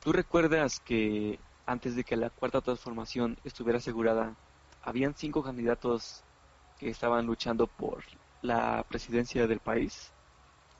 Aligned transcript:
¿Tú 0.00 0.12
recuerdas 0.12 0.80
que 0.80 1.40
antes 1.64 1.94
de 1.94 2.04
que 2.04 2.16
la 2.16 2.30
cuarta 2.30 2.60
transformación 2.60 3.36
estuviera 3.44 3.78
asegurada, 3.78 4.36
habían 4.80 5.14
cinco 5.14 5.42
candidatos 5.42 6.24
que 6.76 6.88
estaban 6.90 7.26
luchando 7.26 7.66
por 7.68 8.04
la 8.40 8.84
presidencia 8.88 9.46
del 9.46 9.60
país? 9.60 10.12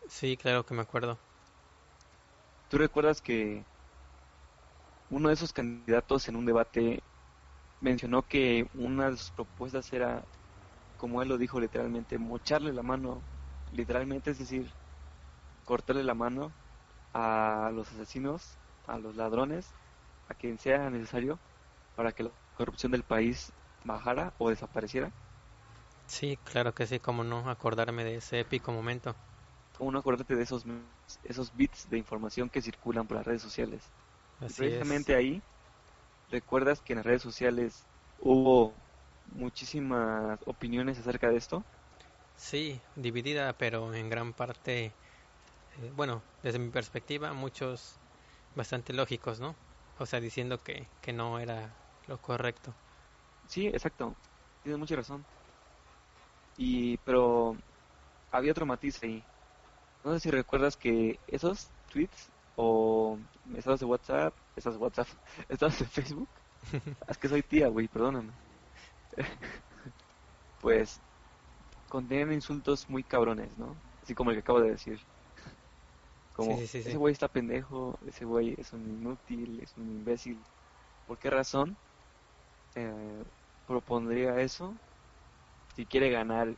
Sí, 0.09 0.37
claro 0.37 0.67
que 0.67 0.75
me 0.75 0.83
acuerdo. 0.83 1.19
¿Tú 2.69 2.79
recuerdas 2.79 3.21
que 3.21 3.67
uno 5.09 5.29
de 5.29 5.35
esos 5.35 5.53
candidatos 5.53 6.29
en 6.29 6.37
un 6.37 6.47
debate 6.47 7.03
mencionó 7.81 8.25
que 8.27 8.69
una 8.75 9.11
de 9.11 9.17
sus 9.19 9.33
propuestas 9.33 9.93
era, 9.93 10.29
como 10.97 11.23
él 11.23 11.29
lo 11.31 11.39
dijo 11.39 11.61
literalmente, 11.61 12.19
mocharle 12.19 12.73
la 12.75 12.83
mano, 12.85 13.25
literalmente, 13.71 14.33
es 14.33 14.39
decir, 14.39 14.75
cortarle 15.65 16.05
la 16.05 16.15
mano 16.15 16.55
a 17.15 17.73
los 17.75 17.93
asesinos, 17.93 18.60
a 18.85 18.99
los 18.99 19.17
ladrones, 19.17 19.77
a 20.27 20.35
quien 20.35 20.59
sea 20.59 20.91
necesario 20.91 21.41
para 21.95 22.13
que 22.13 22.25
la 22.25 22.35
corrupción 22.55 22.93
del 22.93 23.05
país 23.05 23.53
bajara 23.85 24.35
o 24.39 24.51
desapareciera? 24.51 25.15
Sí, 26.07 26.37
claro 26.45 26.75
que 26.75 26.87
sí, 26.87 27.01
como 27.01 27.25
no 27.25 27.49
acordarme 27.49 28.05
de 28.05 28.17
ese 28.17 28.39
épico 28.41 28.71
momento. 28.71 29.17
¿Cómo 29.73 29.91
no 29.93 29.99
acordarte 29.99 30.37
de 30.37 30.43
esos, 30.43 30.65
esos 31.23 31.53
bits 31.55 31.89
de 31.89 31.99
información 31.99 32.51
que 32.51 32.63
circulan 32.63 33.07
por 33.07 33.17
las 33.17 33.27
redes 33.27 33.43
sociales? 33.43 33.93
precisamente 34.57 35.15
ahí, 35.17 35.43
¿recuerdas 36.29 36.83
que 36.83 36.95
en 36.95 36.99
las 36.99 37.07
redes 37.07 37.23
sociales 37.23 37.89
hubo 38.19 38.83
muchísimas 39.25 40.41
opiniones 40.47 40.99
acerca 41.01 41.31
de 41.31 41.39
esto? 41.39 41.67
Sí, 42.37 42.83
dividida, 42.97 43.57
pero 43.59 43.95
en 43.95 44.09
gran 44.09 44.35
parte, 44.35 44.97
eh, 45.77 45.91
bueno, 45.95 46.25
desde 46.43 46.59
mi 46.61 46.71
perspectiva, 46.71 47.33
muchos 47.35 48.00
bastante 48.55 48.93
lógicos, 48.93 49.41
¿no? 49.41 49.55
O 49.99 50.07
sea, 50.07 50.21
diciendo 50.21 50.59
que, 50.63 50.87
que 51.03 51.13
no 51.13 51.39
era 51.39 51.75
lo 52.07 52.19
correcto. 52.19 52.75
Sí, 53.49 53.67
exacto. 53.69 54.15
Tienes 54.63 54.79
mucha 54.79 54.97
razón. 54.97 55.25
Y, 56.57 56.97
pero 56.99 57.57
había 58.31 58.53
otro 58.53 58.67
matiz 58.67 59.03
ahí. 59.03 59.25
No 60.05 60.13
sé 60.15 60.21
si 60.21 60.31
recuerdas 60.31 60.77
que 60.77 61.19
esos 61.27 61.69
tweets 61.93 62.31
o 62.57 63.19
estados 63.57 63.81
de 63.81 63.87
WhatsApp, 63.87 64.35
estados 64.57 64.79
de 64.79 64.85
WhatsApp, 64.85 65.09
estados 65.49 65.79
de 65.79 65.87
Facebook, 65.87 66.29
es 67.09 67.19
que 67.19 67.29
soy 67.29 67.43
tía, 67.43 67.69
güey, 67.69 67.89
perdóname. 67.89 68.33
pues 70.61 71.01
contienen 71.89 72.33
insultos 72.35 72.89
muy 72.91 73.05
cabrones, 73.05 73.57
¿no? 73.59 73.77
Así 74.03 74.15
como 74.15 74.31
el 74.31 74.37
que 74.37 74.41
acabo 74.43 74.61
de 74.61 74.71
decir. 74.73 75.01
Como, 76.33 76.59
ese 76.59 76.97
güey 76.97 77.13
está 77.13 77.29
pendejo, 77.29 77.99
ese 78.07 78.25
güey 78.25 78.55
es 78.57 78.73
un 78.73 78.83
inútil, 78.83 79.61
es 79.61 79.77
un 79.77 79.89
imbécil. 79.89 80.39
¿Por 81.07 81.19
qué 81.19 81.31
razón 81.31 81.77
eh, 82.75 83.25
propondría 83.67 84.41
eso 84.41 84.75
si 85.75 85.85
quiere 85.87 86.11
ganar, 86.11 86.57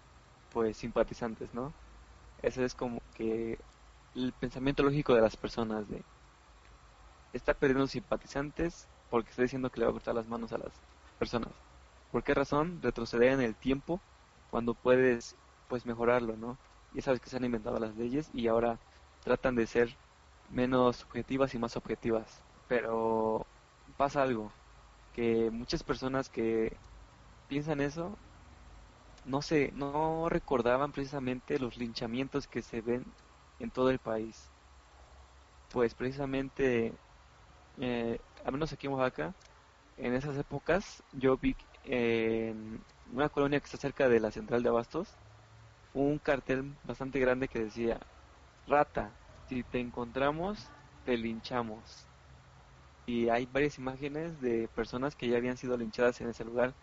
pues, 0.50 0.76
simpatizantes, 0.76 1.52
¿no? 1.54 1.72
Ese 2.42 2.64
es 2.64 2.74
como 2.74 3.00
que 3.14 3.58
el 4.14 4.32
pensamiento 4.32 4.82
lógico 4.82 5.14
de 5.14 5.22
las 5.22 5.36
personas 5.36 5.88
de 5.88 6.02
está 7.32 7.54
perdiendo 7.54 7.86
simpatizantes 7.86 8.88
porque 9.10 9.30
está 9.30 9.42
diciendo 9.42 9.70
que 9.70 9.80
le 9.80 9.86
va 9.86 9.90
a 9.90 9.94
cortar 9.94 10.14
las 10.14 10.28
manos 10.28 10.52
a 10.52 10.58
las 10.58 10.72
personas. 11.18 11.52
¿Por 12.10 12.22
qué 12.22 12.34
razón 12.34 12.80
retroceder 12.82 13.32
en 13.32 13.40
el 13.40 13.54
tiempo 13.56 14.00
cuando 14.50 14.74
puedes 14.74 15.36
pues 15.68 15.86
mejorarlo, 15.86 16.36
¿no? 16.36 16.58
Ya 16.92 17.02
sabes 17.02 17.20
que 17.20 17.30
se 17.30 17.36
han 17.36 17.44
inventado 17.44 17.78
las 17.78 17.96
leyes 17.96 18.30
y 18.34 18.48
ahora 18.48 18.78
tratan 19.24 19.54
de 19.56 19.66
ser 19.66 19.96
menos 20.50 20.96
subjetivas 20.98 21.54
y 21.54 21.58
más 21.58 21.76
objetivas. 21.76 22.42
Pero 22.68 23.46
pasa 23.96 24.22
algo, 24.22 24.52
que 25.14 25.50
muchas 25.50 25.82
personas 25.82 26.28
que 26.28 26.76
piensan 27.48 27.80
eso 27.80 28.16
no 29.24 29.42
sé, 29.42 29.70
no 29.74 30.28
recordaban 30.28 30.92
precisamente 30.92 31.58
los 31.58 31.76
linchamientos 31.76 32.46
que 32.46 32.62
se 32.62 32.80
ven 32.80 33.04
en 33.58 33.70
todo 33.70 33.90
el 33.90 33.98
país. 33.98 34.50
Pues 35.72 35.94
precisamente, 35.94 36.92
eh, 37.80 38.18
al 38.44 38.52
menos 38.52 38.72
aquí 38.72 38.86
en 38.86 38.94
Oaxaca, 38.94 39.34
en 39.98 40.14
esas 40.14 40.36
épocas 40.38 41.02
yo 41.12 41.36
vi 41.38 41.56
en 41.84 42.80
una 43.12 43.28
colonia 43.28 43.60
que 43.60 43.66
está 43.66 43.78
cerca 43.78 44.08
de 44.08 44.20
la 44.20 44.30
central 44.30 44.62
de 44.62 44.68
Abastos 44.70 45.08
un 45.94 46.18
cartel 46.18 46.74
bastante 46.84 47.20
grande 47.20 47.48
que 47.48 47.60
decía, 47.60 48.00
rata, 48.66 49.16
si 49.46 49.64
te 49.64 49.80
encontramos, 49.80 50.72
te 51.04 51.16
linchamos. 51.16 52.08
Y 53.06 53.28
hay 53.28 53.46
varias 53.46 53.78
imágenes 53.78 54.40
de 54.40 54.68
personas 54.68 55.16
que 55.16 55.28
ya 55.28 55.36
habían 55.38 55.56
sido 55.56 55.76
linchadas 55.76 56.20
en 56.20 56.28
ese 56.30 56.44
lugar. 56.44 56.76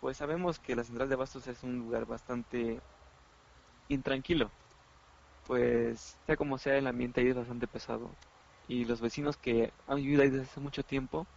Pues 0.00 0.18
sabemos 0.18 0.60
que 0.60 0.76
la 0.76 0.84
central 0.84 1.08
de 1.08 1.16
Abastos 1.16 1.46
es 1.48 1.62
un 1.64 1.78
lugar 1.78 2.06
bastante 2.06 2.82
intranquilo. 3.88 4.52
Pues 5.44 6.18
sea 6.26 6.36
como 6.36 6.58
sea, 6.58 6.78
el 6.78 6.86
ambiente 6.86 7.20
ahí 7.20 7.28
es 7.28 7.36
bastante 7.36 7.68
pesado. 7.68 8.18
Y 8.66 8.84
los 8.86 9.00
vecinos 9.00 9.36
que 9.38 9.74
han 9.86 9.98
vivido 9.98 10.22
ahí 10.22 10.30
desde 10.30 10.44
hace 10.44 10.60
mucho 10.60 10.84
tiempo, 10.84 11.28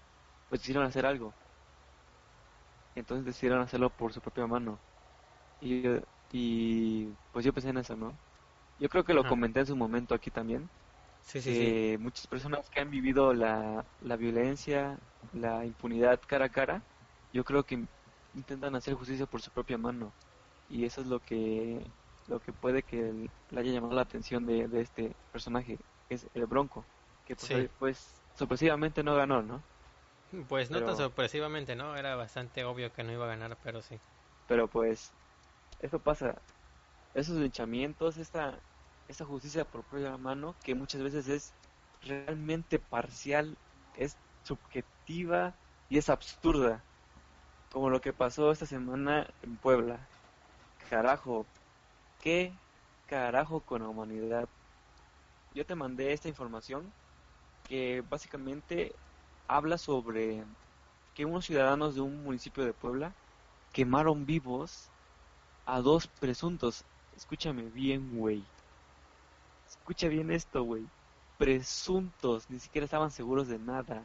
pues 0.50 0.62
decidieron 0.62 0.86
hacer 0.88 1.06
algo. 1.08 1.36
Entonces 2.96 3.26
decidieron 3.26 3.62
hacerlo 3.62 3.90
por 3.90 4.14
su 4.14 4.22
propia 4.22 4.48
mano. 4.48 4.82
Y, 5.60 5.84
y 6.32 7.08
pues 7.32 7.46
yo 7.46 7.54
pensé 7.54 7.70
en 7.70 7.78
eso, 7.80 7.96
¿no? 7.98 8.20
Yo 8.82 8.90
creo 8.90 9.06
que 9.06 9.14
lo 9.14 9.26
comenté 9.26 9.62
en 9.62 9.68
su 9.68 9.78
momento 9.78 10.14
aquí 10.16 10.30
también. 10.30 10.70
Sí, 11.22 11.42
sí, 11.42 11.56
Muchas 12.00 12.28
personas 12.28 12.70
que 12.70 12.82
han 12.82 12.90
vivido 12.90 13.34
la, 13.34 13.86
la 14.00 14.18
violencia, 14.18 15.00
la 15.32 15.66
impunidad 15.66 16.20
cara 16.28 16.46
a 16.46 16.50
cara, 16.50 16.86
yo 17.32 17.44
creo 17.44 17.64
que 17.66 17.88
intentan 18.34 18.76
hacer 18.76 18.94
justicia 18.96 19.28
por 19.28 19.42
su 19.42 19.52
propia 19.52 19.78
mano. 19.78 20.16
Y 20.68 20.86
eso 20.86 21.02
es 21.02 21.08
lo 21.08 21.20
que 21.22 21.94
lo 22.28 22.40
que 22.40 22.54
puede 22.54 22.84
que 22.84 23.30
le 23.50 23.60
haya 23.60 23.72
llamado 23.74 23.94
la 23.96 24.02
atención 24.04 24.46
de, 24.46 24.68
de 24.68 24.82
este 24.82 25.18
personaje, 25.32 25.78
que 26.08 26.16
es 26.16 26.30
el 26.34 26.46
Bronco, 26.48 26.88
que 27.26 27.36
pues, 27.36 27.70
pues, 27.78 28.24
sorpresivamente 28.36 29.04
no 29.04 29.16
ganó, 29.16 29.42
¿no? 29.44 29.66
Pues 30.50 30.72
no 30.72 30.84
tan 30.84 30.98
sorpresivamente, 30.98 31.76
¿no? 31.76 31.96
Era 31.96 32.16
bastante 32.16 32.64
obvio 32.66 32.92
que 32.92 33.04
no 33.04 33.12
iba 33.14 33.26
a 33.26 33.30
ganar, 33.30 33.58
pero 33.62 33.82
sí. 33.82 34.02
Pero 34.48 34.70
pues, 34.70 35.16
eso 35.80 36.02
pasa, 36.04 36.44
esos 37.14 37.38
linchamientos, 37.38 38.18
esta 38.18 38.64
esa 39.12 39.26
justicia 39.26 39.66
por 39.66 39.84
propia 39.84 40.18
mano 40.18 40.56
que 40.64 40.74
muchas 40.74 41.04
veces 41.04 41.28
es 41.28 41.54
realmente 42.04 42.80
parcial, 42.80 43.58
es 43.98 44.16
subjetiva 44.44 45.54
y 45.90 45.98
es 45.98 46.10
absurda. 46.10 46.82
Como 47.72 47.90
lo 47.90 48.02
que 48.02 48.14
pasó 48.14 48.52
esta 48.52 48.66
semana 48.66 49.28
en 49.44 49.56
Puebla. 49.58 50.00
Carajo, 50.90 51.46
¿qué 52.22 52.52
carajo 53.08 53.60
con 53.60 53.84
la 53.84 53.90
humanidad? 53.90 54.48
Yo 55.54 55.66
te 55.66 55.76
mandé 55.76 56.14
esta 56.14 56.30
información 56.30 56.92
que 57.68 58.04
básicamente 58.10 58.94
habla 59.48 59.78
sobre 59.78 60.44
que 61.16 61.26
unos 61.26 61.46
ciudadanos 61.46 61.96
de 61.96 62.02
un 62.02 62.24
municipio 62.24 62.66
de 62.66 62.74
Puebla 62.74 63.14
quemaron 63.74 64.26
vivos 64.26 64.90
a 65.66 65.82
dos 65.82 66.08
presuntos. 66.08 66.84
Escúchame 67.16 67.64
bien, 67.64 68.18
güey 68.18 68.44
Escucha 69.82 70.08
bien 70.08 70.32
esto, 70.32 70.64
güey. 70.64 70.86
Presuntos, 71.38 72.50
ni 72.50 72.60
siquiera 72.60 72.86
estaban 72.86 73.10
seguros 73.10 73.48
de 73.48 73.58
nada. 73.58 74.04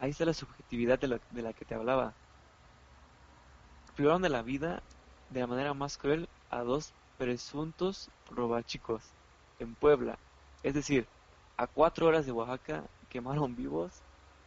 Ahí 0.00 0.10
está 0.10 0.24
la 0.24 0.34
subjetividad 0.34 0.98
de, 0.98 1.20
de 1.30 1.42
la 1.42 1.52
que 1.52 1.64
te 1.64 1.74
hablaba. 1.74 2.12
Privaron 3.94 4.22
de 4.22 4.28
la 4.28 4.42
vida 4.42 4.82
de 5.30 5.40
la 5.40 5.46
manera 5.46 5.72
más 5.72 5.96
cruel 5.96 6.28
a 6.50 6.62
dos 6.62 6.92
presuntos 7.16 8.10
robachicos 8.28 9.02
en 9.60 9.74
Puebla. 9.76 10.18
Es 10.64 10.74
decir, 10.74 11.06
a 11.56 11.68
cuatro 11.68 12.08
horas 12.08 12.26
de 12.26 12.32
Oaxaca 12.32 12.82
quemaron 13.08 13.54
vivos 13.56 13.92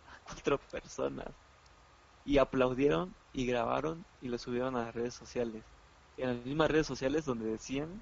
a 0.06 0.20
cuatro 0.26 0.58
personas. 0.58 1.30
Y 2.26 2.40
aplaudieron 2.40 3.16
y 3.32 3.46
grabaron 3.46 4.04
y 4.22 4.28
lo 4.28 4.38
subieron 4.38 4.76
a 4.76 4.84
las 4.84 4.96
redes 4.96 5.14
sociales. 5.14 5.64
En 6.18 6.36
las 6.36 6.46
mismas 6.46 6.70
redes 6.70 6.88
sociales 6.88 7.24
donde 7.24 7.46
decían 7.46 8.02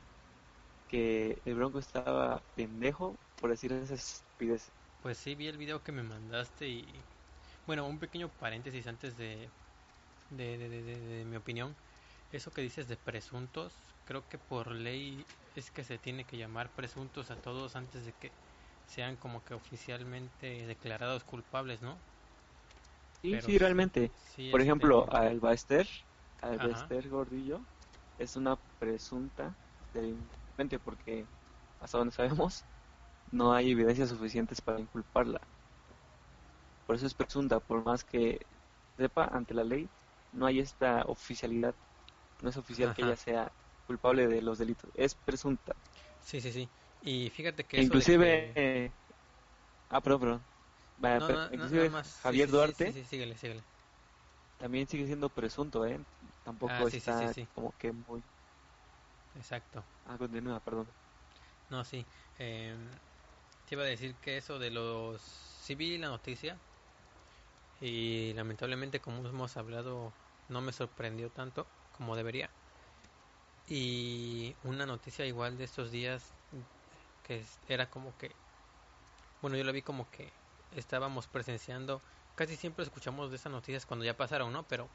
que 0.90 1.38
el 1.46 1.56
Bronco 1.56 1.80
estaba 1.80 2.42
pendejo 2.56 3.16
por 3.40 3.50
decir 3.50 3.72
esas 3.72 3.92
estupideces. 3.92 4.72
Pues 5.02 5.18
sí, 5.18 5.36
vi 5.36 5.48
el 5.48 5.58
video 5.58 5.84
que 5.84 5.92
me 5.92 6.04
mandaste 6.04 6.68
y... 6.68 6.86
Bueno, 7.68 7.88
un 7.88 7.98
pequeño 7.98 8.30
paréntesis 8.40 8.86
antes 8.88 9.18
de, 9.18 9.50
de, 10.30 10.58
de, 10.58 10.70
de, 10.70 11.26
mi 11.26 11.36
opinión. 11.36 11.76
Eso 12.32 12.52
que 12.52 12.62
dices 12.62 12.88
de 12.88 12.96
presuntos, 12.96 13.74
creo 14.08 14.28
que 14.30 14.38
por 14.38 14.72
ley 14.72 15.26
es 15.56 15.72
que 15.72 15.84
se 15.84 15.98
tiene 15.98 16.26
que 16.26 16.38
llamar 16.38 16.70
presuntos 16.70 17.32
a 17.32 17.36
todos 17.36 17.76
antes 17.76 18.06
de 18.06 18.12
que 18.14 18.32
sean 18.88 19.16
como 19.16 19.44
que 19.46 19.54
oficialmente 19.54 20.68
declarados 20.68 21.24
culpables, 21.24 21.82
¿no? 21.82 21.98
Sí, 23.22 23.42
sí, 23.42 23.58
realmente. 23.58 24.12
por 24.52 24.62
este, 24.62 24.62
ejemplo, 24.62 25.08
a 25.12 25.28
El 25.28 25.40
Baester, 25.40 25.88
a 26.42 26.50
Baester 26.50 27.10
Gordillo, 27.10 27.60
es 28.20 28.36
una 28.36 28.58
presunta 28.80 29.56
porque 30.84 31.25
hasta 31.81 31.98
donde 31.98 32.13
sabemos 32.13 32.63
no 33.31 33.54
hay 33.54 33.72
evidencias 33.72 34.10
suficientes 34.10 34.62
para 34.62 34.80
inculparla. 34.80 35.42
por 36.88 36.96
eso 36.96 37.06
es 37.06 37.13
presunta, 37.13 37.60
por 37.60 37.84
más 37.84 38.04
que 38.04 38.46
sepa 38.98 39.25
ante 39.25 39.54
la 39.54 39.63
ley, 39.63 39.90
no 40.34 40.46
hay 40.46 40.60
esta 40.60 41.04
oficialidad, 41.07 41.74
no 42.42 42.50
es 42.50 42.57
oficial 42.57 42.94
que 42.94 43.02
ella 43.02 43.16
sea 43.16 43.52
culpable 43.88 44.28
de 44.28 44.42
los 44.42 44.57
delitos, 44.57 44.90
es 44.96 45.16
presunta. 45.16 45.75
Sí, 46.24 46.42
sí, 46.42 46.52
sí. 46.52 46.69
Y 47.04 47.30
fíjate 47.30 47.63
que... 47.63 47.81
Inclusive... 47.81 48.51
Eh, 48.56 48.92
ah, 49.90 50.01
perdón, 50.01 50.42
perdón. 51.01 51.54
inclusive 51.54 51.92
Javier 52.24 52.50
Duarte... 52.50 52.92
Sí, 52.94 53.04
síguele, 53.04 53.38
síguele. 53.38 53.62
También 54.58 54.88
sigue 54.88 55.06
siendo 55.06 55.30
presunto, 55.30 55.86
¿eh? 55.86 56.00
Tampoco 56.44 56.74
ah, 56.74 56.88
está 56.92 57.31
como 57.54 57.74
que 57.78 57.92
muy... 57.92 58.24
Exacto. 59.38 59.84
Ah, 60.08 60.18
continúa, 60.18 60.60
perdón. 60.60 60.88
No, 61.70 61.84
sí. 61.84 62.06
Eh, 62.40 62.76
te 63.68 63.76
iba 63.76 63.84
a 63.84 63.88
decir 63.88 64.16
que 64.16 64.38
eso 64.38 64.60
de 64.60 64.72
los... 64.72 65.22
Sí 65.22 65.76
vi 65.76 65.98
la 65.98 66.10
noticia 66.10 66.58
y 67.82 68.34
lamentablemente 68.34 69.00
como 69.00 69.28
hemos 69.28 69.58
hablado 69.58 70.14
no 70.50 70.62
me 70.62 70.72
sorprendió 70.72 71.30
tanto 71.30 71.66
como 71.98 72.16
debería. 72.16 72.50
Y 73.68 74.54
una 74.64 74.86
noticia 74.86 75.26
igual 75.26 75.58
de 75.58 75.64
estos 75.64 75.92
días 75.92 76.22
que 77.28 77.44
era 77.68 77.90
como 77.90 78.16
que, 78.20 78.32
bueno, 79.42 79.58
yo 79.58 79.64
lo 79.64 79.74
vi 79.74 79.82
como 79.82 80.08
que 80.12 80.32
estábamos 80.76 81.26
presenciando, 81.26 82.00
casi 82.36 82.56
siempre 82.56 82.84
escuchamos 82.84 83.32
de 83.32 83.38
esas 83.38 83.52
noticias 83.52 83.86
cuando 83.88 84.06
ya 84.06 84.16
pasaron, 84.16 84.54
¿no? 84.54 84.64
Pero 84.64 84.88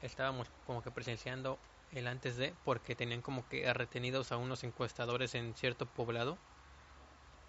estábamos 0.00 0.48
como 0.66 0.82
que 0.82 0.90
presenciando 0.90 1.58
el 1.94 2.08
antes 2.08 2.36
de, 2.36 2.52
porque 2.64 2.94
tenían 2.94 3.22
como 3.22 3.48
que 3.48 3.72
retenidos 3.72 4.32
a 4.32 4.36
unos 4.36 4.64
encuestadores 4.64 5.34
en 5.34 5.54
cierto 5.54 5.86
poblado, 5.86 6.36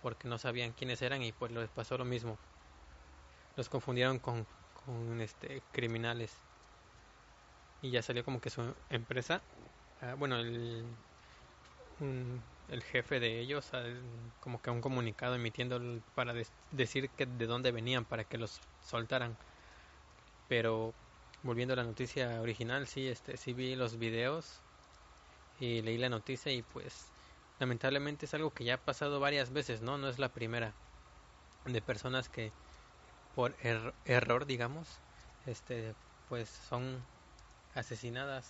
porque 0.02 0.28
no 0.28 0.38
sabían 0.38 0.72
quiénes 0.72 1.02
eran 1.02 1.24
y 1.24 1.32
pues 1.32 1.52
les 1.52 1.70
pasó 1.70 1.98
lo 1.98 2.06
mismo. 2.06 2.38
Los 3.56 3.70
confundieron 3.70 4.20
con, 4.20 4.46
con 4.86 5.20
este 5.20 5.62
criminales. 5.72 6.32
Y 7.82 7.90
ya 7.90 8.02
salió 8.02 8.24
como 8.24 8.40
que 8.40 8.50
su 8.50 8.74
empresa, 8.90 9.42
ah, 10.02 10.16
bueno, 10.16 10.38
el, 10.38 10.86
el 12.70 12.84
jefe 12.84 13.20
de 13.20 13.40
ellos, 13.40 13.74
ah, 13.74 13.84
como 14.42 14.62
que 14.62 14.70
un 14.70 14.82
comunicado 14.82 15.36
emitiendo 15.36 15.80
para 16.14 16.34
decir 16.72 17.10
que 17.10 17.26
de 17.26 17.48
dónde 17.48 17.72
venían, 17.72 18.06
para 18.06 18.24
que 18.24 18.38
los 18.38 18.62
soltaran. 18.84 19.36
Pero 20.48 20.94
volviendo 21.46 21.74
a 21.74 21.78
la 21.78 21.84
noticia 21.84 22.42
original, 22.42 22.88
sí, 22.88 23.08
este, 23.08 23.38
sí 23.38 23.54
vi 23.54 23.76
los 23.76 23.98
videos 23.98 24.46
y 25.60 25.82
leí 25.82 25.98
la 25.98 26.10
noticia 26.10 26.52
y 26.52 26.62
pues 26.62 27.08
lamentablemente 27.60 28.26
es 28.26 28.34
algo 28.34 28.52
que 28.52 28.66
ya 28.66 28.76
ha 28.76 28.78
pasado 28.78 29.20
varias 29.20 29.52
veces, 29.54 29.82
¿no? 29.82 29.98
No 29.98 30.10
es 30.10 30.20
la 30.20 30.30
primera 30.30 30.74
de 31.66 31.82
personas 31.82 32.30
que 32.30 32.52
por 33.36 33.56
error, 34.06 34.46
digamos, 34.46 34.88
este, 35.46 35.94
pues 36.30 36.50
son 36.50 36.98
asesinadas. 37.76 38.46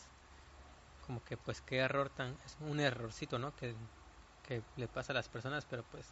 Como 1.05 1.23
que 1.23 1.37
pues 1.37 1.61
qué 1.61 1.77
error 1.77 2.09
tan, 2.09 2.37
es 2.45 2.57
un 2.59 2.79
errorcito, 2.79 3.39
¿no? 3.39 3.55
Que, 3.55 3.75
que 4.47 4.61
le 4.77 4.87
pasa 4.87 5.13
a 5.13 5.15
las 5.15 5.29
personas, 5.29 5.65
pero 5.65 5.83
pues 5.91 6.07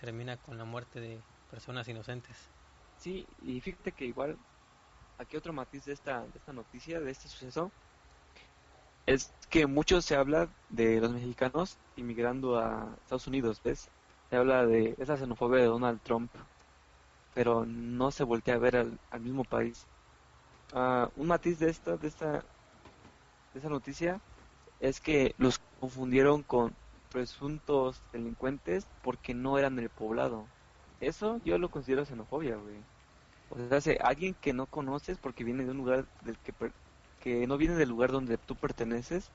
termina 0.00 0.36
con 0.36 0.58
la 0.58 0.64
muerte 0.64 1.00
de 1.00 1.20
personas 1.50 1.88
inocentes. 1.88 2.36
Sí, 2.96 3.26
y 3.42 3.60
fíjate 3.60 3.92
que 3.92 4.04
igual 4.04 4.38
aquí 5.20 5.36
otro 5.36 5.52
matiz 5.52 5.84
de 5.84 5.92
esta, 5.92 6.20
de 6.22 6.38
esta 6.38 6.52
noticia, 6.52 6.98
de 6.98 7.10
este 7.10 7.28
suceso, 7.28 7.70
es 9.06 9.32
que 9.50 9.66
mucho 9.66 10.00
se 10.00 10.16
habla 10.16 10.48
de 10.70 11.00
los 11.00 11.12
mexicanos 11.12 11.76
inmigrando 11.96 12.58
a 12.58 12.88
Estados 13.02 13.26
Unidos, 13.26 13.60
¿ves? 13.62 13.88
Se 14.30 14.36
habla 14.36 14.66
de 14.66 14.94
esa 14.98 15.16
xenofobia 15.16 15.60
de 15.60 15.66
Donald 15.66 16.00
Trump, 16.02 16.30
pero 17.34 17.66
no 17.66 18.10
se 18.10 18.24
voltea 18.24 18.54
a 18.54 18.58
ver 18.58 18.76
al, 18.76 18.98
mismo 19.20 19.44
país. 19.44 19.86
Ah, 20.72 21.10
un 21.16 21.26
matiz 21.26 21.58
de 21.58 21.68
esta, 21.70 21.96
de 21.96 22.08
esta, 22.08 22.32
de 23.52 23.58
esa 23.58 23.68
noticia 23.68 24.20
es 24.80 25.00
que 25.00 25.34
los 25.38 25.60
confundieron 25.80 26.42
con 26.42 26.74
presuntos 27.10 28.00
delincuentes 28.12 28.86
porque 29.02 29.34
no 29.34 29.58
eran 29.58 29.76
del 29.76 29.90
poblado. 29.90 30.46
Eso 31.00 31.40
yo 31.44 31.58
lo 31.58 31.70
considero 31.70 32.04
xenofobia, 32.04 32.56
güey. 32.56 32.76
O 33.50 33.80
sea, 33.80 33.96
alguien 34.02 34.34
que 34.34 34.52
no 34.54 34.66
conoces 34.68 35.18
porque 35.18 35.44
viene 35.44 35.64
de 35.64 35.72
un 35.72 35.76
lugar 35.78 36.08
del 36.20 36.38
que, 36.40 36.54
que 37.18 37.46
no 37.46 37.58
viene 37.58 37.74
del 37.76 37.88
lugar 37.90 38.12
donde 38.12 38.38
tú 38.38 38.56
perteneces, 38.56 39.32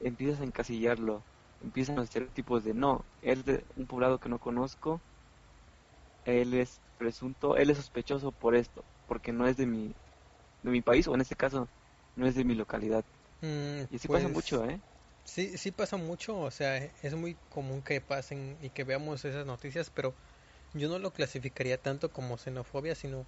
empiezas 0.00 0.40
a 0.40 0.44
encasillarlo, 0.44 1.26
empiezan 1.60 1.98
a 1.98 2.02
hacer 2.02 2.30
tipos 2.32 2.64
de 2.64 2.74
no, 2.74 3.06
él 3.22 3.40
es 3.40 3.44
de 3.46 3.66
un 3.76 3.86
poblado 3.88 4.20
que 4.20 4.28
no 4.30 4.40
conozco, 4.40 5.04
él 6.24 6.54
es 6.54 6.80
presunto, 6.96 7.56
él 7.56 7.70
es 7.70 7.76
sospechoso 7.78 8.30
por 8.32 8.54
esto, 8.54 8.86
porque 9.06 9.32
no 9.32 9.46
es 9.48 9.56
de 9.56 9.66
mi, 9.66 9.96
de 10.62 10.70
mi 10.72 10.82
país 10.82 11.08
o 11.08 11.14
en 11.16 11.22
este 11.22 11.36
caso 11.36 11.70
no 12.16 12.26
es 12.26 12.34
de 12.36 12.44
mi 12.44 12.54
localidad. 12.56 13.06
Mm, 13.40 13.82
y 13.90 13.96
así 13.96 14.08
pasa 14.08 14.28
pues, 14.30 14.30
mucho, 14.30 14.64
¿eh? 14.66 14.82
Sí, 15.24 15.58
sí 15.58 15.72
pasa 15.72 15.96
mucho, 15.98 16.38
o 16.40 16.50
sea, 16.52 16.78
es 16.78 17.14
muy 17.14 17.36
común 17.50 17.82
que 17.82 18.00
pasen 18.00 18.58
y 18.62 18.70
que 18.70 18.84
veamos 18.84 19.24
esas 19.24 19.46
noticias, 19.46 19.90
pero 19.90 20.16
yo 20.74 20.88
no 20.88 20.98
lo 20.98 21.12
clasificaría 21.12 21.78
tanto 21.78 22.10
como 22.10 22.38
xenofobia, 22.38 22.94
sino 22.94 23.24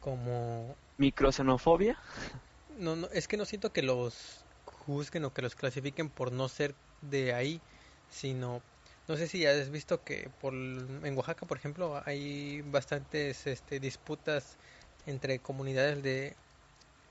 como... 0.00 0.74
¿Microxenofobia? 0.98 1.98
No, 2.78 2.96
no, 2.96 3.08
es 3.08 3.28
que 3.28 3.36
no 3.36 3.44
siento 3.44 3.72
que 3.72 3.82
los 3.82 4.44
juzguen 4.64 5.24
o 5.24 5.32
que 5.32 5.42
los 5.42 5.54
clasifiquen 5.54 6.08
por 6.08 6.32
no 6.32 6.48
ser 6.48 6.74
de 7.02 7.34
ahí, 7.34 7.60
sino... 8.10 8.62
No 9.08 9.16
sé 9.16 9.26
si 9.26 9.44
has 9.46 9.70
visto 9.70 10.04
que 10.04 10.30
por, 10.40 10.54
en 10.54 11.16
Oaxaca, 11.16 11.44
por 11.46 11.56
ejemplo, 11.56 12.00
hay 12.04 12.62
bastantes 12.62 13.46
este, 13.46 13.80
disputas 13.80 14.56
entre 15.06 15.40
comunidades 15.40 16.02
de 16.02 16.36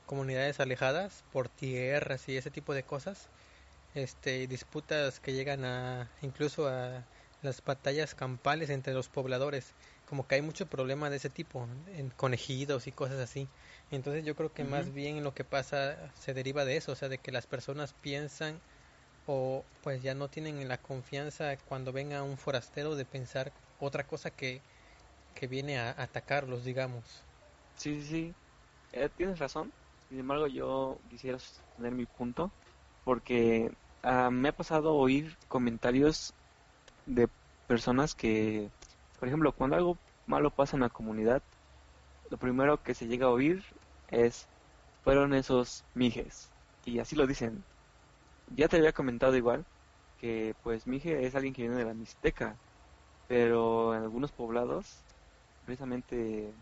comunidades 0.06 0.60
alejadas 0.60 1.24
por 1.32 1.50
tierras 1.50 2.28
y 2.30 2.38
ese 2.38 2.50
tipo 2.50 2.74
de 2.74 2.84
cosas. 2.84 3.28
Este, 3.94 4.48
disputas 4.48 5.20
que 5.20 5.34
llegan 5.34 5.66
a 5.66 6.10
incluso 6.22 6.68
a 6.68 7.04
las 7.42 7.64
batallas 7.64 8.16
campales 8.16 8.70
entre 8.70 8.94
los 8.94 9.10
pobladores, 9.10 9.76
como 10.06 10.28
que 10.28 10.36
hay 10.36 10.42
mucho 10.42 10.68
problema 10.70 11.10
de 11.10 11.18
ese 11.18 11.30
tipo, 11.30 11.68
en 11.88 12.10
conejidos 12.12 12.88
y 12.88 12.92
cosas 12.92 13.20
así. 13.20 13.50
Entonces 13.92 14.26
yo 14.26 14.36
creo 14.36 14.54
que 14.54 14.64
más 14.66 14.92
bien 14.94 15.24
lo 15.24 15.34
que 15.34 15.44
pasa 15.46 16.12
se 16.16 16.34
deriva 16.34 16.66
de 16.66 16.78
eso, 16.78 16.92
o 16.94 16.96
sea, 16.96 17.10
de 17.10 17.20
que 17.20 17.32
las 17.32 17.48
personas 17.48 17.94
piensan 17.94 18.62
o 19.26 19.66
pues 19.82 20.02
ya 20.04 20.16
no 20.16 20.30
tienen 20.30 20.68
la 20.68 20.82
confianza 20.82 21.58
cuando 21.58 21.92
venga 21.94 22.24
un 22.24 22.38
forastero 22.38 22.96
de 22.96 23.06
pensar 23.06 23.54
otra 23.80 24.08
cosa 24.08 24.32
que, 24.32 24.64
que 25.36 25.48
viene 25.48 25.80
a 25.80 25.92
atacarlos, 25.98 26.64
digamos. 26.66 27.26
Sí, 27.76 28.02
sí, 28.02 28.08
sí, 28.08 28.36
eh, 28.92 29.10
tienes 29.10 29.40
razón. 29.40 29.74
Sin 30.10 30.20
embargo, 30.20 30.48
yo 30.48 31.02
quisiera 31.10 31.40
sostener 31.40 31.94
mi 31.94 32.06
punto 32.08 32.56
porque 33.04 33.72
ah, 34.04 34.32
me 34.32 34.50
ha 34.50 34.54
pasado 34.56 34.96
oír 34.96 35.38
comentarios 35.48 36.34
de 37.06 37.30
personas 37.68 38.16
que, 38.16 38.72
por 39.20 39.28
ejemplo, 39.28 39.54
cuando 39.56 39.76
algo 39.78 40.00
malo 40.26 40.52
pasa 40.52 40.76
en 40.78 40.82
la 40.82 40.90
comunidad, 40.90 41.44
lo 42.30 42.38
primero 42.40 42.82
que 42.84 42.96
se 42.96 43.08
llega 43.08 43.28
a 43.28 43.32
oír 43.32 43.64
es, 44.10 44.50
fueron 45.04 45.34
esos 45.34 45.86
mijes. 45.94 46.54
Y 46.86 47.00
así 47.00 47.16
lo 47.16 47.28
dicen. 47.28 47.66
Ya 48.48 48.68
te 48.68 48.78
había 48.78 48.94
comentado 48.94 49.36
igual 49.38 49.66
que 50.18 50.56
pues 50.64 50.88
mije 50.88 51.26
es 51.26 51.36
alguien 51.36 51.54
que 51.54 51.64
viene 51.64 51.78
de 51.78 51.86
la 51.86 51.94
Mixteca, 51.94 52.58
pero 53.28 53.96
en 53.96 54.04
algunos 54.04 54.32
poblados, 54.34 55.06
precisamente 55.66 56.56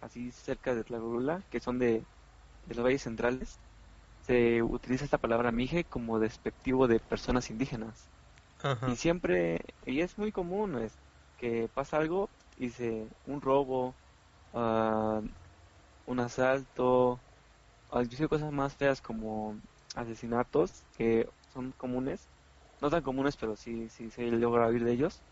así 0.00 0.32
cerca 0.32 0.74
de 0.74 0.84
Tlaxcala, 0.84 1.42
que 1.50 1.60
son 1.60 1.78
de, 1.78 2.06
de 2.66 2.74
los 2.74 2.84
valles 2.84 3.02
centrales, 3.02 3.60
se 4.22 4.62
utiliza 4.62 5.04
esta 5.04 5.18
palabra 5.18 5.52
mije 5.52 5.84
como 5.86 6.18
despectivo 6.20 6.88
de 6.88 7.00
personas 7.00 7.50
indígenas. 7.50 8.10
Y 8.84 8.96
siempre, 8.96 9.60
y 9.84 10.00
es 10.00 10.18
muy 10.18 10.32
común, 10.32 10.76
es 10.78 11.00
que 11.36 11.68
pasa 11.68 11.98
algo 11.98 12.30
y 12.56 12.70
se, 12.70 13.10
un 13.24 13.40
robo, 13.42 13.98
uh, 14.52 15.22
un 16.06 16.20
asalto, 16.20 17.22
o 17.88 18.02
incluso 18.02 18.28
cosas 18.28 18.52
más 18.52 18.76
feas 18.76 19.00
como 19.02 19.60
asesinatos 19.94 20.86
que 20.96 21.28
son 21.48 21.72
comunes, 21.72 22.30
no 22.80 22.90
tan 22.90 23.02
comunes, 23.02 23.36
pero 23.36 23.56
sí, 23.56 23.88
sí 23.90 24.10
se 24.10 24.26
logra 24.30 24.66
oír 24.68 24.84
de 24.84 24.92
ellos. 24.92 25.24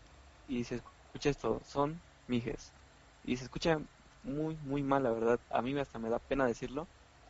Y 0.47 0.65
se 0.65 0.75
escucha 0.77 1.29
esto, 1.31 1.61
son 1.63 2.03
mijes. 2.27 2.75
Y 3.23 3.37
se 3.37 3.45
escucha 3.45 3.79
muy, 4.23 4.57
muy 4.57 4.83
mal, 4.83 5.03
la 5.03 5.11
verdad. 5.11 5.41
A 5.49 5.61
mí 5.61 5.77
hasta 5.79 5.99
me 5.99 6.09
da 6.09 6.19
pena 6.19 6.47
decirlo, 6.47 6.89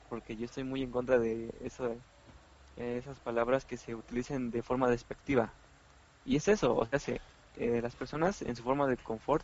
porque 0.09 0.37
yo 0.37 0.45
estoy 0.45 0.63
muy 0.65 0.83
en 0.83 0.91
contra 0.91 1.19
de 1.19 1.51
eso, 1.61 2.03
esas 2.75 3.19
palabras 3.19 3.65
que 3.65 3.77
se 3.77 3.95
utilicen 3.95 4.51
de 4.51 4.63
forma 4.63 4.89
despectiva. 4.89 5.57
Y 6.25 6.37
es 6.37 6.47
eso, 6.47 6.75
o 6.75 6.85
sea, 6.85 7.17
eh, 7.57 7.81
las 7.81 7.95
personas 7.95 8.41
en 8.41 8.55
su 8.55 8.63
forma 8.63 8.87
de 8.87 8.97
confort, 8.97 9.43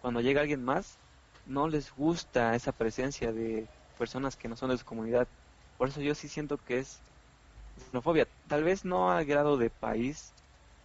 cuando 0.00 0.20
llega 0.20 0.40
alguien 0.40 0.64
más, 0.64 0.98
no 1.46 1.68
les 1.68 1.94
gusta 1.94 2.54
esa 2.54 2.72
presencia 2.72 3.32
de 3.32 3.66
personas 3.98 4.36
que 4.36 4.48
no 4.48 4.56
son 4.56 4.70
de 4.70 4.78
su 4.78 4.84
comunidad. 4.84 5.28
Por 5.78 5.88
eso 5.88 6.00
yo 6.00 6.14
sí 6.14 6.28
siento 6.28 6.56
que 6.58 6.78
es 6.78 6.98
xenofobia. 7.90 8.26
Tal 8.48 8.64
vez 8.64 8.84
no 8.84 9.10
a 9.10 9.22
grado 9.24 9.56
de 9.56 9.70
país, 9.70 10.32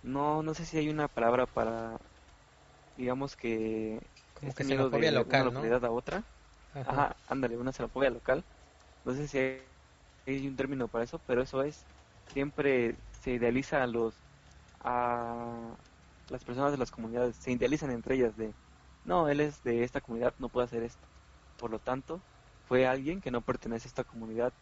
no 0.04 0.44
no 0.44 0.54
sé 0.54 0.66
si 0.66 0.78
hay 0.78 0.90
una 0.90 1.08
palabra 1.08 1.46
para, 1.46 1.98
digamos 2.98 3.36
que... 3.36 4.00
Como 4.40 4.54
que 4.54 4.64
xenofobia 4.64 5.12
local, 5.12 5.48
una 5.48 5.52
localidad 5.52 5.86
a 5.86 5.92
otra. 5.92 6.24
Ajá, 6.74 7.16
ándale, 7.28 7.58
una 7.58 7.72
xenofobia 7.72 8.10
local. 8.10 8.44
No 9.06 9.14
sé 9.14 9.28
si 9.28 9.38
hay, 9.38 10.48
un 10.48 10.56
término 10.56 10.88
para 10.88 11.04
eso, 11.04 11.20
pero 11.26 11.42
eso 11.42 11.64
es. 11.64 11.84
Siempre 12.28 12.96
se 13.22 13.32
idealiza 13.32 13.82
a 13.82 13.88
los 13.88 14.14
a 14.82 15.76
las 16.30 16.44
personas 16.44 16.72
de 16.72 16.78
las 16.78 16.92
comunidades, 16.92 17.36
se 17.38 17.52
idealizan 17.52 17.92
entre 17.92 18.16
ellas 18.16 18.36
de, 18.38 18.54
no, 19.04 19.30
él 19.30 19.40
es 19.42 19.62
de 19.64 19.84
esta 19.84 20.02
comunidad, 20.02 20.34
no 20.40 20.50
puede 20.50 20.66
hacer 20.66 20.84
esto. 20.84 21.08
Por 21.58 21.72
lo 21.72 21.80
tanto, 21.80 22.22
fue 22.66 22.88
alguien 22.88 23.22
que 23.22 23.32
no 23.32 23.42
pertenece 23.42 23.88
a 23.88 23.90
esta 23.90 24.04
comunidad, 24.04 24.54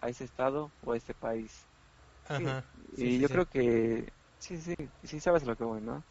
a 0.00 0.08
ese 0.08 0.24
estado 0.24 0.70
o 0.80 0.92
a 0.92 0.96
este 0.96 1.14
país. 1.14 1.68
Ajá, 2.28 2.64
y 2.96 3.18
yo 3.18 3.28
creo 3.28 3.46
que 3.46 4.12
sí, 4.38 4.56
sí, 4.58 4.74
sí 5.02 5.20
sabes 5.20 5.44
lo 5.44 5.56
que 5.56 5.64
voy, 5.64 5.80
¿no? 5.80 6.04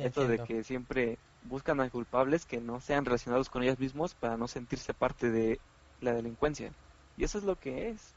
Esto 0.00 0.26
de 0.26 0.40
que 0.40 0.64
siempre 0.64 1.18
buscan 1.42 1.80
a 1.80 1.90
culpables 1.90 2.44
que 2.46 2.60
no 2.60 2.80
sean 2.80 3.04
relacionados 3.04 3.48
con 3.50 3.62
ellos 3.62 3.78
mismos 3.78 4.14
para 4.14 4.36
no 4.36 4.48
sentirse 4.48 4.94
parte 4.94 5.30
de 5.30 5.60
la 6.00 6.12
delincuencia. 6.14 6.72
Y 7.16 7.24
eso 7.24 7.38
es 7.38 7.44
lo 7.44 7.56
que 7.56 7.88
es. 7.90 8.16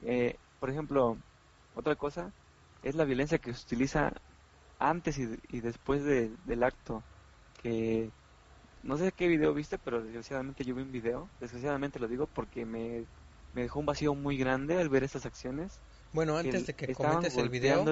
Eh, 0.00 0.38
por 0.58 0.70
ejemplo, 0.70 1.18
otra 1.74 1.96
cosa 1.96 2.32
es 2.82 2.94
la 2.94 3.04
violencia 3.04 3.38
que 3.38 3.52
se 3.54 3.62
utiliza 3.64 4.12
antes 4.78 5.18
y, 5.18 5.60
después 5.60 6.04
del 6.04 6.62
acto. 6.62 7.02
Que 7.62 8.10
no 8.82 8.96
sé 8.96 9.12
qué 9.12 9.28
video 9.28 9.52
viste, 9.52 9.78
pero 9.78 10.02
desgraciadamente 10.02 10.64
yo 10.64 10.74
vi 10.74 10.82
un 10.82 10.92
video. 10.92 11.28
Desgraciadamente 11.40 11.98
lo 11.98 12.08
digo 12.08 12.26
porque 12.26 12.64
me, 12.64 13.04
me 13.54 13.62
dejó 13.62 13.80
un 13.80 13.86
vacío 13.86 14.14
muy 14.14 14.36
grande 14.36 14.80
al 14.80 14.88
ver 14.88 15.04
estas 15.04 15.26
acciones. 15.26 15.80
Bueno, 16.12 16.36
antes 16.36 16.66
de 16.66 16.74
que 16.74 16.94
comentes 16.94 17.36
el 17.36 17.48
video, 17.48 17.84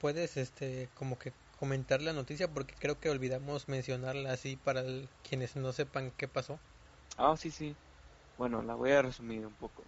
puedes 0.00 0.36
este 0.36 0.88
como 0.94 1.18
que 1.18 1.32
comentar 1.58 2.02
la 2.02 2.12
noticia 2.12 2.48
porque 2.48 2.74
creo 2.78 3.00
que 3.00 3.08
olvidamos 3.08 3.68
mencionarla 3.68 4.32
así 4.32 4.56
para 4.56 4.82
quienes 5.26 5.56
no 5.56 5.72
sepan 5.72 6.12
qué 6.16 6.28
pasó. 6.28 6.58
Ah, 7.16 7.34
sí, 7.38 7.50
sí. 7.50 7.74
Bueno, 8.36 8.62
la 8.62 8.74
voy 8.74 8.90
a 8.90 9.02
resumir 9.02 9.46
un 9.46 9.54
poco. 9.54 9.82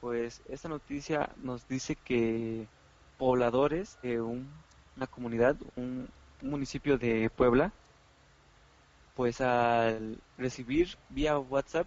Pues 0.00 0.42
esta 0.48 0.68
noticia 0.68 1.30
nos 1.42 1.66
dice 1.68 1.96
que 1.96 2.66
pobladores 3.18 3.98
de 4.02 4.20
una 4.96 5.06
comunidad, 5.06 5.56
un, 5.76 6.08
municipio 6.40 6.98
de 6.98 7.30
Puebla, 7.30 7.72
pues 9.14 9.40
al 9.40 10.18
recibir 10.36 10.96
vía 11.08 11.38
WhatsApp, 11.38 11.86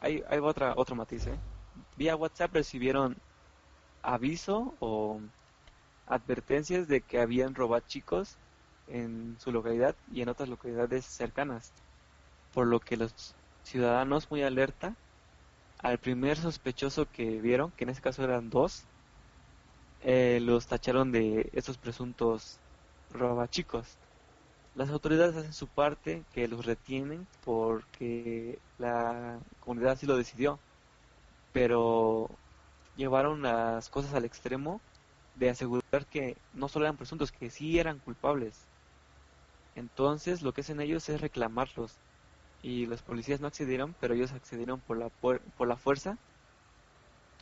hay, 0.00 0.22
hay 0.28 0.38
otra, 0.38 0.72
otro 0.76 0.96
matiz, 0.96 1.26
¿eh? 1.26 1.38
vía 1.96 2.16
WhatsApp 2.16 2.54
recibieron 2.54 3.16
aviso 4.02 4.74
o 4.80 5.20
advertencias 6.06 6.88
de 6.88 7.02
que 7.02 7.20
habían 7.20 7.54
robado 7.54 7.84
chicos 7.86 8.36
en 8.88 9.36
su 9.38 9.52
localidad 9.52 9.94
y 10.12 10.22
en 10.22 10.28
otras 10.28 10.48
localidades 10.48 11.04
cercanas, 11.04 11.72
por 12.52 12.66
lo 12.66 12.80
que 12.80 12.96
los 12.96 13.34
ciudadanos 13.62 14.30
muy 14.30 14.42
alerta 14.42 14.94
al 15.78 15.98
primer 15.98 16.36
sospechoso 16.36 17.06
que 17.10 17.40
vieron, 17.40 17.70
que 17.72 17.84
en 17.84 17.90
este 17.90 18.02
caso 18.02 18.22
eran 18.22 18.50
dos, 18.50 18.84
eh, 20.02 20.40
los 20.40 20.66
tacharon 20.66 21.12
de 21.12 21.48
estos 21.52 21.78
presuntos 21.78 22.60
robachicos. 23.10 23.98
Las 24.74 24.90
autoridades 24.90 25.36
hacen 25.36 25.52
su 25.52 25.68
parte, 25.68 26.24
que 26.32 26.48
los 26.48 26.66
retienen 26.66 27.26
porque 27.44 28.60
la 28.78 29.40
comunidad 29.60 29.92
así 29.92 30.06
lo 30.06 30.16
decidió, 30.16 30.60
pero 31.52 32.28
llevaron 32.96 33.42
las 33.42 33.90
cosas 33.90 34.14
al 34.14 34.24
extremo 34.24 34.80
de 35.34 35.50
asegurar 35.50 36.06
que 36.10 36.36
no 36.52 36.68
solo 36.68 36.86
eran 36.86 36.96
presuntos, 36.96 37.32
que 37.32 37.50
sí 37.50 37.78
eran 37.78 38.00
culpables. 38.00 38.68
Entonces 39.74 40.42
lo 40.42 40.52
que 40.52 40.62
hacen 40.62 40.80
ellos 40.80 41.08
es 41.10 41.20
reclamarlos. 41.20 42.00
Y 42.62 42.86
los 42.86 43.02
policías 43.02 43.40
no 43.40 43.48
accedieron, 43.48 43.94
pero 44.00 44.14
ellos 44.14 44.32
accedieron 44.32 44.80
por 44.80 44.98
la, 44.98 45.10
por 45.10 45.68
la 45.68 45.76
fuerza 45.76 46.18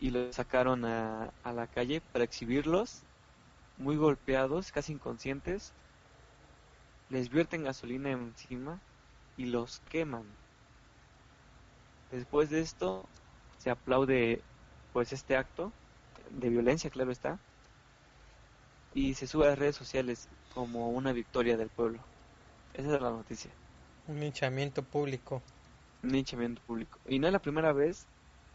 y 0.01 0.11
los 0.11 0.35
sacaron 0.35 0.85
a, 0.85 1.31
a 1.45 1.53
la 1.53 1.67
calle 1.67 2.01
para 2.13 2.25
exhibirlos, 2.25 3.03
muy 3.79 3.97
golpeados, 3.97 4.73
casi 4.73 4.93
inconscientes. 4.93 5.73
Les 7.11 7.29
vierten 7.29 7.65
gasolina 7.65 8.11
encima 8.11 8.79
y 9.37 9.47
los 9.47 9.81
queman. 9.91 10.25
Después 12.11 12.51
de 12.51 12.61
esto 12.61 13.05
se 13.59 13.71
aplaude 13.71 14.43
pues 14.93 15.13
este 15.13 15.37
acto 15.37 15.73
de 16.31 16.49
violencia, 16.49 16.91
claro 16.91 17.11
está, 17.11 17.39
y 18.95 19.15
se 19.15 19.27
sube 19.27 19.47
a 19.47 19.51
las 19.51 19.59
redes 19.59 19.77
sociales 19.77 20.29
como 20.55 20.91
una 20.91 21.13
victoria 21.13 21.57
del 21.57 21.69
pueblo. 21.69 22.01
Esa 22.75 22.95
es 22.95 23.03
la 23.03 23.11
noticia. 23.11 23.51
Un 24.07 24.21
linchamiento 24.21 24.83
público. 24.83 25.43
Un 26.03 26.13
linchamiento 26.13 26.63
público. 26.63 26.99
Y 27.07 27.19
no 27.19 27.27
es 27.27 27.33
la 27.33 27.39
primera 27.39 27.73
vez, 27.73 28.07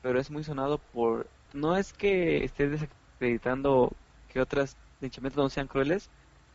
pero 0.01 0.19
es 0.19 0.29
muy 0.29 0.43
sonado 0.43 0.77
por... 0.77 1.27
No 1.55 1.75
es 1.75 1.91
que 1.93 2.43
esté 2.43 2.69
desacreditando 2.69 3.91
que 4.31 4.39
otras 4.39 4.77
linchamientos 5.01 5.43
no 5.43 5.49
sean 5.49 5.67
crueles, 5.67 6.09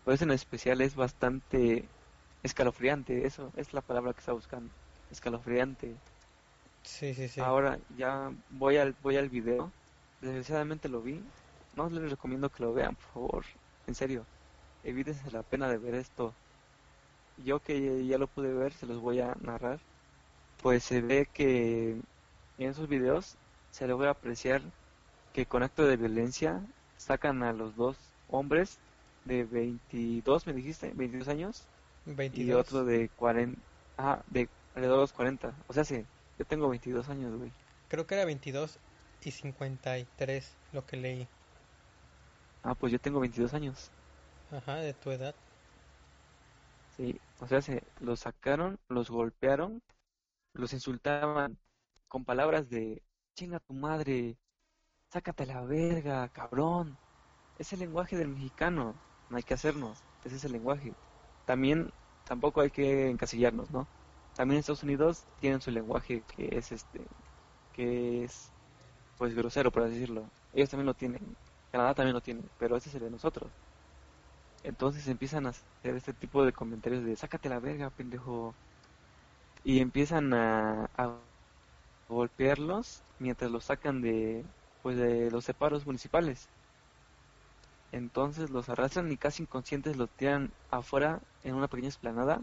pero 0.04 0.14
ese 0.14 0.24
en 0.24 0.30
especial 0.30 0.80
es 0.80 0.94
bastante 0.94 1.88
escalofriante. 2.42 3.26
Eso 3.26 3.50
es 3.56 3.72
la 3.72 3.80
palabra 3.80 4.12
que 4.12 4.20
está 4.20 4.32
buscando. 4.32 4.70
Escalofriante. 5.10 5.96
Sí, 6.84 7.14
sí, 7.14 7.28
sí. 7.28 7.40
Ahora 7.40 7.78
ya 7.96 8.30
voy 8.50 8.76
al, 8.76 8.94
voy 9.02 9.16
al 9.16 9.28
video. 9.28 9.72
Desgraciadamente 10.20 10.88
lo 10.88 11.02
vi. 11.02 11.20
No 11.74 11.90
les 11.90 12.10
recomiendo 12.10 12.48
que 12.48 12.62
lo 12.62 12.72
vean, 12.72 12.94
por 12.94 13.12
favor 13.12 13.44
en 13.90 13.94
serio, 13.94 14.24
evítense 14.84 15.30
la 15.32 15.42
pena 15.42 15.68
de 15.68 15.78
ver 15.78 15.94
esto. 15.94 16.32
Yo 17.44 17.58
que 17.60 18.06
ya 18.06 18.18
lo 18.18 18.28
pude 18.28 18.52
ver, 18.52 18.72
se 18.72 18.86
los 18.86 18.98
voy 19.00 19.20
a 19.20 19.36
narrar. 19.40 19.80
Pues 20.62 20.84
se 20.84 21.00
ve 21.00 21.26
que 21.32 21.90
en 22.58 22.70
esos 22.70 22.88
videos 22.88 23.36
se 23.70 23.88
logra 23.88 24.10
apreciar 24.10 24.62
que 25.32 25.46
con 25.46 25.62
acto 25.62 25.84
de 25.86 25.96
violencia 25.96 26.60
sacan 26.96 27.42
a 27.42 27.52
los 27.52 27.76
dos 27.76 27.96
hombres 28.28 28.78
de 29.24 29.44
22, 29.44 30.46
me 30.46 30.52
dijiste, 30.52 30.92
22 30.94 31.28
años. 31.28 31.66
22. 32.06 32.48
Y 32.48 32.52
otro 32.52 32.84
de 32.84 33.08
40, 33.10 33.60
ah, 33.98 34.22
de 34.28 34.48
alrededor 34.74 34.96
de 34.96 35.02
los 35.02 35.12
40. 35.12 35.54
O 35.68 35.72
sea, 35.72 35.84
sí, 35.84 36.04
yo 36.38 36.44
tengo 36.44 36.68
22 36.68 37.08
años, 37.08 37.36
güey. 37.36 37.52
Creo 37.88 38.06
que 38.06 38.14
era 38.14 38.24
22 38.24 38.78
y 39.22 39.30
53 39.30 40.56
lo 40.72 40.86
que 40.86 40.96
leí. 40.96 41.28
Ah, 42.62 42.74
pues 42.74 42.92
yo 42.92 42.98
tengo 42.98 43.20
22 43.20 43.54
años. 43.54 43.90
Ajá, 44.50 44.76
de 44.76 44.94
tu 44.94 45.10
edad. 45.10 45.34
Sí, 46.96 47.20
o 47.40 47.46
sea, 47.46 47.62
se 47.62 47.82
los 48.00 48.20
sacaron, 48.20 48.78
los 48.88 49.10
golpearon, 49.10 49.82
los 50.54 50.72
insultaban 50.72 51.56
con 52.08 52.24
palabras 52.24 52.68
de 52.68 53.02
chinga 53.34 53.60
tu 53.60 53.72
madre, 53.72 54.36
sácate 55.10 55.46
la 55.46 55.62
verga, 55.62 56.28
cabrón. 56.28 56.96
Es 57.58 57.72
el 57.72 57.80
lenguaje 57.80 58.16
del 58.16 58.28
mexicano, 58.28 58.94
no 59.28 59.36
hay 59.36 59.42
que 59.42 59.54
hacernos, 59.54 60.02
ese 60.24 60.36
es 60.36 60.44
el 60.44 60.52
lenguaje. 60.52 60.94
También 61.44 61.92
tampoco 62.24 62.60
hay 62.60 62.70
que 62.70 63.10
encasillarnos, 63.10 63.70
¿no? 63.70 63.86
También 64.34 64.60
Estados 64.60 64.82
Unidos 64.82 65.24
tienen 65.40 65.60
su 65.60 65.70
lenguaje 65.70 66.22
que 66.36 66.56
es 66.56 66.72
este 66.72 67.00
que 67.74 68.24
es 68.24 68.50
pues 69.18 69.34
grosero 69.34 69.70
por 69.70 69.84
decirlo. 69.84 70.24
Ellos 70.54 70.70
también 70.70 70.86
lo 70.86 70.94
tienen. 70.94 71.36
Canadá 71.72 71.94
también 71.94 72.14
lo 72.14 72.20
tiene, 72.20 72.42
pero 72.58 72.76
ese 72.76 72.88
es 72.88 72.94
el 72.94 73.02
de 73.02 73.10
nosotros. 73.10 73.50
Entonces 74.62 75.06
empiezan 75.08 75.46
a 75.46 75.50
hacer 75.50 75.94
este 75.96 76.12
tipo 76.12 76.44
de 76.44 76.52
comentarios 76.52 77.04
de 77.04 77.16
sácate 77.16 77.48
la 77.48 77.60
verga, 77.60 77.90
pendejo. 77.90 78.54
Y 79.64 79.80
empiezan 79.80 80.32
a, 80.34 80.88
golpearlos 82.08 83.02
mientras 83.20 83.50
los 83.50 83.64
sacan 83.64 84.00
de 84.02 84.44
pues 84.82 84.96
de 84.96 85.30
los 85.30 85.44
separos 85.44 85.86
municipales. 85.86 86.50
Entonces 87.92 88.50
los 88.50 88.68
arrastran 88.68 89.12
y 89.12 89.16
casi 89.16 89.42
inconscientes 89.44 89.96
los 89.96 90.10
tiran 90.10 90.52
afuera 90.70 91.20
en 91.42 91.54
una 91.54 91.68
pequeña 91.68 91.88
esplanada 91.88 92.42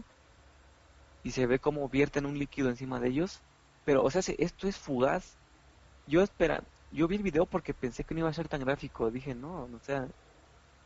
y 1.22 1.32
se 1.32 1.46
ve 1.46 1.58
como 1.60 1.88
vierten 1.88 2.26
un 2.26 2.38
líquido 2.38 2.68
encima 2.68 3.00
de 3.00 3.08
ellos. 3.08 3.42
Pero, 3.84 4.02
o 4.04 4.10
sea, 4.10 4.22
esto 4.38 4.68
es 4.68 4.78
fugaz. 4.78 5.38
Yo 6.06 6.22
espera, 6.22 6.64
yo 6.90 7.08
vi 7.08 7.16
el 7.16 7.22
video 7.22 7.46
porque 7.46 7.74
pensé 7.74 8.04
que 8.04 8.14
no 8.14 8.20
iba 8.20 8.30
a 8.30 8.34
ser 8.34 8.48
tan 8.48 8.60
gráfico. 8.62 9.10
Dije, 9.10 9.34
no, 9.34 9.64
o 9.64 9.80
sea, 9.80 10.08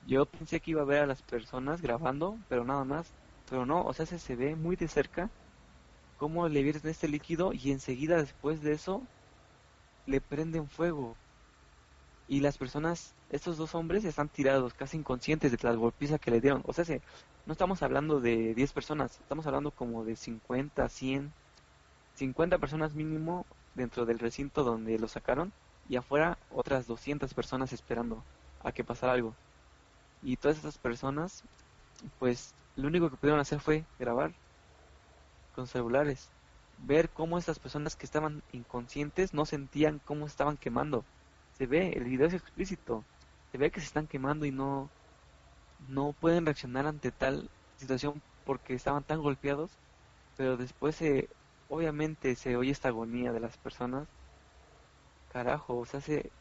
yo 0.03 0.27
pensé 0.27 0.61
que 0.61 0.73
iba 0.73 0.83
a 0.83 0.85
ver 0.87 1.03
a 1.03 1.07
las 1.07 1.23
personas 1.23 1.83
grabando, 1.83 2.43
pero 2.49 2.65
nada 2.65 2.85
más. 2.85 3.15
Pero 3.49 3.67
no, 3.67 3.85
o 3.85 3.95
sea, 3.95 4.07
se, 4.07 4.19
se 4.19 4.37
ve 4.37 4.57
muy 4.57 4.77
de 4.77 4.89
cerca 4.89 5.33
cómo 6.17 6.49
le 6.49 6.63
vierten 6.63 6.91
este 6.91 7.09
líquido 7.09 7.53
y 7.53 7.73
enseguida 7.73 8.17
después 8.19 8.63
de 8.63 8.73
eso 8.75 9.09
le 10.07 10.21
prenden 10.21 10.69
fuego. 10.69 11.19
Y 12.29 12.41
las 12.41 12.59
personas, 12.59 13.15
estos 13.31 13.57
dos 13.57 13.75
hombres 13.75 14.05
están 14.05 14.29
tirados, 14.29 14.75
casi 14.75 14.97
inconscientes 14.97 15.53
de 15.53 15.59
la 15.63 15.75
golpiza 15.75 16.19
que 16.19 16.31
le 16.31 16.41
dieron. 16.41 16.63
O 16.67 16.73
sea, 16.73 16.85
se, 16.85 17.03
no 17.47 17.53
estamos 17.53 17.83
hablando 17.83 18.21
de 18.21 18.55
10 18.55 18.73
personas, 18.73 19.21
estamos 19.21 19.47
hablando 19.47 19.71
como 19.73 20.05
de 20.05 20.17
50, 20.17 20.89
100, 20.89 21.33
50 22.15 22.59
personas 22.59 22.95
mínimo 22.95 23.47
dentro 23.75 24.07
del 24.07 24.19
recinto 24.19 24.65
donde 24.65 24.99
lo 24.99 25.09
sacaron 25.09 25.53
y 25.89 25.97
afuera 25.97 26.39
otras 26.51 26.87
200 26.87 27.35
personas 27.35 27.73
esperando 27.73 28.23
a 28.63 28.73
que 28.73 28.85
pasara 28.85 29.13
algo. 29.13 29.35
Y 30.23 30.37
todas 30.37 30.59
esas 30.59 30.79
personas, 30.79 31.43
pues 32.19 32.55
lo 32.77 32.89
único 32.89 33.11
que 33.11 33.17
pudieron 33.17 33.41
hacer 33.41 33.61
fue 33.61 33.85
grabar 33.99 34.33
con 35.55 35.67
celulares. 35.67 36.29
ver 36.79 37.11
cómo 37.11 37.39
estas 37.39 37.59
personas 37.59 37.95
que 37.97 38.07
estaban 38.07 38.43
inconscientes 38.53 39.35
no 39.35 39.45
sentían 39.47 40.01
cómo 40.05 40.27
estaban 40.27 40.57
quemando. 40.57 41.05
Se 41.63 41.69
ve, 41.69 41.93
el 41.95 42.03
video 42.03 42.27
es 42.27 42.35
explícito. 42.35 43.05
Se 43.53 43.57
ve 43.57 43.71
que 43.71 43.79
se 43.79 43.87
están 43.87 44.09
quemando 44.09 44.45
y 44.47 44.51
no 44.51 44.91
no 45.89 46.13
pueden 46.13 46.45
reaccionar 46.45 46.89
ante 46.89 47.13
tal 47.13 47.49
situación 47.77 48.21
porque 48.45 48.75
estaban 48.75 49.05
tan 49.05 49.23
golpeados, 49.23 49.71
pero 50.37 50.57
después 50.57 50.97
se 50.97 51.29
obviamente 51.69 52.35
se 52.35 52.57
oye 52.57 52.73
esta 52.73 52.89
agonía 52.89 53.31
de 53.31 53.39
las 53.39 53.57
personas. 53.59 54.09
Carajo, 55.33 55.79
o 55.79 55.87
sea, 55.87 56.01
se, 56.01 56.33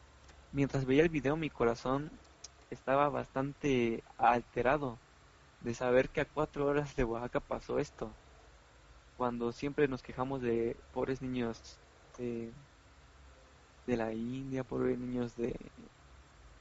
mientras 0.50 0.86
veía 0.86 1.04
el 1.04 1.08
video 1.08 1.36
mi 1.36 1.50
corazón 1.50 2.10
estaba 2.72 3.08
bastante 3.08 4.02
alterado 4.18 4.98
de 5.60 5.72
saber 5.74 6.08
que 6.08 6.22
a 6.22 6.24
cuatro 6.24 6.66
horas 6.66 6.96
de 6.96 7.04
Oaxaca 7.04 7.38
pasó 7.38 7.78
esto. 7.78 8.10
Cuando 9.16 9.52
siempre 9.52 9.86
nos 9.86 10.02
quejamos 10.02 10.42
de 10.42 10.76
pobres 10.92 11.22
niños 11.22 11.78
de, 12.18 12.50
de 13.86 13.96
la 13.96 14.12
India, 14.12 14.64
pobres 14.64 14.98
niños 14.98 15.36
de, 15.36 15.56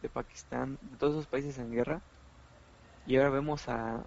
de 0.02 0.10
Pakistán, 0.10 0.78
de 0.82 0.98
todos 0.98 1.14
esos 1.14 1.28
países 1.28 1.58
en 1.58 1.72
guerra. 1.72 2.02
Y 3.06 3.18
ahora 3.18 3.30
vemos 3.30 3.68
a 3.68 4.04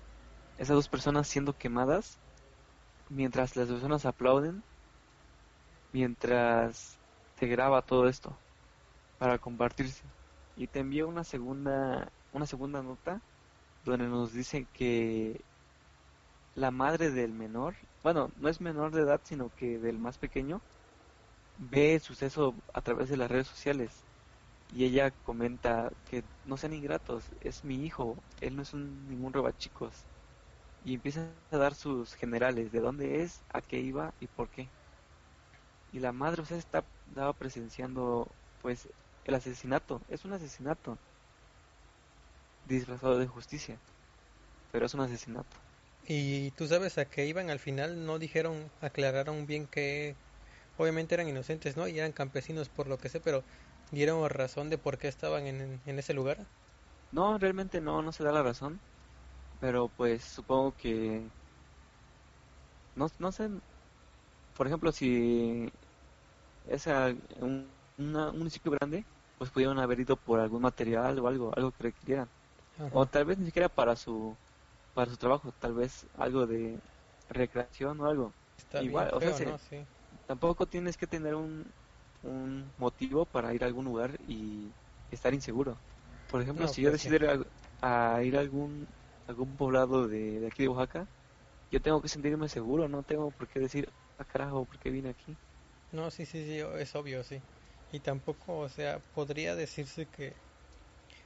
esas 0.58 0.76
dos 0.76 0.88
personas 0.88 1.26
siendo 1.26 1.56
quemadas 1.56 2.18
mientras 3.08 3.56
las 3.56 3.68
personas 3.68 4.06
aplauden, 4.06 4.62
mientras 5.92 6.96
se 7.38 7.46
graba 7.46 7.82
todo 7.82 8.08
esto 8.08 8.36
para 9.18 9.38
compartirse. 9.38 10.02
Y 10.56 10.66
te 10.66 10.80
envío 10.80 11.08
una 11.08 11.24
segunda, 11.24 12.08
una 12.32 12.46
segunda 12.46 12.82
nota 12.82 13.20
donde 13.84 14.06
nos 14.06 14.32
dicen 14.32 14.66
que 14.72 15.40
la 16.54 16.70
madre 16.70 17.10
del 17.10 17.32
menor, 17.32 17.74
bueno, 18.02 18.30
no 18.38 18.48
es 18.48 18.60
menor 18.60 18.92
de 18.92 19.02
edad, 19.02 19.20
sino 19.24 19.50
que 19.56 19.78
del 19.78 19.98
más 19.98 20.18
pequeño, 20.18 20.60
ve 21.56 21.94
el 21.94 22.00
suceso 22.00 22.56
a 22.74 22.82
través 22.82 23.08
de 23.08 23.16
las 23.16 23.30
redes 23.30 23.48
sociales 23.48 24.06
y 24.70 24.84
ella 24.84 25.12
comenta 25.22 25.90
que 26.04 26.24
no 26.44 26.56
sean 26.58 26.74
ingratos, 26.74 27.30
es 27.40 27.64
mi 27.64 27.84
hijo, 27.86 28.24
él 28.40 28.56
no 28.56 28.62
es 28.62 28.72
un, 28.74 29.08
ningún 29.08 29.32
robachicos. 29.32 30.08
Y 30.84 30.94
empieza 30.94 31.34
a 31.50 31.58
dar 31.58 31.74
sus 31.74 32.14
generales, 32.14 32.72
de 32.72 32.80
dónde 32.80 33.22
es, 33.22 33.44
a 33.50 33.62
qué 33.62 33.80
iba 33.80 34.14
y 34.20 34.28
por 34.28 34.50
qué. 34.50 34.72
Y 35.92 36.00
la 36.00 36.12
madre, 36.12 36.42
o 36.42 36.44
sea, 36.44 36.58
está, 36.58 36.86
estaba 37.08 37.32
presenciando 37.32 38.36
pues 38.58 38.88
el 39.24 39.34
asesinato, 39.34 40.04
es 40.08 40.24
un 40.26 40.34
asesinato 40.34 40.98
disfrazado 42.64 43.18
de 43.18 43.26
justicia, 43.26 43.80
pero 44.70 44.86
es 44.86 44.94
un 44.94 45.00
asesinato. 45.00 45.56
Y 46.02 46.50
tú 46.52 46.66
sabes 46.68 46.98
a 46.98 47.06
qué 47.08 47.26
iban 47.26 47.50
al 47.50 47.58
final, 47.60 48.06
no 48.06 48.18
dijeron, 48.18 48.72
aclararon 48.80 49.46
bien 49.46 49.66
que 49.68 50.16
obviamente 50.76 51.14
eran 51.14 51.28
inocentes, 51.28 51.76
¿no? 51.76 51.88
Y 51.88 51.98
eran 51.98 52.12
campesinos 52.12 52.68
por 52.70 52.88
lo 52.88 52.98
que 52.98 53.08
sé, 53.08 53.20
pero 53.20 53.44
dieron 53.90 54.28
razón 54.30 54.70
de 54.70 54.78
por 54.78 54.98
qué 54.98 55.08
estaban 55.08 55.46
en, 55.46 55.80
en 55.86 55.98
ese 55.98 56.14
lugar. 56.14 56.46
No, 57.12 57.38
realmente 57.38 57.80
no, 57.80 58.02
no 58.02 58.12
se 58.12 58.24
da 58.24 58.30
la 58.32 58.42
razón, 58.42 58.82
pero 59.60 59.88
pues 59.90 60.24
supongo 60.24 60.76
que 60.76 61.30
no, 62.94 63.06
no 63.18 63.32
sé, 63.32 63.48
por 64.54 64.66
ejemplo, 64.66 64.92
si 64.92 65.68
es 66.64 66.86
un, 67.40 67.72
un 67.98 68.12
municipio 68.38 68.72
grande, 68.72 69.06
pues 69.38 69.50
pudieron 69.50 69.78
haber 69.78 70.00
ido 70.00 70.16
por 70.16 70.40
algún 70.40 70.62
material 70.62 71.18
o 71.20 71.28
algo, 71.28 71.52
algo 71.56 71.72
que 71.72 71.84
requirieran. 71.84 72.30
O 72.90 73.06
tal 73.06 73.24
vez 73.26 73.38
ni 73.38 73.46
siquiera 73.46 73.68
para 73.68 73.96
su 73.96 74.38
para 74.94 75.10
su 75.10 75.18
trabajo, 75.18 75.52
tal 75.52 75.74
vez 75.74 76.06
algo 76.14 76.46
de 76.46 76.80
recreación 77.28 78.00
o 78.00 78.06
algo. 78.06 78.34
Igual, 78.76 79.10
o 79.12 79.20
sea, 79.22 79.34
tampoco 80.26 80.66
tienes 80.68 80.96
que 80.96 81.06
tener 81.06 81.34
un, 81.34 81.74
un 82.22 82.74
motivo 82.76 83.26
para 83.26 83.54
ir 83.54 83.64
a 83.64 83.66
algún 83.66 83.84
lugar 83.86 84.16
y 84.20 84.76
estar 85.10 85.34
inseguro. 85.34 85.84
Por 86.28 86.42
ejemplo, 86.42 86.68
si 86.68 86.82
yo 86.82 86.90
pues 86.96 87.04
decido 87.04 87.16
ir 87.16 87.26
a, 87.82 88.22
ir 88.24 88.36
a 88.36 88.40
algún 88.40 88.88
algún 89.26 89.56
poblado 89.56 90.06
de, 90.08 90.40
de, 90.40 90.46
aquí 90.48 90.62
de 90.64 90.68
Oaxaca, 90.68 91.10
yo 91.70 91.82
tengo 91.82 92.02
que 92.02 92.08
sentirme 92.08 92.48
seguro, 92.48 92.88
no 92.88 93.04
tengo 93.04 93.32
por 93.32 93.48
qué 93.48 93.60
decir, 93.60 93.92
ah 94.18 94.24
carajo, 94.26 94.66
¿por 94.66 94.78
qué 94.78 94.90
vine 94.90 95.10
aquí? 95.10 95.38
No, 95.90 96.10
sí, 96.10 96.26
sí, 96.26 96.44
sí, 96.44 96.58
es 96.78 96.94
obvio, 96.94 97.22
sí. 97.22 97.44
Y 97.90 98.00
tampoco, 98.00 98.58
o 98.58 98.68
sea, 98.68 99.00
podría 99.00 99.54
decirse 99.54 100.10
que, 100.10 100.42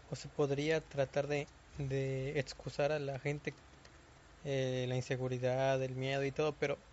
o 0.08 0.16
se 0.16 0.28
podría 0.30 0.88
tratar 0.88 1.26
de, 1.28 1.48
de 1.78 2.38
excusar 2.40 2.92
a 2.92 2.98
la 3.00 3.18
gente 3.20 3.56
eh, 4.44 4.86
la 4.88 4.96
inseguridad, 4.96 5.82
el 5.82 5.96
miedo 5.96 6.24
y 6.24 6.32
todo, 6.32 6.58
pero 6.58 6.87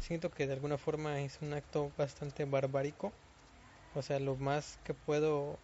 siento 0.00 0.30
que 0.30 0.46
de 0.46 0.54
alguna 0.54 0.78
forma 0.78 1.20
es 1.20 1.38
un 1.42 1.52
acto 1.52 1.90
bastante 1.96 2.44
barbárico. 2.44 3.12
O 3.94 4.02
sea, 4.02 4.20
lo 4.20 4.36
más 4.36 4.78
que 4.84 4.94
puedo, 4.94 5.58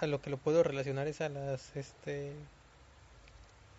a 0.00 0.06
lo 0.06 0.20
que 0.20 0.30
lo 0.30 0.36
puedo 0.36 0.62
relacionar 0.62 1.08
es 1.08 1.20
a 1.20 1.28
las, 1.28 1.76
este, 1.76 2.32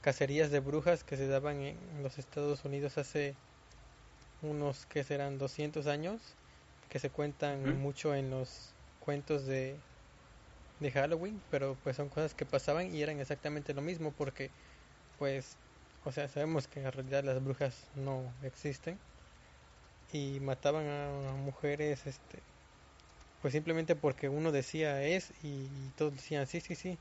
cacerías 0.01 0.51
de 0.51 0.59
brujas 0.59 1.03
que 1.03 1.17
se 1.17 1.27
daban 1.27 1.61
en 1.61 2.03
los 2.03 2.17
Estados 2.17 2.63
Unidos 2.65 2.97
hace 2.97 3.35
unos 4.41 4.85
que 4.85 5.03
serán 5.03 5.37
200 5.37 5.87
años 5.87 6.21
que 6.89 6.99
se 6.99 7.09
cuentan 7.09 7.81
mucho 7.81 8.15
en 8.15 8.29
los 8.29 8.73
cuentos 8.99 9.45
de, 9.45 9.75
de 10.79 10.91
Halloween, 10.91 11.41
pero 11.51 11.75
pues 11.83 11.97
son 11.97 12.07
cosas 12.07 12.33
que 12.33 12.45
pasaban 12.45 12.95
y 12.95 13.01
eran 13.01 13.19
exactamente 13.19 13.73
lo 13.73 13.81
mismo 13.81 14.11
porque 14.17 14.49
pues, 15.19 15.57
o 16.05 16.11
sea, 16.11 16.29
sabemos 16.29 16.67
que 16.67 16.79
en 16.79 16.91
realidad 16.91 17.23
las 17.23 17.43
brujas 17.43 17.75
no 17.95 18.23
existen 18.43 18.97
y 20.11 20.39
mataban 20.39 20.87
a 20.87 21.33
mujeres 21.33 22.05
este 22.07 22.43
pues 23.41 23.53
simplemente 23.53 23.95
porque 23.95 24.29
uno 24.29 24.51
decía 24.51 25.03
es 25.03 25.33
y, 25.43 25.89
todos 25.91 26.13
decían 26.13 26.47
sí, 26.47 26.59
sí, 26.59 26.75
sí. 26.75 26.97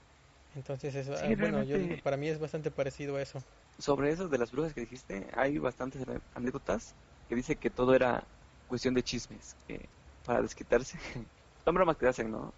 Entonces 0.54 0.94
eso, 0.94 1.12
ah, 1.14 1.34
bueno, 1.38 1.62
yo 1.64 1.76
para 2.02 2.16
mí 2.16 2.28
es 2.28 2.38
bastante 2.38 2.70
parecido 2.70 3.16
a 3.16 3.22
eso. 3.22 3.42
Sobre 3.78 4.10
eso 4.10 4.28
de 4.28 4.38
las 4.38 4.52
brujas 4.52 4.72
que 4.72 4.82
dijiste, 4.82 5.26
hay 5.34 5.58
bastantes 5.58 6.02
anécdotas 6.34 6.94
que 7.28 7.34
dice 7.34 7.56
que 7.56 7.68
todo 7.68 7.94
era 7.94 8.26
cuestión 8.66 8.94
de 8.94 9.02
chismes, 9.02 9.54
que 9.66 9.88
para 10.24 10.40
desquitarse, 10.40 10.98
son 11.64 11.74
bromas 11.74 11.96
que 11.96 12.06
hacen, 12.06 12.30
¿no? 12.30 12.54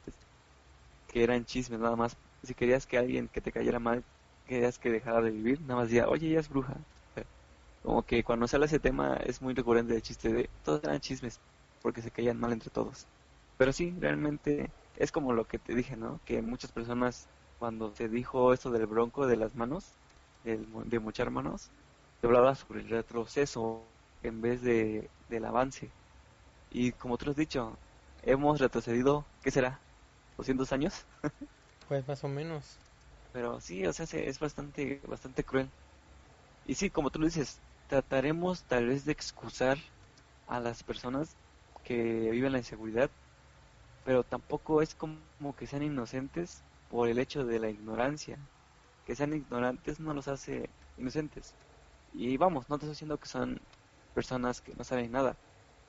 Que 1.08 1.24
eran 1.24 1.44
chismes 1.44 1.80
nada 1.80 1.96
más. 1.96 2.16
Si 2.42 2.54
querías 2.54 2.86
que 2.86 2.98
alguien 2.98 3.28
que 3.28 3.40
te 3.40 3.50
cayera 3.50 3.80
mal, 3.80 4.04
querías 4.44 4.78
que 4.78 4.90
dejara 4.90 5.20
de 5.22 5.30
vivir, 5.30 5.60
nada 5.62 5.76
más 5.80 5.88
decía, 5.88 6.08
oye, 6.08 6.28
ella 6.28 6.40
es 6.40 6.48
bruja. 6.48 6.84
Como 7.82 8.02
que 8.04 8.24
cuando 8.24 8.48
sale 8.48 8.66
ese 8.66 8.80
tema 8.80 9.16
es 9.16 9.40
muy 9.42 9.54
recurrente 9.54 9.94
el 9.94 10.02
chiste 10.02 10.32
de 10.32 10.50
todos 10.62 10.82
eran 10.84 11.00
chismes 11.00 11.40
porque 11.80 12.02
se 12.02 12.10
caían 12.10 12.38
mal 12.38 12.52
entre 12.52 12.70
todos. 12.70 13.08
Pero 13.56 13.72
sí, 13.72 13.94
realmente 13.98 14.72
es 14.96 15.12
como 15.12 15.32
lo 15.32 15.46
que 15.46 15.58
te 15.58 15.74
dije, 15.74 15.96
¿no? 15.96 16.20
Que 16.24 16.42
muchas 16.42 16.72
personas 16.72 17.28
cuando 17.58 17.94
se 17.94 18.08
dijo 18.08 18.52
esto 18.52 18.70
del 18.70 18.86
bronco 18.86 19.26
de 19.26 19.36
las 19.36 19.54
manos, 19.54 19.96
de 20.42 21.00
mochar 21.00 21.30
manos, 21.30 21.70
se 22.20 22.26
hablaba 22.26 22.54
sobre 22.54 22.80
el 22.80 22.88
retroceso 22.88 23.92
en 24.22 24.40
vez 24.40 24.62
de, 24.62 25.10
del 25.28 25.44
avance. 25.44 25.92
Y 26.70 26.92
como 26.92 27.18
tú 27.18 27.30
has 27.30 27.36
dicho, 27.36 27.78
hemos 28.22 28.60
retrocedido, 28.60 29.26
¿qué 29.42 29.50
será? 29.50 29.82
¿200 30.36 30.72
años? 30.72 31.06
pues 31.88 32.06
más 32.06 32.22
o 32.24 32.28
menos. 32.28 32.78
Pero 33.32 33.60
sí, 33.60 33.86
o 33.86 33.92
sea, 33.92 34.06
es 34.20 34.38
bastante, 34.38 35.00
bastante 35.06 35.44
cruel. 35.44 35.70
Y 36.64 36.74
sí, 36.76 36.90
como 36.90 37.10
tú 37.10 37.18
lo 37.20 37.26
dices, 37.26 37.62
trataremos 37.88 38.62
tal 38.64 38.86
vez 38.86 39.04
de 39.04 39.12
excusar 39.12 39.78
a 40.46 40.60
las 40.60 40.82
personas 40.82 41.34
que 41.84 42.30
viven 42.30 42.52
la 42.52 42.58
inseguridad, 42.58 43.10
pero 44.04 44.22
tampoco 44.22 44.82
es 44.82 44.94
como 44.94 45.18
que 45.58 45.66
sean 45.66 45.82
inocentes 45.82 46.62
por 46.90 47.08
el 47.08 47.18
hecho 47.18 47.44
de 47.44 47.58
la 47.58 47.70
ignorancia. 47.70 48.38
Que 49.06 49.16
sean 49.16 49.32
ignorantes 49.32 50.00
no 50.00 50.12
los 50.14 50.28
hace 50.28 50.68
inocentes. 50.98 51.54
Y 52.14 52.36
vamos, 52.36 52.68
no 52.68 52.78
te 52.78 52.84
estoy 52.84 52.94
diciendo 52.94 53.18
que 53.18 53.28
son 53.28 53.60
personas 54.14 54.60
que 54.60 54.74
no 54.74 54.84
saben 54.84 55.12
nada, 55.12 55.36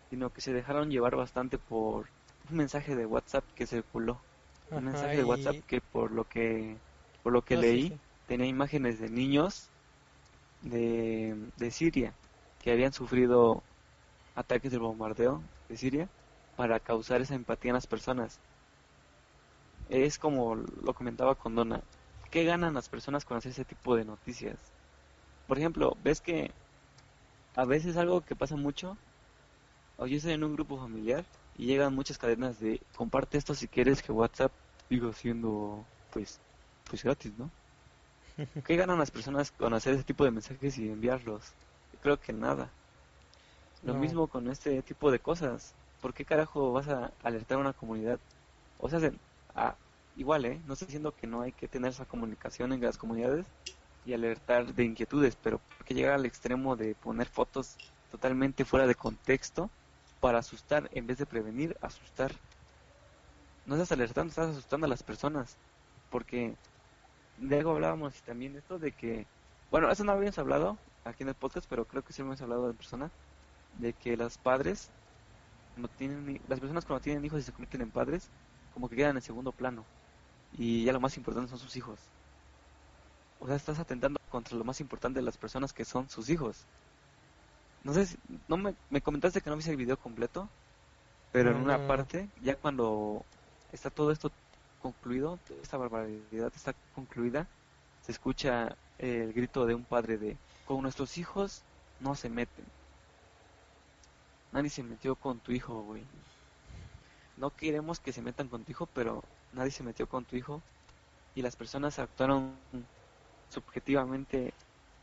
sino 0.10 0.32
que 0.32 0.42
se 0.42 0.54
dejaron 0.54 0.90
llevar 0.90 1.16
bastante 1.16 1.58
por 1.58 2.08
un 2.50 2.58
mensaje 2.58 2.96
de 2.96 3.06
WhatsApp 3.06 3.44
que 3.56 3.68
circuló. 3.68 4.20
un 4.72 4.86
mensaje 4.86 5.18
de 5.18 5.24
WhatsApp 5.24 5.56
que 5.68 5.82
por 5.82 6.12
lo 6.12 6.24
que 6.26 6.78
por 7.24 7.34
lo 7.34 7.42
que 7.44 7.58
leí 7.58 8.00
tenía 8.28 8.48
imágenes 8.48 9.00
de 9.00 9.10
niños 9.10 9.70
de, 10.62 11.36
de 11.58 11.72
Siria 11.72 12.14
que 12.62 12.72
habían 12.72 12.94
sufrido 12.94 13.64
ataques 14.36 14.72
de 14.72 14.78
bombardeo 14.80 15.42
de 15.70 15.78
Siria 15.78 16.10
para 16.56 16.80
causar 16.80 17.22
esa 17.22 17.36
empatía 17.36 17.70
en 17.70 17.76
las 17.76 17.88
personas. 17.88 18.40
Es 19.90 20.18
como 20.18 20.56
lo 20.56 20.94
comentaba 20.94 21.36
con 21.36 21.54
Donna, 21.56 21.82
¿qué 22.32 22.46
ganan 22.46 22.76
las 22.76 22.88
personas 22.88 23.26
con 23.26 23.36
hacer 23.38 23.52
ese 23.52 23.66
tipo 23.66 23.96
de 23.96 24.06
noticias? 24.06 24.58
Por 25.48 25.58
ejemplo, 25.58 25.98
ves 26.04 26.22
que 26.22 26.52
a 27.56 27.64
veces 27.66 27.96
algo 27.98 28.22
que 28.22 28.36
pasa 28.36 28.56
mucho, 28.56 28.98
o 29.98 30.08
yo 30.08 30.18
estoy 30.18 30.34
en 30.34 30.44
un 30.44 30.54
grupo 30.56 30.78
familiar 30.78 31.26
y 31.58 31.66
llegan 31.68 31.94
muchas 31.94 32.18
cadenas 32.18 32.60
de 32.60 32.82
comparte 32.96 33.38
esto 33.38 33.54
si 33.54 33.68
quieres 33.68 34.02
que 34.02 34.12
WhatsApp 34.12 34.52
siga 34.88 35.14
siendo 35.14 35.86
pues 36.12 36.40
pues 36.90 37.04
gratis, 37.04 37.34
¿no? 37.38 37.52
¿Qué 38.66 38.76
ganan 38.76 39.00
las 39.00 39.12
personas 39.12 39.52
con 39.52 39.74
hacer 39.74 39.94
ese 39.94 40.04
tipo 40.04 40.24
de 40.24 40.32
mensajes 40.32 40.78
y 40.78 40.90
enviarlos? 40.90 41.54
creo 42.02 42.20
que 42.20 42.32
nada. 42.34 42.72
Lo 43.84 43.94
mismo 43.94 44.28
con 44.28 44.48
este 44.50 44.82
tipo 44.84 45.12
de 45.12 45.20
cosas. 45.20 45.74
¿Por 46.02 46.14
qué 46.14 46.24
carajo 46.26 46.72
vas 46.72 46.88
a 46.88 47.12
alertar 47.24 47.58
a 47.58 47.62
una 47.62 47.74
comunidad? 47.74 48.20
O 48.78 48.90
sea, 48.90 49.00
ah, 49.56 49.76
igual, 50.16 50.46
¿eh? 50.46 50.62
No 50.66 50.74
estoy 50.74 50.88
diciendo 50.88 51.14
que 51.14 51.28
no 51.28 51.42
hay 51.42 51.52
que 51.52 51.68
tener 51.68 51.92
esa 51.92 52.06
comunicación 52.06 52.72
en 52.72 52.82
las 52.82 52.98
comunidades 52.98 53.46
y 54.06 54.14
alertar 54.14 54.74
de 54.74 54.84
inquietudes, 54.86 55.36
pero 55.36 55.60
¿por 55.60 55.86
qué 55.86 55.94
llegar 55.94 56.14
al 56.14 56.26
extremo 56.26 56.76
de 56.76 56.96
poner 56.96 57.28
fotos 57.28 57.78
totalmente 58.10 58.66
fuera 58.66 58.88
de 58.88 58.96
contexto 58.96 59.70
para 60.20 60.40
asustar 60.40 60.90
en 60.94 61.08
vez 61.08 61.18
de 61.18 61.26
prevenir, 61.26 61.76
asustar? 61.82 62.32
No 63.66 63.76
estás 63.76 63.92
alertando, 63.92 64.30
estás 64.30 64.50
asustando 64.50 64.86
a 64.86 64.90
las 64.90 65.04
personas. 65.04 65.58
Porque 66.10 66.56
de 67.40 67.58
algo 67.58 67.72
hablábamos 67.72 68.22
también 68.24 68.56
esto 68.56 68.80
de 68.80 68.92
que, 68.92 69.26
bueno, 69.72 69.90
eso 69.92 70.04
no 70.04 70.12
habíamos 70.12 70.38
hablado 70.38 70.78
aquí 71.06 71.24
en 71.24 71.30
el 71.30 71.36
podcast, 71.36 71.68
pero 71.70 71.86
creo 71.86 72.04
que 72.04 72.14
sí 72.14 72.22
hemos 72.22 72.42
hablado 72.42 72.68
de 72.68 72.74
persona, 72.74 73.10
de 73.78 73.94
que 73.94 74.18
los 74.18 74.38
padres, 74.38 74.90
no 75.78 75.88
tienen, 75.88 76.42
las 76.48 76.60
personas 76.60 76.86
cuando 76.86 77.04
tienen 77.04 77.24
hijos 77.24 77.40
y 77.40 77.44
se 77.44 77.52
convierten 77.52 77.82
en 77.82 77.92
padres, 77.92 78.30
como 78.74 78.90
que 78.90 78.96
quedan 78.96 79.16
en 79.16 79.22
segundo 79.22 79.52
plano. 79.52 79.84
Y 80.58 80.84
ya 80.84 80.94
lo 80.94 81.00
más 81.00 81.16
importante 81.18 81.50
son 81.50 81.60
sus 81.60 81.76
hijos. 81.76 82.00
O 83.40 83.48
sea, 83.48 83.56
estás 83.56 83.80
atentando 83.80 84.20
contra 84.30 84.58
lo 84.58 84.66
más 84.66 84.82
importante 84.82 85.20
de 85.20 85.26
las 85.26 85.38
personas 85.38 85.72
que 85.72 85.86
son 85.86 86.10
sus 86.10 86.30
hijos. 86.30 86.66
No 87.84 87.94
sé, 87.94 88.06
si, 88.06 88.18
no 88.48 88.58
me, 88.58 88.76
me 88.90 89.02
comentaste 89.02 89.42
que 89.42 89.50
no 89.50 89.56
viste 89.56 89.72
el 89.72 89.78
video 89.78 89.98
completo, 89.98 90.50
pero 91.32 91.52
en 91.52 91.58
una 91.58 91.88
parte, 91.88 92.28
ya 92.42 92.56
cuando 92.56 93.24
está 93.72 93.90
todo 93.90 94.12
esto 94.12 94.32
concluido, 94.82 95.40
esta 95.62 95.78
barbaridad 95.78 96.52
está 96.56 96.74
concluida, 96.96 97.48
se 98.02 98.12
escucha 98.12 98.76
el 98.98 99.34
grito 99.34 99.66
de 99.66 99.76
un 99.76 99.84
padre 99.84 100.18
de, 100.18 100.38
con 100.66 100.82
nuestros 100.82 101.18
hijos 101.18 101.64
no 102.00 102.16
se 102.16 102.30
meten. 102.30 102.66
Nadie 104.52 104.70
se 104.70 104.84
metió 104.84 105.16
con 105.16 105.40
tu 105.40 105.52
hijo, 105.52 105.82
güey. 105.84 106.04
No 107.38 107.52
queremos 107.52 108.00
que 108.00 108.12
se 108.12 108.22
metan 108.22 108.48
con 108.48 108.64
tu 108.64 108.72
hijo, 108.72 108.88
pero 108.94 109.24
nadie 109.54 109.72
se 109.72 109.84
metió 109.84 110.08
con 110.08 110.26
tu 110.26 110.36
hijo. 110.36 110.62
Y 111.36 111.42
las 111.42 111.56
personas 111.56 112.00
actuaron 112.00 112.56
subjetivamente, 113.50 114.54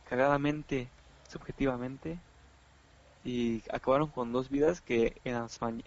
cagadamente, 0.09 0.89
subjetivamente. 1.29 2.19
Y 3.23 3.63
acabaron 3.71 4.09
con 4.09 4.31
dos 4.31 4.49
vidas 4.49 4.81
que 4.81 5.19
en 5.23 5.35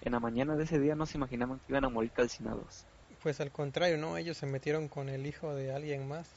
en 0.03 0.13
la 0.13 0.21
mañana 0.21 0.57
de 0.57 0.65
ese 0.65 0.79
día 0.79 0.95
no 0.95 1.07
se 1.07 1.19
imaginaban 1.19 1.59
que 1.59 1.73
iban 1.73 1.85
a 1.85 1.89
morir 1.89 2.11
calcinados. 2.11 2.85
Pues 3.23 3.41
al 3.41 3.51
contrario, 3.51 3.99
¿no? 3.99 4.17
Ellos 4.17 4.37
se 4.37 4.47
metieron 4.47 4.89
con 4.89 5.09
el 5.09 5.27
hijo 5.27 5.55
de 5.55 5.75
alguien 5.75 6.09
más. 6.09 6.29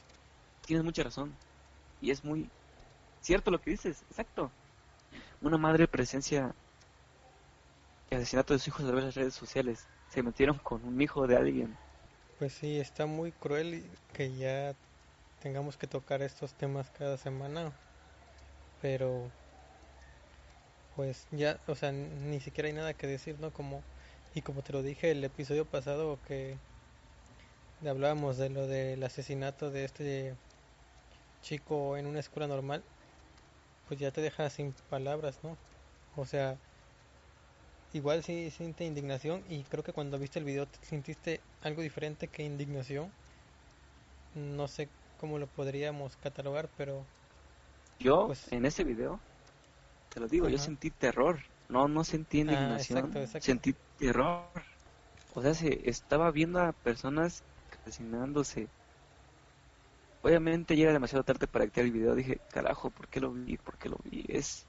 Tienes 0.65 0.83
mucha 0.83 1.03
razón. 1.03 1.33
Y 2.01 2.11
es 2.11 2.23
muy 2.23 2.49
cierto 3.21 3.51
lo 3.51 3.61
que 3.61 3.71
dices, 3.71 4.03
exacto. 4.09 4.51
Una 5.41 5.57
madre 5.57 5.87
presencia 5.87 6.53
el 8.09 8.17
asesinato 8.17 8.53
de 8.53 8.59
sus 8.59 8.67
hijos 8.67 8.81
a 8.81 8.87
través 8.87 9.03
de 9.03 9.07
las 9.07 9.15
redes 9.15 9.33
sociales. 9.33 9.87
Se 10.09 10.21
metieron 10.21 10.57
con 10.59 10.83
un 10.85 11.01
hijo 11.01 11.25
de 11.25 11.37
alguien. 11.37 11.75
Pues 12.37 12.53
sí, 12.53 12.79
está 12.79 13.05
muy 13.05 13.31
cruel 13.31 13.83
que 14.13 14.35
ya 14.35 14.75
tengamos 15.41 15.77
que 15.77 15.87
tocar 15.87 16.21
estos 16.21 16.53
temas 16.53 16.91
cada 16.91 17.17
semana. 17.17 17.71
Pero 18.81 19.31
pues 20.95 21.27
ya, 21.31 21.59
o 21.67 21.75
sea, 21.75 21.91
ni 21.91 22.39
siquiera 22.39 22.67
hay 22.67 22.73
nada 22.73 22.93
que 22.93 23.07
decir, 23.07 23.39
¿no? 23.39 23.51
Como 23.51 23.81
y 24.35 24.41
como 24.41 24.61
te 24.61 24.73
lo 24.73 24.81
dije 24.81 25.11
el 25.11 25.23
episodio 25.23 25.65
pasado 25.65 26.19
que 26.27 26.57
hablábamos 27.89 28.37
de 28.37 28.49
lo 28.49 28.67
del 28.67 29.03
asesinato 29.03 29.71
de 29.71 29.85
este 29.85 30.35
chico 31.41 31.97
en 31.97 32.07
una 32.07 32.19
escuela 32.19 32.47
normal, 32.47 32.83
pues 33.87 33.99
ya 33.99 34.11
te 34.11 34.21
deja 34.21 34.49
sin 34.49 34.73
palabras, 34.89 35.39
¿no? 35.43 35.57
O 36.15 36.25
sea, 36.25 36.57
igual 37.93 38.23
sí 38.23 38.49
siente 38.51 38.85
indignación 38.85 39.43
y 39.49 39.63
creo 39.63 39.83
que 39.83 39.93
cuando 39.93 40.17
viste 40.17 40.39
el 40.39 40.45
video 40.45 40.67
te 40.67 40.85
sintiste 40.85 41.41
algo 41.61 41.81
diferente 41.81 42.27
que 42.27 42.43
indignación. 42.43 43.11
No 44.35 44.67
sé 44.67 44.89
cómo 45.19 45.37
lo 45.37 45.47
podríamos 45.47 46.15
catalogar, 46.17 46.69
pero... 46.77 47.05
Yo, 47.99 48.27
pues, 48.27 48.51
en 48.51 48.65
ese 48.65 48.83
video, 48.83 49.19
te 50.13 50.19
lo 50.19 50.27
digo, 50.27 50.49
yo 50.49 50.57
sentí 50.57 50.89
terror. 50.89 51.39
No, 51.69 51.87
no 51.87 52.03
sentí 52.03 52.39
ah, 52.39 52.41
indignación, 52.41 53.11
sentí 53.39 53.75
terror. 53.99 54.47
O 55.35 55.41
sea, 55.41 55.53
se 55.53 55.89
estaba 55.89 56.31
viendo 56.31 56.61
a 56.61 56.71
personas 56.71 57.43
asesinándose. 57.83 58.67
Obviamente 60.21 60.75
ya 60.77 60.83
era 60.83 60.93
demasiado 60.93 61.23
tarde 61.23 61.47
para 61.47 61.65
editar 61.65 61.83
el 61.83 61.91
video. 61.91 62.15
Dije, 62.15 62.39
carajo, 62.51 62.89
¿por 62.89 63.07
qué 63.07 63.19
lo 63.19 63.31
vi? 63.31 63.57
¿Por 63.57 63.77
qué 63.77 63.89
lo 63.89 63.97
vi? 64.05 64.25
Es 64.29 64.65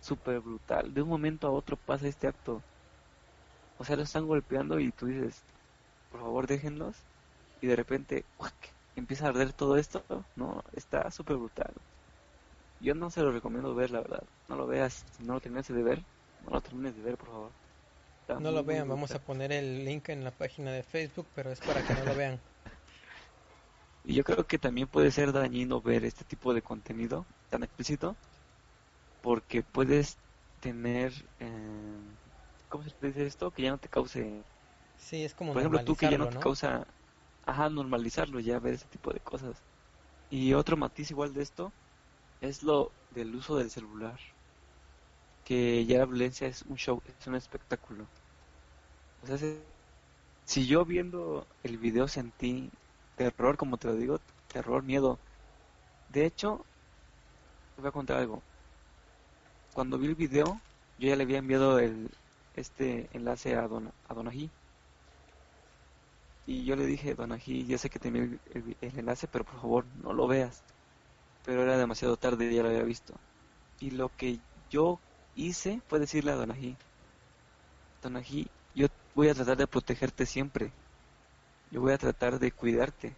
súper 0.00 0.40
brutal. 0.40 0.94
De 0.94 1.02
un 1.02 1.08
momento 1.08 1.46
a 1.48 1.50
otro 1.50 1.76
pasa 1.76 2.06
este 2.06 2.28
acto. 2.28 2.62
O 3.78 3.84
sea, 3.84 3.96
lo 3.96 4.02
están 4.02 4.26
golpeando 4.26 4.78
y 4.78 4.92
tú 4.92 5.06
dices, 5.06 5.42
por 6.12 6.20
favor 6.20 6.46
déjenlos. 6.46 6.96
Y 7.60 7.66
de 7.66 7.76
repente, 7.76 8.24
empieza 8.94 9.26
a 9.26 9.28
arder 9.30 9.52
todo 9.52 9.76
esto. 9.76 10.04
No, 10.36 10.62
está 10.76 11.10
súper 11.10 11.36
brutal. 11.36 11.72
Yo 12.80 12.94
no 12.94 13.10
se 13.10 13.22
lo 13.22 13.32
recomiendo 13.32 13.74
ver, 13.74 13.90
la 13.90 14.00
verdad. 14.00 14.22
No 14.48 14.56
lo 14.56 14.66
veas. 14.66 15.04
Si 15.16 15.24
no 15.24 15.34
lo 15.34 15.40
terminas 15.40 15.66
de 15.66 15.82
ver, 15.82 16.02
no 16.44 16.50
lo 16.50 16.60
termines 16.60 16.96
de 16.96 17.02
ver, 17.02 17.16
por 17.16 17.28
favor 17.28 17.62
no 18.40 18.50
lo 18.50 18.64
vean, 18.64 18.88
vamos 18.88 19.10
a 19.12 19.18
poner 19.18 19.52
el 19.52 19.84
link 19.84 20.08
en 20.08 20.24
la 20.24 20.30
página 20.30 20.72
de 20.72 20.82
Facebook, 20.82 21.26
pero 21.34 21.50
es 21.50 21.60
para 21.60 21.82
que 21.82 21.94
no 21.94 22.04
lo 22.04 22.14
vean. 22.14 22.38
Y 24.04 24.14
yo 24.14 24.24
creo 24.24 24.46
que 24.46 24.58
también 24.58 24.88
puede 24.88 25.10
ser 25.10 25.32
dañino 25.32 25.80
ver 25.80 26.04
este 26.04 26.24
tipo 26.24 26.52
de 26.54 26.62
contenido 26.62 27.24
tan 27.50 27.62
explícito, 27.62 28.16
porque 29.22 29.62
puedes 29.62 30.16
tener, 30.60 31.12
eh, 31.38 32.00
¿cómo 32.68 32.84
se 32.84 33.06
dice 33.06 33.26
esto? 33.26 33.50
Que 33.50 33.62
ya 33.62 33.70
no 33.70 33.78
te 33.78 33.88
cause... 33.88 34.42
Sí, 34.98 35.24
es 35.24 35.34
como... 35.34 35.52
Por 35.52 35.62
ejemplo, 35.62 35.84
tú 35.84 35.96
que 35.96 36.10
ya 36.10 36.18
no 36.18 36.28
te 36.28 36.38
causa... 36.38 36.86
Ajá, 37.44 37.68
normalizarlo, 37.68 38.38
ya 38.40 38.58
ver 38.60 38.74
ese 38.74 38.86
tipo 38.86 39.12
de 39.12 39.20
cosas. 39.20 39.56
Y 40.30 40.54
otro 40.54 40.76
matiz 40.76 41.10
igual 41.10 41.34
de 41.34 41.42
esto 41.42 41.72
es 42.40 42.62
lo 42.62 42.90
del 43.14 43.34
uso 43.34 43.56
del 43.56 43.70
celular 43.70 44.18
que 45.44 45.84
ya 45.86 45.98
la 45.98 46.06
violencia 46.06 46.46
es 46.46 46.62
un 46.62 46.76
show, 46.76 47.02
es 47.06 47.26
un 47.26 47.34
espectáculo. 47.34 48.06
O 49.22 49.26
sea, 49.26 49.36
si 50.44 50.66
yo 50.66 50.84
viendo 50.84 51.46
el 51.62 51.78
video 51.78 52.08
sentí 52.08 52.70
terror, 53.16 53.56
como 53.56 53.76
te 53.76 53.88
lo 53.88 53.94
digo, 53.94 54.20
terror, 54.48 54.82
miedo. 54.82 55.18
De 56.10 56.26
hecho, 56.26 56.64
te 57.76 57.82
voy 57.82 57.88
a 57.88 57.92
contar 57.92 58.18
algo. 58.18 58.42
Cuando 59.74 59.98
vi 59.98 60.06
el 60.06 60.14
video, 60.14 60.60
yo 60.98 61.08
ya 61.08 61.16
le 61.16 61.24
había 61.24 61.38
enviado 61.38 61.78
el, 61.78 62.10
este 62.54 63.08
enlace 63.12 63.56
a 63.56 63.66
Don, 63.66 63.92
a. 64.08 64.14
Y 66.46 66.64
yo 66.64 66.76
le 66.76 66.86
dije, 66.86 67.14
Donají, 67.14 67.66
ya 67.66 67.78
sé 67.78 67.88
que 67.88 67.98
te 67.98 68.08
el, 68.08 68.40
el, 68.52 68.98
enlace, 68.98 69.28
pero 69.28 69.44
por 69.44 69.60
favor 69.60 69.84
no 70.02 70.12
lo 70.12 70.26
veas. 70.26 70.62
Pero 71.44 71.62
era 71.62 71.78
demasiado 71.78 72.16
tarde 72.16 72.52
ya 72.52 72.62
lo 72.62 72.68
había 72.68 72.82
visto. 72.82 73.14
Y 73.80 73.90
lo 73.90 74.10
que 74.16 74.38
yo 74.70 74.98
hice 75.36 75.80
fue 75.88 76.00
decirle 76.00 76.32
a 76.32 76.36
Donají, 76.36 76.76
Donají, 78.02 78.48
yo 78.74 78.88
voy 79.14 79.28
a 79.28 79.34
tratar 79.34 79.56
de 79.56 79.66
protegerte 79.66 80.26
siempre. 80.26 80.72
Yo 81.72 81.80
voy 81.80 81.92
a 81.92 81.98
tratar 81.98 82.38
de 82.38 82.52
cuidarte. 82.52 83.16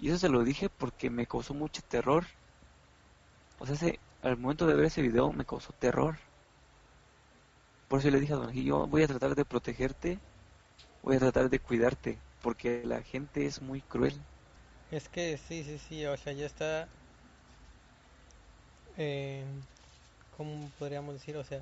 Y 0.00 0.08
eso 0.08 0.18
se 0.18 0.28
lo 0.28 0.44
dije 0.44 0.68
porque 0.68 1.10
me 1.10 1.26
causó 1.26 1.54
mucho 1.54 1.80
terror. 1.88 2.26
O 3.60 3.66
sea, 3.66 3.92
al 4.22 4.36
momento 4.36 4.66
de 4.66 4.74
ver 4.74 4.86
ese 4.86 5.00
video 5.00 5.32
me 5.32 5.44
causó 5.44 5.72
terror. 5.72 6.16
Por 7.88 8.00
eso 8.00 8.10
le 8.10 8.20
dije 8.20 8.32
a 8.34 8.36
Donají, 8.36 8.64
yo 8.64 8.86
voy 8.86 9.02
a 9.02 9.08
tratar 9.08 9.34
de 9.34 9.44
protegerte, 9.44 10.18
voy 11.02 11.16
a 11.16 11.20
tratar 11.20 11.48
de 11.48 11.58
cuidarte, 11.58 12.18
porque 12.42 12.82
la 12.84 13.00
gente 13.02 13.46
es 13.46 13.62
muy 13.62 13.80
cruel. 13.80 14.14
Es 14.90 15.08
que 15.08 15.38
sí, 15.38 15.62
sí, 15.64 15.78
sí, 15.78 16.04
o 16.06 16.16
sea, 16.16 16.32
ya 16.32 16.46
está... 16.46 16.88
Eh, 18.96 19.44
¿cómo 20.36 20.70
podríamos 20.78 21.14
decir? 21.14 21.36
O 21.36 21.44
sea, 21.44 21.60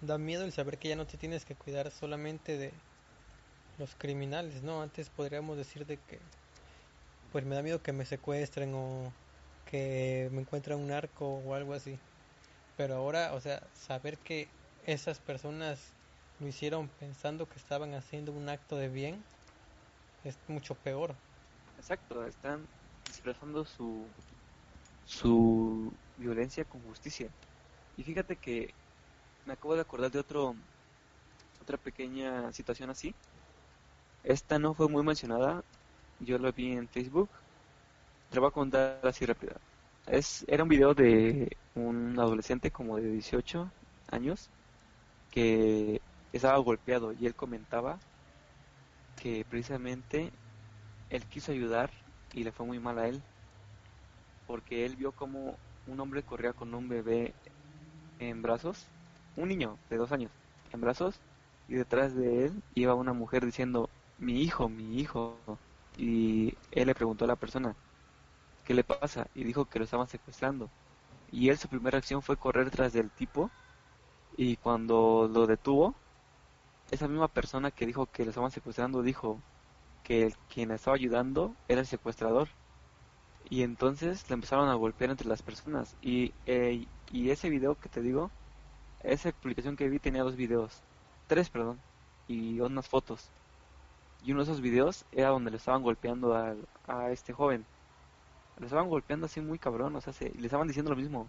da 0.00 0.18
miedo 0.18 0.44
el 0.44 0.52
saber 0.52 0.78
que 0.78 0.88
ya 0.88 0.96
no 0.96 1.06
te 1.06 1.18
tienes 1.18 1.44
que 1.44 1.54
cuidar 1.54 1.90
solamente 1.90 2.56
de 2.58 2.72
los 3.78 3.94
criminales, 3.96 4.62
¿no? 4.62 4.82
Antes 4.82 5.10
podríamos 5.10 5.56
decir 5.56 5.86
de 5.86 5.98
que, 5.98 6.20
pues 7.30 7.44
me 7.44 7.54
da 7.54 7.62
miedo 7.62 7.82
que 7.82 7.92
me 7.92 8.04
secuestren 8.04 8.74
o 8.74 9.12
que 9.64 10.28
me 10.32 10.40
encuentren 10.42 10.78
un 10.78 10.90
arco 10.90 11.26
o 11.26 11.54
algo 11.54 11.74
así. 11.74 11.98
Pero 12.76 12.96
ahora, 12.96 13.34
o 13.34 13.40
sea, 13.40 13.60
saber 13.74 14.18
que 14.18 14.48
esas 14.86 15.20
personas 15.20 15.94
lo 16.40 16.48
hicieron 16.48 16.88
pensando 16.88 17.48
que 17.48 17.58
estaban 17.58 17.94
haciendo 17.94 18.32
un 18.32 18.48
acto 18.48 18.76
de 18.76 18.88
bien 18.88 19.24
es 20.24 20.38
mucho 20.48 20.74
peor. 20.76 21.16
Exacto, 21.76 22.24
están 22.26 22.66
expresando 23.06 23.64
su 23.64 24.12
su 25.04 25.92
violencia 26.16 26.64
con 26.64 26.82
justicia. 26.82 27.32
Y 27.96 28.04
fíjate 28.04 28.36
que 28.36 28.74
me 29.44 29.54
acabo 29.54 29.74
de 29.74 29.82
acordar 29.82 30.10
de 30.10 30.20
otro 30.20 30.56
otra 31.60 31.78
pequeña 31.78 32.52
situación 32.52 32.90
así. 32.90 33.14
Esta 34.24 34.58
no 34.58 34.74
fue 34.74 34.88
muy 34.88 35.02
mencionada, 35.02 35.64
yo 36.20 36.38
lo 36.38 36.52
vi 36.52 36.72
en 36.72 36.88
Facebook. 36.88 37.30
Te 38.30 38.38
voy 38.40 38.48
a 38.48 38.52
contar 38.52 39.00
así 39.06 39.24
rápida. 39.26 39.56
Es, 40.06 40.44
era 40.48 40.62
un 40.62 40.68
video 40.68 40.94
de 40.94 41.56
un 41.74 42.18
adolescente 42.18 42.70
como 42.70 42.96
de 42.96 43.10
18 43.12 43.70
años 44.10 44.50
que 45.30 46.00
estaba 46.32 46.58
golpeado 46.58 47.12
y 47.12 47.26
él 47.26 47.34
comentaba 47.34 47.98
que 49.16 49.44
precisamente 49.48 50.32
él 51.10 51.26
quiso 51.26 51.52
ayudar 51.52 51.90
y 52.32 52.44
le 52.44 52.52
fue 52.52 52.66
muy 52.66 52.78
mal 52.78 52.98
a 52.98 53.08
él 53.08 53.22
porque 54.46 54.86
él 54.86 54.96
vio 54.96 55.12
como 55.12 55.56
un 55.86 56.00
hombre 56.00 56.22
corría 56.22 56.52
con 56.52 56.74
un 56.74 56.88
bebé 56.88 57.34
en 58.18 58.42
brazos, 58.42 58.86
un 59.36 59.48
niño 59.48 59.78
de 59.90 59.96
dos 59.96 60.12
años 60.12 60.30
en 60.72 60.80
brazos 60.80 61.20
y 61.68 61.74
detrás 61.74 62.14
de 62.14 62.46
él 62.46 62.62
iba 62.74 62.94
una 62.94 63.12
mujer 63.12 63.44
diciendo 63.44 63.90
mi 64.18 64.42
hijo, 64.42 64.68
mi 64.68 65.00
hijo. 65.00 65.36
Y 65.96 66.54
él 66.72 66.86
le 66.86 66.94
preguntó 66.94 67.24
a 67.24 67.28
la 67.28 67.36
persona 67.36 67.74
¿qué 68.64 68.74
le 68.74 68.84
pasa? 68.84 69.28
y 69.34 69.44
dijo 69.44 69.64
que 69.64 69.78
lo 69.78 69.84
estaban 69.84 70.08
secuestrando. 70.08 70.70
Y 71.32 71.48
él 71.50 71.58
su 71.58 71.68
primera 71.68 71.92
reacción 71.92 72.22
fue 72.22 72.36
correr 72.36 72.70
tras 72.70 72.92
del 72.92 73.10
tipo. 73.10 73.50
Y 74.36 74.56
cuando 74.56 75.28
lo 75.32 75.46
detuvo 75.46 75.94
esa 76.90 77.08
misma 77.08 77.28
persona 77.28 77.70
que 77.70 77.86
dijo 77.86 78.06
que 78.06 78.24
lo 78.24 78.30
estaban 78.30 78.50
secuestrando 78.50 79.02
dijo 79.02 79.40
que 80.04 80.32
quien 80.52 80.70
estaba 80.70 80.96
ayudando 80.96 81.54
era 81.68 81.80
el 81.80 81.86
secuestrador. 81.86 82.48
Y 83.50 83.62
entonces 83.62 84.28
le 84.28 84.34
empezaron 84.34 84.68
a 84.68 84.74
golpear 84.74 85.10
entre 85.10 85.28
las 85.28 85.42
personas. 85.42 85.96
Y, 86.02 86.32
eh, 86.46 86.86
y 87.12 87.30
ese 87.30 87.50
video 87.50 87.74
que 87.76 87.88
te 87.88 88.02
digo 88.02 88.30
esa 89.02 89.32
publicación 89.32 89.76
que 89.76 89.88
vi 89.88 89.98
tenía 89.98 90.22
dos 90.22 90.36
videos 90.36 90.82
tres 91.26 91.50
perdón 91.50 91.78
y 92.26 92.60
unas 92.60 92.88
fotos 92.88 93.30
y 94.24 94.32
uno 94.32 94.44
de 94.44 94.50
esos 94.50 94.60
videos 94.60 95.04
era 95.12 95.30
donde 95.30 95.50
le 95.50 95.56
estaban 95.56 95.82
golpeando 95.82 96.34
a, 96.34 97.10
este 97.10 97.32
joven 97.32 97.64
le 98.58 98.66
estaban 98.66 98.88
golpeando 98.88 99.26
así 99.26 99.40
muy 99.40 99.58
cabrón 99.58 99.94
o 99.96 100.00
sea 100.00 100.12
le 100.20 100.46
estaban 100.46 100.66
diciendo 100.66 100.90
lo 100.90 100.96
mismo 100.96 101.28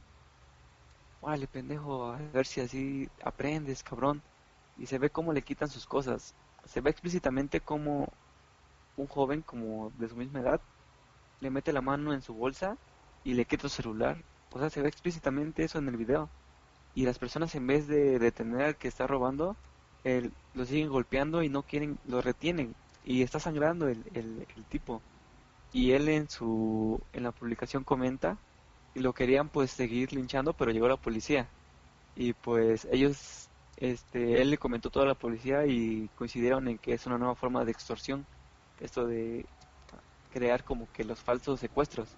vale 1.21 1.47
pendejo 1.47 2.11
a 2.11 2.17
ver 2.17 2.45
si 2.45 2.61
así 2.61 3.09
aprendes 3.23 3.83
cabrón 3.83 4.21
y 4.77 4.85
se 4.85 4.97
ve 4.97 5.09
cómo 5.09 5.33
le 5.33 5.41
quitan 5.41 5.69
sus 5.69 5.85
cosas 5.85 6.33
se 6.65 6.81
ve 6.81 6.89
explícitamente 6.89 7.59
como 7.59 8.07
un 8.97 9.07
joven 9.07 9.41
como 9.41 9.91
de 9.97 10.09
su 10.09 10.15
misma 10.15 10.39
edad 10.39 10.61
le 11.39 11.49
mete 11.49 11.73
la 11.73 11.81
mano 11.81 12.13
en 12.13 12.21
su 12.21 12.33
bolsa 12.33 12.77
y 13.23 13.33
le 13.33 13.45
quita 13.45 13.63
su 13.63 13.69
celular. 13.69 14.17
O 14.51 14.59
sea, 14.59 14.69
se 14.69 14.81
ve 14.81 14.89
explícitamente 14.89 15.63
eso 15.63 15.79
en 15.79 15.87
el 15.87 15.97
video. 15.97 16.29
Y 16.95 17.05
las 17.05 17.19
personas 17.19 17.53
en 17.55 17.67
vez 17.67 17.87
de 17.87 18.19
detener 18.19 18.61
al 18.61 18.75
que 18.75 18.87
está 18.87 19.07
robando, 19.07 19.55
el, 20.03 20.31
lo 20.53 20.65
siguen 20.65 20.89
golpeando 20.89 21.43
y 21.43 21.49
no 21.49 21.63
quieren, 21.63 21.97
lo 22.07 22.21
retienen. 22.21 22.75
Y 23.05 23.21
está 23.21 23.39
sangrando 23.39 23.87
el, 23.87 24.03
el, 24.13 24.45
tipo. 24.69 25.01
Y 25.73 25.91
él 25.91 26.09
en 26.09 26.29
su 26.29 27.01
en 27.13 27.23
la 27.23 27.31
publicación 27.31 27.83
comenta 27.83 28.37
y 28.95 28.99
lo 29.01 29.13
querían 29.13 29.49
pues 29.49 29.71
seguir 29.71 30.13
linchando, 30.13 30.53
pero 30.53 30.71
llegó 30.71 30.87
la 30.87 30.97
policía. 30.97 31.47
Y 32.15 32.33
pues 32.33 32.87
ellos 32.91 33.49
este 33.77 34.41
él 34.41 34.51
le 34.51 34.57
comentó 34.57 34.89
toda 34.89 35.05
la 35.05 35.15
policía 35.15 35.65
y 35.65 36.09
coincidieron 36.17 36.67
en 36.67 36.77
que 36.77 36.93
es 36.93 37.05
una 37.05 37.17
nueva 37.17 37.35
forma 37.35 37.65
de 37.65 37.71
extorsión. 37.71 38.25
Esto 38.79 39.05
de 39.05 39.45
crear 40.33 40.63
como 40.63 40.91
que 40.93 41.03
los 41.03 41.19
falsos 41.19 41.59
secuestros. 41.59 42.09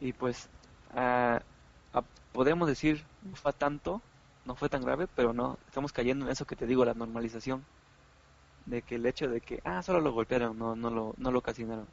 Y 0.00 0.12
pues 0.12 0.48
podemos 2.32 2.68
decir, 2.68 3.04
no 3.22 3.36
fue 3.36 3.52
tanto, 3.52 4.00
no 4.50 4.56
fue 4.56 4.68
tan 4.68 4.82
grave, 4.82 5.06
pero 5.14 5.32
no, 5.32 5.58
estamos 5.68 5.92
cayendo 5.92 6.24
en 6.26 6.32
eso 6.32 6.44
que 6.44 6.56
te 6.56 6.66
digo, 6.66 6.84
la 6.84 6.94
normalización. 6.94 7.64
De 8.66 8.82
que 8.82 8.96
el 8.96 9.06
hecho 9.06 9.28
de 9.28 9.40
que, 9.40 9.60
ah, 9.64 9.80
solo 9.80 10.00
lo 10.00 10.12
golpearon, 10.12 10.58
no, 10.58 10.74
no, 10.74 10.90
lo, 10.90 11.14
no 11.18 11.30
lo 11.30 11.40
casinaron. 11.40 11.86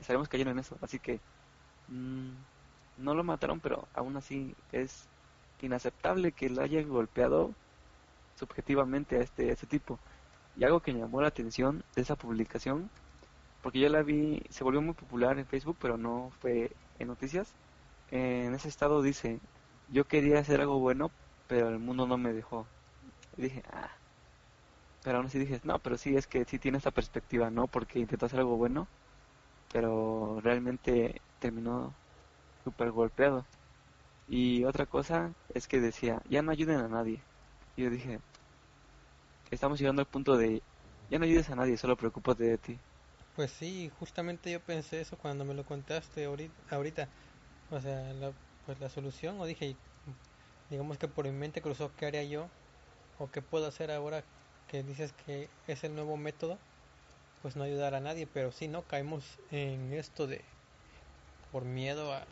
Estaremos 0.00 0.28
cayendo 0.28 0.52
en 0.52 0.60
eso. 0.60 0.78
Así 0.80 0.98
que 0.98 1.20
mm, 1.88 2.30
no 2.98 3.14
lo 3.14 3.22
mataron, 3.22 3.60
pero 3.60 3.86
aún 3.94 4.16
así 4.16 4.54
es 4.72 5.04
inaceptable 5.60 6.32
que 6.32 6.48
lo 6.48 6.62
hayan 6.62 6.88
golpeado 6.88 7.52
subjetivamente 8.36 9.16
a 9.16 9.20
este, 9.20 9.50
este 9.50 9.66
tipo. 9.66 9.98
Y 10.56 10.64
algo 10.64 10.80
que 10.80 10.94
me 10.94 11.00
llamó 11.00 11.20
la 11.20 11.28
atención 11.28 11.84
de 11.94 12.00
esa 12.00 12.16
publicación 12.16 12.88
porque 13.62 13.78
yo 13.78 13.90
la 13.90 14.02
vi, 14.02 14.42
se 14.48 14.64
volvió 14.64 14.80
muy 14.80 14.94
popular 14.94 15.38
en 15.38 15.46
Facebook, 15.46 15.76
pero 15.80 15.98
no 15.98 16.32
fue 16.40 16.72
en 16.98 17.08
noticias. 17.08 17.52
En 18.10 18.54
ese 18.54 18.68
estado 18.68 19.02
dice, 19.02 19.38
yo 19.88 20.04
quería 20.04 20.40
hacer 20.40 20.60
algo 20.60 20.78
bueno, 20.80 21.10
pero 21.52 21.68
el 21.68 21.78
mundo 21.78 22.06
no 22.06 22.16
me 22.16 22.32
dejó. 22.32 22.66
Dije, 23.36 23.62
ah. 23.70 23.90
Pero 25.04 25.18
aún 25.18 25.26
así 25.26 25.38
dije, 25.38 25.60
no, 25.64 25.78
pero 25.80 25.98
sí, 25.98 26.16
es 26.16 26.26
que 26.26 26.46
sí 26.46 26.58
tiene 26.58 26.78
esa 26.78 26.90
perspectiva, 26.90 27.50
¿no? 27.50 27.66
Porque 27.66 27.98
intentó 27.98 28.24
hacer 28.24 28.38
algo 28.40 28.56
bueno, 28.56 28.88
pero 29.70 30.40
realmente 30.40 31.20
terminó 31.40 31.92
súper 32.64 32.90
golpeado. 32.90 33.44
Y 34.28 34.64
otra 34.64 34.86
cosa 34.86 35.30
es 35.52 35.68
que 35.68 35.78
decía, 35.78 36.22
ya 36.30 36.40
no 36.40 36.52
ayuden 36.52 36.78
a 36.78 36.88
nadie. 36.88 37.20
Y 37.76 37.82
yo 37.82 37.90
dije, 37.90 38.18
estamos 39.50 39.78
llegando 39.78 40.00
al 40.00 40.08
punto 40.08 40.38
de, 40.38 40.62
ya 41.10 41.18
no 41.18 41.26
ayudes 41.26 41.50
a 41.50 41.54
nadie, 41.54 41.76
solo 41.76 41.96
preocúpate 41.96 42.44
de 42.44 42.56
ti. 42.56 42.78
Pues 43.36 43.50
sí, 43.50 43.90
justamente 43.98 44.50
yo 44.50 44.60
pensé 44.60 45.02
eso 45.02 45.18
cuando 45.18 45.44
me 45.44 45.52
lo 45.52 45.66
contaste 45.66 46.24
ahorita. 46.24 47.08
O 47.70 47.78
sea, 47.78 48.10
la, 48.14 48.32
pues 48.64 48.80
la 48.80 48.88
solución, 48.88 49.38
o 49.38 49.44
dije, 49.44 49.76
digamos 50.72 50.96
que 50.96 51.06
por 51.06 51.26
mi 51.26 51.32
mente 51.32 51.60
cruzó 51.60 51.92
qué 51.96 52.06
haría 52.06 52.24
yo, 52.24 52.48
o 53.18 53.30
qué 53.30 53.42
puedo 53.42 53.66
hacer 53.66 53.90
ahora 53.90 54.24
que 54.68 54.82
dices 54.82 55.12
que 55.12 55.50
es 55.66 55.84
el 55.84 55.94
nuevo 55.94 56.16
método, 56.16 56.58
pues 57.42 57.56
no 57.56 57.64
ayudar 57.64 57.94
a 57.94 58.00
nadie, 58.00 58.26
pero 58.26 58.52
si 58.52 58.68
no, 58.68 58.82
caemos 58.86 59.38
en 59.50 59.92
esto 59.92 60.26
de, 60.26 60.42
por 61.50 61.66
miedo 61.66 62.14
a 62.14 62.26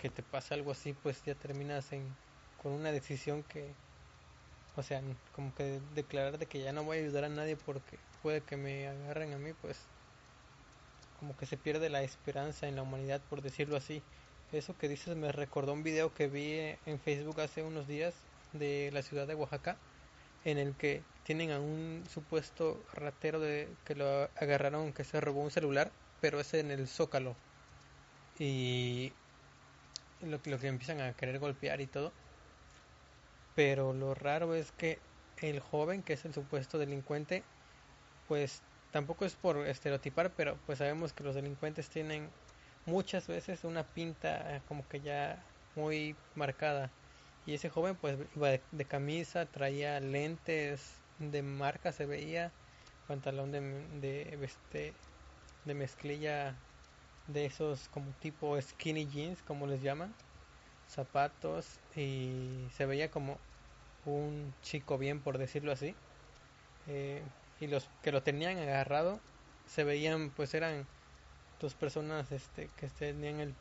que 0.00 0.08
te 0.08 0.22
pase 0.22 0.54
algo 0.54 0.70
así, 0.70 0.92
pues 0.92 1.24
ya 1.24 1.34
terminas 1.34 1.92
en, 1.92 2.14
con 2.56 2.70
una 2.72 2.92
decisión 2.92 3.42
que, 3.42 3.74
o 4.76 4.84
sea, 4.84 5.02
como 5.32 5.52
que 5.52 5.80
declarar 5.92 6.38
de 6.38 6.46
que 6.46 6.60
ya 6.60 6.72
no 6.72 6.84
voy 6.84 6.98
a 6.98 7.00
ayudar 7.00 7.24
a 7.24 7.28
nadie 7.28 7.56
porque 7.56 7.98
puede 8.22 8.40
que 8.44 8.56
me 8.56 8.86
agarren 8.86 9.32
a 9.32 9.38
mí, 9.38 9.52
pues 9.52 9.88
como 11.18 11.36
que 11.36 11.44
se 11.44 11.56
pierde 11.56 11.90
la 11.90 12.04
esperanza 12.04 12.68
en 12.68 12.76
la 12.76 12.82
humanidad, 12.82 13.20
por 13.28 13.42
decirlo 13.42 13.76
así. 13.76 14.04
Eso 14.52 14.76
que 14.76 14.88
dices 14.88 15.16
me 15.16 15.30
recordó 15.30 15.72
un 15.72 15.84
video 15.84 16.12
que 16.12 16.26
vi 16.26 16.76
en 16.84 16.98
Facebook 16.98 17.40
hace 17.40 17.62
unos 17.62 17.86
días 17.86 18.14
de 18.52 18.90
la 18.92 19.02
ciudad 19.02 19.28
de 19.28 19.36
Oaxaca, 19.36 19.76
en 20.44 20.58
el 20.58 20.74
que 20.74 21.02
tienen 21.24 21.52
a 21.52 21.60
un 21.60 22.02
supuesto 22.12 22.76
ratero 22.94 23.38
de 23.38 23.68
que 23.84 23.94
lo 23.94 24.28
agarraron 24.36 24.92
que 24.92 25.04
se 25.04 25.20
robó 25.20 25.42
un 25.42 25.52
celular, 25.52 25.92
pero 26.20 26.40
es 26.40 26.52
en 26.54 26.72
el 26.72 26.88
Zócalo. 26.88 27.36
Y 28.40 29.12
lo, 30.22 30.40
lo 30.44 30.58
que 30.58 30.66
empiezan 30.66 31.00
a 31.00 31.12
querer 31.12 31.38
golpear 31.38 31.80
y 31.80 31.86
todo. 31.86 32.10
Pero 33.54 33.92
lo 33.92 34.14
raro 34.14 34.54
es 34.54 34.72
que 34.72 34.98
el 35.42 35.60
joven, 35.60 36.02
que 36.02 36.14
es 36.14 36.24
el 36.24 36.34
supuesto 36.34 36.76
delincuente, 36.76 37.44
pues 38.26 38.62
tampoco 38.90 39.24
es 39.24 39.34
por 39.34 39.58
estereotipar, 39.66 40.32
pero 40.36 40.56
pues 40.66 40.78
sabemos 40.78 41.12
que 41.12 41.22
los 41.22 41.36
delincuentes 41.36 41.88
tienen 41.88 42.28
muchas 42.86 43.26
veces 43.26 43.64
una 43.64 43.84
pinta 43.84 44.62
como 44.68 44.86
que 44.88 45.00
ya 45.00 45.42
muy 45.76 46.16
marcada. 46.34 46.90
Y 47.46 47.54
ese 47.54 47.70
joven 47.70 47.96
pues 47.96 48.18
iba 48.36 48.48
de, 48.48 48.84
camisa, 48.84 49.46
traía 49.46 49.98
lentes 50.00 50.94
de 51.18 51.42
marca, 51.42 51.92
se 51.92 52.06
veía, 52.06 52.52
pantalón 53.08 53.50
de, 53.52 53.60
de, 54.00 54.38
este, 54.44 54.92
de 55.64 55.74
mezclilla 55.74 56.54
de 57.28 57.46
esos 57.46 57.88
como 57.88 58.10
tipo 58.20 58.60
skinny 58.60 59.06
jeans, 59.06 59.42
como 59.42 59.66
les 59.66 59.82
llaman, 59.82 60.14
zapatos 60.88 61.66
y 61.96 62.66
se 62.76 62.86
veía 62.86 63.10
como 63.10 63.38
un 64.04 64.52
chico 64.62 64.98
bien 64.98 65.20
por 65.20 65.38
decirlo 65.38 65.72
así. 65.72 65.94
Eh, 66.88 67.22
y 67.60 67.66
los 67.66 67.88
que 68.02 68.12
lo 68.12 68.22
tenían 68.22 68.58
agarrado 68.58 69.20
se 69.66 69.84
veían 69.84 70.30
pues 70.30 70.54
eran 70.54 70.86
dos 71.60 71.74
personas 71.74 72.30
este 72.32 72.68
que 72.76 72.88
tenían 72.88 73.40
el, 73.40 73.54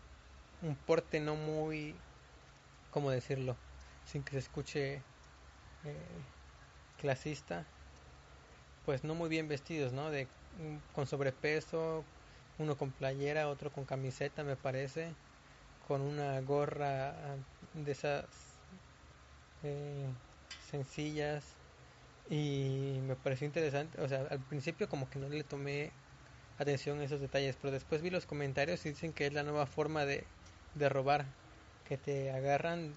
un 0.61 0.75
porte 0.75 1.19
no 1.19 1.35
muy 1.35 1.93
cómo 2.91 3.11
decirlo 3.11 3.55
sin 4.05 4.23
que 4.23 4.31
se 4.31 4.39
escuche 4.39 5.01
eh, 5.85 5.95
clasista 6.99 7.65
pues 8.85 9.03
no 9.03 9.15
muy 9.15 9.29
bien 9.29 9.47
vestidos 9.47 9.93
no 9.93 10.09
de 10.09 10.27
con 10.95 11.07
sobrepeso 11.07 12.03
uno 12.57 12.75
con 12.77 12.91
playera 12.91 13.49
otro 13.49 13.71
con 13.71 13.85
camiseta 13.85 14.43
me 14.43 14.55
parece 14.55 15.13
con 15.87 16.01
una 16.01 16.39
gorra 16.41 17.13
de 17.73 17.91
esas 17.91 18.25
eh, 19.63 20.05
sencillas 20.69 21.43
y 22.29 22.99
me 23.07 23.15
pareció 23.15 23.47
interesante, 23.47 23.99
o 24.01 24.07
sea, 24.07 24.27
al 24.29 24.39
principio 24.39 24.87
como 24.87 25.09
que 25.09 25.17
no 25.17 25.27
le 25.29 25.43
tomé 25.43 25.91
atención 26.59 26.99
a 26.99 27.05
esos 27.05 27.21
detalles, 27.21 27.55
pero 27.61 27.71
después 27.71 28.01
vi 28.01 28.09
los 28.09 28.25
comentarios 28.25 28.85
y 28.85 28.89
dicen 28.89 29.13
que 29.13 29.25
es 29.25 29.33
la 29.33 29.43
nueva 29.43 29.65
forma 29.65 30.05
de, 30.05 30.23
de 30.75 30.89
robar, 30.89 31.25
que 31.87 31.97
te 31.97 32.31
agarran 32.31 32.93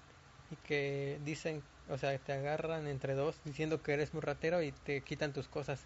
y 0.51 0.55
que 0.67 1.19
dicen, 1.25 1.61
o 1.89 1.97
sea, 1.97 2.17
te 2.17 2.33
agarran 2.33 2.87
entre 2.87 3.13
dos 3.15 3.35
diciendo 3.45 3.81
que 3.81 3.93
eres 3.93 4.13
muy 4.13 4.21
ratero 4.21 4.61
y 4.61 4.71
te 4.71 5.01
quitan 5.01 5.33
tus 5.33 5.47
cosas. 5.47 5.79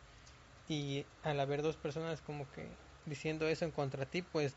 Y 0.67 1.05
al 1.23 1.39
haber 1.39 1.61
dos 1.61 1.75
personas 1.77 2.19
como 2.21 2.45
que 2.51 2.67
diciendo 3.05 3.47
eso 3.47 3.65
en 3.65 3.71
contra 3.71 4.05
ti, 4.05 4.21
pues 4.21 4.53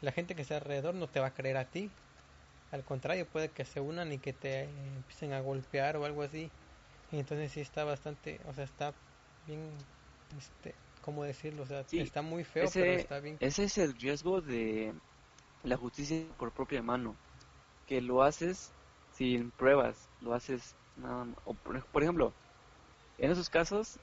la 0.00 0.12
gente 0.12 0.34
que 0.34 0.42
está 0.42 0.56
alrededor 0.56 0.94
no 0.94 1.08
te 1.08 1.20
va 1.20 1.28
a 1.28 1.34
creer 1.34 1.56
a 1.56 1.64
ti. 1.64 1.90
Al 2.72 2.82
contrario, 2.84 3.26
puede 3.26 3.50
que 3.50 3.64
se 3.64 3.80
unan 3.80 4.12
y 4.12 4.18
que 4.18 4.32
te 4.32 4.62
empiecen 4.62 5.32
a 5.32 5.40
golpear 5.40 5.96
o 5.96 6.04
algo 6.04 6.22
así. 6.22 6.50
Y 7.12 7.18
entonces 7.18 7.52
sí 7.52 7.60
está 7.60 7.84
bastante, 7.84 8.40
o 8.46 8.52
sea, 8.54 8.64
está 8.64 8.92
bien, 9.46 9.70
este, 10.36 10.74
¿cómo 11.04 11.24
decirlo? 11.24 11.64
O 11.64 11.66
sea, 11.66 11.84
está 11.90 12.22
muy 12.22 12.44
feo, 12.44 12.66
pero 12.72 12.92
está 12.92 13.20
bien. 13.20 13.36
Ese 13.40 13.64
es 13.64 13.76
el 13.76 13.94
riesgo 13.94 14.40
de 14.40 14.94
la 15.62 15.76
justicia 15.76 16.24
por 16.38 16.50
propia 16.50 16.82
mano, 16.82 17.14
que 17.86 18.00
lo 18.00 18.22
haces 18.22 18.72
sin 19.12 19.50
pruebas, 19.50 20.08
lo 20.22 20.34
haces 20.34 20.74
nada 20.96 21.26
O 21.44 21.54
por, 21.54 22.02
ejemplo, 22.02 22.32
en 23.18 23.30
esos 23.30 23.50
casos, 23.50 23.98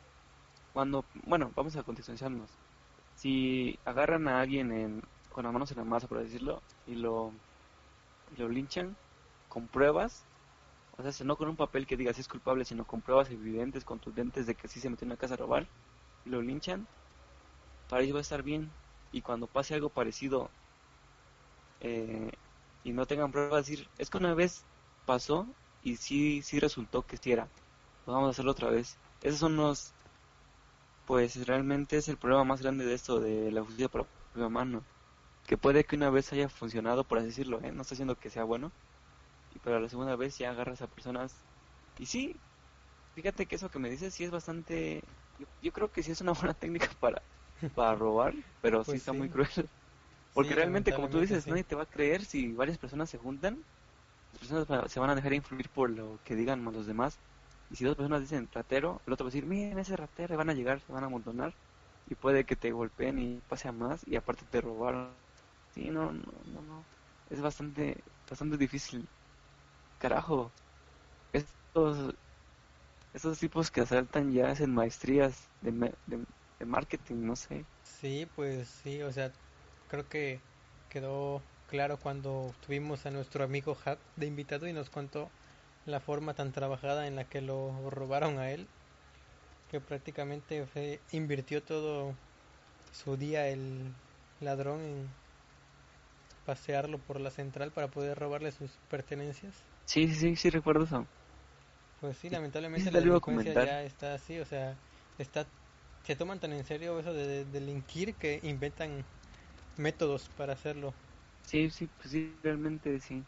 cuando, 0.74 1.04
bueno, 1.26 1.52
vamos 1.56 1.76
a 1.76 1.84
contextualizarnos. 1.84 2.50
Si 3.16 3.80
agarran 3.84 4.28
a 4.28 4.40
alguien 4.40 4.72
en, 4.72 5.04
con 5.32 5.44
las 5.44 5.54
manos 5.54 5.72
en 5.72 5.78
la 5.78 5.84
masa, 5.84 6.08
por 6.08 6.20
decirlo, 6.20 6.62
y 6.86 6.96
lo, 6.96 7.34
lo 8.38 8.48
linchan 8.48 8.96
con 9.50 9.68
pruebas, 9.68 10.24
o 10.98 11.12
sea, 11.12 11.26
no 11.26 11.36
con 11.36 11.50
un 11.50 11.56
papel 11.56 11.88
que 11.88 11.98
diga 11.98 12.14
si 12.14 12.22
es 12.22 12.28
culpable, 12.28 12.64
sino 12.64 12.86
con 12.86 13.02
pruebas 13.02 13.32
evidentes, 13.32 13.84
contundentes 13.84 14.46
de 14.46 14.54
que 14.54 14.68
sí 14.68 14.80
se 14.80 14.90
metió 14.90 15.06
en 15.06 15.12
una 15.12 15.20
casa 15.20 15.34
a 15.34 15.38
robar, 15.38 15.68
lo 16.26 16.42
linchan, 16.42 16.88
para 17.88 18.04
ellos 18.04 18.16
va 18.16 18.20
a 18.20 18.22
estar 18.22 18.44
bien. 18.44 18.70
Y 19.12 19.22
cuando 19.22 19.48
pase 19.48 19.74
algo 19.76 19.90
parecido 19.90 20.50
eh, 21.82 22.32
y 22.84 22.94
no 22.94 23.06
tengan 23.06 23.32
pruebas, 23.32 23.68
decir, 23.68 23.88
es 23.98 24.10
que 24.10 24.18
una 24.18 24.34
vez 24.34 24.64
pasó 25.06 25.48
y 25.82 25.98
sí, 25.98 26.42
sí 26.44 26.60
resultó 26.60 27.04
que 27.06 27.18
sí 27.18 27.32
era. 27.32 27.46
Pues 28.06 28.14
vamos 28.16 28.28
a 28.28 28.32
hacerlo 28.32 28.52
otra 28.52 28.70
vez. 28.70 28.98
Esos 29.22 29.40
son 29.40 29.56
los, 29.58 29.94
pues 31.06 31.46
realmente 31.48 31.98
es 31.98 32.08
el 32.08 32.18
problema 32.18 32.44
más 32.44 32.62
grande 32.62 32.86
de 32.86 32.94
esto 32.94 33.20
de 33.20 33.52
la 33.52 33.62
justicia 33.64 33.90
por 33.90 34.08
la 34.34 34.50
mano. 34.50 34.84
Que 35.48 35.58
puede 35.58 35.86
que 35.86 35.96
una 35.96 36.10
vez 36.10 36.32
haya 36.34 36.50
funcionado, 36.50 37.04
por 37.06 37.18
así 37.20 37.28
decirlo, 37.28 37.60
¿eh? 37.62 37.72
no 37.72 37.82
estoy 37.84 37.96
diciendo 37.96 38.16
que 38.18 38.30
sea 38.30 38.44
bueno. 38.46 38.72
Y 39.52 39.60
para 39.60 39.80
la 39.80 39.90
segunda 39.90 40.16
vez 40.16 40.38
ya 40.38 40.52
agarras 40.52 40.82
a 40.82 40.88
personas. 40.88 41.36
Y 41.98 42.06
sí, 42.08 42.36
fíjate 43.16 43.48
que 43.48 43.56
eso 43.56 43.70
que 43.70 43.80
me 43.80 43.90
dices 43.90 44.14
sí 44.16 44.24
es 44.24 44.32
bastante... 44.32 45.04
Yo, 45.62 45.72
creo 45.72 45.92
que 45.92 46.04
sí 46.04 46.12
es 46.12 46.22
una 46.22 46.34
buena 46.34 46.54
técnica 46.54 46.90
para, 47.00 47.22
para 47.76 47.96
robar, 47.96 48.34
pero 48.62 48.84
sí 48.84 48.92
pues 48.92 49.02
está 49.02 49.14
muy 49.14 49.30
cruel. 49.30 49.70
Porque 50.34 50.56
realmente, 50.56 50.94
como 50.94 51.10
tú 51.10 51.20
dices, 51.20 51.48
nadie 51.48 51.64
te 51.64 51.76
va 51.76 51.84
a 51.84 51.88
creer 51.88 52.24
si 52.24 52.54
varias 52.54 52.78
personas 52.78 53.10
se 53.10 53.18
juntan. 53.18 53.64
Las 54.32 54.40
personas 54.40 54.92
se 54.92 55.00
van 55.00 55.10
a 55.10 55.16
dejar 55.16 55.34
influir 55.34 55.70
por 55.70 55.90
lo 55.90 56.20
que 56.24 56.36
digan 56.36 56.64
los 56.64 56.86
demás. 56.86 57.20
Y 57.70 57.76
si 57.76 57.86
dos 57.86 57.96
personas 57.96 58.22
dicen 58.22 58.50
ratero, 58.52 59.02
el 59.06 59.14
otro 59.14 59.26
va 59.26 59.30
a 59.30 59.32
decir, 59.32 59.46
miren 59.46 59.80
ese 59.80 59.96
ratero, 59.96 60.34
y 60.34 60.38
van 60.38 60.50
a 60.50 60.54
llegar, 60.54 60.80
se 60.82 60.92
van 60.92 61.04
a 61.04 61.08
amontonar. 61.08 61.54
Y 62.06 62.16
puede 62.16 62.46
que 62.46 62.56
te 62.56 62.72
golpeen 62.72 63.20
y 63.20 63.42
pase 63.48 63.68
a 63.68 63.72
más, 63.72 64.06
y 64.08 64.16
aparte 64.16 64.46
te 64.50 64.62
robaron. 64.62 65.16
Sí, 65.74 65.90
no, 65.90 66.12
no, 66.12 66.62
no, 66.62 66.86
Es 67.30 67.42
bastante, 67.42 68.04
bastante 68.30 68.58
difícil. 68.58 69.08
Carajo. 70.00 70.52
Estos, 71.32 72.14
estos 73.14 73.40
tipos 73.40 73.72
que 73.72 73.82
asaltan 73.82 74.32
ya 74.32 74.50
hacen 74.52 74.74
maestrías 74.74 75.52
de, 75.62 75.72
de, 76.06 76.26
de 76.60 76.66
marketing, 76.66 77.18
no 77.26 77.36
sé. 77.36 77.68
Sí, 77.84 78.26
pues 78.36 78.70
sí, 78.70 79.02
o 79.02 79.12
sea, 79.12 79.34
creo 79.88 80.08
que 80.10 80.44
quedó 80.90 81.44
claro 81.68 82.00
cuando 82.00 82.56
tuvimos 82.60 83.06
a 83.06 83.12
nuestro 83.12 83.44
amigo 83.44 83.78
Hat 83.86 84.00
de 84.16 84.26
invitado 84.28 84.68
y 84.68 84.74
nos 84.74 84.90
contó 84.90 85.32
la 85.86 86.00
forma 86.00 86.34
tan 86.36 86.52
trabajada 86.52 87.08
en 87.08 87.16
la 87.16 87.26
que 87.30 87.42
lo 87.42 87.90
robaron 87.90 88.40
a 88.40 88.52
él, 88.52 88.68
que 89.68 89.82
prácticamente 89.82 90.66
invirtió 91.12 91.64
todo 91.64 92.16
su 92.92 93.18
día 93.18 93.50
el 93.50 93.96
ladrón 94.40 94.82
en 94.82 95.10
pasearlo 96.44 97.00
por 97.00 97.20
la 97.20 97.32
central 97.32 97.72
para 97.72 97.90
poder 97.90 98.20
robarle 98.20 98.52
sus 98.52 98.78
pertenencias. 98.88 99.66
Sí, 99.86 100.08
sí, 100.16 100.36
sí, 100.36 100.50
recuerdo 100.50 100.86
eso. 100.86 101.08
Pues 102.02 102.18
sí, 102.18 102.30
lamentablemente 102.30 102.92
la 102.92 103.00
delincuencia 103.02 103.56
ya 103.56 103.82
está 103.84 104.14
así, 104.16 104.40
o 104.40 104.46
sea, 104.46 104.78
está 105.18 105.50
se 106.04 106.16
toman 106.18 106.40
tan 106.42 106.52
en 106.52 106.66
serio 106.66 107.00
eso 107.00 107.14
de 107.14 107.46
delinquir 107.46 108.18
que 108.18 108.40
inventan 108.44 109.06
métodos 109.78 110.30
para 110.30 110.54
hacerlo. 110.54 110.96
Sí, 111.44 111.70
sí, 111.70 111.88
pues 111.88 112.12
sí, 112.12 112.40
realmente 112.42 113.00
sí. 113.00 113.28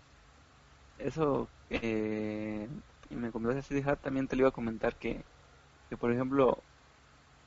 Eso, 0.97 1.51
eh, 1.69 2.69
y 3.09 3.15
me 3.15 3.31
comentaste 3.31 3.75
dejar, 3.75 3.99
también 3.99 4.27
te 4.27 4.35
lo 4.35 4.41
iba 4.43 4.49
a 4.49 4.51
comentar 4.51 4.97
que, 4.97 5.25
que 5.89 5.97
por 5.97 6.11
ejemplo, 6.13 6.65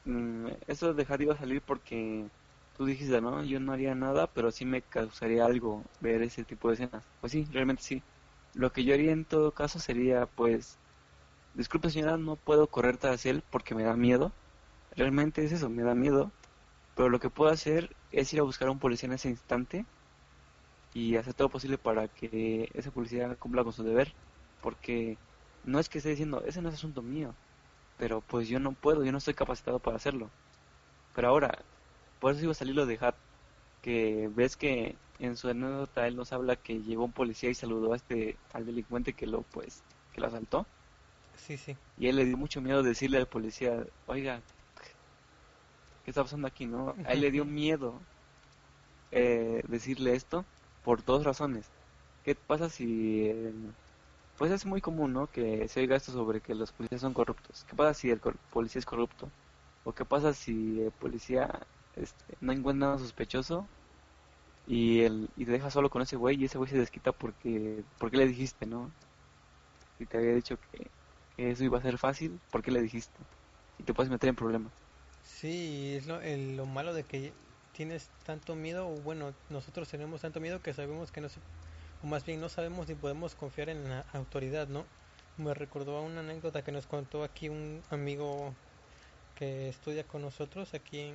mm, 0.04 0.48
eso 0.68 0.88
de 0.88 0.94
dejar 0.94 1.22
iba 1.22 1.34
a 1.34 1.38
salir 1.38 1.62
porque 1.64 2.30
tú 2.72 2.86
dijiste, 2.86 3.20
¿no? 3.22 3.44
Yo 3.44 3.60
no 3.60 3.72
haría 3.72 3.94
nada, 3.96 4.32
pero 4.32 4.50
sí 4.52 4.64
me 4.66 4.82
causaría 4.84 5.46
algo 5.46 5.90
ver 6.00 6.22
ese 6.22 6.44
tipo 6.46 6.68
de 6.68 6.74
escenas. 6.76 7.08
Pues 7.20 7.32
sí, 7.32 7.46
realmente 7.50 7.82
sí. 7.82 8.04
Lo 8.54 8.72
que 8.72 8.84
yo 8.84 8.94
haría 8.94 9.12
en 9.12 9.26
todo 9.26 9.54
caso 9.54 9.78
sería, 9.80 10.26
pues, 10.26 10.80
disculpe 11.56 11.90
señora, 11.90 12.16
no 12.16 12.36
puedo 12.36 12.68
correr 12.68 12.98
tras 12.98 13.26
él 13.26 13.42
porque 13.50 13.74
me 13.74 13.82
da 13.84 13.96
miedo. 13.96 14.32
Realmente 14.94 15.44
es 15.44 15.52
eso, 15.52 15.68
me 15.68 15.82
da 15.82 15.94
miedo. 15.94 16.30
Pero 16.94 17.08
lo 17.08 17.20
que 17.20 17.30
puedo 17.30 17.50
hacer 17.50 17.94
es 18.12 18.32
ir 18.32 18.40
a 18.40 18.44
buscar 18.44 18.68
a 18.68 18.70
un 18.70 18.78
policía 18.78 19.08
en 19.08 19.14
ese 19.14 19.28
instante 19.28 19.84
y 20.94 21.16
hacer 21.16 21.34
todo 21.34 21.48
posible 21.48 21.78
para 21.78 22.08
que 22.08 22.70
ese 22.74 22.90
policía 22.90 23.34
cumpla 23.36 23.64
con 23.64 23.72
su 23.72 23.82
deber. 23.82 24.12
Porque 24.62 25.18
no 25.64 25.78
es 25.78 25.88
que 25.88 25.98
esté 25.98 26.10
diciendo, 26.10 26.42
ese 26.46 26.62
no 26.62 26.68
es 26.68 26.76
asunto 26.76 27.02
mío, 27.02 27.34
pero 27.98 28.20
pues 28.22 28.48
yo 28.48 28.60
no 28.60 28.72
puedo, 28.72 29.04
yo 29.04 29.12
no 29.12 29.18
estoy 29.18 29.34
capacitado 29.34 29.78
para 29.78 29.96
hacerlo. 29.96 30.30
Pero 31.14 31.28
ahora, 31.28 31.58
por 32.20 32.32
eso 32.32 32.42
iba 32.42 32.52
a 32.52 32.54
salir 32.54 32.74
lo 32.74 32.86
de 32.86 32.98
Hat, 33.00 33.16
que 33.82 34.30
ves 34.34 34.56
que 34.56 34.96
en 35.18 35.36
su 35.36 35.48
anécdota 35.48 36.06
él 36.06 36.16
nos 36.16 36.32
habla 36.32 36.56
que 36.56 36.82
llegó 36.82 37.04
un 37.04 37.12
policía 37.12 37.50
y 37.50 37.54
saludó 37.54 37.92
a 37.92 37.96
este 37.96 38.36
al 38.52 38.66
delincuente 38.66 39.12
que 39.14 39.26
lo 39.26 39.42
pues 39.42 39.82
que 40.12 40.20
lo 40.20 40.26
asaltó. 40.28 40.66
Sí, 41.36 41.56
sí. 41.56 41.76
Y 41.98 42.08
él 42.08 42.16
le 42.16 42.24
dio 42.24 42.36
mucho 42.36 42.60
miedo 42.60 42.82
decirle 42.82 43.18
al 43.18 43.26
policía, 43.26 43.84
oiga, 44.06 44.40
¿qué 46.04 46.10
está 46.10 46.22
pasando 46.22 46.46
aquí? 46.46 46.66
¿no? 46.66 46.94
A 47.04 47.12
él 47.12 47.20
le 47.20 47.30
dio 47.30 47.44
miedo 47.44 48.00
eh, 49.12 49.62
decirle 49.68 50.14
esto 50.14 50.44
por 50.84 51.04
dos 51.04 51.24
razones. 51.24 51.66
¿Qué 52.24 52.34
pasa 52.34 52.68
si... 52.68 53.26
Eh, 53.26 53.52
pues 54.38 54.52
es 54.52 54.66
muy 54.66 54.80
común, 54.80 55.12
¿no? 55.12 55.28
Que 55.28 55.66
se 55.68 55.80
oiga 55.80 55.96
esto 55.96 56.12
sobre 56.12 56.40
que 56.40 56.54
los 56.54 56.72
policías 56.72 57.00
son 57.00 57.14
corruptos. 57.14 57.64
¿Qué 57.68 57.74
pasa 57.74 57.94
si 57.94 58.10
el 58.10 58.20
policía 58.52 58.80
es 58.80 58.86
corrupto? 58.86 59.30
¿O 59.84 59.92
qué 59.92 60.04
pasa 60.04 60.34
si 60.34 60.82
el 60.82 60.90
policía 60.92 61.48
este, 61.96 62.34
no 62.40 62.52
encuentra 62.52 62.88
nada 62.88 62.98
sospechoso 62.98 63.66
y, 64.66 65.00
el, 65.02 65.30
y 65.36 65.44
te 65.44 65.52
deja 65.52 65.70
solo 65.70 65.90
con 65.90 66.02
ese 66.02 66.16
güey 66.16 66.40
y 66.40 66.44
ese 66.44 66.58
güey 66.58 66.70
se 66.70 66.78
desquita 66.78 67.12
porque, 67.12 67.82
porque 67.98 68.18
le 68.18 68.26
dijiste, 68.26 68.66
¿no? 68.66 68.90
Si 69.98 70.06
te 70.06 70.18
había 70.18 70.34
dicho 70.34 70.58
que, 70.72 70.90
eso 71.38 71.64
iba 71.64 71.78
a 71.78 71.82
ser 71.82 71.98
fácil, 71.98 72.40
¿por 72.50 72.62
qué 72.62 72.70
le 72.70 72.82
dijiste? 72.82 73.18
Y 73.78 73.82
te 73.82 73.94
puedes 73.94 74.10
meter 74.10 74.28
en 74.28 74.36
problemas. 74.36 74.72
Sí, 75.24 75.94
es 75.96 76.06
lo, 76.06 76.20
lo 76.20 76.66
malo 76.66 76.94
de 76.94 77.04
que 77.04 77.32
tienes 77.72 78.08
tanto 78.24 78.54
miedo, 78.54 78.88
o 78.88 78.96
bueno, 79.02 79.34
nosotros 79.50 79.88
tenemos 79.88 80.22
tanto 80.22 80.40
miedo 80.40 80.62
que 80.62 80.72
sabemos 80.72 81.10
que 81.12 81.20
no 81.20 81.28
se, 81.28 81.40
o 82.02 82.06
más 82.06 82.24
bien 82.24 82.40
no 82.40 82.48
sabemos 82.48 82.86
si 82.86 82.94
podemos 82.94 83.34
confiar 83.34 83.68
en 83.68 83.88
la 83.88 84.04
autoridad, 84.12 84.68
¿no? 84.68 84.86
Me 85.36 85.52
recordó 85.52 85.98
a 85.98 86.02
una 86.02 86.20
anécdota 86.20 86.62
que 86.62 86.72
nos 86.72 86.86
contó 86.86 87.22
aquí 87.22 87.50
un 87.50 87.82
amigo 87.90 88.54
que 89.38 89.68
estudia 89.68 90.04
con 90.04 90.22
nosotros 90.22 90.72
aquí 90.72 91.12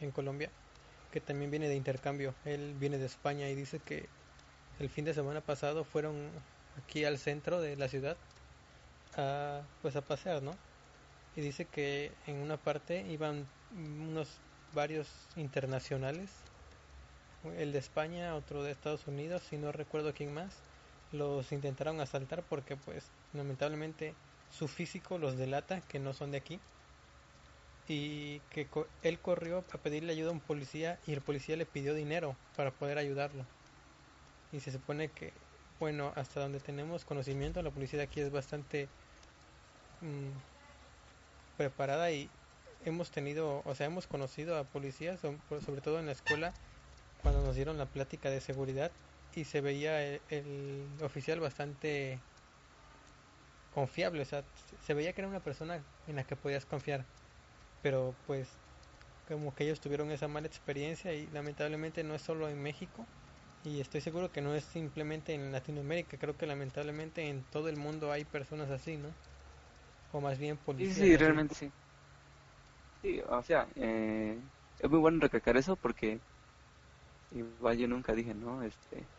en 0.00 0.10
Colombia, 0.10 0.50
que 1.10 1.20
también 1.20 1.50
viene 1.50 1.68
de 1.68 1.76
intercambio. 1.76 2.34
Él 2.44 2.74
viene 2.78 2.98
de 2.98 3.06
España 3.06 3.48
y 3.48 3.54
dice 3.54 3.78
que 3.78 4.06
el 4.80 4.90
fin 4.90 5.06
de 5.06 5.14
semana 5.14 5.40
pasado 5.40 5.84
fueron 5.84 6.28
aquí 6.82 7.04
al 7.06 7.18
centro 7.18 7.60
de 7.60 7.76
la 7.76 7.88
ciudad 7.88 8.18
a, 9.16 9.62
pues 9.82 9.96
a 9.96 10.02
pasear, 10.02 10.42
¿no? 10.42 10.52
y 11.36 11.40
dice 11.40 11.64
que 11.64 12.12
en 12.26 12.36
una 12.36 12.56
parte 12.56 13.04
iban 13.08 13.46
unos 13.72 14.28
varios 14.72 15.08
internacionales, 15.36 16.30
el 17.58 17.72
de 17.72 17.78
España, 17.78 18.34
otro 18.34 18.62
de 18.62 18.70
Estados 18.70 19.06
Unidos, 19.06 19.42
y 19.52 19.56
no 19.56 19.72
recuerdo 19.72 20.14
quién 20.14 20.32
más, 20.32 20.54
los 21.12 21.52
intentaron 21.52 22.00
asaltar 22.00 22.42
porque 22.42 22.76
pues 22.76 23.04
lamentablemente 23.32 24.14
su 24.50 24.68
físico 24.68 25.18
los 25.18 25.36
delata 25.36 25.80
que 25.80 25.98
no 25.98 26.12
son 26.12 26.30
de 26.30 26.38
aquí 26.38 26.60
y 27.86 28.38
que 28.50 28.66
él 29.02 29.18
corrió 29.18 29.58
a 29.58 29.78
pedirle 29.78 30.12
ayuda 30.12 30.30
a 30.30 30.32
un 30.32 30.40
policía 30.40 30.98
y 31.06 31.12
el 31.12 31.20
policía 31.20 31.56
le 31.56 31.66
pidió 31.66 31.94
dinero 31.94 32.34
para 32.56 32.70
poder 32.70 32.98
ayudarlo. 32.98 33.44
Y 34.52 34.60
se 34.60 34.72
supone 34.72 35.10
que, 35.10 35.32
bueno, 35.80 36.12
hasta 36.14 36.40
donde 36.40 36.60
tenemos 36.60 37.04
conocimiento, 37.04 37.60
la 37.60 37.70
policía 37.70 37.98
de 37.98 38.04
aquí 38.04 38.20
es 38.20 38.30
bastante 38.30 38.88
mm, 40.04 41.56
preparada 41.56 42.10
y 42.10 42.30
hemos 42.84 43.10
tenido, 43.10 43.62
o 43.64 43.74
sea, 43.74 43.86
hemos 43.86 44.06
conocido 44.06 44.58
a 44.58 44.64
policías, 44.64 45.20
sobre 45.20 45.80
todo 45.80 45.98
en 45.98 46.06
la 46.06 46.12
escuela, 46.12 46.52
cuando 47.22 47.42
nos 47.42 47.56
dieron 47.56 47.78
la 47.78 47.86
plática 47.86 48.30
de 48.30 48.40
seguridad 48.40 48.90
y 49.34 49.44
se 49.44 49.60
veía 49.60 50.02
el, 50.02 50.86
oficial 51.02 51.40
bastante 51.40 52.18
confiable, 53.74 54.22
o 54.22 54.24
sea, 54.24 54.44
se 54.86 54.94
veía 54.94 55.12
que 55.12 55.22
era 55.22 55.28
una 55.28 55.40
persona 55.40 55.80
en 56.06 56.16
la 56.16 56.24
que 56.24 56.36
podías 56.36 56.64
confiar, 56.64 57.04
pero 57.82 58.14
pues 58.26 58.48
como 59.26 59.54
que 59.54 59.64
ellos 59.64 59.80
tuvieron 59.80 60.10
esa 60.10 60.28
mala 60.28 60.46
experiencia 60.46 61.12
y 61.14 61.26
lamentablemente 61.28 62.04
no 62.04 62.14
es 62.14 62.22
solo 62.22 62.48
en 62.48 62.62
México 62.62 63.04
y 63.64 63.80
estoy 63.80 64.02
seguro 64.02 64.30
que 64.30 64.42
no 64.42 64.54
es 64.54 64.64
simplemente 64.64 65.32
en 65.32 65.50
Latinoamérica, 65.50 66.18
creo 66.18 66.36
que 66.36 66.46
lamentablemente 66.46 67.26
en 67.26 67.42
todo 67.50 67.68
el 67.68 67.76
mundo 67.76 68.12
hay 68.12 68.24
personas 68.24 68.70
así, 68.70 68.96
¿no? 68.96 69.08
O 70.14 70.20
más 70.20 70.38
bien 70.38 70.58
policías. 70.58 71.10
Sí, 71.10 71.16
sí, 71.16 71.16
realmente 71.16 71.54
sí. 71.54 71.72
Sí, 73.02 73.20
o 73.28 73.42
sea, 73.42 73.68
eh, 73.76 74.42
es 74.78 74.90
muy 74.90 74.98
bueno 74.98 75.20
recalcar 75.20 75.56
eso 75.56 75.76
porque 75.76 76.22
igual 77.30 77.76
yo 77.78 77.88
nunca 77.88 78.14
dije, 78.14 78.34
¿no? 78.34 78.62
Este, 78.62 79.10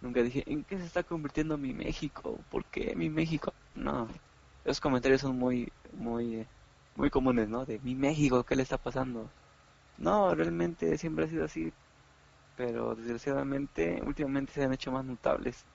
nunca 0.00 0.22
dije, 0.22 0.44
¿en 0.50 0.64
qué 0.64 0.78
se 0.78 0.86
está 0.86 1.04
convirtiendo 1.04 1.58
mi 1.58 1.74
México? 1.74 2.46
¿Por 2.50 2.66
qué 2.66 2.96
mi 2.96 3.10
México? 3.10 3.54
No, 3.74 4.08
esos 4.64 4.80
comentarios 4.80 5.22
son 5.22 5.38
muy, 5.38 5.72
muy, 5.92 6.48
muy 6.94 7.10
comunes, 7.10 7.48
¿no? 7.48 7.66
De 7.66 7.80
mi 7.80 7.94
México, 7.96 8.44
¿qué 8.44 8.56
le 8.56 8.62
está 8.64 8.78
pasando? 8.78 9.34
No, 9.96 10.34
realmente 10.34 10.98
siempre 10.98 11.26
ha 11.26 11.28
sido 11.28 11.44
así, 11.46 11.74
pero 12.56 12.94
desgraciadamente 12.96 14.02
últimamente 14.04 14.52
se 14.54 14.64
han 14.64 14.74
hecho 14.74 14.92
más 14.92 15.04
notables. 15.04 15.66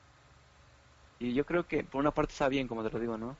Y 1.20 1.36
yo 1.36 1.45
creo 1.45 1.68
que 1.68 1.84
por 1.84 2.01
una 2.01 2.12
parte 2.12 2.32
está 2.34 2.49
bien, 2.49 2.68
como 2.68 2.84
te 2.84 2.89
lo 2.89 2.99
digo, 2.99 3.20
¿no? 3.20 3.39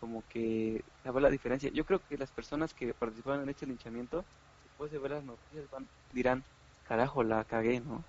Como 0.00 0.22
que 0.28 0.84
saber 1.02 1.22
la 1.22 1.30
diferencia. 1.30 1.70
Yo 1.70 1.84
creo 1.84 2.00
que 2.06 2.16
las 2.18 2.30
personas 2.32 2.72
que 2.74 2.94
participaron 2.94 3.42
en 3.42 3.48
este 3.50 3.66
linchamiento, 3.66 4.24
después 4.64 4.90
de 4.92 4.98
ver 4.98 5.12
las 5.12 5.24
noticias, 5.24 5.68
van, 5.70 5.88
dirán, 6.12 6.44
carajo, 6.84 7.22
la 7.24 7.44
cagué, 7.44 7.80
¿no? 7.80 8.04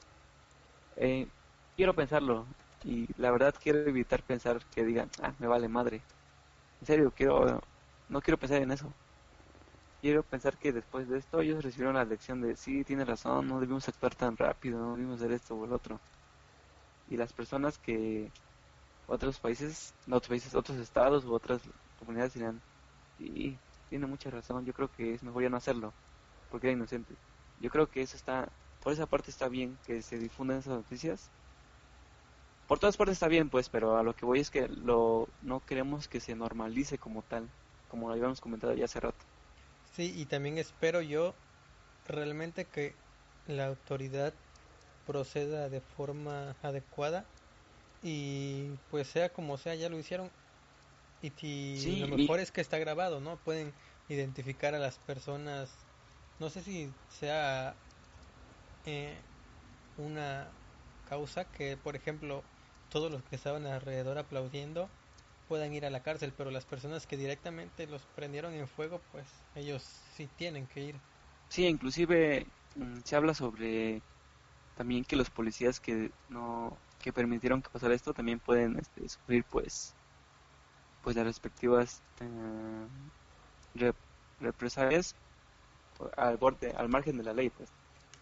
Eh, 0.96 1.28
quiero 1.76 1.96
pensarlo 1.96 2.46
y 2.84 3.08
la 3.20 3.32
verdad 3.32 3.56
quiero 3.62 3.80
evitar 3.80 4.24
pensar 4.24 4.60
que 4.74 4.86
digan, 4.86 5.10
ah, 5.22 5.34
me 5.40 5.48
vale 5.48 5.68
madre. 5.68 6.02
En 6.82 6.88
serio, 6.88 7.12
quiero, 7.16 7.62
no 8.10 8.22
quiero 8.22 8.38
pensar 8.38 8.62
en 8.62 8.72
eso. 8.72 8.94
Quiero 10.02 10.24
pensar 10.24 10.58
que 10.58 10.72
después 10.74 11.08
de 11.10 11.18
esto 11.20 11.42
ellos 11.42 11.64
recibieron 11.64 11.96
la 11.96 12.06
lección 12.06 12.42
de, 12.42 12.56
sí, 12.56 12.84
tiene 12.84 13.06
razón, 13.06 13.48
no 13.48 13.60
debimos 13.60 13.88
actuar 13.88 14.16
tan 14.16 14.36
rápido, 14.38 14.80
no 14.80 14.96
debimos 14.96 15.20
hacer 15.22 15.32
esto 15.34 15.56
o 15.56 15.66
el 15.66 15.74
otro. 15.74 16.00
Y 17.08 17.18
las 17.18 17.34
personas 17.34 17.78
que 17.78 18.32
otros 19.10 19.40
países, 19.40 19.94
otros 20.08 20.28
países, 20.28 20.56
otros 20.56 20.78
estados 20.78 21.26
u 21.26 21.34
otras 21.34 21.62
comunidades 21.98 22.34
dirán, 22.34 22.62
sí, 23.18 23.58
tiene 23.90 24.06
mucha 24.06 24.30
razón, 24.30 24.66
yo 24.66 24.74
creo 24.74 24.90
que 24.92 25.14
es 25.16 25.24
mejor 25.24 25.44
ya 25.44 25.50
no 25.50 25.58
hacerlo, 25.58 25.94
porque 26.50 26.68
era 26.68 26.78
inocente. 26.78 27.14
Yo 27.60 27.70
creo 27.70 27.88
que 27.88 28.02
eso 28.02 28.16
está, 28.16 28.48
por 28.82 28.94
esa 28.94 29.06
parte 29.06 29.32
está 29.32 29.50
bien 29.50 29.78
que 29.86 30.02
se 30.02 30.18
difundan 30.18 30.60
esas 30.60 30.76
noticias. 30.76 31.30
Por 32.68 32.78
todas 32.78 32.98
partes 32.98 33.14
está 33.14 33.28
bien, 33.28 33.50
pues, 33.50 33.68
pero 33.68 33.98
a 33.98 34.04
lo 34.04 34.16
que 34.16 34.26
voy 34.26 34.40
es 34.40 34.52
que 34.52 34.68
lo, 34.68 35.28
no 35.42 35.60
queremos 35.66 36.08
que 36.08 36.20
se 36.20 36.36
normalice 36.36 37.00
como 37.00 37.24
tal, 37.24 37.50
como 37.90 38.08
lo 38.08 38.14
habíamos 38.14 38.40
comentado 38.40 38.76
ya 38.76 38.86
hace 38.86 39.00
rato. 39.00 39.26
Sí, 39.96 40.14
y 40.16 40.26
también 40.26 40.60
espero 40.60 41.02
yo 41.02 41.34
realmente 42.08 42.66
que 42.66 42.94
la 43.48 43.66
autoridad 43.66 44.34
proceda 45.08 45.68
de 45.68 45.82
forma 45.82 46.56
adecuada 46.62 47.26
y 48.02 48.78
pues 48.90 49.08
sea 49.08 49.30
como 49.34 49.58
sea, 49.58 49.76
ya 49.76 49.90
lo 49.90 50.00
hicieron. 50.00 50.30
Y 51.22 51.98
lo 51.98 52.18
mejor 52.18 52.40
es 52.40 52.52
que 52.52 52.62
está 52.62 52.78
grabado, 52.78 53.20
¿no? 53.20 53.38
Pueden 53.38 53.74
identificar 54.08 54.74
a 54.76 54.80
las 54.80 54.98
personas. 55.00 55.70
No 56.40 56.50
sé 56.50 56.62
si 56.62 56.90
sea 57.10 57.76
eh, 58.86 59.18
una 59.98 60.48
causa 61.10 61.46
que, 61.46 61.78
por 61.78 61.96
ejemplo, 61.96 62.44
todos 62.90 63.12
los 63.12 63.24
que 63.24 63.36
estaban 63.36 63.66
alrededor 63.66 64.18
aplaudiendo 64.18 64.90
puedan 65.48 65.74
ir 65.74 65.86
a 65.86 65.90
la 65.90 66.04
cárcel, 66.04 66.32
pero 66.38 66.52
las 66.52 66.66
personas 66.66 67.08
que 67.08 67.18
directamente 67.18 67.88
los 67.88 68.02
prendieron 68.16 68.54
en 68.54 68.68
fuego, 68.68 69.02
pues 69.12 69.28
ellos 69.56 69.84
sí 70.16 70.28
tienen 70.38 70.68
que 70.68 70.82
ir. 70.82 70.96
Sí, 71.50 71.66
inclusive 71.66 72.46
mm, 72.76 73.00
se 73.04 73.16
habla 73.16 73.34
sobre 73.34 74.02
también 74.76 75.04
que 75.04 75.16
los 75.16 75.30
policías 75.30 75.80
que 75.80 76.12
no 76.30 76.78
que 77.02 77.14
permitieron 77.14 77.62
que 77.62 77.70
pasara 77.70 77.94
esto 77.94 78.14
también 78.14 78.40
pueden 78.40 78.78
este, 78.78 79.08
sufrir 79.08 79.44
pues 79.50 79.94
pues 81.04 81.16
las 81.16 81.26
respectivas 81.26 82.02
eh, 82.20 83.94
represalias 84.42 85.16
al 86.18 86.38
borde 86.38 86.72
al 86.72 86.90
margen 86.90 87.18
de 87.18 87.24
la 87.24 87.34
ley 87.34 87.50
pues. 87.50 87.70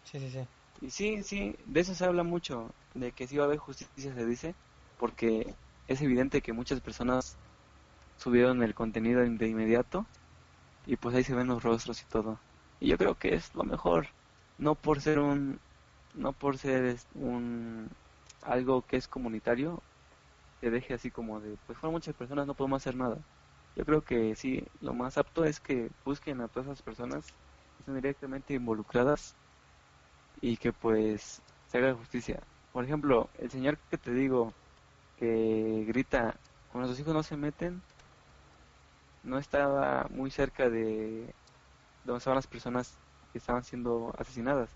Sí 0.05 0.19
sí 0.19 0.29
sí. 0.29 0.47
Y 0.81 0.89
sí 0.91 1.23
sí 1.23 1.55
de 1.65 1.79
eso 1.79 1.95
se 1.95 2.05
habla 2.05 2.23
mucho 2.23 2.69
de 2.93 3.11
que 3.11 3.27
sí 3.27 3.37
va 3.37 3.43
a 3.43 3.47
haber 3.47 3.57
justicia 3.57 4.13
se 4.13 4.25
dice 4.25 4.53
porque 4.99 5.53
es 5.87 6.01
evidente 6.01 6.41
que 6.41 6.53
muchas 6.53 6.81
personas 6.81 7.35
subieron 8.17 8.63
el 8.63 8.73
contenido 8.73 9.21
de 9.21 9.47
inmediato 9.47 10.05
y 10.85 10.95
pues 10.95 11.15
ahí 11.15 11.23
se 11.23 11.35
ven 11.35 11.47
los 11.47 11.63
rostros 11.63 12.01
y 12.01 12.05
todo. 12.05 12.39
Y 12.79 12.87
yo 12.87 12.97
creo 12.97 13.15
que 13.15 13.35
es 13.35 13.53
lo 13.55 13.63
mejor 13.63 14.07
no 14.57 14.75
por 14.75 15.01
ser 15.01 15.19
un 15.19 15.59
no 16.15 16.33
por 16.33 16.57
ser 16.57 16.97
un 17.15 17.89
algo 18.47 18.83
que 18.85 18.97
es 18.97 19.07
comunitario 19.07 19.83
que 20.61 20.69
deje 20.71 20.93
así 20.95 21.11
como 21.11 21.39
de, 21.41 21.57
pues 21.65 21.77
fueron 21.79 21.93
muchas 21.93 22.15
personas, 22.15 22.47
no 22.47 22.55
podemos 22.55 22.81
hacer 22.81 22.95
nada. 22.95 23.17
Yo 23.75 23.85
creo 23.85 24.03
que 24.03 24.35
sí, 24.35 24.65
lo 24.81 24.93
más 24.93 25.17
apto 25.17 25.45
es 25.45 25.59
que 25.59 25.91
busquen 26.05 26.41
a 26.41 26.47
todas 26.49 26.67
esas 26.67 26.81
personas 26.83 27.25
que 27.75 27.83
están 27.83 27.95
directamente 27.95 28.53
involucradas 28.55 29.35
y 30.41 30.57
que 30.57 30.73
pues 30.73 31.41
se 31.67 31.77
haga 31.77 31.93
justicia. 31.95 32.41
Por 32.71 32.83
ejemplo, 32.85 33.29
el 33.35 33.49
señor 33.51 33.77
que 33.89 33.97
te 33.97 34.11
digo 34.13 34.53
que 35.17 35.85
grita, 35.87 36.39
cuando 36.67 36.89
sus 36.89 36.99
hijos 36.99 37.13
no 37.13 37.23
se 37.23 37.37
meten, 37.37 37.81
no 39.23 39.37
estaba 39.37 40.07
muy 40.09 40.31
cerca 40.31 40.69
de 40.69 41.33
donde 42.03 42.19
estaban 42.19 42.37
las 42.37 42.47
personas 42.47 42.99
que 43.31 43.39
estaban 43.39 43.63
siendo 43.63 44.13
asesinadas. 44.17 44.71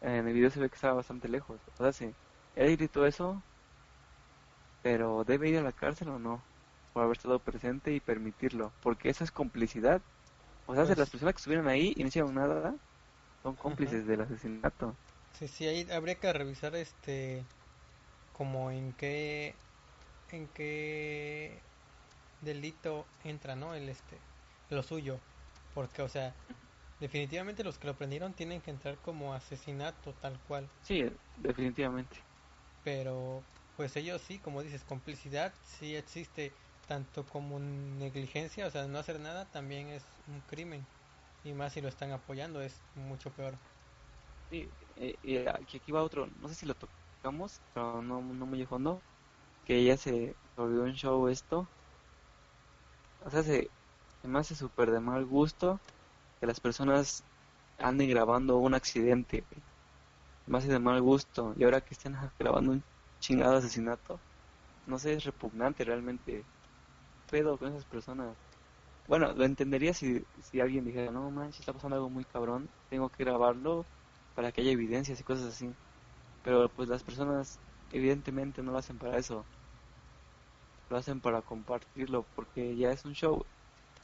En 0.00 0.28
el 0.28 0.34
video 0.34 0.50
se 0.50 0.60
ve 0.60 0.68
que 0.70 0.76
estaba 0.76 0.94
bastante 0.94 1.28
lejos. 1.28 1.60
O 1.78 1.84
sea, 1.84 1.92
sí, 1.92 2.14
él 2.54 2.76
gritó 2.76 3.06
eso, 3.06 3.46
pero 4.82 5.24
¿debe 5.24 5.48
ir 5.50 5.58
a 5.58 5.62
la 5.62 5.72
cárcel 5.72 6.08
o 6.08 6.18
no? 6.18 6.48
Por 6.92 7.02
haber 7.02 7.16
estado 7.16 7.42
presente 7.42 7.92
y 7.94 8.00
permitirlo, 8.00 8.76
porque 8.80 9.08
esa 9.10 9.24
es 9.24 9.32
complicidad. 9.32 10.02
O 10.66 10.74
sea, 10.74 10.86
si 10.86 10.94
las 10.96 11.10
pues 11.10 11.10
personas 11.10 11.34
que 11.34 11.38
estuvieron 11.38 11.68
ahí 11.68 11.92
y 11.96 12.02
no 12.02 12.08
hicieron 12.08 12.34
nada, 12.34 12.78
son 13.42 13.56
cómplices 13.56 14.06
del 14.06 14.22
asesinato. 14.22 14.98
Sí, 15.32 15.48
sí, 15.48 15.66
ahí 15.66 15.86
habría 15.90 16.18
que 16.20 16.32
revisar 16.32 16.74
este, 16.76 17.46
como 18.32 18.70
en 18.72 18.94
qué, 18.94 19.58
en 20.30 20.48
qué 20.48 21.64
delito 22.40 23.08
entra, 23.24 23.56
¿no? 23.56 23.74
El 23.74 23.88
este, 23.90 24.22
lo 24.70 24.82
suyo, 24.82 25.20
porque, 25.74 26.02
o 26.02 26.08
sea, 26.08 26.36
definitivamente 27.00 27.64
los 27.64 27.78
que 27.78 27.88
lo 27.88 27.96
prendieron 27.98 28.34
tienen 28.34 28.62
que 28.62 28.70
entrar 28.72 29.00
como 29.00 29.34
asesinato 29.34 30.14
tal 30.14 30.40
cual. 30.42 30.70
Sí, 30.82 31.04
definitivamente 31.34 32.24
pero 32.84 33.46
pues 33.76 33.96
ellos 33.96 34.22
sí, 34.22 34.40
como 34.40 34.62
dices, 34.62 34.84
complicidad 34.84 35.54
sí 35.62 35.96
existe, 35.96 36.56
tanto 36.86 37.28
como 37.28 37.60
negligencia, 37.60 38.68
o 38.68 38.72
sea, 38.72 38.88
no 38.88 38.98
hacer 39.00 39.20
nada 39.20 39.50
también 39.50 39.88
es 39.90 40.04
un 40.26 40.42
crimen, 40.42 40.88
y 41.44 41.54
más 41.54 41.74
si 41.74 41.82
lo 41.82 41.88
están 41.88 42.12
apoyando 42.12 42.62
es 42.62 42.84
mucho 42.94 43.34
peor. 43.34 43.60
Sí, 44.50 44.72
eh, 44.96 45.18
y 45.22 45.36
aquí, 45.48 45.90
va 45.92 46.02
otro, 46.02 46.26
no 46.36 46.48
sé 46.48 46.54
si 46.54 46.66
lo 46.66 46.74
tocamos, 46.74 47.62
pero 47.72 48.02
no, 48.02 48.20
no 48.22 48.46
muy 48.46 48.64
fondo, 48.66 49.04
que 49.64 49.78
ella 49.78 49.96
se 49.98 50.38
volvió 50.56 50.82
un 50.84 50.94
show 50.94 51.28
esto, 51.28 51.70
o 53.18 53.30
sea, 53.30 53.42
se, 53.42 53.72
se 54.20 54.28
me 54.28 54.38
hace 54.38 54.54
súper 54.54 54.90
de 54.90 55.00
mal 55.00 55.24
gusto 55.26 55.82
que 56.40 56.46
las 56.46 56.60
personas 56.60 57.24
anden 57.78 58.10
grabando 58.10 58.58
un 58.58 58.74
accidente, 58.74 59.46
más 60.46 60.66
de 60.66 60.78
mal 60.78 61.00
gusto. 61.02 61.54
Y 61.56 61.64
ahora 61.64 61.80
que 61.82 61.94
estén 61.94 62.14
grabando 62.38 62.72
un 62.72 62.84
chingado 63.20 63.56
asesinato, 63.56 64.22
no 64.86 64.98
sé, 64.98 65.14
es 65.14 65.24
repugnante 65.24 65.84
realmente. 65.84 66.48
Pedo 67.30 67.58
con 67.58 67.68
esas 67.70 67.86
personas. 67.86 68.38
Bueno, 69.06 69.32
lo 69.34 69.44
entendería 69.44 69.94
si, 69.94 70.26
si 70.42 70.60
alguien 70.60 70.84
dijera, 70.84 71.10
no 71.12 71.30
manches, 71.30 71.60
está 71.60 71.72
pasando 71.74 71.96
algo 71.96 72.10
muy 72.10 72.24
cabrón, 72.26 72.70
tengo 72.88 73.10
que 73.10 73.24
grabarlo 73.24 73.88
para 74.34 74.52
que 74.52 74.62
haya 74.62 74.72
evidencias 74.72 75.20
y 75.20 75.24
cosas 75.24 75.46
así. 75.46 75.76
Pero 76.42 76.72
pues 76.74 76.88
las 76.88 77.04
personas 77.04 77.60
evidentemente 77.90 78.62
no 78.62 78.72
lo 78.72 78.78
hacen 78.78 78.98
para 78.98 79.18
eso. 79.18 79.48
Lo 80.88 80.96
hacen 80.96 81.20
para 81.20 81.42
compartirlo 81.42 82.26
porque 82.34 82.74
ya 82.74 82.90
es 82.90 83.04
un 83.04 83.12
show. 83.12 83.46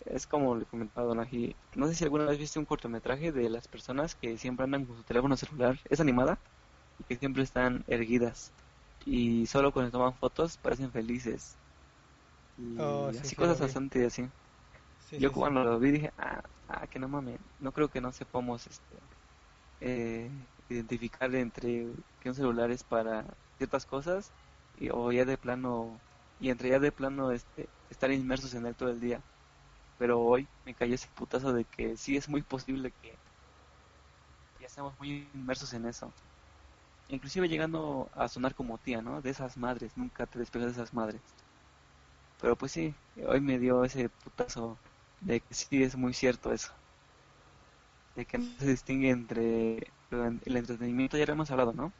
Es 0.07 0.27
como 0.27 0.57
le 0.57 0.65
comentaba 0.65 1.07
Don 1.07 1.21
Aji. 1.21 1.55
No 1.75 1.87
sé 1.87 1.95
si 1.95 2.05
alguna 2.05 2.25
vez 2.25 2.39
viste 2.39 2.59
un 2.59 2.65
cortometraje 2.65 3.33
de 3.33 3.49
las 3.49 3.69
personas 3.69 4.15
que 4.15 4.39
siempre 4.39 4.65
andan 4.65 4.85
con 4.85 4.97
su 4.97 5.03
teléfono 5.03 5.37
celular. 5.37 5.79
Es 5.89 6.01
animada 6.01 6.39
y 6.99 7.05
que 7.05 7.17
siempre 7.17 7.43
están 7.43 7.85
erguidas. 7.87 8.53
Y 9.07 9.47
solo 9.47 9.73
cuando 9.73 9.91
toman 9.91 10.15
fotos 10.15 10.57
parecen 10.57 10.91
felices. 10.91 11.57
Y 12.59 12.79
oh, 12.79 13.09
así 13.09 13.35
cosas 13.37 13.61
bastante 13.61 14.05
así. 14.05 14.29
Yo 15.19 15.33
cuando 15.33 15.65
lo 15.65 15.79
vi 15.79 15.91
dije, 15.91 16.13
ah, 16.19 16.43
ah, 16.69 16.87
que 16.87 16.99
no 16.99 17.09
mames. 17.09 17.39
No 17.59 17.73
creo 17.73 17.89
que 17.89 18.01
no 18.01 18.13
sepamos 18.13 18.67
este, 18.67 18.97
eh, 19.81 20.31
identificar 20.69 21.35
entre 21.35 21.87
que 22.21 22.29
un 22.29 22.35
celular 22.35 22.71
es 22.71 22.85
para 22.85 23.25
ciertas 23.59 23.87
cosas 23.87 24.31
y, 24.79 24.91
o 24.91 25.11
ya 25.11 25.25
de 25.25 25.37
plano 25.37 25.99
y 26.39 26.51
entre 26.51 26.71
ya 26.71 26.79
de 26.79 26.93
plano 26.93 27.33
este 27.33 27.69
estar 27.91 28.11
inmersos 28.13 28.55
en 28.55 28.67
él 28.67 28.75
todo 28.75 28.91
el 28.91 29.01
día 29.01 29.21
pero 30.01 30.19
hoy 30.19 30.49
me 30.65 30.75
cayó 30.75 30.95
ese 30.95 31.09
putazo 31.15 31.53
de 31.53 31.65
que 31.67 31.95
sí 31.99 32.17
es 32.17 32.27
muy 32.27 32.41
posible 32.41 32.91
que 33.03 33.13
ya 34.59 34.67
estamos 34.67 34.99
muy 34.99 35.29
inmersos 35.35 35.75
en 35.75 35.85
eso. 35.85 36.11
Inclusive 37.09 37.51
llegando 37.51 38.09
a 38.15 38.27
sonar 38.27 38.55
como 38.55 38.79
tía, 38.79 39.03
¿no? 39.03 39.21
De 39.21 39.29
esas 39.29 39.59
madres, 39.59 39.95
nunca 39.99 40.25
te 40.25 40.39
despegas 40.39 40.69
de 40.69 40.73
esas 40.73 40.95
madres. 40.95 41.21
Pero 42.41 42.57
pues 42.57 42.73
sí, 42.73 42.95
hoy 43.27 43.43
me 43.43 43.59
dio 43.59 43.85
ese 43.85 44.09
putazo 44.09 44.79
de 45.21 45.41
que 45.41 45.53
sí 45.53 45.83
es 45.83 45.97
muy 45.97 46.15
cierto 46.15 46.51
eso. 46.51 46.73
De 48.15 48.25
que 48.25 48.39
no 48.39 48.45
se 48.59 48.69
distingue 48.69 49.11
entre 49.11 49.93
el 50.11 50.57
entretenimiento, 50.57 51.19
ya 51.19 51.27
lo 51.27 51.33
hemos 51.33 51.51
hablado, 51.51 51.75
¿no? 51.75 51.93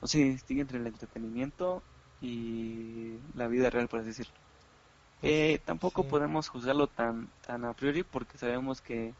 No 0.00 0.08
se 0.08 0.18
distingue 0.18 0.62
entre 0.62 0.78
el 0.78 0.86
entretenimiento 0.86 1.82
y 2.20 3.18
la 3.34 3.48
vida 3.48 3.70
real, 3.70 3.88
por 3.88 4.00
así 4.00 4.08
decirlo. 4.08 4.43
Pues, 5.24 5.32
eh, 5.32 5.62
tampoco 5.64 6.04
podemos 6.04 6.48
juzgarlo 6.48 6.86
tan, 6.86 7.32
tan 7.40 7.64
a 7.64 7.72
priori 7.72 8.02
porque 8.02 8.36
sabemos 8.36 8.82
que 8.82 9.14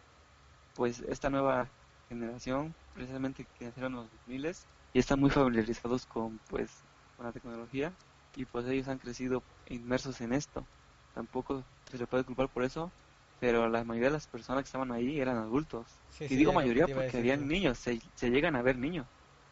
pues 0.74 1.00
esta 1.00 1.30
nueva 1.30 1.70
generación, 2.10 2.74
precisamente 2.92 3.46
que 3.54 3.64
nacieron 3.64 3.94
los 3.94 4.10
2000 4.10 4.52
y 4.92 4.98
están 4.98 5.18
muy 5.18 5.30
familiarizados 5.30 6.04
con 6.04 6.40
pues 6.40 6.84
con 7.16 7.24
la 7.24 7.32
tecnología 7.32 7.96
y 8.34 8.44
pues 8.44 8.66
ellos 8.66 8.88
han 8.88 8.98
crecido 8.98 9.44
inmersos 9.66 10.20
en 10.20 10.34
esto. 10.34 10.68
Tampoco 11.14 11.64
se 11.90 11.96
le 11.96 12.06
puede 12.06 12.24
culpar 12.24 12.50
por 12.50 12.64
eso, 12.64 12.92
pero 13.38 13.66
la 13.70 13.82
mayoría 13.84 14.08
de 14.10 14.14
las 14.14 14.26
personas 14.26 14.62
que 14.62 14.66
estaban 14.66 14.92
ahí 14.92 15.20
eran 15.20 15.38
adultos. 15.38 16.02
y 16.20 16.36
digo 16.36 16.52
mayoría 16.52 16.86
porque 16.86 17.16
habían 17.16 17.48
niños, 17.48 17.78
se, 17.78 17.98
se, 18.14 18.28
llegan 18.28 18.56
a 18.56 18.62
ver 18.62 18.76
niños. 18.76 19.06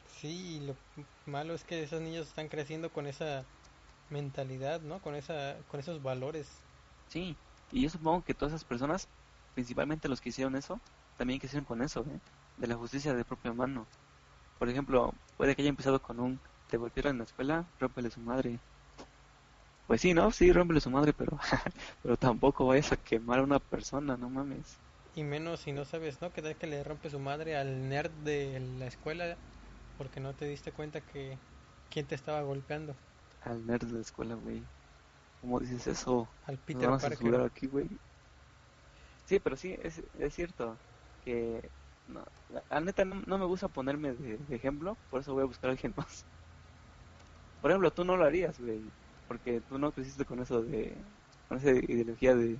Sí, 0.05 0.61
lo 0.66 0.76
malo 1.24 1.55
es 1.55 1.64
que 1.64 1.82
esos 1.82 2.03
niños 2.03 2.28
están 2.28 2.48
creciendo 2.48 2.90
con 2.90 3.07
esa 3.07 3.46
mentalidad, 4.12 4.80
¿no? 4.82 5.00
Con 5.00 5.14
esa 5.16 5.58
con 5.68 5.80
esos 5.80 6.02
valores. 6.02 6.64
Sí, 7.06 7.36
y 7.70 7.82
yo 7.82 7.90
supongo 7.90 8.24
que 8.24 8.34
todas 8.34 8.52
esas 8.52 8.64
personas, 8.64 9.08
principalmente 9.54 10.08
los 10.08 10.20
que 10.20 10.30
hicieron 10.30 10.56
eso, 10.56 10.80
también 11.16 11.38
crecieron 11.38 11.64
con 11.64 11.80
eso, 11.82 12.04
¿eh? 12.08 12.20
de 12.56 12.66
la 12.66 12.74
justicia 12.76 13.14
de 13.14 13.24
propia 13.24 13.52
mano. 13.52 13.86
Por 14.58 14.68
ejemplo, 14.70 15.14
puede 15.36 15.56
que 15.56 15.62
haya 15.62 15.70
empezado 15.70 16.02
con 16.02 16.20
un 16.20 16.40
te 16.68 16.76
golpearon 16.78 17.12
en 17.12 17.18
la 17.18 17.24
escuela, 17.24 17.68
rómpele 17.78 18.10
su 18.10 18.20
madre. 18.20 18.60
Pues 19.86 20.00
sí, 20.00 20.12
¿no? 20.12 20.32
Sí, 20.32 20.52
rómpele 20.52 20.80
su 20.80 20.90
madre, 20.90 21.12
pero, 21.12 21.38
pero 22.02 22.16
tampoco 22.16 22.66
vayas 22.66 22.90
a 22.92 22.96
quemar 22.96 23.38
a 23.38 23.44
una 23.44 23.60
persona, 23.60 24.16
no 24.16 24.28
mames. 24.28 24.80
Y 25.14 25.24
menos 25.24 25.60
si 25.60 25.72
no 25.72 25.84
sabes, 25.86 26.20
¿no? 26.20 26.32
Que 26.32 26.42
tal 26.42 26.56
que 26.56 26.66
le 26.66 26.82
rompe 26.84 27.08
su 27.10 27.18
madre 27.18 27.56
al 27.56 27.88
nerd 27.88 28.10
de 28.10 28.58
la 28.60 28.86
escuela 28.86 29.38
porque 29.96 30.20
no 30.20 30.34
te 30.36 30.46
diste 30.46 30.72
cuenta 30.72 31.02
que 31.02 31.40
quién 31.90 32.06
te 32.06 32.14
estaba 32.16 32.42
golpeando. 32.42 32.96
Al 33.45 33.66
nerd 33.66 33.86
de 33.86 33.93
la 33.95 34.01
escuela, 34.01 34.34
güey. 34.34 34.62
¿Cómo 35.40 35.59
dices 35.59 35.86
eso? 35.86 36.28
Al 36.47 36.57
Peter 36.59 36.88
Parker. 36.88 37.40
aquí, 37.40 37.66
güey. 37.66 37.88
Sí, 39.24 39.40
pero 39.40 39.57
sí, 39.57 39.76
es, 39.82 40.03
es 40.18 40.34
cierto 40.34 40.76
que... 41.24 41.68
No, 42.09 42.24
la, 42.68 42.80
neta 42.80 43.05
no, 43.05 43.38
me 43.38 43.45
gusta 43.45 43.68
ponerme 43.68 44.12
de, 44.12 44.36
de 44.36 44.57
ejemplo, 44.57 44.97
por 45.11 45.20
eso 45.20 45.34
voy 45.34 45.43
a 45.43 45.47
buscar 45.47 45.70
a 45.70 45.72
alguien 45.72 45.95
más. 45.97 46.24
Por 47.61 47.70
ejemplo, 47.70 47.93
tú 47.93 48.05
no 48.05 48.16
lo 48.16 48.24
harías, 48.24 48.59
güey, 48.59 48.80
porque 49.28 49.61
tú 49.61 49.78
no 49.78 49.93
creciste 49.93 50.24
con 50.24 50.40
eso 50.40 50.62
de, 50.62 50.97
con 51.49 51.59
esa 51.59 51.70
ideología 51.70 52.34
de, 52.34 52.59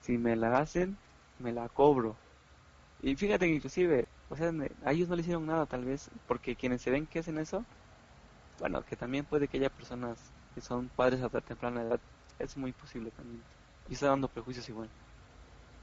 si 0.00 0.18
me 0.18 0.36
la 0.36 0.58
hacen, 0.58 0.96
me 1.38 1.52
la 1.52 1.68
cobro. 1.68 2.16
Y 3.02 3.16
fíjate 3.16 3.46
que 3.46 3.54
inclusive, 3.54 4.06
o 4.28 4.36
sea, 4.36 4.52
a 4.84 4.92
ellos 4.92 5.08
no 5.08 5.16
le 5.16 5.22
hicieron 5.22 5.46
nada 5.46 5.66
tal 5.66 5.84
vez, 5.84 6.10
porque 6.26 6.56
quienes 6.56 6.82
se 6.82 6.90
ven 6.90 7.06
que 7.06 7.20
hacen 7.20 7.38
eso, 7.38 7.64
bueno, 8.58 8.82
que 8.84 8.96
también 8.96 9.24
puede 9.24 9.48
que 9.48 9.58
haya 9.58 9.70
personas 9.70 10.18
que 10.54 10.60
son 10.60 10.88
padres 10.88 11.22
a 11.22 11.28
temprana 11.40 11.82
edad, 11.82 12.00
es 12.38 12.56
muy 12.56 12.72
posible 12.72 13.10
también. 13.10 13.42
Y 13.88 13.94
está 13.94 14.08
dando 14.08 14.28
prejuicios 14.28 14.68
igual. 14.68 14.88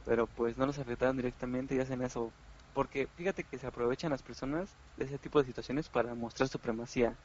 Pero 0.06 0.28
pues 0.28 0.58
no 0.58 0.66
los 0.66 0.80
afectaron 0.80 1.18
directamente 1.18 1.76
y 1.76 1.80
hacen 1.80 2.02
eso. 2.02 2.32
Porque 2.74 3.08
fíjate 3.08 3.44
que 3.44 3.58
se 3.60 3.68
aprovechan 3.68 4.12
las 4.12 4.24
personas 4.24 4.70
de 4.98 5.06
ese 5.06 5.18
tipo 5.20 5.40
de 5.40 5.46
situaciones 5.46 5.90
para 5.90 6.16
mostrar 6.16 6.50
supremacía. 6.50 7.16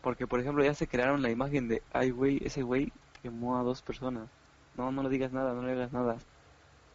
Porque, 0.00 0.26
por 0.26 0.40
ejemplo, 0.40 0.64
ya 0.64 0.74
se 0.74 0.88
crearon 0.88 1.22
la 1.22 1.30
imagen 1.30 1.68
de, 1.68 1.82
ay, 1.92 2.10
güey, 2.10 2.40
ese 2.44 2.62
güey 2.62 2.92
quemó 3.22 3.58
a 3.58 3.62
dos 3.62 3.82
personas. 3.82 4.28
No, 4.74 4.92
no 4.92 5.02
le 5.02 5.08
digas 5.10 5.32
nada, 5.32 5.52
no 5.54 5.62
le 5.62 5.72
digas 5.72 5.92
nada. 5.92 6.16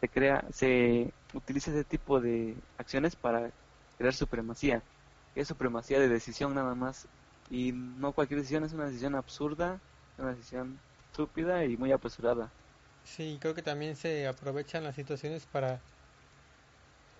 Se 0.01 0.09
crea, 0.09 0.45
se 0.51 1.13
utiliza 1.33 1.71
ese 1.71 1.83
tipo 1.85 2.19
de 2.21 2.57
acciones 2.77 3.15
para 3.15 3.51
crear 3.97 4.13
supremacía. 4.13 4.83
Es 5.35 5.47
supremacía 5.47 5.99
de 5.99 6.09
decisión 6.09 6.53
nada 6.55 6.75
más. 6.75 7.07
Y 7.49 7.71
no 7.73 8.13
cualquier 8.13 8.39
decisión, 8.41 8.63
es 8.65 8.73
una 8.73 8.85
decisión 8.87 9.15
absurda, 9.15 9.81
una 10.17 10.31
decisión 10.35 10.81
estúpida 11.11 11.65
y 11.65 11.77
muy 11.77 11.91
apresurada. 11.91 12.53
Sí, 13.03 13.37
creo 13.39 13.53
que 13.53 13.61
también 13.61 13.95
se 13.95 14.27
aprovechan 14.27 14.83
las 14.83 14.95
situaciones 14.95 15.45
para 15.45 15.81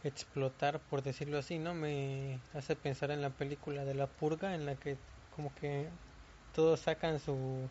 explotar, 0.03 0.81
por 0.83 1.01
decirlo 1.01 1.37
así, 1.39 1.57
¿no? 1.59 1.73
Me 1.73 2.41
hace 2.53 2.75
pensar 2.75 3.09
en 3.11 3.21
la 3.21 3.31
película 3.31 3.85
de 3.85 3.95
la 3.95 4.07
purga 4.07 4.53
en 4.55 4.65
la 4.65 4.75
que 4.75 4.97
como 5.31 5.53
que 5.55 5.89
todos 6.53 6.81
sacan 6.81 7.19
su 7.19 7.69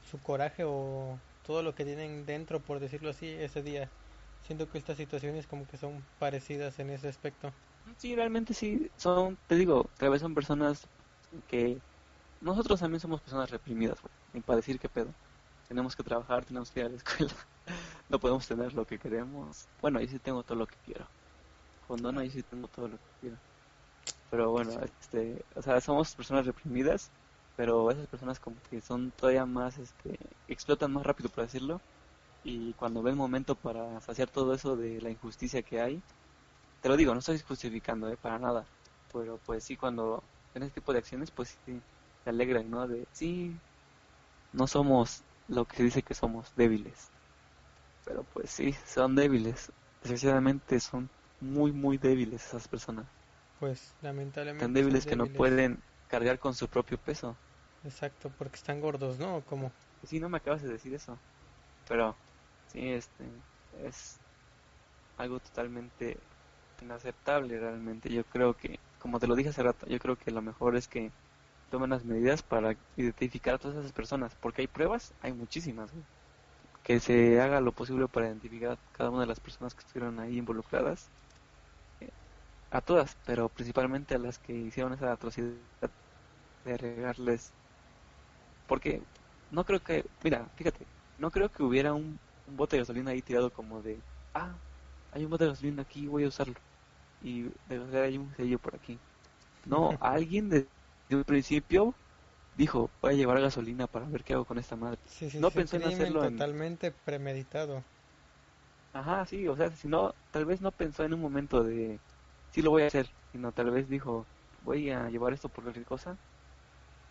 su 0.00 0.20
coraje 0.22 0.64
o 0.66 1.20
todo 1.42 1.62
lo 1.62 1.74
que 1.74 1.84
tienen 1.84 2.26
dentro, 2.26 2.64
por 2.64 2.80
decirlo 2.80 3.10
así, 3.10 3.28
ese 3.28 3.62
día. 3.62 3.92
Siento 4.42 4.68
que 4.68 4.78
estas 4.78 4.96
situaciones 4.96 5.46
como 5.46 5.66
que 5.68 5.76
son 5.76 6.04
parecidas 6.18 6.78
en 6.80 6.90
ese 6.90 7.08
aspecto. 7.08 7.52
Sí, 7.96 8.14
realmente 8.14 8.54
sí, 8.54 8.90
son, 8.96 9.38
te 9.46 9.54
digo, 9.56 9.90
tal 9.98 10.10
vez 10.10 10.20
son 10.20 10.34
personas 10.34 10.88
que 11.46 11.80
nosotros 12.40 12.80
también 12.80 13.00
somos 13.00 13.20
personas 13.20 13.50
reprimidas, 13.50 13.98
y 14.32 14.40
para 14.40 14.56
decir 14.56 14.78
qué 14.78 14.88
pedo. 14.88 15.12
Tenemos 15.68 15.94
que 15.94 16.02
trabajar, 16.02 16.44
tenemos 16.44 16.70
que 16.70 16.80
ir 16.80 16.86
a 16.86 16.88
la 16.88 16.96
escuela, 16.96 17.32
no 18.08 18.18
podemos 18.18 18.46
tener 18.46 18.72
lo 18.72 18.86
que 18.86 18.98
queremos. 18.98 19.68
Bueno, 19.80 19.98
ahí 19.98 20.08
sí 20.08 20.18
tengo 20.18 20.42
todo 20.42 20.58
lo 20.58 20.66
que 20.66 20.76
quiero. 20.84 21.06
Cuando 21.86 22.12
no, 22.12 22.20
ahí 22.20 22.30
sí 22.30 22.42
tengo 22.42 22.68
todo 22.68 22.88
lo 22.88 22.96
que 22.98 23.04
quiero. 23.20 23.36
Pero 24.30 24.50
bueno, 24.50 24.72
este, 24.80 25.44
o 25.54 25.62
sea, 25.62 25.80
somos 25.80 26.14
personas 26.14 26.46
reprimidas, 26.46 27.10
pero 27.56 27.90
esas 27.90 28.06
personas 28.08 28.38
como 28.40 28.56
que 28.70 28.80
son 28.80 29.10
todavía 29.12 29.46
más, 29.46 29.78
este, 29.78 30.18
explotan 30.48 30.92
más 30.92 31.04
rápido, 31.04 31.28
por 31.30 31.44
decirlo, 31.44 31.80
y 32.42 32.72
cuando 32.74 33.02
ven 33.02 33.16
momento 33.16 33.54
para 33.56 34.00
saciar 34.00 34.30
todo 34.30 34.54
eso 34.54 34.76
de 34.76 35.00
la 35.00 35.10
injusticia 35.10 35.62
que 35.62 35.80
hay, 35.80 36.02
te 36.80 36.88
lo 36.88 36.96
digo, 36.96 37.12
no 37.14 37.20
estoy 37.20 37.38
justificando, 37.40 38.08
eh, 38.10 38.16
para 38.16 38.38
nada, 38.38 38.66
pero 39.12 39.38
pues 39.38 39.64
sí, 39.64 39.76
cuando 39.76 40.22
ven 40.54 40.62
este 40.62 40.80
tipo 40.80 40.92
de 40.92 40.98
acciones, 40.98 41.30
pues 41.30 41.58
sí, 41.64 41.80
se 42.24 42.30
alegran, 42.30 42.70
¿no? 42.70 42.86
De, 42.86 43.06
sí, 43.12 43.56
no 44.52 44.66
somos 44.66 45.22
lo 45.48 45.64
que 45.64 45.76
se 45.76 45.82
dice 45.84 46.02
que 46.02 46.14
somos, 46.14 46.54
débiles. 46.56 47.10
Pero 48.04 48.22
pues 48.24 48.50
sí, 48.50 48.72
son 48.86 49.14
débiles. 49.14 49.72
Desgraciadamente 50.02 50.80
son 50.80 51.08
muy, 51.40 51.72
muy 51.72 51.98
débiles 51.98 52.44
esas 52.46 52.68
personas. 52.68 53.06
Pues 53.60 53.94
lamentablemente. 54.02 54.64
Tan 54.64 54.72
débiles, 54.72 55.04
que 55.04 55.16
no 55.16 55.26
pueden 55.26 55.78
cargar 56.08 56.38
con 56.38 56.54
su 56.54 56.68
propio 56.68 56.96
peso. 56.98 57.36
Exacto, 57.84 58.30
porque 58.38 58.56
están 58.56 58.80
gordos, 58.80 59.18
¿no? 59.18 59.42
¿Cómo? 59.46 59.72
Sí, 60.04 60.20
no 60.20 60.28
me 60.28 60.38
acabas 60.38 60.62
de 60.62 60.72
decir 60.72 60.94
eso. 60.94 61.18
Pero 61.88 62.16
sí, 62.68 62.88
este 62.88 63.24
es 63.84 64.18
algo 65.16 65.38
totalmente 65.40 66.16
inaceptable 66.80 67.58
realmente. 67.58 68.08
Yo 68.08 68.24
creo 68.24 68.54
que, 68.54 68.78
como 68.98 69.20
te 69.20 69.26
lo 69.26 69.36
dije 69.36 69.50
hace 69.50 69.62
rato, 69.62 69.86
yo 69.86 69.98
creo 69.98 70.16
que 70.16 70.30
lo 70.30 70.42
mejor 70.42 70.76
es 70.76 70.88
que 70.88 71.10
tomen 71.70 71.90
las 71.90 72.04
medidas 72.04 72.42
para 72.42 72.76
identificar 72.96 73.54
a 73.54 73.58
todas 73.58 73.76
esas 73.78 73.92
personas, 73.92 74.34
porque 74.40 74.62
hay 74.62 74.68
pruebas, 74.68 75.12
hay 75.22 75.32
muchísimas. 75.32 75.90
Que 76.82 77.00
se 77.00 77.40
haga 77.40 77.60
lo 77.60 77.72
posible 77.72 78.08
para 78.08 78.26
identificar 78.26 78.72
a 78.72 78.78
cada 78.96 79.10
una 79.10 79.20
de 79.20 79.26
las 79.26 79.40
personas 79.40 79.74
que 79.74 79.80
estuvieron 79.80 80.20
ahí 80.20 80.38
involucradas 80.38 81.10
a 82.70 82.80
todas, 82.80 83.16
pero 83.26 83.48
principalmente 83.48 84.14
a 84.14 84.18
las 84.18 84.38
que 84.38 84.52
hicieron 84.52 84.92
esa 84.92 85.12
atrocidad 85.12 85.56
de 86.64 86.76
regarles. 86.76 87.52
Porque 88.66 89.02
no 89.50 89.64
creo 89.64 89.82
que, 89.82 90.04
mira, 90.22 90.46
fíjate, 90.56 90.86
no 91.18 91.30
creo 91.30 91.50
que 91.50 91.62
hubiera 91.62 91.94
un, 91.94 92.18
bote 92.46 92.76
de 92.76 92.82
gasolina 92.82 93.10
ahí 93.10 93.22
tirado 93.22 93.50
como 93.52 93.82
de, 93.82 93.98
ah, 94.34 94.54
hay 95.12 95.24
un 95.24 95.30
bote 95.30 95.44
de 95.44 95.50
gasolina 95.50 95.82
aquí, 95.82 96.06
voy 96.06 96.24
a 96.24 96.28
usarlo. 96.28 96.54
Y 97.22 97.42
de 97.42 97.78
verdad 97.78 98.02
hay 98.04 98.18
un 98.18 98.34
sello 98.36 98.58
por 98.58 98.74
aquí. 98.74 98.98
No, 99.66 99.90
alguien 100.00 100.48
desde 100.48 100.68
un 101.10 101.24
principio 101.24 101.94
dijo, 102.56 102.90
voy 103.00 103.14
a 103.14 103.16
llevar 103.16 103.40
gasolina 103.40 103.86
para 103.86 104.06
ver 104.06 104.24
qué 104.24 104.34
hago 104.34 104.44
con 104.44 104.58
esta 104.58 104.76
madre. 104.76 104.98
no 105.40 105.50
pensó 105.50 105.76
en 105.76 105.84
hacerlo 105.84 106.28
totalmente 106.28 106.90
premeditado. 106.90 107.82
Ajá, 108.92 109.24
sí, 109.26 109.46
o 109.46 109.56
sea, 109.56 109.70
si 109.70 109.86
no, 109.86 110.12
tal 110.32 110.44
vez 110.44 110.60
no 110.60 110.72
pensó 110.72 111.04
en 111.04 111.14
un 111.14 111.20
momento 111.20 111.62
de, 111.62 112.00
sí 112.50 112.62
lo 112.62 112.70
voy 112.70 112.82
a 112.82 112.86
hacer, 112.86 113.08
sino 113.32 113.52
tal 113.52 113.70
vez 113.70 113.88
dijo, 113.88 114.26
voy 114.64 114.90
a 114.90 115.08
llevar 115.08 115.32
esto 115.32 115.48
por 115.48 115.62
cualquier 115.64 115.86
cosa, 115.86 116.16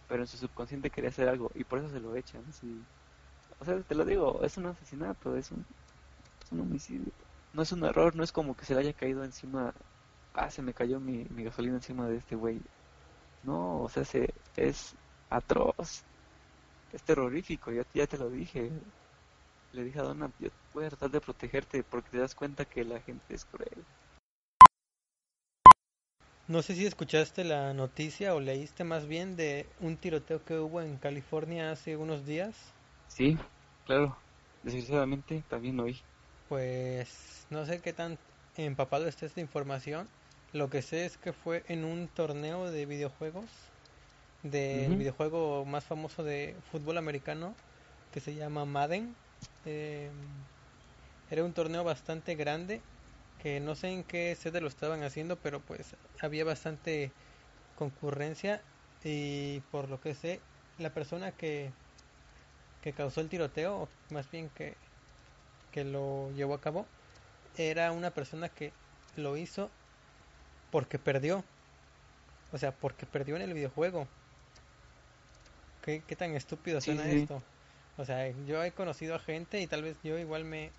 pero 0.07 0.23
en 0.23 0.27
su 0.27 0.37
subconsciente 0.37 0.89
quería 0.89 1.09
hacer 1.09 1.29
algo 1.29 1.51
y 1.55 1.63
por 1.63 1.79
eso 1.79 1.89
se 1.89 1.99
lo 1.99 2.15
echan. 2.15 2.43
O 3.59 3.65
sea, 3.65 3.81
te 3.81 3.95
lo 3.95 4.05
digo, 4.05 4.43
es 4.43 4.57
un 4.57 4.65
asesinato, 4.67 5.35
es 5.35 5.51
un, 5.51 5.65
es 6.43 6.51
un 6.51 6.61
homicidio. 6.61 7.11
No 7.53 7.61
es 7.63 7.71
un 7.71 7.83
error, 7.83 8.15
no 8.15 8.23
es 8.23 8.31
como 8.31 8.55
que 8.55 8.65
se 8.65 8.73
le 8.73 8.81
haya 8.81 8.93
caído 8.93 9.23
encima, 9.23 9.73
ah, 10.37 10.49
se 10.49 10.61
me 10.61 10.73
cayó 10.73 10.99
mi, 10.99 11.25
mi 11.31 11.43
gasolina 11.43 11.75
encima 11.75 12.07
de 12.07 12.17
este 12.17 12.35
güey. 12.35 12.61
No, 13.43 13.81
o 13.81 13.89
sea, 13.89 14.05
se, 14.05 14.33
es 14.55 14.95
atroz, 15.29 16.03
es 16.93 17.03
terrorífico, 17.03 17.71
ya, 17.71 17.83
ya 17.93 18.07
te 18.07 18.17
lo 18.17 18.29
dije. 18.29 18.71
Le 19.73 19.83
dije 19.83 19.99
a 19.99 20.03
Donald, 20.03 20.33
yo 20.39 20.49
voy 20.73 20.85
a 20.85 20.89
tratar 20.89 21.11
de 21.11 21.21
protegerte 21.21 21.83
porque 21.83 22.09
te 22.11 22.19
das 22.19 22.35
cuenta 22.35 22.65
que 22.65 22.85
la 22.85 22.99
gente 23.01 23.33
es 23.33 23.45
cruel. 23.45 23.83
No 26.47 26.61
sé 26.61 26.75
si 26.75 26.85
escuchaste 26.85 27.43
la 27.43 27.73
noticia 27.73 28.33
o 28.33 28.39
leíste 28.39 28.85
más 28.85 29.05
bien 29.05 29.35
de 29.35 29.67
un 29.81 29.97
tiroteo 29.97 30.45
que 30.45 30.57
hubo 30.57 30.81
en 30.81 30.97
California 30.97 31.71
hace 31.71 31.97
unos 31.97 32.25
días. 32.25 32.55
Sí, 33.09 33.37
claro. 33.85 34.17
Desgraciadamente 34.63 35.43
también 35.49 35.79
oí. 35.79 36.01
Pues 36.47 37.45
no 37.49 37.65
sé 37.65 37.81
qué 37.81 37.91
tan 37.91 38.17
empapado 38.55 39.07
esté 39.07 39.25
esta 39.25 39.41
información. 39.41 40.07
Lo 40.53 40.69
que 40.69 40.81
sé 40.81 41.05
es 41.05 41.17
que 41.17 41.33
fue 41.33 41.63
en 41.67 41.83
un 41.83 42.07
torneo 42.07 42.71
de 42.71 42.85
videojuegos, 42.85 43.45
del 44.43 44.95
videojuego 44.95 45.65
más 45.65 45.83
famoso 45.83 46.23
de 46.23 46.55
fútbol 46.71 46.97
americano, 46.97 47.53
que 48.13 48.21
se 48.21 48.33
llama 48.33 48.65
Madden. 48.65 49.13
Eh, 49.65 50.09
era 51.29 51.43
un 51.43 51.51
torneo 51.51 51.83
bastante 51.83 52.35
grande, 52.35 52.79
que 53.43 53.59
no 53.59 53.75
sé 53.75 53.89
en 53.89 54.03
qué 54.03 54.35
sede 54.35 54.61
lo 54.61 54.69
estaban 54.69 55.03
haciendo, 55.03 55.35
pero 55.35 55.59
pues 55.59 55.95
había 56.21 56.45
bastante 56.45 57.11
concurrencia 57.77 58.61
y 59.03 59.59
por 59.71 59.89
lo 59.89 59.99
que 59.99 60.15
sé, 60.15 60.39
la 60.79 60.89
persona 60.89 61.31
que, 61.31 61.69
que 62.81 62.93
causó 62.93 63.19
el 63.19 63.27
tiroteo, 63.27 63.89
más 64.11 64.31
bien 64.31 64.49
que, 64.55 64.73
que 65.71 65.83
lo 65.83 66.31
llevó 66.35 66.53
a 66.53 66.61
cabo, 66.61 66.85
era 67.57 67.91
una 67.91 68.11
persona 68.11 68.47
que 68.47 68.71
lo 69.17 69.35
hizo 69.35 69.69
porque 70.71 70.99
perdió. 70.99 71.43
O 72.51 72.57
sea, 72.57 72.71
porque 72.71 73.05
perdió 73.05 73.35
en 73.35 73.41
el 73.41 73.53
videojuego. 73.53 74.07
¿Qué, 75.81 76.01
qué 76.05 76.15
tan 76.15 76.35
estúpido 76.35 76.81
suena 76.81 77.09
esto? 77.09 77.41
O 77.97 78.05
sea, 78.05 78.29
yo 78.45 78.63
he 78.63 78.71
conocido 78.71 79.15
a 79.15 79.19
gente 79.19 79.59
y 79.61 79.67
tal 79.67 79.83
vez 79.83 79.97
yo 80.03 80.17
igual 80.17 80.43
me 80.43 80.71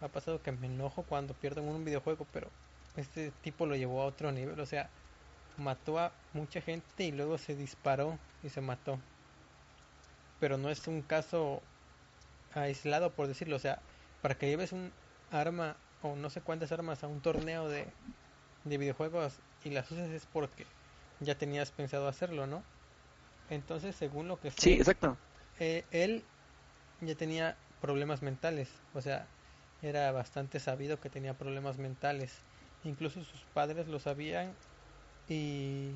ha 0.00 0.08
pasado 0.08 0.42
que 0.42 0.52
me 0.52 0.66
enojo 0.66 1.04
cuando 1.04 1.34
pierdo 1.34 1.60
en 1.60 1.68
un 1.68 1.84
videojuego, 1.84 2.26
pero 2.32 2.50
este 2.96 3.30
tipo 3.42 3.66
lo 3.66 3.76
llevó 3.76 4.02
a 4.02 4.06
otro 4.06 4.32
nivel. 4.32 4.58
O 4.58 4.66
sea, 4.66 4.90
mató 5.56 5.98
a 5.98 6.12
mucha 6.32 6.60
gente 6.60 7.04
y 7.04 7.12
luego 7.12 7.38
se 7.38 7.54
disparó 7.54 8.18
y 8.42 8.48
se 8.48 8.60
mató. 8.60 8.98
Pero 10.40 10.58
no 10.58 10.70
es 10.70 10.86
un 10.86 11.02
caso 11.02 11.62
aislado, 12.54 13.10
por 13.10 13.26
decirlo. 13.26 13.56
O 13.56 13.60
sea, 13.60 13.80
para 14.22 14.36
que 14.36 14.48
lleves 14.48 14.72
un 14.72 14.92
arma 15.30 15.76
o 16.02 16.14
no 16.16 16.30
sé 16.30 16.40
cuántas 16.40 16.72
armas 16.72 17.02
a 17.04 17.08
un 17.08 17.20
torneo 17.20 17.68
de, 17.68 17.86
de 18.66 18.78
videojuegos 18.78 19.32
y 19.64 19.70
las 19.70 19.90
uses 19.90 20.10
es 20.10 20.26
porque 20.32 20.64
ya 21.20 21.34
tenías 21.36 21.70
pensado 21.70 22.08
hacerlo, 22.08 22.46
¿no? 22.46 22.62
Entonces, 23.50 23.94
según 23.94 24.28
lo 24.28 24.38
que 24.40 24.50
sé, 24.50 24.60
sí, 24.60 24.72
exacto. 24.74 25.16
Eh, 25.58 25.84
él 25.90 26.22
ya 27.00 27.14
tenía 27.14 27.56
problemas 27.80 28.22
mentales, 28.22 28.68
o 28.94 29.00
sea, 29.00 29.26
era 29.82 30.10
bastante 30.12 30.60
sabido 30.60 31.00
que 31.00 31.10
tenía 31.10 31.34
problemas 31.34 31.78
mentales. 31.78 32.32
Incluso 32.84 33.22
sus 33.22 33.40
padres 33.54 33.88
lo 33.88 33.98
sabían 33.98 34.52
y 35.28 35.90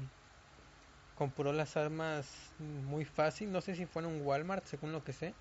compró 1.16 1.53
las 1.53 1.77
armas 1.77 2.27
muy 2.59 3.05
fácil. 3.05 3.53
No 3.53 3.61
sé 3.61 3.75
si 3.75 3.87
fue 3.87 4.03
en 4.03 4.09
un 4.09 4.23
Walmart, 4.23 4.64
según 4.66 4.93
lo 4.93 5.05
que 5.05 5.12
sé, 5.12 5.35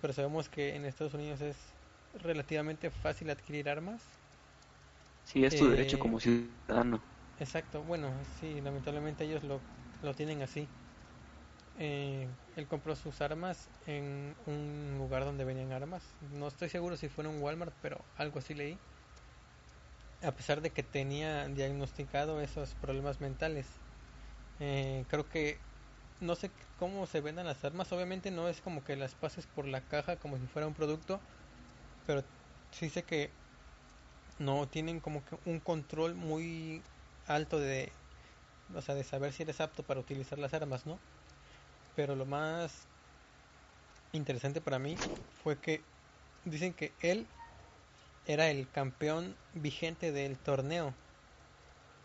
pero 0.00 0.12
sabemos 0.12 0.48
que 0.48 0.74
en 0.74 0.84
Estados 0.84 1.14
Unidos 1.14 1.40
es 1.40 1.56
relativamente 2.22 2.90
fácil 2.90 3.30
adquirir 3.30 3.68
armas. 3.68 4.19
Sí, 5.32 5.44
es 5.44 5.54
tu 5.54 5.68
derecho 5.68 5.98
como 5.98 6.18
eh, 6.18 6.20
ciudadano. 6.20 7.00
Exacto, 7.38 7.82
bueno, 7.82 8.24
sí, 8.24 8.60
lamentablemente 8.60 9.24
ellos 9.24 9.42
lo, 9.42 9.62
lo 10.00 10.14
tienen 10.14 10.42
así. 10.42 10.68
Eh, 11.74 12.28
él 12.56 12.66
compró 12.68 12.94
sus 12.96 13.20
armas 13.20 13.70
en 13.86 14.36
un 14.46 14.96
lugar 14.98 15.24
donde 15.24 15.44
venían 15.44 15.72
armas. 15.72 16.16
No 16.20 16.48
estoy 16.48 16.68
seguro 16.68 16.96
si 16.96 17.08
fue 17.08 17.24
en 17.24 17.30
un 17.30 17.42
Walmart, 17.42 17.74
pero 17.80 18.04
algo 18.16 18.38
así 18.38 18.54
leí 18.54 18.78
a 20.22 20.32
pesar 20.36 20.60
de 20.60 20.72
que 20.72 20.82
tenía 20.82 21.46
diagnosticado 21.48 22.40
esos 22.40 22.74
problemas 22.74 23.20
mentales. 23.20 23.80
Eh, 24.60 25.06
creo 25.08 25.28
que 25.28 25.62
no 26.20 26.36
sé 26.36 26.52
cómo 26.76 27.06
se 27.06 27.20
vendan 27.20 27.46
las 27.46 27.64
armas. 27.64 27.92
Obviamente 27.92 28.30
no 28.30 28.48
es 28.48 28.60
como 28.62 28.84
que 28.84 28.96
las 28.96 29.14
pases 29.14 29.46
por 29.46 29.66
la 29.66 29.82
caja 29.88 30.18
como 30.18 30.38
si 30.38 30.46
fuera 30.46 30.68
un 30.68 30.74
producto, 30.74 31.22
pero 32.06 32.24
sí 32.72 32.90
sé 32.90 33.04
que 33.04 33.39
no 34.40 34.66
tienen 34.66 34.98
como 35.00 35.22
que 35.24 35.36
un 35.48 35.60
control 35.60 36.14
muy 36.14 36.82
alto 37.26 37.60
de, 37.60 37.92
o 38.74 38.82
sea, 38.82 38.94
de 38.96 39.04
saber 39.04 39.32
si 39.32 39.44
eres 39.44 39.60
apto 39.60 39.82
para 39.84 40.00
utilizar 40.00 40.38
las 40.38 40.54
armas, 40.54 40.86
¿no? 40.86 40.98
Pero 41.94 42.16
lo 42.16 42.24
más 42.26 42.72
interesante 44.12 44.60
para 44.60 44.78
mí 44.78 44.96
fue 45.44 45.56
que 45.58 45.80
dicen 46.44 46.72
que 46.72 46.90
él 47.02 47.26
era 48.26 48.50
el 48.50 48.68
campeón 48.70 49.36
vigente 49.54 50.10
del 50.10 50.36
torneo. 50.36 50.94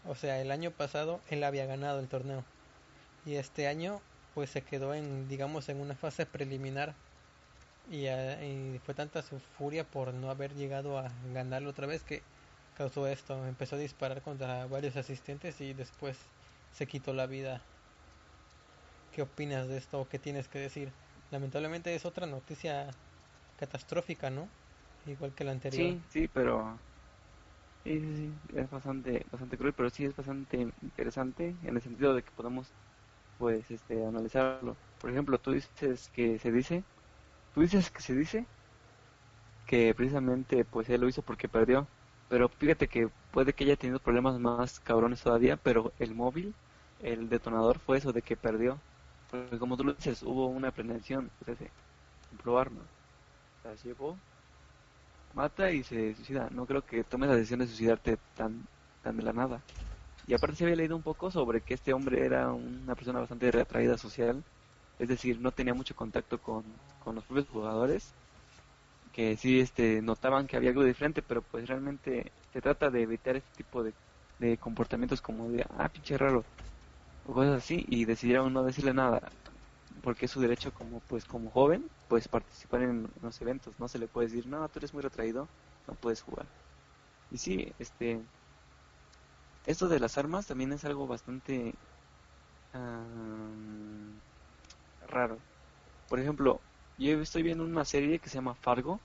O 0.08 0.14
sea, 0.14 0.40
el 0.42 0.52
año 0.52 0.72
pasado 0.72 1.22
él 1.30 1.44
había 1.44 1.66
ganado 1.66 2.00
el 2.00 2.08
torneo. 2.08 2.44
Y 3.26 3.36
este 3.36 3.68
año 3.68 4.02
pues 4.34 4.50
se 4.50 4.62
quedó 4.62 4.94
en, 4.94 5.30
digamos, 5.30 5.70
en 5.70 5.80
una 5.80 5.96
fase 5.96 6.26
preliminar. 6.26 6.94
Y, 7.88 8.08
y 8.08 8.80
fue 8.84 8.94
tanta 8.96 9.22
su 9.22 9.40
furia 9.40 9.84
por 9.90 10.14
no 10.14 10.30
haber 10.32 10.54
llegado 10.56 10.98
a 11.00 11.12
ganarlo 11.34 11.70
otra 11.70 11.88
vez 11.88 12.04
que 12.04 12.24
causó 12.74 13.08
esto. 13.08 13.46
Empezó 13.48 13.76
a 13.76 13.80
disparar 13.80 14.22
contra 14.22 14.66
varios 14.68 14.96
asistentes 14.98 15.62
y 15.62 15.74
después 15.74 16.18
se 16.72 16.88
quitó 16.88 17.14
la 17.14 17.28
vida. 17.28 17.62
¿Qué 19.12 19.22
opinas 19.24 19.68
de 19.68 19.78
esto 19.78 20.00
o 20.02 20.08
qué 20.10 20.20
tienes 20.20 20.48
que 20.48 20.60
decir? 20.60 20.94
Lamentablemente 21.32 21.96
es 21.96 22.06
otra 22.06 22.28
noticia 22.28 22.96
catastrófica, 23.58 24.30
¿no? 24.30 24.50
igual 25.06 25.34
que 25.36 25.44
la 25.46 25.52
anterior. 25.52 25.96
Sí, 25.96 26.06
sí, 26.10 26.28
pero 26.28 26.80
sí, 27.84 28.00
sí, 28.02 28.42
es 28.54 28.70
bastante, 28.70 29.26
bastante 29.32 29.58
cruel, 29.58 29.74
pero 29.74 29.90
sí 29.90 30.06
es 30.06 30.16
bastante 30.16 30.58
interesante 30.82 31.58
en 31.62 31.76
el 31.76 31.82
sentido 31.82 32.14
de 32.14 32.24
que 32.24 32.32
podemos, 32.32 32.76
pues, 33.38 33.72
este, 33.72 34.06
analizarlo. 34.06 34.80
Por 35.00 35.12
ejemplo, 35.12 35.40
tú 35.40 35.52
dices 35.54 36.10
que 36.12 36.40
se 36.40 36.52
dice, 36.54 36.86
tú 37.56 37.62
dices 37.62 37.90
que 37.92 38.04
se 38.04 38.16
dice 38.16 38.48
que 39.66 39.94
precisamente, 39.96 40.66
pues, 40.66 40.90
él 40.90 41.02
lo 41.02 41.08
hizo 41.10 41.22
porque 41.24 41.50
perdió, 41.50 41.90
pero 42.28 42.50
fíjate 42.50 42.88
que 42.88 43.10
puede 43.32 43.54
que 43.54 43.64
haya 43.66 43.78
tenido 43.78 44.00
problemas 44.00 44.40
más 44.40 44.80
cabrones 44.80 45.22
todavía, 45.24 45.58
pero 45.58 45.94
el 45.98 46.16
móvil, 46.16 46.56
el 47.00 47.30
detonador 47.30 47.80
fue 47.80 47.98
eso 47.98 48.14
de 48.14 48.22
que 48.24 48.38
perdió. 48.38 48.84
Porque 49.30 49.58
como 49.60 49.78
tú 49.78 49.84
lo 49.84 49.94
dices, 49.94 50.22
hubo 50.24 50.48
una 50.48 50.72
prevención, 50.72 51.32
pues, 51.40 51.60
comprobarlo. 52.30 52.84
O 52.84 52.90
sea, 53.64 53.76
llevó 53.76 54.24
mata 55.34 55.72
y 55.72 55.84
se 55.84 56.16
suicida. 56.16 56.50
No 56.52 56.66
creo 56.68 56.86
que 56.86 57.04
tomes 57.04 57.30
la 57.30 57.36
decisión 57.36 57.60
de 57.60 57.68
suicidarte 57.68 58.18
tan, 58.34 58.68
tan 59.02 59.18
de 59.18 59.24
la 59.24 59.34
nada. 59.34 59.66
Y 60.26 60.34
aparte 60.34 60.58
se 60.58 60.66
había 60.66 60.78
leído 60.78 60.96
un 60.98 61.04
poco 61.04 61.32
sobre 61.32 61.62
que 61.64 61.76
este 61.76 61.94
hombre 61.94 62.26
era 62.26 62.54
una 62.54 62.96
persona 62.96 63.20
bastante 63.22 63.52
retraída 63.52 63.98
social, 63.98 64.46
es 65.00 65.10
decir, 65.10 65.40
no 65.42 65.54
tenía 65.54 65.74
mucho 65.76 65.96
contacto 65.96 66.42
con, 66.42 66.82
con 67.06 67.16
los 67.16 67.26
propios 67.28 67.50
jugadores, 67.50 68.18
que 69.12 69.38
sí 69.38 69.60
este, 69.60 70.02
notaban 70.02 70.48
que 70.48 70.58
había 70.58 70.70
algo 70.72 70.84
diferente, 70.84 71.22
pero 71.24 71.44
pues 71.44 71.68
realmente 71.68 72.34
se 72.52 72.62
trata 72.62 72.90
de 72.92 73.04
evitar 73.04 73.36
este 73.36 73.52
tipo 73.56 73.84
de, 73.84 73.96
de 74.40 74.58
comportamientos 74.60 75.22
como 75.22 75.50
de, 75.52 75.66
ah, 75.70 75.90
pinche 75.90 76.18
raro, 76.18 76.48
o 77.24 77.34
cosas 77.34 77.58
así, 77.58 77.84
y 77.88 78.06
decidieron 78.06 78.54
no 78.54 78.64
decirle 78.64 78.94
nada 78.94 79.34
porque 80.04 80.26
es 80.26 80.32
su 80.32 80.42
derecho 80.42 80.74
como 80.74 81.02
pues 81.02 81.26
como 81.26 81.52
joven 81.52 81.90
pues 82.08 82.28
participar 82.30 82.84
en 82.84 83.12
los 83.22 83.42
eventos 83.42 83.80
no 83.80 83.88
se 83.90 84.00
le 84.00 84.08
puede 84.10 84.28
decir 84.28 84.48
no 84.48 84.68
tú 84.70 84.80
eres 84.80 84.94
muy 84.94 85.04
retraído 85.04 85.52
no 85.88 85.96
puedes 85.96 86.22
jugar 86.22 86.50
y 87.30 87.38
sí 87.40 87.74
este 87.80 88.26
esto 89.66 89.90
de 89.90 90.00
las 90.00 90.18
armas 90.18 90.48
también 90.48 90.72
es 90.72 90.86
algo 90.86 91.08
bastante 91.08 91.78
raro. 95.08 95.42
Por 96.10 96.20
ejemplo 96.20 96.64
yo 96.98 97.22
estoy 97.22 97.44
viendo 97.44 97.64
una 97.64 97.86
serie 97.86 98.20
que 98.20 98.30
se 98.30 98.36
llama 98.36 98.56
Fargo 98.56 99.00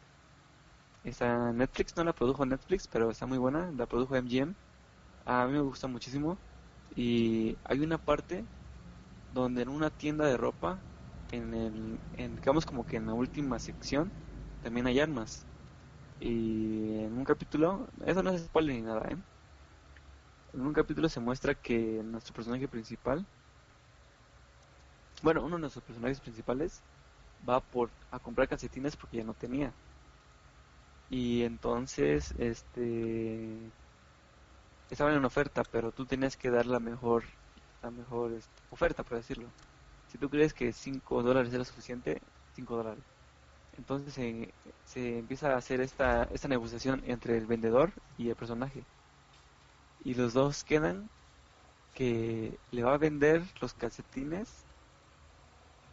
está 1.05 1.51
en 1.51 1.59
Netflix 1.59 1.97
no 1.97 2.05
la 2.05 2.13
produjo 2.13 2.45
Netflix 2.47 2.87
pero 2.89 3.11
está 3.11 3.27
muy 3.27 3.39
buena 3.39 3.71
la 3.73 3.87
produjo 3.87 4.17
MGM 4.17 4.55
a 5.27 5.47
mí 5.47 5.53
me 5.53 5.61
gusta 5.61 5.87
muchísimo 5.89 6.39
y 6.95 7.57
hay 7.65 7.81
una 7.81 7.99
parte 7.99 8.45
donde 9.33 9.63
en 9.63 9.69
una 9.71 9.91
tienda 9.91 10.27
de 10.27 10.37
ropa 10.37 10.85
en 11.33 11.55
el, 11.55 12.01
en, 12.15 12.37
digamos 12.37 12.67
como 12.67 12.85
que 12.87 12.97
en 12.99 13.07
la 13.07 13.15
última 13.15 13.59
sección, 13.59 14.13
también 14.61 14.87
hay 14.87 15.01
armas. 15.01 15.47
Y 16.21 17.01
en 17.05 17.15
un 17.19 17.25
capítulo, 17.25 17.89
eso 18.07 18.23
no 18.23 18.31
es 18.31 18.45
spoiler 18.45 18.77
ni 18.77 18.83
nada, 18.83 19.09
¿eh? 19.11 19.17
En 20.53 20.61
un 20.61 20.73
capítulo 20.73 21.09
se 21.09 21.19
muestra 21.19 21.57
que 21.57 22.03
nuestro 22.05 22.33
personaje 22.33 22.69
principal, 22.69 23.27
bueno, 25.23 25.45
uno 25.45 25.57
de 25.57 25.61
nuestros 25.63 25.85
personajes 25.85 26.21
principales 26.21 26.83
va 27.49 27.61
por 27.61 27.91
a 28.11 28.19
comprar 28.19 28.49
calcetines 28.49 28.97
porque 28.97 29.19
ya 29.19 29.25
no 29.25 29.35
tenía. 29.35 29.73
Y 31.11 31.43
entonces, 31.43 32.33
este, 32.39 33.73
estaban 34.91 35.15
en 35.15 35.25
oferta, 35.25 35.63
pero 35.71 35.93
tú 35.93 36.07
tenías 36.07 36.37
que 36.37 36.51
dar 36.51 36.67
la 36.67 36.79
mejor, 36.81 37.25
la 37.83 37.91
mejor 37.91 38.33
este, 38.33 38.63
oferta, 38.71 39.03
por 39.03 39.19
decirlo. 39.19 39.49
Si 40.09 40.19
tú 40.19 40.29
crees 40.31 40.55
que 40.55 40.73
5 40.73 41.23
dólares 41.23 41.53
era 41.53 41.65
suficiente, 41.65 42.21
5 42.55 42.77
dólares. 42.77 43.03
Entonces 43.77 44.15
se, 44.15 44.53
se 44.85 45.19
empieza 45.19 45.55
a 45.55 45.57
hacer 45.59 45.81
esta, 45.81 46.25
esta 46.25 46.49
negociación 46.49 47.03
entre 47.07 47.39
el 47.39 47.47
vendedor 47.47 47.93
y 48.19 48.29
el 48.29 48.37
personaje. 48.37 48.85
Y 50.05 50.15
los 50.15 50.33
dos 50.33 50.65
quedan 50.65 51.09
que 51.95 52.59
le 52.71 52.83
va 52.83 52.95
a 52.95 52.99
vender 52.99 53.43
los 53.61 53.75
calcetines 53.75 54.65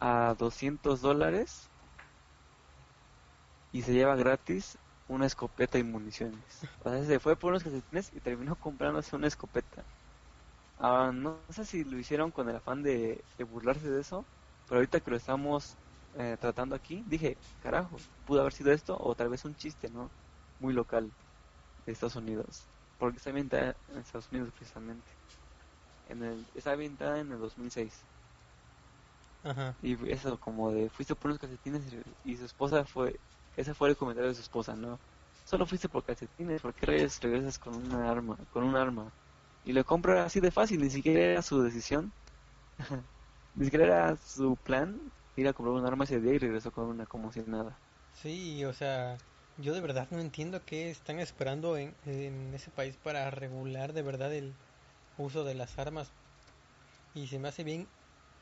a 0.00 0.34
200 0.38 1.00
dólares 1.00 1.68
y 3.72 3.82
se 3.82 3.92
lleva 3.92 4.16
gratis 4.16 4.78
una 5.08 5.26
escopeta 5.26 5.78
y 5.78 5.82
municiones. 5.82 6.38
Se 7.06 7.18
fue 7.18 7.36
por 7.36 7.50
unos 7.50 7.62
calcetines 7.62 8.12
y 8.14 8.20
terminó 8.20 8.54
comprándose 8.56 9.16
una 9.16 9.26
escopeta. 9.26 9.82
Ah, 10.78 11.10
no 11.12 11.38
sé 11.50 11.64
si 11.64 11.84
lo 11.84 11.98
hicieron 11.98 12.30
con 12.30 12.48
el 12.48 12.56
afán 12.56 12.82
de, 12.82 13.22
burlarse 13.50 13.90
de 13.90 14.00
eso, 14.00 14.24
pero 14.68 14.78
ahorita 14.78 15.00
que 15.00 15.10
lo 15.10 15.16
estamos 15.16 15.74
eh, 16.16 16.36
tratando 16.40 16.76
aquí, 16.76 17.04
dije, 17.08 17.36
carajo, 17.62 17.96
pudo 18.26 18.42
haber 18.42 18.52
sido 18.52 18.72
esto 18.72 18.96
o 19.00 19.14
tal 19.14 19.28
vez 19.28 19.44
un 19.44 19.56
chiste, 19.56 19.90
¿no? 19.90 20.10
Muy 20.60 20.72
local 20.72 21.10
de 21.84 21.92
Estados 21.92 22.16
Unidos. 22.16 22.64
Porque 22.98 23.18
está 23.18 23.30
ambientada 23.30 23.76
en 23.92 23.98
Estados 23.98 24.28
Unidos 24.30 24.50
precisamente. 24.56 25.06
En 26.08 26.22
el, 26.22 26.46
está 26.54 26.72
ambientada 26.72 27.18
en 27.18 27.32
el 27.32 27.38
2006. 27.38 27.92
Ajá. 29.42 29.76
Y 29.80 30.10
eso 30.10 30.38
como 30.40 30.72
de 30.72 30.90
fuiste 30.90 31.14
por 31.14 31.30
unos 31.30 31.38
calcetines 31.38 31.82
y, 32.24 32.36
su 32.36 32.44
esposa 32.44 32.84
fue, 32.84 33.20
ese 33.56 33.74
fue 33.74 33.88
el 33.88 33.96
comentario 33.96 34.28
de 34.28 34.34
su 34.34 34.42
esposa, 34.42 34.74
¿no? 34.76 35.00
Solo 35.44 35.66
fuiste 35.66 35.88
por 35.88 36.04
calcetines, 36.04 36.60
¿por 36.62 36.74
qué 36.74 36.86
regresas 36.86 37.58
con 37.58 37.74
una 37.74 38.10
arma? 38.10 38.36
Con 38.50 38.64
un 38.64 38.76
arma 38.76 39.12
y 39.62 39.72
lo 39.72 39.84
compra 39.84 40.24
así 40.24 40.40
de 40.40 40.50
fácil, 40.50 40.80
ni 40.80 40.90
siquiera 40.90 41.20
era 41.20 41.42
su 41.42 41.62
decisión, 41.62 42.12
ni 43.54 43.64
siquiera 43.66 43.84
era 43.86 44.16
su 44.16 44.56
plan 44.56 45.00
ir 45.36 45.48
a 45.48 45.52
comprar 45.52 45.76
un 45.76 45.86
arma 45.86 46.04
ese 46.04 46.20
día 46.20 46.34
y 46.34 46.38
regresó 46.38 46.72
con 46.72 46.86
una 46.86 47.06
como 47.06 47.32
si 47.32 47.40
nada. 47.42 47.80
Sí, 48.12 48.64
o 48.64 48.72
sea, 48.72 49.16
yo 49.56 49.74
de 49.74 49.80
verdad 49.80 50.08
no 50.10 50.20
entiendo 50.20 50.64
qué 50.64 50.90
están 50.90 51.20
esperando 51.20 51.76
en, 51.76 51.94
en 52.04 52.52
ese 52.54 52.70
país 52.70 52.96
para 52.96 53.30
regular 53.30 53.92
de 53.92 54.02
verdad 54.02 54.34
el 54.34 54.54
uso 55.16 55.44
de 55.44 55.54
las 55.54 55.78
armas. 55.78 56.12
Y 57.14 57.26
se 57.26 57.38
me 57.38 57.48
hace 57.48 57.64
bien, 57.64 57.88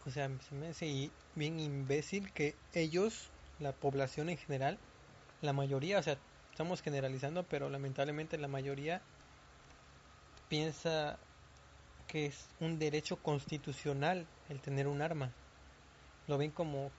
o 0.06 0.10
sea, 0.10 0.30
se 0.48 0.54
me 0.54 0.68
hace 0.68 1.10
bien 1.34 1.58
imbécil 1.58 2.32
que 2.32 2.54
ellos, 2.74 3.28
la 3.58 3.72
población 3.72 4.28
en 4.28 4.36
general, 4.36 4.78
la 5.42 5.52
mayoría, 5.52 5.98
o 5.98 6.02
sea, 6.02 6.16
estamos 6.52 6.80
generalizando, 6.80 7.42
pero 7.44 7.68
lamentablemente 7.68 8.38
la 8.38 8.48
mayoría 8.48 9.02
piensa 10.48 11.18
que 12.06 12.26
es 12.26 12.46
un 12.60 12.78
derecho 12.78 13.16
constitucional 13.16 14.26
el 14.48 14.60
tener 14.60 14.86
un 14.86 15.02
arma. 15.02 15.30
Lo 16.28 16.38
ven 16.38 16.50
como 16.50 16.90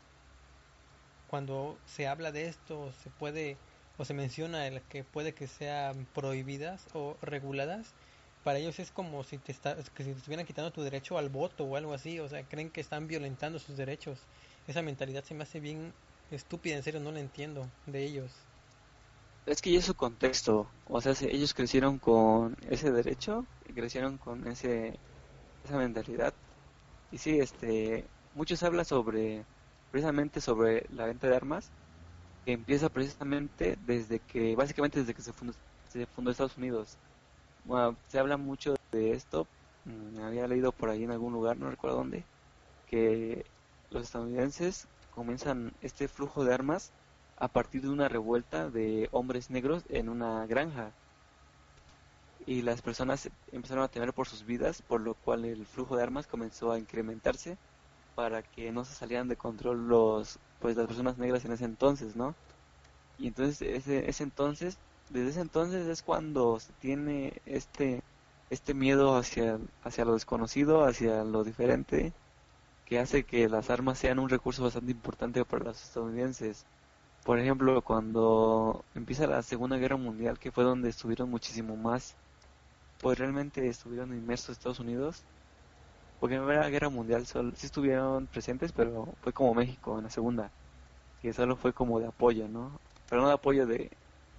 cuando 1.30 1.78
se 1.86 2.08
habla 2.08 2.32
de 2.32 2.48
esto 2.48 2.92
se 3.04 3.10
puede 3.10 3.58
o 3.98 4.06
se 4.06 4.14
menciona 4.14 4.68
el 4.68 4.82
que 4.82 5.04
puede 5.04 5.34
que 5.34 5.48
sean 5.48 6.06
prohibidas 6.14 6.86
o 6.94 7.18
reguladas, 7.22 7.94
para 8.48 8.60
ellos 8.60 8.80
es 8.80 8.92
como 8.92 9.26
si 9.26 9.38
te 9.40 9.52
está, 9.52 9.76
que 9.76 10.06
si 10.06 10.12
te 10.14 10.20
estuvieran 10.20 10.46
quitando 10.46 10.72
tu 10.72 10.82
derecho 10.82 11.18
al 11.18 11.28
voto 11.28 11.66
o 11.66 11.76
algo 11.76 11.94
así, 11.94 12.18
o 12.22 12.30
sea, 12.30 12.44
creen 12.44 12.70
que 12.70 12.80
están 12.80 13.06
violentando 13.06 13.60
sus 13.60 13.76
derechos. 13.76 14.20
Esa 14.70 14.82
mentalidad 14.82 15.22
se 15.26 15.34
me 15.34 15.44
hace 15.44 15.60
bien 15.60 15.92
estúpida, 16.32 16.78
en 16.78 16.82
serio 16.82 17.02
no 17.02 17.12
la 17.12 17.20
entiendo 17.20 17.68
de 17.88 18.06
ellos. 18.06 18.32
Es 19.46 19.62
que 19.62 19.74
ya 19.74 19.80
es 19.80 19.86
su 19.86 19.96
contexto, 19.96 20.66
o 20.88 21.02
sea, 21.02 21.14
ellos 21.30 21.54
crecieron 21.54 22.00
con 22.00 22.56
ese 22.70 22.90
derecho, 22.90 23.46
crecieron 23.76 24.18
con 24.18 24.48
ese 24.48 24.98
esa 25.66 25.76
mentalidad. 25.76 26.34
Y 27.12 27.18
sí, 27.18 27.42
este, 27.42 28.06
muchos 28.34 28.64
hablan 28.64 28.86
sobre, 28.86 29.44
precisamente 29.92 30.40
sobre 30.40 30.86
la 30.94 31.06
venta 31.06 31.28
de 31.28 31.36
armas, 31.36 31.70
que 32.46 32.54
empieza 32.54 32.88
precisamente 32.88 33.78
desde 33.86 34.20
que, 34.20 34.56
básicamente 34.56 35.02
desde 35.02 35.14
que 35.14 35.22
se 35.22 35.34
fundó, 35.34 35.54
se 35.90 36.06
fundó 36.06 36.32
Estados 36.32 36.56
Unidos. 36.56 36.98
Se 38.08 38.20
habla 38.20 38.38
mucho 38.38 38.76
de 38.92 39.12
esto, 39.12 39.48
mm, 39.86 40.20
había 40.20 40.48
leído 40.48 40.72
por 40.72 40.90
ahí 40.90 41.04
en 41.04 41.12
algún 41.12 41.34
lugar, 41.34 41.58
no 41.58 41.70
recuerdo 41.70 41.98
dónde, 41.98 42.26
que 42.88 43.46
los 43.90 44.04
estadounidenses 44.04 44.88
comienzan 45.12 45.74
este 45.82 46.08
flujo 46.08 46.44
de 46.46 46.54
armas 46.54 46.94
a 47.38 47.48
partir 47.50 47.82
de 47.82 47.90
una 47.90 48.10
revuelta 48.10 48.70
de 48.70 49.10
hombres 49.12 49.50
negros 49.50 49.84
en 49.90 50.10
una 50.10 50.46
granja. 50.48 50.94
Y 52.46 52.62
las 52.62 52.82
personas 52.82 53.30
empezaron 53.52 53.84
a 53.84 53.90
temer 53.90 54.14
por 54.14 54.28
sus 54.28 54.46
vidas, 54.46 54.82
por 54.82 55.02
lo 55.02 55.14
cual 55.16 55.46
el 55.46 55.66
flujo 55.66 55.96
de 55.96 56.04
armas 56.04 56.28
comenzó 56.28 56.72
a 56.72 56.80
incrementarse 56.80 57.58
para 58.16 58.44
que 58.44 58.72
no 58.72 58.86
se 58.86 58.96
salieran 58.96 59.28
de 59.28 59.38
control 59.38 59.88
los 59.88 60.40
pues 60.60 60.76
las 60.78 60.88
personas 60.88 61.18
negras 61.18 61.46
en 61.46 61.52
ese 61.54 61.66
entonces, 61.66 62.16
¿no? 62.16 62.36
Y 63.18 63.28
entonces 63.28 63.62
ese, 63.62 64.10
ese 64.10 64.24
entonces, 64.24 64.80
desde 65.10 65.30
ese 65.30 65.42
entonces 65.42 65.88
es 65.88 66.02
cuando 66.04 66.60
se 66.60 66.74
tiene 66.74 67.42
este 67.46 68.02
este 68.50 68.74
miedo 68.74 69.18
hacia 69.18 69.60
hacia 69.84 70.06
lo 70.06 70.14
desconocido, 70.14 70.86
hacia 70.86 71.24
lo 71.24 71.44
diferente, 71.44 72.14
que 72.86 73.00
hace 73.00 73.24
que 73.24 73.50
las 73.50 73.70
armas 73.70 74.00
sean 74.00 74.20
un 74.20 74.30
recurso 74.30 74.64
bastante 74.64 74.92
importante 74.92 75.44
para 75.46 75.66
los 75.66 75.84
estadounidenses 75.84 76.66
por 77.28 77.40
ejemplo, 77.40 77.82
cuando 77.82 78.86
empieza 78.96 79.28
la 79.28 79.44
Segunda 79.44 79.76
Guerra 79.76 79.98
Mundial, 79.98 80.40
que 80.40 80.50
fue 80.50 80.64
donde 80.64 80.88
estuvieron 80.88 81.30
muchísimo 81.30 81.76
más, 81.76 82.16
pues 83.02 83.20
realmente 83.20 83.68
estuvieron 83.68 84.14
inmersos 84.14 84.52
Estados 84.52 84.80
Unidos. 84.80 85.24
Porque 86.22 86.36
en 86.36 86.42
la 86.42 86.48
Primera 86.48 86.70
Guerra 86.70 86.90
Mundial 86.90 87.26
solo, 87.26 87.52
sí 87.54 87.66
estuvieron 87.66 88.28
presentes, 88.28 88.72
pero 88.72 89.10
fue 89.24 89.34
como 89.34 89.54
México 89.54 89.98
en 89.98 90.06
la 90.06 90.10
Segunda, 90.10 90.52
que 91.22 91.34
solo 91.34 91.58
fue 91.58 91.74
como 91.74 92.00
de 92.00 92.08
apoyo, 92.08 92.48
¿no? 92.48 92.80
Pero 93.10 93.22
no 93.24 93.28
de 93.28 93.34
apoyo 93.34 93.68
de 93.68 93.92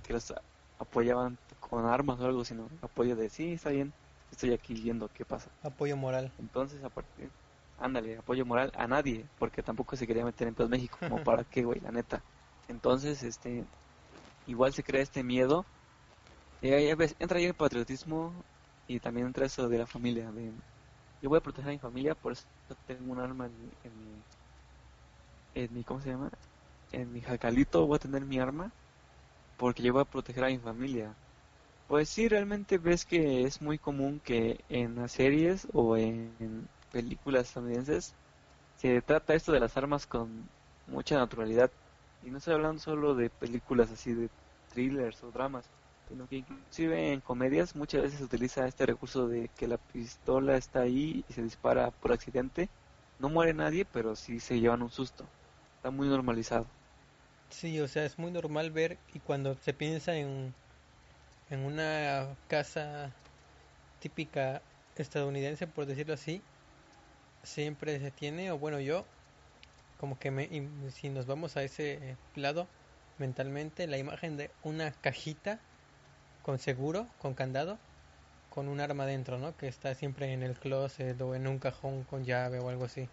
que 0.02 0.14
los 0.14 0.32
apoyaban 0.78 1.36
con 1.60 1.86
armas 1.86 2.20
o 2.20 2.26
algo, 2.26 2.44
sino 2.44 2.68
apoyo 2.82 3.16
de, 3.16 3.28
sí, 3.28 3.52
está 3.52 3.70
bien, 3.70 3.92
estoy 4.30 4.52
aquí 4.52 4.74
viendo 4.74 5.08
qué 5.08 5.24
pasa. 5.24 5.50
Apoyo 5.62 5.96
moral. 5.96 6.32
Entonces, 6.38 6.82
a 6.84 6.88
partir, 6.88 7.30
ándale, 7.78 8.16
apoyo 8.16 8.44
moral 8.46 8.72
a 8.76 8.86
nadie, 8.86 9.24
porque 9.38 9.62
tampoco 9.62 9.96
se 9.96 10.06
quería 10.06 10.24
meter 10.24 10.48
en 10.48 10.54
paz 10.54 10.68
México, 10.68 10.98
como 11.00 11.22
para 11.24 11.44
qué, 11.44 11.62
güey, 11.64 11.80
la 11.80 11.90
neta. 11.90 12.22
Entonces, 12.68 13.22
este, 13.22 13.64
igual 14.46 14.72
se 14.72 14.82
crea 14.82 15.02
este 15.02 15.22
miedo. 15.22 15.64
Y 16.60 16.70
ahí 16.72 16.90
entra 17.18 17.38
ahí 17.38 17.44
el 17.44 17.54
patriotismo 17.54 18.32
y 18.88 18.98
también 18.98 19.28
entra 19.28 19.46
eso 19.46 19.68
de 19.68 19.78
la 19.78 19.86
familia. 19.86 20.30
De, 20.32 20.52
yo 21.22 21.28
voy 21.28 21.38
a 21.38 21.40
proteger 21.40 21.70
a 21.70 21.72
mi 21.72 21.78
familia, 21.78 22.14
por 22.14 22.32
eso 22.32 22.44
tengo 22.86 23.12
un 23.12 23.20
arma 23.20 23.46
en, 23.46 23.52
mi, 23.60 24.22
en 25.54 25.74
mi, 25.74 25.84
¿cómo 25.84 26.00
se 26.00 26.10
llama? 26.10 26.30
En 26.90 27.12
mi 27.12 27.20
jacalito 27.20 27.86
voy 27.86 27.96
a 27.96 28.00
tener 28.00 28.24
mi 28.24 28.38
arma 28.38 28.72
porque 29.58 29.84
yo 29.84 29.94
voy 29.94 30.02
a 30.02 30.06
proteger 30.06 30.44
a 30.44 30.48
mi 30.48 30.58
familia. 30.60 31.18
Pues 31.86 32.10
sí, 32.10 32.28
realmente 32.28 32.78
ves 32.78 33.04
que 33.06 33.44
es 33.44 33.62
muy 33.62 33.78
común 33.78 34.20
que 34.20 34.64
en 34.68 34.96
las 34.96 35.12
series 35.12 35.68
o 35.72 35.96
en 35.96 36.68
películas 36.90 37.48
estadounidenses 37.48 38.16
se 38.76 39.02
trata 39.02 39.34
esto 39.34 39.52
de 39.52 39.60
las 39.60 39.76
armas 39.76 40.06
con 40.06 40.50
mucha 40.86 41.16
naturalidad 41.18 41.72
y 42.22 42.30
no 42.30 42.38
estoy 42.38 42.54
hablando 42.54 42.80
solo 42.80 43.14
de 43.16 43.30
películas 43.30 43.90
así 43.92 44.14
de 44.14 44.30
thrillers 44.68 45.22
o 45.24 45.32
dramas, 45.32 45.70
sino 46.08 46.28
que 46.28 46.36
inclusive 46.38 47.12
en 47.12 47.20
comedias 47.22 47.76
muchas 47.76 48.02
veces 48.02 48.18
se 48.20 48.24
utiliza 48.24 48.66
este 48.68 48.86
recurso 48.86 49.28
de 49.28 49.50
que 49.50 49.68
la 49.68 49.78
pistola 49.78 50.56
está 50.56 50.82
ahí 50.82 51.24
y 51.28 51.32
se 51.34 51.42
dispara 51.42 51.90
por 51.92 52.12
accidente. 52.12 52.70
No 53.18 53.28
muere 53.30 53.54
nadie, 53.54 53.84
pero 53.86 54.16
sí 54.16 54.40
se 54.40 54.60
llevan 54.60 54.82
un 54.82 54.90
susto. 54.90 55.32
Está 55.78 55.90
muy 55.90 56.08
normalizado. 56.08 56.77
Sí, 57.50 57.80
o 57.80 57.88
sea, 57.88 58.04
es 58.04 58.18
muy 58.18 58.30
normal 58.30 58.70
ver 58.70 58.98
y 59.14 59.20
cuando 59.20 59.54
se 59.56 59.72
piensa 59.72 60.16
en, 60.16 60.54
en 61.50 61.60
una 61.60 62.36
casa 62.48 63.10
típica 64.00 64.62
estadounidense, 64.96 65.66
por 65.66 65.86
decirlo 65.86 66.14
así, 66.14 66.42
siempre 67.42 67.98
se 67.98 68.10
tiene, 68.10 68.50
o 68.50 68.58
bueno, 68.58 68.80
yo 68.80 69.04
como 70.00 70.18
que 70.18 70.30
me, 70.30 70.48
si 70.90 71.08
nos 71.08 71.26
vamos 71.26 71.56
a 71.56 71.62
ese 71.62 72.16
lado 72.36 72.66
mentalmente, 73.18 73.86
la 73.86 73.98
imagen 73.98 74.36
de 74.36 74.50
una 74.62 74.92
cajita 74.92 75.58
con 76.42 76.58
seguro, 76.58 77.06
con 77.20 77.34
candado, 77.34 77.78
con 78.54 78.68
un 78.68 78.80
arma 78.80 79.06
dentro, 79.06 79.38
¿no? 79.38 79.56
Que 79.56 79.68
está 79.68 79.94
siempre 79.94 80.32
en 80.32 80.42
el 80.42 80.54
closet 80.58 81.20
o 81.20 81.34
en 81.34 81.46
un 81.46 81.58
cajón 81.58 82.04
con 82.04 82.24
llave 82.24 82.58
o 82.60 82.68
algo 82.68 82.84
así. 82.84 83.08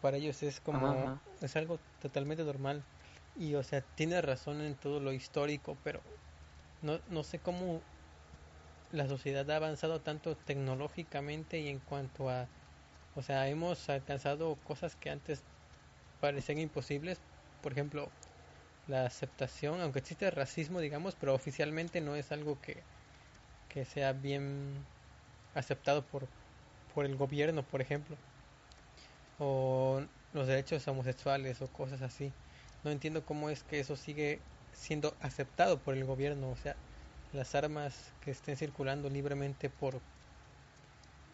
Para 0.00 0.16
ellos 0.18 0.42
es 0.42 0.60
como, 0.60 1.20
es 1.40 1.56
algo 1.56 1.78
totalmente 2.02 2.44
normal. 2.44 2.82
Y, 3.36 3.54
o 3.54 3.62
sea, 3.62 3.80
tiene 3.80 4.20
razón 4.22 4.60
en 4.60 4.74
todo 4.76 5.00
lo 5.00 5.12
histórico, 5.12 5.76
pero 5.82 6.00
no, 6.82 7.00
no 7.08 7.24
sé 7.24 7.38
cómo 7.40 7.80
la 8.92 9.08
sociedad 9.08 9.50
ha 9.50 9.56
avanzado 9.56 10.00
tanto 10.00 10.36
tecnológicamente 10.36 11.58
y 11.58 11.68
en 11.68 11.80
cuanto 11.80 12.28
a, 12.30 12.46
o 13.16 13.22
sea, 13.22 13.48
hemos 13.48 13.88
alcanzado 13.90 14.56
cosas 14.64 14.94
que 14.96 15.10
antes 15.10 15.42
parecen 16.20 16.58
imposibles. 16.58 17.18
Por 17.62 17.72
ejemplo, 17.72 18.08
la 18.88 19.06
aceptación, 19.06 19.80
aunque 19.80 20.00
existe 20.00 20.30
racismo, 20.30 20.80
digamos, 20.80 21.16
pero 21.16 21.34
oficialmente 21.34 22.00
no 22.00 22.16
es 22.16 22.32
algo 22.32 22.60
que, 22.60 22.76
que 23.68 23.84
sea 23.84 24.12
bien 24.12 24.86
aceptado 25.54 26.02
por, 26.02 26.28
por 26.94 27.04
el 27.06 27.16
gobierno, 27.16 27.62
por 27.62 27.80
ejemplo. 27.80 28.16
O 29.38 30.02
los 30.32 30.46
derechos 30.46 30.86
homosexuales 30.88 31.60
o 31.62 31.68
cosas 31.68 32.02
así. 32.02 32.32
No 32.84 32.90
entiendo 32.90 33.24
cómo 33.24 33.48
es 33.48 33.62
que 33.62 33.80
eso 33.80 33.96
sigue 33.96 34.40
siendo 34.74 35.14
aceptado 35.20 35.78
por 35.78 35.94
el 35.94 36.04
gobierno. 36.04 36.50
O 36.50 36.56
sea, 36.56 36.76
las 37.32 37.54
armas 37.54 38.12
que 38.22 38.30
estén 38.30 38.56
circulando 38.56 39.08
libremente 39.08 39.70
por, 39.70 40.00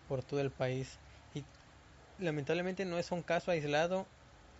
por 0.08 0.22
todo 0.22 0.40
el 0.40 0.50
país. 0.50 0.98
Y 1.34 1.44
lamentablemente 2.18 2.84
no 2.84 2.98
es 2.98 3.10
un 3.10 3.22
caso 3.22 3.50
aislado 3.50 4.06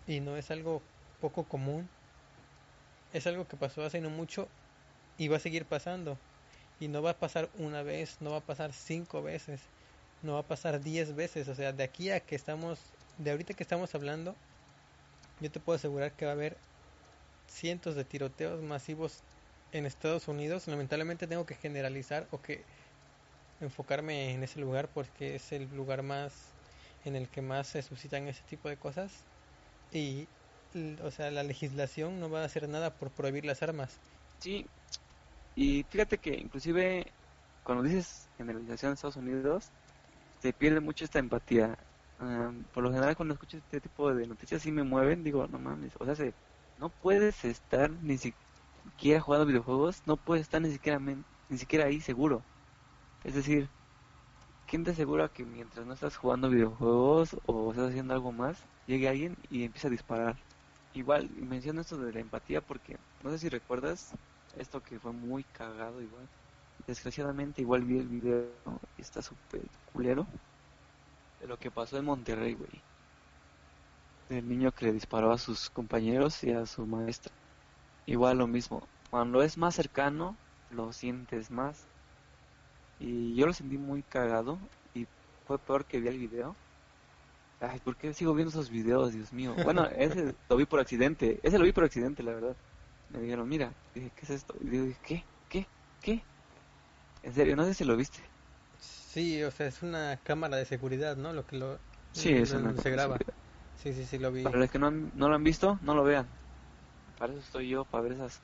y 0.06 0.20
no 0.20 0.36
es 0.36 0.50
algo 0.50 0.82
poco 1.20 1.44
común. 1.44 1.88
es 3.12 3.26
algo 3.26 3.46
que 3.46 3.56
pasó 3.56 3.84
hace 3.84 4.00
no 4.00 4.10
mucho 4.10 4.48
y 5.18 5.28
va 5.28 5.36
a 5.36 5.40
seguir 5.40 5.64
pasando. 5.66 6.18
Y 6.80 6.88
no 6.88 7.02
va 7.02 7.10
a 7.10 7.18
pasar 7.18 7.50
una 7.58 7.82
vez, 7.82 8.16
no 8.20 8.30
va 8.30 8.38
a 8.38 8.40
pasar 8.40 8.72
cinco 8.72 9.22
veces, 9.22 9.60
no 10.22 10.34
va 10.34 10.40
a 10.40 10.48
pasar 10.48 10.80
diez 10.80 11.14
veces. 11.14 11.46
O 11.48 11.54
sea, 11.54 11.72
de 11.72 11.84
aquí 11.84 12.10
a 12.10 12.20
que 12.20 12.34
estamos, 12.34 12.80
de 13.18 13.30
ahorita 13.30 13.54
que 13.54 13.62
estamos 13.62 13.94
hablando, 13.94 14.34
yo 15.40 15.50
te 15.50 15.60
puedo 15.60 15.76
asegurar 15.76 16.12
que 16.12 16.24
va 16.24 16.32
a 16.32 16.34
haber 16.34 16.56
cientos 17.50 17.94
de 17.94 18.04
tiroteos 18.04 18.62
masivos 18.62 19.20
en 19.72 19.86
Estados 19.86 20.28
Unidos. 20.28 20.66
Lamentablemente 20.68 21.26
tengo 21.26 21.44
que 21.44 21.54
generalizar 21.54 22.26
o 22.30 22.40
que 22.40 22.62
enfocarme 23.60 24.32
en 24.32 24.42
ese 24.42 24.60
lugar 24.60 24.88
porque 24.94 25.34
es 25.34 25.52
el 25.52 25.68
lugar 25.76 26.02
más 26.02 26.32
en 27.04 27.16
el 27.16 27.28
que 27.28 27.42
más 27.42 27.66
se 27.66 27.82
suscitan 27.82 28.28
ese 28.28 28.42
tipo 28.48 28.68
de 28.68 28.76
cosas. 28.76 29.12
Y, 29.92 30.26
o 31.02 31.10
sea, 31.10 31.30
la 31.30 31.42
legislación 31.42 32.20
no 32.20 32.30
va 32.30 32.42
a 32.42 32.44
hacer 32.44 32.68
nada 32.68 32.90
por 32.90 33.10
prohibir 33.10 33.44
las 33.44 33.62
armas. 33.62 33.98
Sí, 34.38 34.66
y 35.54 35.82
fíjate 35.90 36.18
que 36.18 36.34
inclusive 36.34 37.04
cuando 37.64 37.82
dices 37.84 38.28
generalización 38.38 38.90
en 38.90 38.94
Estados 38.94 39.16
Unidos, 39.16 39.70
se 40.40 40.52
pierde 40.52 40.80
mucho 40.80 41.04
esta 41.04 41.18
empatía. 41.18 41.76
por 42.72 42.82
lo 42.82 42.90
general 42.90 43.16
cuando 43.16 43.34
escucho 43.34 43.56
este 43.58 43.80
tipo 43.80 44.14
de 44.14 44.26
noticias 44.26 44.62
sí 44.62 44.72
me 44.72 44.82
mueven, 44.82 45.22
digo, 45.24 45.46
no 45.48 45.58
mames, 45.58 45.92
o 45.98 46.14
sea, 46.14 46.32
no 46.80 46.88
puedes 46.88 47.44
estar 47.44 47.90
ni 47.90 48.18
siquiera 48.18 49.20
jugando 49.20 49.46
videojuegos, 49.46 50.02
no 50.06 50.16
puedes 50.16 50.42
estar 50.42 50.62
ni 50.62 50.70
siquiera, 50.72 50.98
ni 50.98 51.58
siquiera 51.58 51.86
ahí 51.86 52.00
seguro. 52.00 52.42
Es 53.24 53.34
decir, 53.34 53.68
¿quién 54.66 54.84
te 54.84 54.92
asegura 54.92 55.28
que 55.28 55.44
mientras 55.44 55.86
no 55.86 55.92
estás 55.92 56.16
jugando 56.16 56.48
videojuegos 56.48 57.36
o 57.46 57.70
estás 57.70 57.90
haciendo 57.90 58.14
algo 58.14 58.32
más, 58.32 58.66
llegue 58.86 59.08
alguien 59.08 59.36
y 59.50 59.64
empiece 59.64 59.88
a 59.88 59.90
disparar? 59.90 60.36
Igual, 60.94 61.30
menciono 61.30 61.82
esto 61.82 61.98
de 61.98 62.12
la 62.12 62.20
empatía 62.20 62.60
porque 62.62 62.96
no 63.22 63.30
sé 63.30 63.38
si 63.38 63.48
recuerdas 63.48 64.12
esto 64.56 64.82
que 64.82 64.98
fue 64.98 65.12
muy 65.12 65.44
cagado 65.44 66.00
igual. 66.02 66.28
Desgraciadamente 66.86 67.60
igual 67.60 67.84
vi 67.84 67.98
el 67.98 68.08
video 68.08 68.80
y 68.96 69.02
está 69.02 69.20
súper 69.22 69.60
culero 69.92 70.26
de 71.40 71.46
lo 71.46 71.58
que 71.58 71.70
pasó 71.70 71.98
en 71.98 72.06
Monterrey, 72.06 72.54
güey. 72.54 72.89
Del 74.30 74.48
niño 74.48 74.72
que 74.72 74.86
le 74.86 74.92
disparó 74.92 75.30
a 75.30 75.36
sus 75.36 75.68
compañeros 75.68 76.42
y 76.42 76.52
a 76.52 76.64
su 76.64 76.86
maestra. 76.86 77.30
Igual 78.06 78.38
lo 78.38 78.46
mismo. 78.46 78.82
Cuando 79.10 79.42
es 79.42 79.58
más 79.58 79.74
cercano, 79.74 80.36
lo 80.70 80.90
sientes 80.94 81.50
más. 81.50 81.84
Y 82.98 83.34
yo 83.34 83.44
lo 83.44 83.52
sentí 83.52 83.76
muy 83.76 84.02
cagado 84.02 84.58
y 84.94 85.06
fue 85.46 85.58
peor 85.58 85.84
que 85.84 86.00
vi 86.00 86.08
el 86.08 86.18
video. 86.18 86.56
Ay, 87.60 87.78
¿por 87.80 87.94
qué 87.96 88.14
sigo 88.14 88.32
viendo 88.32 88.48
esos 88.48 88.70
videos, 88.70 89.12
Dios 89.12 89.34
mío? 89.34 89.54
Bueno, 89.64 89.84
ese 89.98 90.34
lo 90.48 90.56
vi 90.56 90.64
por 90.64 90.80
accidente. 90.80 91.38
Ese 91.42 91.58
lo 91.58 91.64
vi 91.64 91.72
por 91.72 91.84
accidente, 91.84 92.22
la 92.22 92.32
verdad 92.32 92.56
me 93.10 93.20
dijeron, 93.20 93.48
mira, 93.48 93.72
dije, 93.94 94.10
¿qué 94.16 94.22
es 94.22 94.30
esto? 94.30 94.54
Y 94.60 94.68
dije, 94.68 94.96
¿qué? 95.04 95.24
¿Qué? 95.48 95.66
¿Qué? 96.00 96.22
En 97.22 97.34
serio, 97.34 97.56
no 97.56 97.64
sé 97.64 97.74
si 97.74 97.84
lo 97.84 97.96
viste. 97.96 98.20
Sí, 98.78 99.42
o 99.42 99.50
sea, 99.50 99.66
es 99.66 99.82
una 99.82 100.18
cámara 100.24 100.56
de 100.56 100.64
seguridad, 100.64 101.16
¿no? 101.16 101.32
Lo 101.32 101.46
que 101.46 101.56
lo... 101.56 101.78
Sí, 102.12 102.32
es 102.32 102.52
una 102.52 102.76
se 102.80 102.90
graba. 102.90 103.18
Sí, 103.80 103.92
sí, 103.92 104.04
sí, 104.06 104.18
lo 104.18 104.30
vi. 104.32 104.48
Para 104.50 104.58
los 104.58 104.70
que 104.70 104.78
no, 104.78 104.90
no 104.90 105.28
lo 105.30 105.34
han 105.34 105.44
visto, 105.44 105.78
no 105.80 105.94
lo 105.94 106.04
vean. 106.04 106.30
Para 107.16 107.32
eso 107.34 107.40
estoy 107.42 107.68
yo, 107.68 107.84
para 107.84 108.02
ver 108.02 108.12
esas 108.14 108.42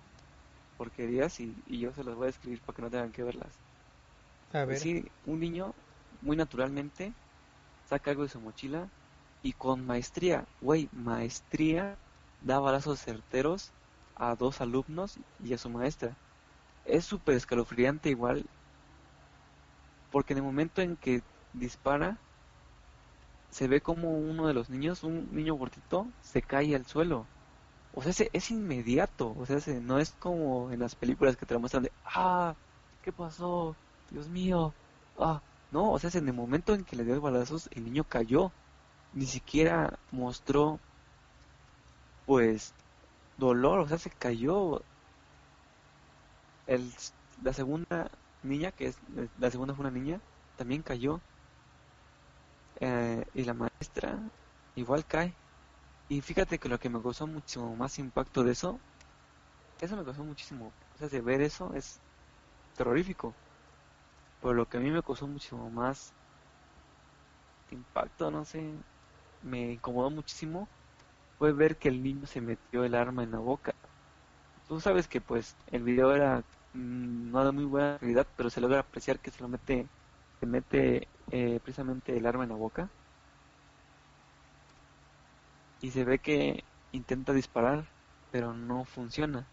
porquerías 0.77 1.41
y, 1.41 1.63
y 1.67 1.81
yo 1.81 1.93
se 1.95 2.05
las 2.05 2.15
voy 2.17 2.29
a 2.29 2.31
escribir 2.31 2.63
para 2.63 2.77
que 2.77 2.83
no 2.83 2.91
tengan 2.91 3.13
que 3.13 3.25
verlas. 3.25 3.61
A 4.53 4.65
ver. 4.65 4.83
Sí, 4.83 5.11
un 5.25 5.41
niño, 5.41 5.75
muy 6.21 6.37
naturalmente, 6.37 7.17
saca 7.85 8.11
algo 8.13 8.25
de 8.25 8.29
su 8.31 8.41
mochila 8.41 8.93
y 9.43 9.55
con 9.55 9.85
maestría, 9.87 10.49
güey, 10.61 10.89
maestría, 10.93 12.01
da 12.41 12.61
balazos 12.61 13.01
certeros 13.01 13.75
a 14.15 14.37
dos 14.37 14.61
alumnos 14.61 15.21
y 15.39 15.55
a 15.55 15.59
su 15.59 15.71
maestra. 15.71 16.19
Es 16.85 17.07
súper 17.07 17.37
escalofriante 17.37 18.11
igual, 18.11 18.51
porque 20.11 20.33
en 20.33 20.39
el 20.39 20.45
momento 20.45 20.83
en 20.83 20.97
que 20.97 21.23
dispara, 21.53 22.26
se 23.51 23.69
ve 23.69 23.81
como 23.83 24.19
uno 24.19 24.47
de 24.47 24.55
los 24.55 24.71
niños, 24.71 25.03
un 25.03 25.29
niño 25.35 25.55
gordito, 25.55 26.15
se 26.21 26.43
cae 26.43 26.75
al 26.77 26.87
suelo. 26.87 27.31
O 27.93 28.03
sea, 28.03 28.11
es, 28.13 28.21
es 28.33 28.51
inmediato, 28.51 29.35
o 29.37 29.47
sea, 29.47 29.59
no 29.81 29.99
es 29.99 30.13
como 30.13 30.71
en 30.73 30.81
las 30.81 30.95
películas 30.97 31.37
que 31.37 31.47
te 31.47 31.59
muestran 31.59 31.85
de, 31.85 31.93
ah, 32.05 32.57
¿qué 33.03 33.13
pasó? 33.13 33.77
Dios 34.11 34.29
mío, 34.29 34.75
ah, 35.19 35.43
no, 35.71 35.93
o 35.93 35.99
sea, 35.99 36.11
en 36.15 36.29
el 36.29 36.35
momento 36.35 36.75
en 36.75 36.85
que 36.85 36.97
le 36.97 37.05
dio 37.05 37.21
balazos, 37.21 37.69
el 37.73 37.85
niño 37.85 38.05
cayó, 38.05 38.53
ni 39.13 39.27
siquiera 39.27 39.99
mostró, 40.11 40.81
pues, 42.27 42.75
dolor, 43.37 43.81
o 43.81 43.89
sea, 43.89 43.99
se 43.99 44.11
cayó. 44.11 44.83
El, 46.67 46.93
la 47.43 47.53
segunda 47.53 48.11
niña, 48.43 48.73
que 48.73 48.87
es 48.89 48.99
la 49.39 49.51
segunda 49.51 49.75
fue 49.75 49.87
una 49.87 49.91
niña, 49.99 50.21
también 50.57 50.83
cayó. 50.83 51.21
Eh, 52.81 53.25
y 53.35 53.45
la 53.45 53.55
maestra 53.55 54.31
igual 54.75 55.07
cae. 55.07 55.39
Y 56.09 56.23
fíjate 56.23 56.59
que 56.59 56.69
lo 56.71 56.79
que 56.79 56.91
me 56.91 57.03
causó 57.03 57.27
muchísimo 57.27 57.77
más 57.77 57.99
impacto 57.99 58.45
de 58.45 58.53
eso, 58.53 58.83
eso 59.81 59.97
me 59.97 60.05
causó 60.05 60.25
muchísimo. 60.25 60.75
O 60.95 60.99
sea, 60.99 61.09
de 61.09 61.21
ver 61.23 61.41
eso 61.43 61.75
es 61.75 62.03
terrorífico. 62.75 63.37
Pero 64.41 64.55
lo 64.55 64.67
que 64.67 64.79
a 64.79 64.81
mí 64.81 64.91
me 64.91 65.03
causó 65.03 65.29
muchísimo 65.29 65.71
más 65.71 66.15
impacto, 67.71 68.31
no 68.31 68.45
sé, 68.45 68.83
me 69.43 69.73
incomodó 69.75 70.11
muchísimo 70.11 70.71
fue 71.39 71.53
ver 71.53 71.79
que 71.79 71.89
el 71.89 72.03
niño 72.03 72.27
se 72.27 72.41
metió 72.41 72.85
el 72.85 72.95
arma 72.95 73.25
en 73.25 73.33
la 73.33 73.39
boca. 73.41 73.75
Tú 74.67 74.81
sabes 74.81 75.09
que 75.09 75.21
pues 75.21 75.57
el 75.67 75.83
video 75.85 76.13
era 76.15 76.41
mm, 76.73 77.31
no 77.31 77.45
de 77.45 77.53
muy 77.53 77.65
buena 77.65 77.99
calidad, 77.99 78.29
pero 78.37 78.51
se 78.51 78.61
logra 78.61 78.81
apreciar 78.81 79.21
que 79.21 79.31
se 79.31 79.43
lo 79.43 79.49
mete, 79.49 79.91
se 80.41 80.47
mete 80.47 81.11
eh, 81.31 81.61
precisamente 81.61 82.17
el 82.17 82.27
arma 82.27 82.45
en 82.45 82.51
la 82.51 82.57
boca. 82.57 82.93
Y 85.81 85.91
se 85.91 86.05
ve 86.05 86.19
que 86.19 86.67
intenta 86.93 87.33
disparar, 87.33 87.95
pero 88.31 88.53
no 88.53 88.85
funciona. 88.85 89.51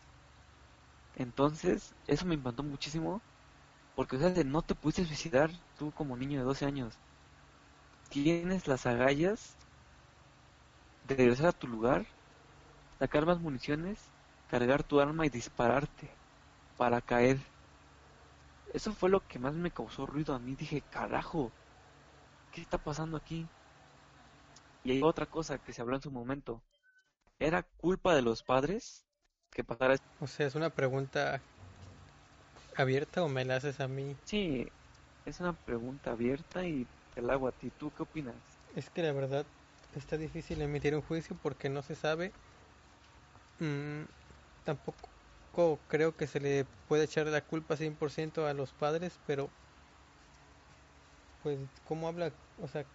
Entonces, 1.16 1.96
eso 2.06 2.24
me 2.28 2.36
impactó 2.36 2.62
muchísimo, 2.62 3.24
porque 3.96 4.18
o 4.18 4.20
sea, 4.20 4.32
no 4.46 4.64
te 4.64 4.76
pudiste 4.76 5.06
suicidar 5.06 5.52
tú 5.76 5.94
como 5.94 6.18
niño 6.18 6.40
de 6.40 6.46
12 6.46 6.66
años. 6.66 7.02
Tienes 8.10 8.66
las 8.70 8.86
agallas 8.86 9.58
de 11.04 11.16
regresar 11.16 11.46
a 11.48 11.52
tu 11.54 11.68
lugar, 11.68 12.08
sacar 13.00 13.26
más 13.26 13.40
municiones, 13.42 14.14
cargar 14.48 14.84
tu 14.84 15.00
arma 15.02 15.26
y 15.26 15.30
dispararte 15.30 16.20
para 16.78 17.02
caer. 17.02 17.53
Eso 18.74 18.94
fue 18.94 19.10
lo 19.10 19.26
que 19.26 19.40
más 19.40 19.54
me 19.56 19.72
causó 19.72 20.06
ruido 20.06 20.34
a 20.36 20.40
mí. 20.40 20.56
Dije, 20.58 20.84
carajo, 20.90 21.54
¿qué 22.52 22.62
está 22.62 22.78
pasando 22.78 23.18
aquí? 23.18 23.52
Y 24.84 24.92
hay 24.92 25.02
otra 25.02 25.26
cosa 25.26 25.58
que 25.58 25.74
se 25.74 25.82
habló 25.82 25.96
en 25.96 26.02
su 26.04 26.12
momento. 26.12 26.64
¿Era 27.40 27.64
culpa 27.64 28.16
de 28.16 28.22
los 28.24 28.44
padres 28.44 29.06
que 29.52 29.64
pasara 29.64 29.96
esto? 29.96 30.08
O 30.20 30.26
sea, 30.28 30.48
es 30.48 30.56
una 30.56 30.72
pregunta 30.72 31.44
abierta 32.78 33.24
o 33.24 33.30
me 33.30 33.46
la 33.46 33.56
haces 33.56 33.80
a 33.80 33.88
mí? 33.88 34.16
Sí, 34.26 34.68
es 35.26 35.40
una 35.40 35.54
pregunta 35.54 36.12
abierta 36.12 36.68
y 36.68 36.90
te 37.14 37.22
la 37.22 37.34
hago 37.34 37.48
a 37.48 37.52
ti. 37.54 37.72
¿Tú 37.72 37.92
qué 37.94 38.04
opinas? 38.04 38.44
Es 38.76 38.90
que 38.90 39.02
la 39.04 39.14
verdad 39.14 39.48
está 39.94 40.18
difícil 40.18 40.62
emitir 40.62 40.94
un 40.96 41.02
juicio 41.02 41.38
porque 41.42 41.70
no 41.70 41.82
se 41.82 41.96
sabe. 41.96 42.34
Mm, 43.60 44.04
tampoco 44.64 45.13
creo 45.88 46.16
que 46.16 46.28
se 46.28 46.40
le 46.40 46.66
puede 46.88 47.06
echar 47.06 47.28
la 47.28 47.42
culpa 47.42 47.78
100% 47.78 48.48
a 48.48 48.54
los 48.54 48.74
padres, 48.74 49.20
pero 49.26 49.50
pues 51.42 51.60
cómo 51.84 52.08
habla, 52.08 52.32
o 52.58 52.68
sea, 52.68 52.86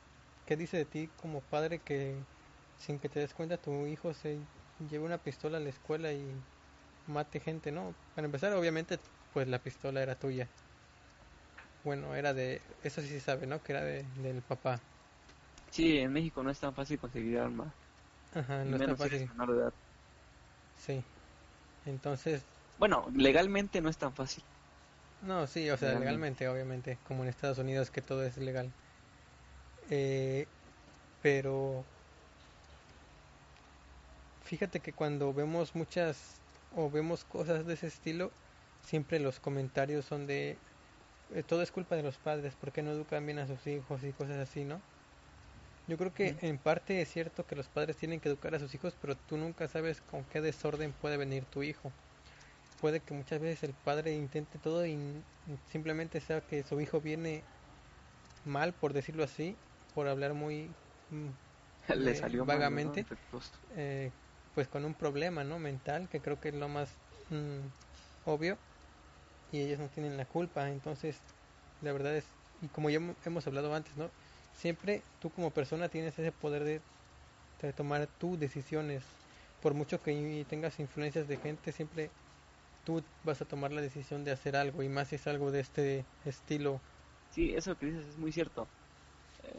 ¿qué 0.47 0.57
dice 0.57 0.77
de 0.79 0.85
ti 0.85 1.09
como 1.17 1.41
padre 1.43 1.79
que 1.81 2.25
sin 2.79 2.99
que 2.99 3.09
te 3.09 3.21
des 3.21 3.35
cuenta 3.35 3.59
tu 3.59 3.87
hijo 3.87 4.15
se 4.15 4.41
lleve 4.79 5.05
una 5.05 5.19
pistola 5.19 5.59
a 5.59 5.61
la 5.61 5.69
escuela 5.69 6.13
y 6.13 6.35
mate 7.07 7.41
gente, 7.41 7.73
¿no? 7.73 7.95
Para 8.15 8.27
empezar, 8.27 8.53
obviamente, 8.55 8.99
pues 9.33 9.49
la 9.49 9.59
pistola 9.59 10.03
era 10.03 10.15
tuya. 10.15 10.49
Bueno, 11.85 12.15
era 12.15 12.35
de, 12.35 12.61
eso 12.83 13.01
sí 13.01 13.09
se 13.09 13.21
sabe, 13.21 13.47
¿no? 13.47 13.63
Que 13.63 13.73
era 13.73 13.85
de, 13.85 14.03
del 14.23 14.43
papá. 14.43 14.81
Sí, 15.71 15.99
en 15.99 16.13
México 16.13 16.43
no 16.43 16.51
es 16.51 16.59
tan 16.61 16.75
fácil 16.75 16.99
conseguir 16.99 17.39
arma. 17.39 17.73
Ajá, 18.33 18.65
no 18.65 18.77
es 18.77 18.85
tan 18.85 18.97
fácil. 18.97 19.31
Sí. 20.77 21.05
Entonces. 21.89 22.43
Bueno, 22.79 23.07
legalmente 23.15 23.81
no 23.81 23.89
es 23.89 23.97
tan 23.97 24.13
fácil. 24.13 24.43
No, 25.23 25.47
sí, 25.47 25.69
o 25.71 25.77
sea, 25.77 25.99
legalmente, 25.99 26.47
obviamente, 26.49 26.97
como 27.07 27.25
en 27.25 27.31
Estados 27.31 27.59
Unidos 27.59 27.91
que 27.91 28.03
todo 28.03 28.25
es 28.25 28.37
legal. 28.37 28.71
Eh, 29.91 30.47
pero 31.23 31.85
fíjate 34.45 34.81
que 34.81 34.93
cuando 34.93 35.33
vemos 35.33 35.75
muchas 35.75 36.17
o 36.77 36.89
vemos 36.91 37.25
cosas 37.25 37.67
de 37.67 37.75
ese 37.75 37.89
estilo, 37.89 38.31
siempre 38.87 39.19
los 39.19 39.41
comentarios 39.41 40.05
son 40.05 40.27
de 40.27 40.57
eh, 41.35 41.43
todo 41.43 41.63
es 41.63 41.71
culpa 41.71 41.97
de 41.97 42.03
los 42.03 42.17
padres, 42.17 42.55
porque 42.61 42.83
no 42.83 42.93
educan 42.93 43.27
bien 43.27 43.39
a 43.39 43.47
sus 43.47 43.67
hijos 43.67 44.03
y 44.05 44.13
cosas 44.13 44.39
así, 44.39 44.65
¿no? 44.65 44.81
Yo 45.89 45.97
creo 45.97 46.13
que 46.13 46.37
en 46.43 46.59
parte 46.59 47.01
es 47.01 47.09
cierto 47.11 47.47
que 47.47 47.57
los 47.57 47.67
padres 47.69 47.97
tienen 47.97 48.21
que 48.21 48.29
educar 48.29 48.55
a 48.55 48.59
sus 48.59 48.75
hijos, 48.75 48.95
pero 49.01 49.17
tú 49.17 49.37
nunca 49.39 49.67
sabes 49.69 50.01
con 50.03 50.25
qué 50.25 50.41
desorden 50.41 50.93
puede 50.93 51.17
venir 51.17 51.45
tu 51.47 51.63
hijo. 51.63 51.93
puede 52.81 53.01
que 53.01 53.15
muchas 53.15 53.41
veces 53.41 53.65
el 53.65 53.75
padre 53.75 54.15
intente 54.15 54.59
todo 54.59 54.87
y 54.87 54.99
simplemente 55.71 56.21
sea 56.21 56.41
que 56.43 56.63
su 56.63 56.81
hijo 56.81 57.01
viene 57.01 57.43
mal, 58.45 58.75
por 58.75 58.93
decirlo 58.93 59.25
así, 59.25 59.57
por 59.95 60.09
hablar 60.09 60.35
muy 60.35 60.69
mm, 61.11 61.29
Le 61.95 62.15
salió 62.15 62.45
vagamente, 62.45 63.07
eh, 63.77 64.11
pues 64.55 64.69
con 64.69 64.85
un 64.85 64.95
problema 64.95 65.45
no 65.45 65.59
mental, 65.59 66.09
que 66.09 66.21
creo 66.21 66.41
que 66.41 66.49
es 66.51 66.55
lo 66.55 66.69
más 66.69 66.91
mm, 67.31 67.69
obvio, 68.25 68.59
y 69.51 69.61
ellos 69.63 69.79
no 69.79 69.89
tienen 69.89 70.17
la 70.17 70.27
culpa. 70.27 70.69
Entonces, 70.71 71.23
la 71.81 71.93
verdad 71.93 72.17
es, 72.17 72.25
y 72.61 72.69
como 72.69 72.91
ya 72.91 73.01
hemos 73.25 73.47
hablado 73.47 73.75
antes, 73.75 73.97
¿no? 73.97 74.11
Siempre 74.59 75.03
tú 75.21 75.31
como 75.31 75.51
persona 75.51 75.89
tienes 75.89 76.19
ese 76.19 76.33
poder 76.33 76.65
de, 76.65 76.81
tomar 77.73 78.09
tus 78.19 78.39
decisiones. 78.41 79.05
Por 79.63 79.73
mucho 79.73 80.03
que 80.03 80.45
tengas 80.49 80.81
influencias 80.81 81.29
de 81.29 81.37
gente, 81.37 81.71
siempre 81.71 82.11
tú 82.85 83.01
vas 83.25 83.41
a 83.41 83.45
tomar 83.45 83.73
la 83.73 83.81
decisión 83.81 84.25
de 84.25 84.33
hacer 84.33 84.57
algo 84.57 84.83
y 84.83 84.89
más 84.89 85.09
si 85.09 85.15
es 85.15 85.27
algo 85.29 85.53
de 85.53 85.61
este 85.61 86.05
estilo. 86.25 86.81
Sí, 87.31 87.55
eso 87.55 87.77
que 87.77 87.87
dices 87.87 88.07
es 88.09 88.19
muy 88.19 88.33
cierto. 88.33 88.67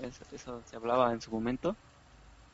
Eso, 0.01 0.61
se 0.65 0.75
hablaba 0.75 1.13
en 1.13 1.21
su 1.21 1.31
momento, 1.31 1.75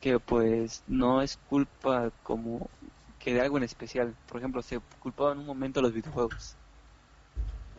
que 0.00 0.20
pues 0.20 0.84
no 0.86 1.22
es 1.22 1.36
culpa 1.48 2.12
como 2.22 2.70
que 3.18 3.34
de 3.34 3.40
algo 3.40 3.56
en 3.56 3.64
especial. 3.64 4.14
Por 4.28 4.38
ejemplo, 4.38 4.62
se 4.62 4.80
culpaba 5.00 5.32
en 5.32 5.38
un 5.38 5.46
momento 5.46 5.82
los 5.82 5.92
videojuegos. 5.92 6.56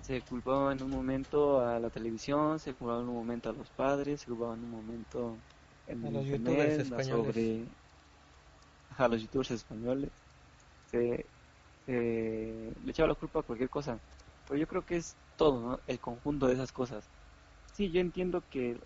Se 0.08 0.22
culpaba 0.22 0.72
en 0.72 0.82
un 0.82 0.90
momento 0.90 1.60
a 1.60 1.82
la 1.82 1.90
televisión, 1.90 2.60
se 2.60 2.74
culpaba 2.74 3.02
en 3.02 3.10
un 3.10 3.16
momento 3.16 3.50
a 3.50 3.52
los 3.52 3.68
padres, 3.72 4.22
se 4.22 4.28
culpaba 4.28 4.54
en 4.54 4.64
un 4.64 4.72
momento 4.72 5.36
en 5.86 6.06
a 6.06 6.10
los 6.10 6.26
youtubers 6.26 6.80
españoles. 6.80 7.36
sobre 7.36 7.66
a 8.98 9.08
los 9.10 9.22
youtubers 9.22 9.52
españoles. 9.52 10.10
Se, 10.90 11.26
le 11.88 12.72
echaba 12.88 13.10
la 13.10 13.16
culpa 13.16 13.42
a 13.42 13.44
cualquier 13.44 13.70
cosa. 13.70 14.00
Pero 14.48 14.58
yo 14.58 14.66
creo 14.66 14.86
que 14.86 14.96
es 14.96 15.14
todo, 15.36 15.60
¿no? 15.60 15.80
El 15.88 16.00
conjunto 16.00 16.48
de 16.48 16.54
esas 16.54 16.72
cosas. 16.72 17.04
Sí, 17.74 17.92
yo 17.92 18.00
entiendo 18.00 18.42
que 18.50 18.80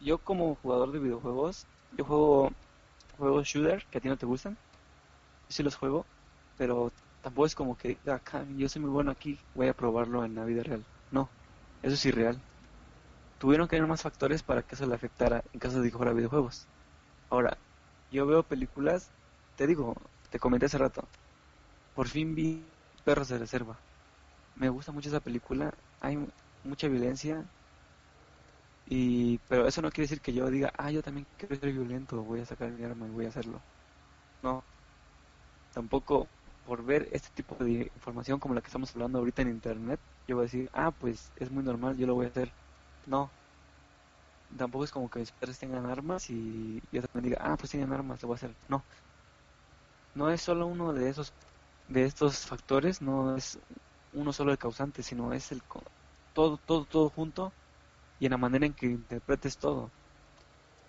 yo 0.00 0.16
como 0.16 0.54
jugador 0.54 0.90
de 0.90 1.00
videojuegos, 1.00 1.66
yo 1.98 2.06
juego 2.06 2.50
juegos 3.18 3.46
shooter 3.46 3.84
que 3.90 3.98
a 3.98 4.00
ti 4.00 4.08
no 4.08 4.16
te 4.16 4.24
gustan. 4.24 4.54
Yo 4.54 5.50
sí 5.50 5.62
los 5.62 5.76
juego, 5.76 6.06
pero 6.56 6.90
tampoco 7.22 7.46
es 7.46 7.54
como 7.54 7.76
que 7.76 7.98
acá 8.06 8.44
yo 8.56 8.68
soy 8.68 8.82
muy 8.82 8.90
bueno 8.90 9.10
aquí, 9.10 9.38
voy 9.54 9.68
a 9.68 9.74
probarlo 9.74 10.24
en 10.24 10.34
la 10.34 10.44
vida 10.44 10.62
real. 10.62 10.84
No, 11.10 11.30
eso 11.82 11.94
es 11.94 12.06
irreal. 12.06 12.40
Tuvieron 13.38 13.68
que 13.68 13.76
haber 13.76 13.88
más 13.88 14.02
factores 14.02 14.42
para 14.42 14.62
que 14.62 14.74
eso 14.74 14.86
le 14.86 14.94
afectara 14.94 15.44
en 15.52 15.60
caso 15.60 15.80
de 15.80 15.90
que 15.90 15.96
fuera 15.96 16.12
videojuegos. 16.12 16.66
Ahora, 17.30 17.58
yo 18.10 18.26
veo 18.26 18.42
películas, 18.42 19.10
te 19.56 19.66
digo, 19.66 19.94
te 20.30 20.38
comenté 20.38 20.66
hace 20.66 20.78
rato, 20.78 21.08
por 21.94 22.08
fin 22.08 22.34
vi 22.34 22.64
Perros 23.04 23.28
de 23.28 23.38
Reserva. 23.38 23.78
Me 24.56 24.68
gusta 24.70 24.92
mucho 24.92 25.08
esa 25.08 25.20
película. 25.20 25.74
Hay 26.00 26.18
mucha 26.64 26.88
violencia. 26.88 27.44
Y, 28.86 29.38
pero 29.48 29.66
eso 29.66 29.82
no 29.82 29.90
quiere 29.90 30.04
decir 30.04 30.20
que 30.20 30.32
yo 30.34 30.50
diga, 30.50 30.72
ah, 30.76 30.90
yo 30.90 31.02
también 31.02 31.26
quiero 31.36 31.56
ser 31.56 31.72
violento, 31.72 32.22
voy 32.22 32.40
a 32.40 32.46
sacar 32.46 32.70
mi 32.72 32.84
arma 32.84 33.06
y 33.06 33.10
voy 33.10 33.26
a 33.26 33.28
hacerlo. 33.28 33.60
No. 34.42 34.64
Tampoco 35.72 36.28
por 36.66 36.84
ver 36.84 37.08
este 37.12 37.28
tipo 37.30 37.56
de 37.62 37.90
información 37.94 38.38
como 38.38 38.54
la 38.54 38.60
que 38.60 38.68
estamos 38.68 38.92
hablando 38.94 39.18
ahorita 39.18 39.42
en 39.42 39.48
internet, 39.50 40.00
yo 40.28 40.36
voy 40.36 40.44
a 40.44 40.46
decir, 40.46 40.70
ah, 40.72 40.90
pues 40.92 41.30
es 41.36 41.50
muy 41.50 41.64
normal, 41.64 41.96
yo 41.96 42.06
lo 42.06 42.14
voy 42.14 42.26
a 42.26 42.28
hacer. 42.30 42.50
No. 43.06 43.30
Tampoco 44.56 44.84
es 44.84 44.90
como 44.90 45.10
que 45.10 45.20
mis 45.20 45.32
padres 45.32 45.58
tengan 45.58 45.86
armas 45.86 46.28
y 46.30 46.82
yo 46.92 47.02
también 47.02 47.30
diga, 47.30 47.38
ah, 47.44 47.56
pues 47.56 47.70
tienen 47.70 47.92
armas, 47.92 48.22
lo 48.22 48.28
voy 48.28 48.34
a 48.34 48.36
hacer. 48.36 48.54
No. 48.68 48.82
No 50.14 50.30
es 50.30 50.42
solo 50.42 50.66
uno 50.66 50.92
de 50.92 51.08
esos 51.08 51.32
de 51.88 52.04
estos 52.04 52.46
factores 52.46 53.02
no 53.02 53.36
es 53.36 53.58
uno 54.14 54.32
solo 54.32 54.52
el 54.52 54.58
causante, 54.58 55.02
sino 55.02 55.32
es 55.32 55.52
el 55.52 55.62
todo, 56.34 56.58
todo, 56.58 56.84
todo 56.84 57.10
junto 57.10 57.52
y 58.20 58.26
en 58.26 58.32
la 58.32 58.38
manera 58.38 58.66
en 58.66 58.74
que 58.74 58.86
interpretes 58.86 59.58
todo. 59.58 59.90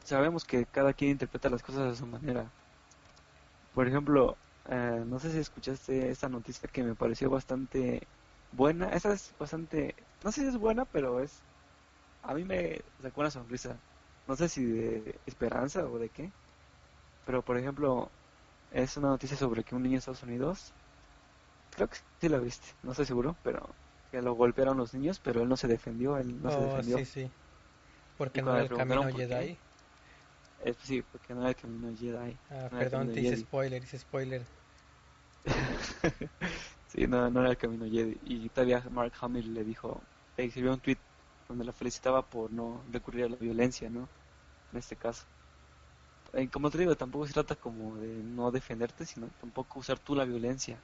Sabemos 0.04 0.44
que 0.46 0.66
cada 0.66 0.94
quien 0.94 1.12
interpreta 1.12 1.50
las 1.50 1.64
cosas 1.64 1.92
de 1.92 1.96
su 1.96 2.06
manera. 2.06 2.46
Por 3.74 3.88
ejemplo, 3.88 4.38
eh, 4.70 5.04
no 5.06 5.20
sé 5.20 5.32
si 5.32 5.40
escuchaste 5.40 6.10
esta 6.10 6.30
noticia 6.30 6.70
que 6.70 6.84
me 6.84 6.96
pareció 6.96 7.30
bastante 7.30 8.08
buena. 8.52 8.90
Esa 8.90 9.14
es 9.14 9.34
bastante, 9.40 9.96
no 10.24 10.32
sé 10.32 10.42
si 10.42 10.48
es 10.48 10.58
buena, 10.58 10.86
pero 10.86 11.20
es, 11.20 11.42
a 12.24 12.34
mí 12.34 12.44
me 12.44 12.82
sacó 13.02 13.22
una 13.22 13.32
sonrisa. 13.32 13.76
No 14.28 14.36
sé 14.36 14.48
si 14.50 14.64
de 14.66 15.16
esperanza 15.26 15.86
o 15.86 16.00
de 16.00 16.10
qué. 16.10 16.32
Pero 17.26 17.42
por 17.42 17.58
ejemplo, 17.58 18.10
es 18.72 18.98
una 18.98 19.10
noticia 19.10 19.38
sobre 19.38 19.64
que 19.64 19.76
un 19.76 19.84
niño 19.84 19.94
en 19.96 20.00
Estados 20.00 20.24
Unidos 20.24 20.74
creo 21.76 21.90
que 21.90 21.98
sí 22.20 22.30
la 22.30 22.40
viste, 22.40 22.68
no 22.84 22.92
estoy 22.92 23.06
seguro, 23.06 23.36
pero 23.44 23.68
que 24.12 24.22
lo 24.22 24.34
golpearon 24.34 24.78
los 24.78 24.94
niños, 24.94 25.20
pero 25.24 25.42
él 25.42 25.50
no 25.50 25.58
se 25.58 25.68
defendió, 25.68 26.18
él 26.18 26.42
no 26.42 26.52
se 26.52 26.58
oh, 26.58 26.62
defendió. 26.62 26.98
Sí, 27.00 27.06
sí. 27.06 27.32
Porque 28.18 28.42
no 28.42 28.54
era 28.54 28.64
el 28.64 28.70
camino 28.70 29.04
Jedi. 29.12 29.58
Sí, 30.84 31.02
porque 31.02 31.34
no 31.34 31.42
era 31.42 31.50
el 31.50 31.56
camino 31.56 31.94
Jedi. 31.96 32.40
Ah, 32.50 32.70
perdón, 32.78 33.12
te 33.12 33.22
hice 33.22 33.38
spoiler, 33.38 33.84
hice 33.84 34.00
spoiler. 34.00 34.46
sí, 36.88 37.08
no, 37.08 37.30
no 37.30 37.42
era 37.42 37.52
el 37.52 37.58
camino 37.58 37.86
Jedi. 37.86 38.18
Y 38.22 38.50
todavía 38.50 38.84
Mark 38.92 39.14
Hamill 39.20 39.54
le 39.54 39.64
dijo, 39.64 40.04
le 40.38 40.46
escribió 40.46 40.74
un 40.74 40.80
tweet 40.80 40.98
donde 41.48 41.66
la 41.66 41.74
felicitaba 41.74 42.28
por 42.30 42.52
no 42.52 42.86
recurrir 42.90 43.26
a 43.26 43.30
la 43.30 43.36
violencia, 43.36 43.90
¿no? 43.90 44.10
En 44.72 44.80
este 44.80 44.98
caso. 44.98 45.26
Eh, 46.34 46.50
como 46.50 46.70
te 46.72 46.78
digo, 46.80 46.96
tampoco 46.96 47.28
se 47.28 47.34
trata 47.34 47.56
como 47.56 47.98
de 47.98 48.24
no 48.24 48.52
defenderte, 48.52 49.06
sino 49.06 49.30
tampoco 49.40 49.80
usar 49.80 50.00
tú 50.00 50.16
la 50.16 50.26
violencia 50.26 50.84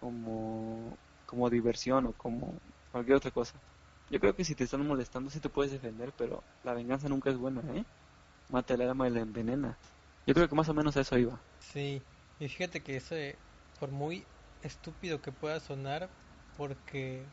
como, 0.00 0.98
como 1.26 1.50
diversión 1.50 2.06
o 2.06 2.14
como 2.14 2.60
cualquier 2.90 3.16
otra 3.18 3.30
cosa. 3.32 3.60
Yo 4.10 4.20
creo 4.20 4.34
que 4.36 4.44
si 4.44 4.54
te 4.54 4.64
están 4.64 4.86
molestando 4.86 5.30
sí 5.30 5.40
te 5.40 5.50
puedes 5.50 5.72
defender, 5.72 6.12
pero 6.14 6.44
la 6.62 6.74
venganza 6.74 7.08
nunca 7.08 7.30
es 7.30 7.36
buena, 7.38 7.62
¿eh? 7.76 7.84
Mata 8.50 8.74
el 8.74 8.82
alma 8.82 9.08
y 9.08 9.12
la 9.12 9.20
envenena. 9.20 9.78
Yo 10.26 10.34
creo 10.34 10.48
que 10.48 10.54
más 10.54 10.68
o 10.68 10.74
menos 10.74 10.96
eso 10.96 11.16
iba. 11.18 11.42
Sí, 11.58 12.04
y 12.38 12.48
fíjate 12.48 12.82
que 12.82 12.96
eso, 12.96 13.14
por 13.78 13.90
muy 13.90 14.28
estúpido 14.62 15.20
que 15.22 15.32
pueda 15.32 15.60
sonar, 15.60 16.10
porque 16.56 17.32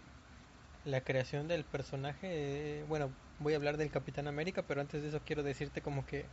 la 0.83 1.03
creación 1.03 1.47
del 1.47 1.65
personaje, 1.65 2.85
bueno, 2.87 3.15
voy 3.39 3.53
a 3.53 3.57
hablar 3.57 3.77
del 3.77 3.91
Capitán 3.91 4.27
América, 4.27 4.67
pero 4.67 4.81
antes 4.81 5.01
de 5.03 5.09
eso 5.09 5.23
quiero 5.25 5.43
decirte 5.43 5.81
como 5.83 6.05
que 6.05 6.31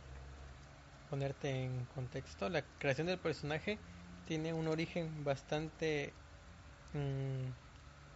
ponerte 1.09 1.49
en 1.63 1.85
contexto, 1.85 2.49
la 2.49 2.65
creación 2.77 3.07
del 3.07 3.19
personaje 3.19 3.79
tiene 4.25 4.53
un 4.53 4.67
origen 4.67 5.23
bastante 5.23 6.15
Mm, 6.93 7.51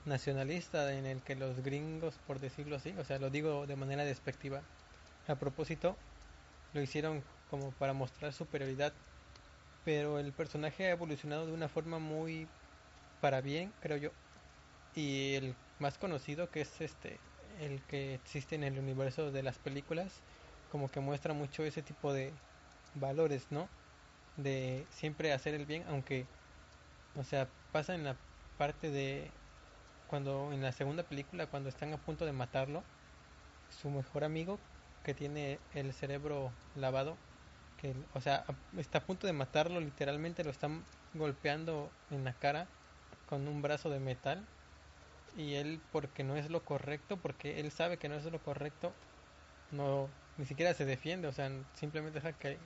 nacionalista 0.05 0.93
en 0.97 1.05
el 1.05 1.23
que 1.23 1.35
los 1.35 1.61
gringos, 1.61 2.19
por 2.19 2.39
decirlo 2.39 2.75
así, 2.77 2.95
o 2.97 3.03
sea, 3.05 3.19
lo 3.19 3.29
digo 3.29 3.67
de 3.67 3.75
manera 3.77 4.05
despectiva, 4.05 4.63
a 5.27 5.37
propósito, 5.39 5.99
lo 6.73 6.81
hicieron 6.81 7.23
como 7.49 7.71
para 7.71 7.93
mostrar 7.93 8.33
superioridad, 8.33 8.93
pero 9.85 10.19
el 10.19 10.31
personaje 10.33 10.85
ha 10.85 10.91
evolucionado 10.91 11.45
de 11.45 11.53
una 11.53 11.67
forma 11.67 11.99
muy 11.99 12.47
para 13.21 13.41
bien, 13.41 13.71
creo 13.81 13.97
yo. 13.97 14.11
Y 14.95 15.35
el 15.35 15.55
más 15.79 15.97
conocido, 15.97 16.49
que 16.49 16.61
es 16.61 16.81
este, 16.81 17.17
el 17.61 17.81
que 17.83 18.15
existe 18.15 18.55
en 18.55 18.63
el 18.63 18.77
universo 18.77 19.31
de 19.31 19.43
las 19.43 19.57
películas, 19.57 20.13
como 20.71 20.89
que 20.91 20.99
muestra 20.99 21.33
mucho 21.33 21.63
ese 21.63 21.81
tipo 21.81 22.13
de 22.13 22.31
valores, 22.95 23.47
¿no? 23.51 23.67
De 24.37 24.85
siempre 24.91 25.33
hacer 25.33 25.53
el 25.53 25.65
bien, 25.65 25.83
aunque, 25.89 26.25
o 27.15 27.23
sea, 27.23 27.47
pasa 27.71 27.95
en 27.95 28.03
la 28.03 28.15
parte 28.57 28.91
de 28.91 29.31
cuando 30.09 30.51
en 30.51 30.61
la 30.61 30.71
segunda 30.71 31.03
película 31.03 31.45
cuando 31.47 31.69
están 31.69 31.93
a 31.93 31.97
punto 31.97 32.25
de 32.25 32.33
matarlo 32.33 32.83
su 33.81 33.89
mejor 33.89 34.23
amigo 34.23 34.57
que 35.03 35.13
tiene 35.13 35.59
el 35.73 35.93
cerebro 35.93 36.51
lavado 36.75 37.17
que 37.77 37.93
o 38.13 38.21
sea 38.21 38.43
está 38.77 38.99
a 38.99 39.05
punto 39.05 39.27
de 39.27 39.33
matarlo 39.33 39.79
literalmente 39.79 40.43
lo 40.43 40.51
están 40.51 40.83
golpeando 41.13 41.89
en 42.11 42.23
la 42.23 42.33
cara 42.33 42.67
con 43.27 43.47
un 43.47 43.61
brazo 43.61 43.89
de 43.89 43.99
metal 43.99 44.43
y 45.35 45.55
él 45.55 45.79
porque 45.91 46.23
no 46.23 46.35
es 46.35 46.49
lo 46.49 46.63
correcto 46.63 47.17
porque 47.17 47.59
él 47.59 47.71
sabe 47.71 47.97
que 47.97 48.09
no 48.09 48.15
es 48.15 48.25
lo 48.25 48.39
correcto 48.39 48.93
no 49.71 50.09
ni 50.37 50.45
siquiera 50.45 50.73
se 50.73 50.85
defiende 50.85 51.27
o 51.27 51.31
sea 51.33 51.49
simplemente 51.73 52.19
deja 52.19 52.33
que 52.33 52.57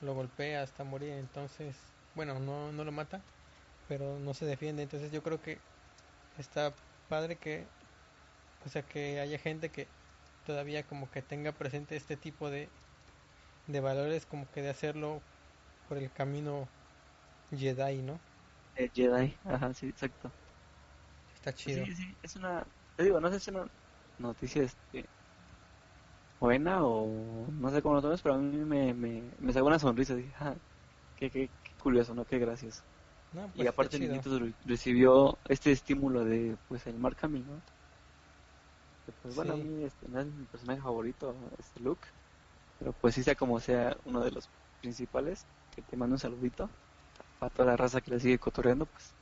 lo 0.00 0.14
golpea 0.14 0.62
hasta 0.62 0.84
morir 0.84 1.10
entonces 1.12 1.76
bueno 2.14 2.38
no 2.38 2.72
no 2.72 2.84
lo 2.84 2.92
mata 2.92 3.20
pero 3.88 4.18
no 4.18 4.34
se 4.34 4.46
defiende. 4.46 4.82
Entonces 4.82 5.12
yo 5.12 5.22
creo 5.22 5.40
que 5.40 5.58
está 6.38 6.72
padre 7.08 7.36
que, 7.36 7.66
o 8.64 8.68
sea, 8.68 8.82
que 8.82 9.20
haya 9.20 9.38
gente 9.38 9.70
que 9.70 9.86
todavía 10.46 10.86
como 10.86 11.10
que 11.10 11.22
tenga 11.22 11.52
presente 11.52 11.96
este 11.96 12.16
tipo 12.16 12.50
de, 12.50 12.68
de 13.66 13.80
valores, 13.80 14.26
como 14.26 14.50
que 14.50 14.62
de 14.62 14.70
hacerlo 14.70 15.20
por 15.88 15.98
el 15.98 16.12
camino 16.12 16.68
Jedi, 17.50 18.02
¿no? 18.02 18.20
El 18.76 18.90
Jedi, 18.94 19.36
ajá, 19.44 19.74
sí, 19.74 19.88
exacto. 19.88 20.32
Está 21.34 21.52
chido. 21.54 21.84
Sí, 21.84 21.94
sí, 21.94 22.18
es 22.22 22.36
una, 22.36 22.64
te 22.96 23.04
digo, 23.04 23.20
no 23.20 23.28
sé 23.30 23.40
si 23.40 23.50
es 23.50 23.56
una 23.56 23.66
noticia 24.18 24.62
este, 24.62 25.10
buena 26.40 26.84
o 26.86 27.50
no 27.52 27.70
sé 27.70 27.82
cómo 27.82 27.94
lo 27.96 28.02
tomes, 28.02 28.22
pero 28.22 28.34
a 28.36 28.38
mí 28.38 28.56
me, 28.64 28.94
me, 28.94 29.34
me 29.38 29.52
sacó 29.52 29.66
una 29.66 29.78
sonrisa, 29.78 30.14
dije, 30.14 30.32
ah, 30.38 30.56
qué, 31.16 31.30
qué, 31.30 31.54
qué 31.62 31.72
curioso, 31.78 32.14
¿no? 32.14 32.26
Qué 32.26 32.38
gracioso. 32.38 32.84
y 33.54 33.66
pues, 33.66 33.68
aparte 33.68 33.98
Niñitos 33.98 34.40
recibió 34.64 35.40
este 35.48 35.72
estímulo 35.72 36.24
de 36.24 36.58
pues 36.68 36.86
el 36.86 36.98
Mark 36.98 37.18
Hamill, 37.22 37.46
pues 39.22 39.34
bueno, 39.36 39.54
a 39.54 39.56
mí 39.56 39.84
este, 39.84 40.08
no 40.08 40.20
es 40.20 40.26
mi 40.26 40.44
personaje 40.46 40.80
favorito, 40.80 41.34
este 41.58 41.80
Luke, 41.80 42.06
pero 42.78 42.92
pues 42.92 43.14
sí 43.14 43.22
sea 43.22 43.34
como 43.34 43.60
sea 43.60 43.96
uno 44.04 44.20
de 44.20 44.30
los 44.30 44.48
principales, 44.80 45.44
que 45.74 45.82
te 45.82 45.96
mando 45.96 46.14
un 46.14 46.18
saludito 46.18 46.68
a 47.40 47.50
toda 47.50 47.70
la 47.70 47.76
raza 47.76 48.00
que 48.00 48.10
le 48.10 48.20
sigue 48.20 48.38
cotorreando, 48.38 48.86
pues 48.86 49.12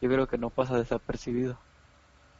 yo 0.00 0.08
creo 0.08 0.26
que 0.26 0.38
no 0.38 0.50
pasa 0.50 0.78
desapercibido, 0.78 1.58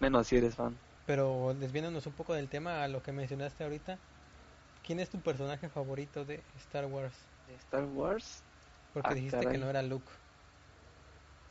menos 0.01 0.27
si 0.27 0.37
eres 0.37 0.55
fan. 0.55 0.77
Pero 1.07 1.55
desviándonos 1.59 2.07
un 2.07 2.13
poco 2.13 2.35
del 2.35 2.49
tema 2.49 2.83
a 2.83 2.89
lo 2.89 3.03
que 3.03 3.13
mencionaste 3.13 3.65
ahorita, 3.65 3.99
¿quién 4.87 5.01
es 5.01 5.11
tu 5.11 5.19
personaje 5.21 5.69
favorito 5.69 6.25
de 6.25 6.43
Star 6.59 6.87
Wars? 6.87 7.15
¿De 7.49 7.55
Star 7.57 7.85
Wars? 7.85 8.43
Porque 8.93 9.11
ah, 9.11 9.15
dijiste 9.15 9.47
que 9.47 9.59
no 9.59 9.69
era 9.69 9.83
Luke. 9.83 10.11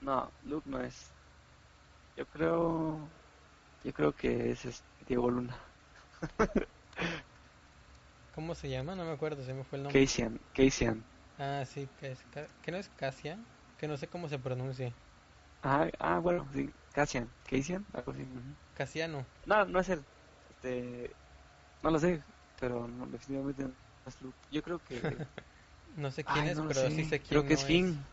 No, 0.01 0.31
Luke 0.45 0.69
no 0.69 0.81
es. 0.81 1.11
Yo 2.15 2.25
creo. 2.27 2.97
Yo 3.83 3.93
creo 3.93 4.13
que 4.13 4.51
es 4.51 4.65
este, 4.65 4.85
Diego 5.07 5.29
Luna. 5.29 5.55
¿Cómo 8.35 8.55
se 8.55 8.69
llama? 8.69 8.95
No 8.95 9.05
me 9.05 9.11
acuerdo, 9.11 9.43
se 9.43 9.53
me 9.53 9.63
fue 9.63 9.77
el 9.77 9.83
nombre. 9.83 10.01
Cassian. 10.01 10.39
Cassian. 10.55 11.03
Ah, 11.37 11.63
sí, 11.65 11.87
que, 11.99 12.11
es, 12.11 12.19
que 12.61 12.71
no 12.71 12.77
es 12.77 12.89
Cassian. 12.97 13.43
Que 13.77 13.87
no 13.87 13.97
sé 13.97 14.07
cómo 14.07 14.29
se 14.29 14.39
pronuncia. 14.39 14.93
Ah, 15.61 15.87
ah 15.99 16.19
bueno, 16.19 16.47
sí, 16.53 16.69
Cassian. 16.93 17.29
Cassian, 17.49 17.85
algo 17.93 18.11
así. 18.11 18.25
Casiano. 18.75 19.25
No, 19.45 19.65
no 19.65 19.79
es 19.79 19.89
él. 19.89 20.03
Este, 20.49 21.11
no 21.81 21.91
lo 21.91 21.99
sé, 21.99 22.23
pero 22.59 22.87
no, 22.87 23.05
definitivamente 23.07 23.63
no 23.63 23.73
es 24.07 24.21
Luke. 24.21 24.37
Yo 24.51 24.63
creo 24.63 24.79
que. 24.79 24.99
no 25.97 26.11
sé 26.11 26.23
quién 26.23 26.45
es, 26.45 26.59
pero 26.59 26.89
sí 26.89 27.05
sé 27.05 27.19
quién 27.19 27.29
Creo 27.29 27.45
que 27.45 27.53
es 27.53 27.63
Finn. 27.63 28.03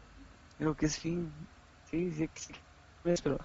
Creo 0.58 0.76
que 0.76 0.86
es 0.86 0.98
Finn. 0.98 1.32
Sí, 1.90 2.12
sí, 2.12 2.28
sí. 2.34 2.54
pero... 3.02 3.38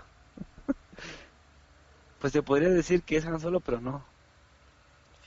pues 2.26 2.34
te 2.34 2.42
podría 2.42 2.70
decir 2.70 3.04
que 3.04 3.18
es 3.18 3.26
Han 3.28 3.40
Solo, 3.40 3.60
pero 3.60 3.80
no. 3.80 4.04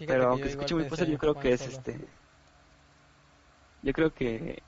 pero 0.04 0.30
aunque 0.30 0.48
escuche 0.48 0.74
muy 0.74 0.82
poser, 0.82 1.06
yo 1.08 1.16
creo 1.16 1.38
que 1.38 1.52
es 1.52 1.60
este... 1.60 1.96
Yo 3.84 3.92
creo 3.92 4.12
que... 4.12 4.60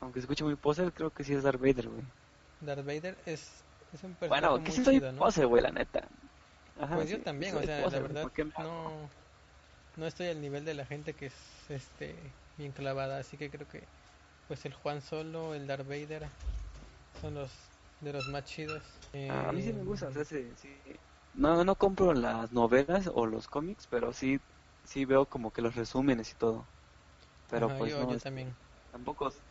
Aunque 0.00 0.20
escuche 0.20 0.44
muy 0.44 0.56
poser, 0.56 0.90
creo 0.94 1.10
que 1.10 1.24
sí 1.24 1.34
es 1.34 1.42
Darth 1.42 1.60
Vader, 1.60 1.90
güey. 1.90 2.02
Darth 2.62 2.86
Vader 2.86 3.18
es, 3.26 3.50
es 3.92 4.02
un 4.02 4.14
personaje 4.14 4.48
Bueno, 4.48 4.64
que 4.64 4.72
sí 4.72 4.82
soy 4.82 4.98
¿no? 4.98 5.12
poser, 5.16 5.46
güey, 5.46 5.62
la 5.62 5.72
neta. 5.72 6.08
pues 6.94 7.10
yo 7.10 7.20
también, 7.20 7.54
o 7.54 7.62
sea, 7.62 7.86
la 7.86 8.00
verdad 8.00 8.32
no, 8.58 9.10
no 9.96 10.06
estoy 10.06 10.28
al 10.28 10.40
nivel 10.40 10.64
de 10.64 10.72
la 10.72 10.86
gente 10.86 11.12
que 11.12 11.26
es 11.26 11.34
este 11.68 12.14
bien 12.56 12.72
clavada, 12.72 13.18
así 13.18 13.36
que 13.36 13.50
creo 13.50 13.68
que 13.68 13.82
pues 14.46 14.64
el 14.64 14.72
Juan 14.72 15.02
Solo, 15.02 15.54
el 15.54 15.66
Darth 15.66 15.86
Vader, 15.86 16.28
son 17.20 17.34
los 17.34 17.50
de 18.00 18.12
los 18.12 18.28
más 18.28 18.44
chidos. 18.44 18.82
a 19.30 19.52
mí 19.52 19.62
sí 19.62 19.72
me 19.72 19.84
gusta, 19.84 20.08
o 20.08 20.24
sí, 20.24 20.52
No, 21.34 21.64
no 21.64 21.76
compro 21.76 22.12
las 22.14 22.52
novelas 22.52 23.08
o 23.12 23.26
los 23.26 23.46
cómics, 23.46 23.86
pero 23.88 24.12
sí, 24.12 24.40
sí 24.84 25.04
veo 25.04 25.26
como 25.26 25.52
que 25.52 25.62
los 25.62 25.74
resúmenes 25.74 26.32
y 26.32 26.36
todo. 26.36 26.68
Pero 27.50 27.68
pues 27.78 27.92
yo, 27.92 28.06
no, 28.06 28.16
también. 28.18 28.54
Tampoco 28.90 29.28
es 29.28 29.42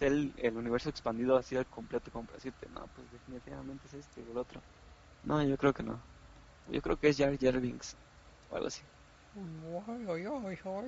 el, 0.00 0.32
el 0.36 0.56
universo 0.56 0.88
expandido 0.90 1.36
así 1.36 1.56
al 1.56 1.66
completo 1.66 2.10
como 2.10 2.26
para 2.26 2.36
decirte, 2.36 2.68
no, 2.68 2.86
pues 2.88 3.10
definitivamente 3.10 3.88
es 3.88 3.94
este 3.94 4.22
o 4.22 4.32
el 4.32 4.38
otro. 4.38 4.62
No, 5.22 5.42
yo 5.42 5.56
creo 5.58 5.72
que 5.72 5.82
no. 5.82 6.04
Yo 6.66 6.82
creo 6.82 6.96
que 6.98 7.08
es 7.08 7.18
Jar 7.18 7.36
Jar 7.40 7.60
Binks 7.60 7.96
o 8.48 8.56
algo 8.56 8.68
así. 8.68 8.82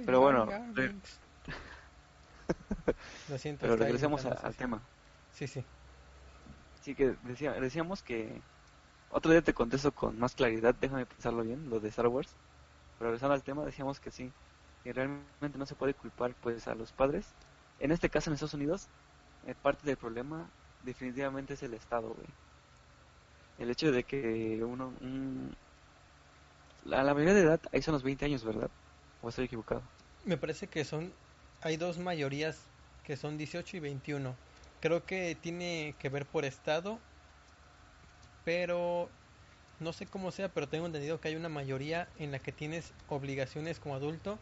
Pero 0.04 0.20
bueno, 0.20 0.46
Lo 3.28 3.38
siento. 3.38 3.66
Pero 3.66 3.76
regresemos 3.76 4.24
al 4.26 4.56
tema. 4.56 4.82
Sí, 5.30 5.46
sí. 5.48 5.64
Sí, 6.84 6.94
que 6.94 7.16
decía, 7.22 7.52
decíamos 7.52 8.02
que 8.02 8.42
otro 9.10 9.32
día 9.32 9.40
te 9.40 9.54
contesto 9.54 9.90
con 9.92 10.18
más 10.18 10.34
claridad, 10.34 10.74
déjame 10.78 11.06
pensarlo 11.06 11.42
bien, 11.42 11.70
lo 11.70 11.80
de 11.80 11.88
Star 11.88 12.08
Wars. 12.08 12.28
Pero 12.98 13.08
regresando 13.08 13.32
al 13.32 13.42
tema, 13.42 13.64
decíamos 13.64 14.00
que 14.00 14.10
sí, 14.10 14.30
que 14.82 14.92
realmente 14.92 15.56
no 15.56 15.64
se 15.64 15.76
puede 15.76 15.94
culpar 15.94 16.34
pues 16.42 16.68
a 16.68 16.74
los 16.74 16.92
padres. 16.92 17.24
En 17.80 17.90
este 17.90 18.10
caso 18.10 18.28
en 18.28 18.34
Estados 18.34 18.52
Unidos, 18.52 18.88
eh, 19.46 19.54
parte 19.62 19.86
del 19.86 19.96
problema 19.96 20.46
definitivamente 20.82 21.54
es 21.54 21.62
el 21.62 21.72
Estado, 21.72 22.08
güey. 22.08 22.28
El 23.58 23.70
hecho 23.70 23.90
de 23.90 24.04
que 24.04 24.62
uno... 24.62 24.92
Un, 25.00 25.56
la, 26.84 27.02
la 27.02 27.14
mayoría 27.14 27.32
de 27.32 27.42
edad, 27.44 27.60
ahí 27.72 27.80
son 27.80 27.94
los 27.94 28.02
20 28.02 28.26
años, 28.26 28.44
¿verdad? 28.44 28.68
¿O 29.22 29.30
estoy 29.30 29.46
equivocado? 29.46 29.80
Me 30.26 30.36
parece 30.36 30.66
que 30.66 30.84
son... 30.84 31.14
Hay 31.62 31.78
dos 31.78 31.96
mayorías 31.96 32.60
que 33.04 33.16
son 33.16 33.38
18 33.38 33.78
y 33.78 33.80
21 33.80 34.36
creo 34.84 35.06
que 35.06 35.34
tiene 35.34 35.96
que 35.98 36.10
ver 36.10 36.26
por 36.30 36.44
estado, 36.44 37.00
pero 38.44 39.10
no 39.78 39.92
sé 39.92 40.06
cómo 40.08 40.30
sea, 40.32 40.52
pero 40.54 40.68
tengo 40.68 40.86
entendido 40.86 41.20
que 41.20 41.28
hay 41.28 41.36
una 41.36 41.48
mayoría 41.48 42.12
en 42.16 42.32
la 42.32 42.40
que 42.40 42.52
tienes 42.52 42.94
obligaciones 43.08 43.80
como 43.80 43.94
adulto, 43.96 44.40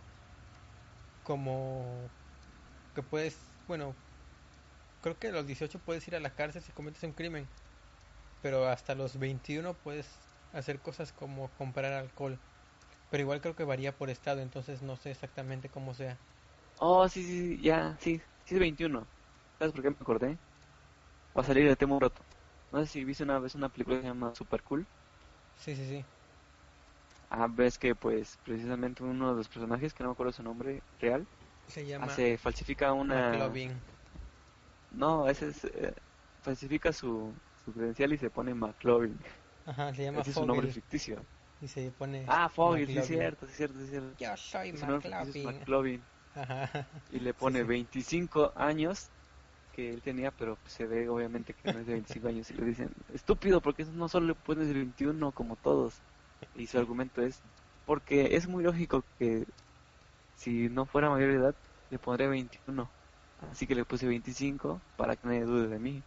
como 1.22 2.10
que 2.94 3.02
puedes, 3.02 3.52
bueno, 3.66 3.96
creo 5.02 5.18
que 5.18 5.28
a 5.28 5.32
los 5.32 5.46
18 5.46 5.80
puedes 5.80 6.06
ir 6.08 6.16
a 6.16 6.20
la 6.20 6.34
cárcel 6.34 6.62
si 6.62 6.72
cometes 6.72 7.02
un 7.02 7.12
crimen, 7.12 7.50
pero 8.42 8.66
hasta 8.68 8.94
los 8.94 9.18
21 9.18 9.74
puedes 9.78 10.20
hacer 10.52 10.82
cosas 10.82 11.12
como 11.12 11.54
comprar 11.54 11.92
alcohol. 11.94 12.40
Pero 13.10 13.22
igual 13.22 13.40
creo 13.42 13.56
que 13.56 13.64
varía 13.64 13.96
por 13.98 14.10
estado, 14.10 14.40
entonces 14.42 14.82
no 14.82 14.96
sé 14.96 15.10
exactamente 15.12 15.70
cómo 15.70 15.94
sea. 15.94 16.20
Oh, 16.80 17.08
sí, 17.08 17.22
sí, 17.24 17.62
ya, 17.62 17.96
sí, 18.00 18.18
sí 18.44 18.54
es 18.54 18.60
21. 18.60 19.08
¿Sabes 19.62 19.74
por 19.74 19.82
qué 19.84 19.90
me 19.90 19.96
acordé? 20.00 20.36
Va 21.36 21.42
a 21.42 21.44
salir 21.44 21.68
de 21.68 21.76
tema 21.76 21.94
un 21.94 22.00
rato. 22.00 22.20
No 22.72 22.80
sé 22.80 22.86
si 22.88 23.04
viste 23.04 23.22
una 23.22 23.38
vez 23.38 23.54
una 23.54 23.68
película 23.68 23.98
que 23.98 24.02
se 24.02 24.08
llama 24.08 24.34
Super 24.34 24.60
Cool. 24.64 24.84
Sí, 25.56 25.76
sí, 25.76 25.86
sí. 25.88 26.04
Ah, 27.30 27.46
ves 27.48 27.78
que 27.78 27.94
pues 27.94 28.36
precisamente 28.44 29.04
uno 29.04 29.30
de 29.30 29.36
los 29.36 29.46
personajes, 29.46 29.94
que 29.94 30.02
no 30.02 30.08
me 30.08 30.14
acuerdo 30.14 30.32
su 30.32 30.42
nombre 30.42 30.82
real, 30.98 31.24
se 31.68 31.86
llama 31.86 32.06
hace, 32.06 32.36
falsifica 32.38 32.92
una... 32.92 33.30
McLovin. 33.30 33.80
No, 34.90 35.28
ese 35.28 35.50
es, 35.50 35.64
eh, 35.64 35.94
falsifica 36.42 36.92
su, 36.92 37.32
su 37.64 37.72
credencial 37.72 38.12
y 38.14 38.18
se 38.18 38.30
pone 38.30 38.54
McLovin. 38.54 39.16
Ajá, 39.64 39.94
se 39.94 40.02
llama 40.02 40.22
Ese 40.22 40.32
es 40.32 40.36
un 40.38 40.48
nombre 40.48 40.72
ficticio. 40.72 41.24
Y 41.60 41.68
se 41.68 41.88
pone... 41.92 42.24
Ah, 42.26 42.48
Foggy, 42.48 42.86
sí 42.86 42.98
es 42.98 43.06
cierto, 43.06 43.46
sí 43.46 43.52
es 43.52 43.56
cierto, 43.58 43.78
sí 43.78 43.84
es 43.84 43.90
cierto. 43.90 44.14
Yo 44.18 44.36
soy 44.36 44.72
McLovin. 44.72 45.44
McLovin. 45.44 46.02
Ajá. 46.34 46.88
Y 47.12 47.20
le 47.20 47.32
pone 47.32 47.62
25 47.62 48.54
años 48.56 49.08
que 49.74 49.90
él 49.90 50.02
tenía, 50.02 50.30
pero 50.30 50.58
se 50.66 50.86
ve 50.86 51.08
obviamente 51.08 51.54
que 51.54 51.72
no 51.72 51.80
es 51.80 51.86
de 51.86 51.94
25 51.94 52.28
años 52.28 52.50
y 52.50 52.54
le 52.54 52.66
dicen, 52.66 52.90
estúpido, 53.12 53.60
porque 53.60 53.84
no 53.84 54.08
solo 54.08 54.28
le 54.28 54.34
pones 54.34 54.68
de 54.68 54.74
21 54.74 55.32
como 55.32 55.56
todos. 55.56 55.94
Y 56.56 56.66
su 56.66 56.78
argumento 56.78 57.22
es, 57.22 57.40
porque 57.86 58.36
es 58.36 58.48
muy 58.48 58.64
lógico 58.64 59.04
que 59.18 59.46
si 60.36 60.68
no 60.68 60.86
fuera 60.86 61.10
mayor 61.10 61.30
de 61.30 61.36
edad, 61.36 61.54
le 61.90 61.98
pondría 61.98 62.28
21. 62.28 62.88
Así 63.50 63.66
que 63.66 63.74
le 63.74 63.84
puse 63.84 64.06
25 64.06 64.80
para 64.96 65.16
que 65.16 65.26
nadie 65.26 65.44
dude 65.44 65.68
de 65.68 65.78
mí. 65.78 66.02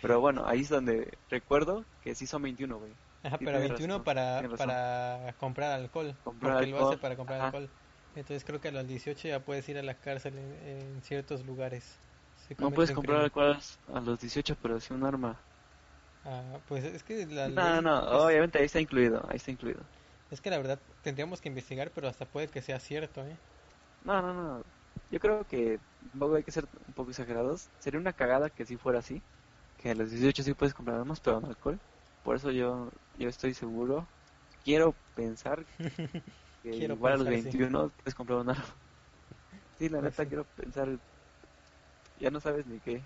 Pero 0.00 0.20
bueno, 0.20 0.46
ahí 0.46 0.60
es 0.60 0.68
donde 0.68 1.16
recuerdo 1.28 1.84
que 2.02 2.14
sí 2.14 2.26
son 2.26 2.42
21, 2.42 2.78
güey. 2.78 2.92
Ajá, 3.24 3.38
pero 3.38 3.58
21 3.58 4.02
para, 4.04 4.42
para 4.56 5.34
comprar 5.38 5.72
alcohol. 5.72 6.14
Comprar 6.24 6.54
porque 6.54 6.70
lo 6.70 6.88
hace 6.88 6.98
para 6.98 7.16
comprar 7.16 7.40
alcohol. 7.40 7.68
Entonces 8.14 8.44
creo 8.44 8.60
que 8.60 8.68
a 8.68 8.72
los 8.72 8.86
18 8.86 9.28
ya 9.28 9.40
puedes 9.40 9.68
ir 9.68 9.78
a 9.78 9.82
la 9.82 9.94
cárcel 9.94 10.34
en 10.36 11.02
ciertos 11.02 11.46
lugares 11.46 11.98
no 12.58 12.72
puedes 12.72 12.92
comprar 12.92 13.20
alcohol 13.20 13.58
a 13.88 14.00
los 14.00 14.20
18, 14.20 14.56
pero 14.56 14.80
sí 14.80 14.94
un 14.94 15.04
arma. 15.04 15.46
Ah, 16.24 16.60
pues 16.66 16.84
es 16.84 17.02
que 17.04 17.26
la 17.26 17.48
No, 17.56 17.80
no, 17.82 17.98
obviamente 18.24 18.58
ahí 18.58 18.64
está 18.66 18.80
incluido, 18.80 19.24
ahí 19.28 19.36
está 19.36 19.50
incluido. 19.50 19.88
Es 20.30 20.40
que 20.40 20.50
la 20.50 20.56
verdad 20.58 20.82
tendríamos 21.00 21.40
que 21.40 21.48
investigar, 21.48 21.92
pero 21.92 22.08
hasta 22.08 22.28
puede 22.28 22.48
que 22.48 22.60
sea 22.60 22.80
cierto, 22.80 23.24
¿eh? 23.24 23.38
No, 24.00 24.20
no, 24.22 24.34
no. 24.34 24.62
Yo 25.10 25.20
creo 25.20 25.46
que 25.46 25.80
hay 26.36 26.44
que 26.44 26.50
ser 26.52 26.68
un 26.86 26.94
poco 26.94 27.10
exagerados. 27.10 27.70
Sería 27.78 28.00
una 28.00 28.12
cagada 28.12 28.50
que 28.50 28.64
si 28.66 28.76
fuera 28.76 28.98
así, 29.00 29.24
que 29.76 29.90
a 29.90 29.94
los 29.94 30.10
18 30.10 30.42
sí 30.42 30.54
puedes 30.54 30.74
comprar 30.74 30.98
armas, 31.00 31.20
pero 31.20 31.40
no 31.40 31.48
alcohol. 31.48 31.80
Por 32.22 32.36
eso 32.36 32.50
yo 32.50 32.90
yo 33.14 33.28
estoy 33.28 33.54
seguro, 33.54 34.10
quiero 34.64 34.98
pensar 35.14 35.66
que 36.62 36.76
igual 36.76 37.14
a 37.14 37.16
los 37.18 37.28
21 37.28 37.90
puedes 37.92 38.14
comprar 38.14 38.40
un 38.40 38.50
arma. 38.50 38.78
Sí, 39.78 39.88
la 39.88 40.00
pues 40.00 40.02
neta 40.02 40.26
quiero 40.26 40.46
pensar 40.46 40.98
ya 42.20 42.30
no 42.30 42.40
sabes 42.40 42.66
ni 42.66 42.78
qué. 42.80 43.02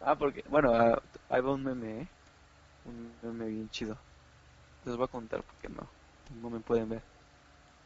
Ah, 0.00 0.14
porque, 0.16 0.44
bueno, 0.48 0.72
ah, 0.74 1.02
hay 1.30 1.40
un 1.40 1.64
meme, 1.64 2.02
¿eh? 2.02 2.08
Un 2.84 3.12
meme 3.22 3.46
bien 3.46 3.70
chido. 3.70 3.96
Les 4.84 4.96
voy 4.96 5.04
a 5.04 5.08
contar 5.08 5.42
porque 5.42 5.68
no, 5.68 5.86
no 6.42 6.50
me 6.50 6.60
pueden 6.60 6.88
ver. 6.88 7.02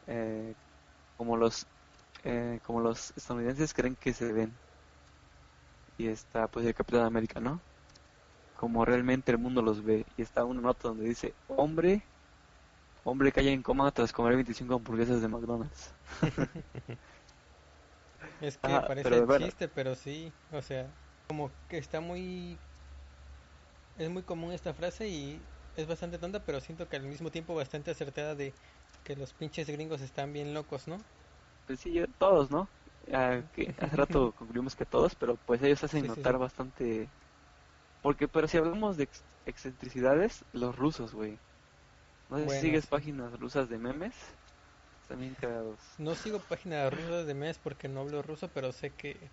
Eh, 0.07 0.53
como 1.17 1.37
los 1.37 1.65
eh, 2.23 2.59
como 2.65 2.81
los 2.81 3.11
estadounidenses 3.17 3.73
creen 3.73 3.95
que 3.95 4.13
se 4.13 4.31
ven. 4.31 4.53
Y 5.97 6.07
está 6.07 6.47
pues 6.47 6.65
el 6.65 6.73
Capitán 6.73 7.05
América, 7.05 7.39
¿no? 7.39 7.59
Como 8.57 8.85
realmente 8.85 9.31
el 9.31 9.37
mundo 9.37 9.61
los 9.61 9.83
ve. 9.83 10.05
Y 10.17 10.21
está 10.21 10.45
una 10.45 10.61
nota 10.61 10.89
donde 10.89 11.05
dice, 11.05 11.33
hombre, 11.47 12.03
hombre 13.03 13.31
cae 13.31 13.51
en 13.51 13.63
coma 13.63 13.91
tras 13.91 14.13
comer 14.13 14.35
25 14.35 14.75
hamburguesas 14.75 15.21
de 15.21 15.27
McDonald's. 15.27 15.93
Es 18.41 18.57
que 18.57 18.69
parece 18.87 19.27
chiste, 19.37 19.67
pero 19.67 19.95
sí, 19.95 20.31
o 20.51 20.61
sea, 20.61 20.87
como 21.27 21.51
que 21.69 21.77
está 21.77 22.01
muy 22.01 22.57
es 23.97 24.09
muy 24.09 24.23
común 24.23 24.51
esta 24.51 24.73
frase 24.73 25.07
y 25.07 25.39
es 25.77 25.87
bastante 25.87 26.17
tonta, 26.17 26.39
pero 26.39 26.59
siento 26.59 26.87
que 26.87 26.97
al 26.97 27.03
mismo 27.03 27.29
tiempo 27.29 27.55
bastante 27.55 27.91
acertada 27.91 28.35
de 28.35 28.53
que 29.03 29.15
los 29.15 29.33
pinches 29.33 29.69
gringos 29.69 30.01
están 30.01 30.33
bien 30.33 30.53
locos, 30.53 30.87
¿no? 30.87 30.97
Pues 31.67 31.79
sí, 31.79 32.01
todos, 32.17 32.51
¿no? 32.51 32.67
que 33.53 33.73
hace 33.79 33.95
rato 33.95 34.31
concluimos 34.37 34.75
que 34.75 34.85
todos, 34.85 35.15
pero 35.15 35.35
pues 35.45 35.61
ellos 35.61 35.83
hacen 35.83 36.07
notar 36.07 36.37
bastante... 36.37 37.07
Porque, 38.01 38.27
pero 38.27 38.47
si 38.47 38.57
hablamos 38.57 38.97
de 38.97 39.07
excentricidades, 39.45 40.43
los 40.53 40.75
rusos, 40.75 41.13
güey. 41.13 41.37
No 42.29 42.39
sé 42.39 42.49
si 42.49 42.61
sigues 42.61 42.87
páginas 42.87 43.39
rusas 43.39 43.69
de 43.69 43.77
memes. 43.77 44.15
También 45.11 45.35
creados. 45.35 45.81
No 45.97 46.15
sigo 46.15 46.41
páginas 46.47 46.91
rusas 46.93 47.25
de 47.25 47.33
memes 47.33 47.57
porque 47.59 47.87
no 47.87 48.01
hablo 48.01 48.21
ruso, 48.21 48.51
pero 48.51 48.71
sé 48.73 48.95
que 48.95 49.31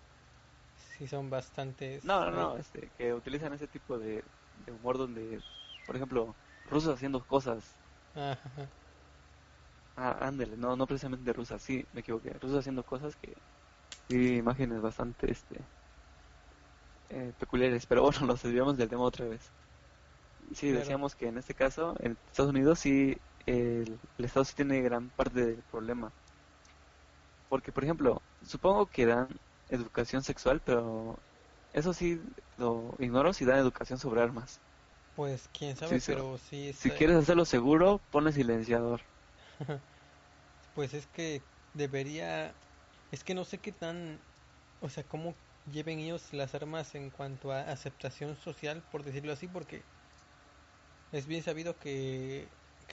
sí 0.75 1.07
son 1.07 1.29
bastantes... 1.29 2.03
No, 2.03 2.23
no, 2.25 2.31
no, 2.31 2.57
este, 2.57 2.91
que 2.91 3.13
utilizan 3.13 3.53
ese 3.53 3.67
tipo 3.67 3.99
de, 3.99 4.23
de 4.53 4.71
humor 4.71 4.97
donde, 4.97 5.43
por 5.85 5.95
ejemplo, 5.95 6.37
rusos 6.63 6.93
haciendo 6.95 7.25
cosas. 7.25 7.81
Ajá. 8.13 8.69
Ah, 9.95 10.17
ándale, 10.27 10.55
no, 10.57 10.75
no 10.75 10.87
precisamente 10.87 11.33
rusas, 11.33 11.61
sí, 11.61 11.87
me 11.91 11.99
equivoqué. 12.01 12.31
Rusos 12.33 12.59
haciendo 12.59 12.83
cosas 12.85 13.15
que 13.17 13.43
sí, 14.07 14.37
imágenes 14.37 14.81
bastante 14.81 15.31
este 15.31 15.69
eh, 17.09 17.33
peculiares, 17.37 17.85
pero 17.87 18.03
bueno, 18.03 18.19
nos 18.27 18.41
desviamos 18.43 18.77
del 18.77 18.89
tema 18.89 19.03
otra 19.03 19.27
vez. 19.27 19.53
Sí, 20.53 20.71
decíamos 20.71 21.15
que 21.15 21.27
en 21.27 21.37
este 21.37 21.53
caso, 21.55 21.95
en 21.99 22.19
Estados 22.25 22.51
Unidos 22.51 22.79
sí, 22.79 23.17
el, 23.49 23.99
Estado 24.17 24.45
sí 24.45 24.55
tiene 24.55 24.81
gran 24.81 25.09
parte 25.09 25.45
del 25.45 25.63
problema. 25.71 26.11
Porque, 27.49 27.71
por 27.71 27.83
ejemplo, 27.83 28.21
supongo 28.45 28.85
que 28.85 29.05
dan 29.05 29.27
educación 29.69 30.23
sexual, 30.23 30.61
pero 30.65 31.17
eso 31.73 31.93
sí 31.93 32.19
lo 32.57 32.95
ignoro 32.99 33.33
si 33.33 33.45
dan 33.45 33.59
educación 33.59 33.97
sobre 33.99 34.21
armas. 34.21 34.59
Pues 35.15 35.49
quién 35.51 35.75
sabe, 35.75 35.99
pero 36.05 36.37
sí. 36.37 36.73
Si 36.73 36.91
quieres 36.91 37.17
hacerlo 37.17 37.45
seguro, 37.45 37.99
pone 38.11 38.31
silenciador. 38.31 39.01
pues 40.75 40.93
es 40.93 41.05
que 41.07 41.41
debería 41.73 42.53
es 43.11 43.23
que 43.23 43.33
no 43.33 43.43
sé 43.43 43.57
qué 43.57 43.71
tan, 43.71 44.19
o 44.81 44.89
sea, 44.89 45.03
cómo 45.03 45.33
lleven 45.71 45.99
ellos 45.99 46.31
las 46.33 46.53
armas 46.53 46.93
en 46.95 47.09
cuanto 47.09 47.51
a 47.51 47.61
aceptación 47.61 48.35
social, 48.35 48.83
por 48.91 49.03
decirlo 49.03 49.33
así, 49.33 49.47
porque 49.47 49.81
es 51.11 51.25
bien 51.25 51.41
sabido 51.41 51.75
que, 51.79 52.47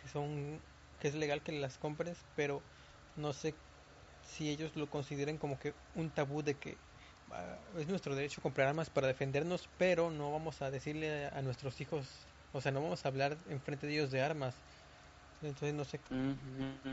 que 0.06 0.12
son, 0.12 0.60
que 1.00 1.08
es 1.08 1.14
legal 1.14 1.40
que 1.42 1.52
las 1.52 1.76
compres, 1.78 2.16
pero 2.36 2.62
no 3.16 3.32
sé 3.32 3.54
si 4.22 4.50
ellos 4.50 4.74
lo 4.76 4.88
consideren 4.88 5.36
como 5.36 5.58
que 5.58 5.72
un 5.94 6.10
tabú 6.10 6.42
de 6.42 6.54
que 6.54 6.74
ah, 7.32 7.56
es 7.78 7.88
nuestro 7.88 8.14
derecho 8.14 8.40
comprar 8.40 8.68
armas 8.68 8.88
para 8.88 9.08
defendernos, 9.08 9.68
pero 9.78 10.10
no 10.10 10.32
vamos 10.32 10.62
a 10.62 10.70
decirle 10.70 11.26
a, 11.26 11.42
nuestros 11.42 11.80
hijos, 11.80 12.06
o 12.52 12.60
sea, 12.60 12.72
no 12.72 12.82
vamos 12.82 13.04
a 13.04 13.08
hablar 13.08 13.36
enfrente 13.48 13.86
de 13.86 13.94
ellos 13.94 14.10
de 14.10 14.22
armas. 14.22 14.54
Entonces 15.42 15.74
no 15.74 15.84
sé, 15.84 16.00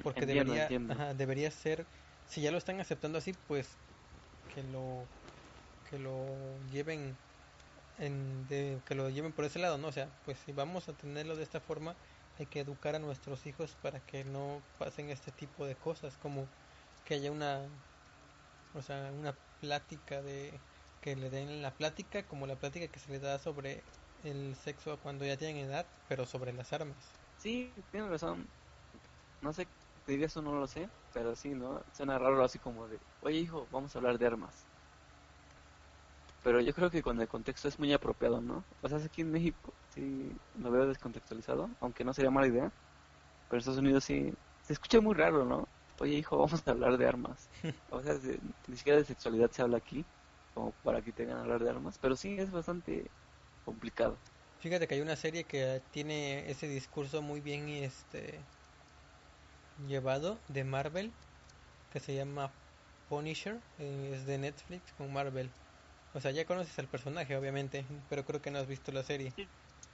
porque 0.03 0.26
debería, 0.26 0.68
debería 1.15 1.49
ser 1.49 1.85
si 2.30 2.41
ya 2.41 2.52
lo 2.52 2.57
están 2.57 2.80
aceptando 2.81 3.18
así, 3.18 3.34
pues 3.48 3.68
que 4.53 4.64
lo 4.64 5.06
que 5.90 5.98
lo 5.99 6.15
lleven 6.72 7.15
en, 7.99 8.45
que 8.85 8.95
lo 8.95 9.10
lleven 9.10 9.31
por 9.31 9.45
ese 9.45 9.60
lado, 9.60 9.77
¿no? 9.77 9.88
O 9.88 9.91
sea, 9.91 10.07
pues 10.26 10.38
si 10.45 10.52
vamos 10.52 10.90
a 10.90 10.94
tenerlo 10.94 11.35
de 11.35 11.44
esta 11.44 11.60
forma, 11.60 11.95
hay 12.38 12.47
que 12.47 12.60
educar 12.61 12.95
a 12.95 12.99
nuestros 12.99 13.45
hijos 13.45 13.76
para 13.76 14.01
que 14.01 14.23
no 14.26 14.65
pasen 14.77 15.10
este 15.10 15.31
tipo 15.31 15.65
de 15.65 15.77
cosas, 15.77 16.18
como 16.18 16.49
que 17.03 17.15
haya 17.15 17.31
una, 17.31 17.69
o 18.73 18.81
sea, 18.81 19.11
una 19.14 19.38
plática 19.60 20.22
de 20.22 20.61
que 21.01 21.15
le 21.15 21.30
den 21.30 21.61
la 21.61 21.76
plática 21.77 22.27
como 22.27 22.47
la 22.47 22.60
plática 22.60 22.88
que 22.89 22.99
se 22.99 23.11
le 23.11 23.19
da 23.19 23.39
sobre 23.39 23.85
el 24.23 24.55
sexo 24.57 24.99
cuando 24.99 25.26
ya 25.26 25.38
tienen 25.38 25.57
edad, 25.65 25.91
pero 26.07 26.26
sobre 26.26 26.53
las 26.53 26.73
armas. 26.73 27.14
Sí, 27.35 27.76
tienes 27.91 28.10
razón. 28.10 28.53
No 29.41 29.53
sé, 29.53 29.68
te 30.05 30.14
diría 30.14 30.27
eso, 30.27 30.41
no 30.43 30.53
lo 30.60 30.68
sé, 30.68 30.91
pero 31.14 31.35
sí, 31.35 31.55
¿no? 31.55 31.84
Suena 31.93 32.19
raro 32.19 32.43
así 32.43 32.60
como 32.60 32.88
de, 32.89 33.01
oye 33.22 33.39
hijo, 33.39 33.68
vamos 33.69 33.95
a 33.95 33.99
hablar 33.99 34.19
de 34.19 34.27
armas. 34.27 34.69
Pero 36.44 36.61
yo 36.61 36.74
creo 36.74 36.91
que 36.91 37.02
con 37.02 37.20
el 37.22 37.28
contexto 37.28 37.68
es 37.68 37.80
muy 37.80 37.94
apropiado, 37.94 38.41
¿no? 38.41 38.64
O 38.82 38.90
sea, 38.90 38.98
aquí 38.99 39.22
en 39.22 39.32
México 39.32 39.74
sí 39.90 40.32
lo 40.56 40.72
veo 40.72 40.88
descontextualizado, 40.88 41.70
aunque 41.80 42.03
no 42.03 42.14
sería 42.14 42.32
mala 42.32 42.48
idea. 42.48 42.72
Pero 43.48 43.57
en 43.57 43.60
Estados 43.60 43.80
Unidos 43.80 44.03
sí 44.03 44.34
se 44.61 44.74
escucha 44.74 45.02
muy 45.02 45.15
raro, 45.15 45.45
¿no? 45.45 45.68
Oye 45.99 46.15
hijo, 46.15 46.38
vamos 46.38 46.61
a 46.68 46.72
hablar 46.72 46.98
de 46.98 47.07
armas. 47.07 47.49
O 47.91 48.02
sea, 48.02 48.15
ni 48.68 48.78
siquiera 48.78 48.99
de 48.99 49.06
sexualidad 49.06 49.52
se 49.52 49.61
habla 49.61 49.78
aquí, 49.78 50.03
como 50.53 50.72
para 50.84 51.02
que 51.02 51.14
tengan 51.14 51.38
a 51.38 51.41
hablar 51.41 51.64
de 51.64 51.70
armas. 51.70 51.98
Pero 51.99 52.15
sí 52.15 52.36
es 52.38 52.52
bastante 52.52 53.10
complicado. 53.65 54.18
Fíjate 54.60 54.88
que 54.88 54.95
hay 54.95 55.02
una 55.02 55.15
serie 55.15 55.44
que 55.44 55.82
tiene 55.91 56.49
ese 56.49 56.68
discurso 56.68 57.22
muy 57.22 57.41
bien 57.41 57.70
este 57.70 58.40
llevado 59.88 60.38
de 60.48 60.64
Marvel 60.64 61.11
que 61.91 61.99
se 61.99 62.15
llama 62.15 62.49
Punisher, 63.10 63.60
eh, 63.80 64.11
es 64.15 64.26
de 64.26 64.38
Netflix 64.38 64.82
con 64.98 65.14
Marvel. 65.14 65.49
O 66.14 66.22
sea, 66.22 66.31
ya 66.31 66.45
conoces 66.45 66.80
al 66.80 66.88
personaje, 66.88 67.35
obviamente, 67.35 67.85
pero 68.10 68.26
creo 68.26 68.41
que 68.41 68.52
no 68.52 68.60
has 68.60 68.68
visto 68.68 68.91
la 68.91 69.03
serie. 69.03 69.34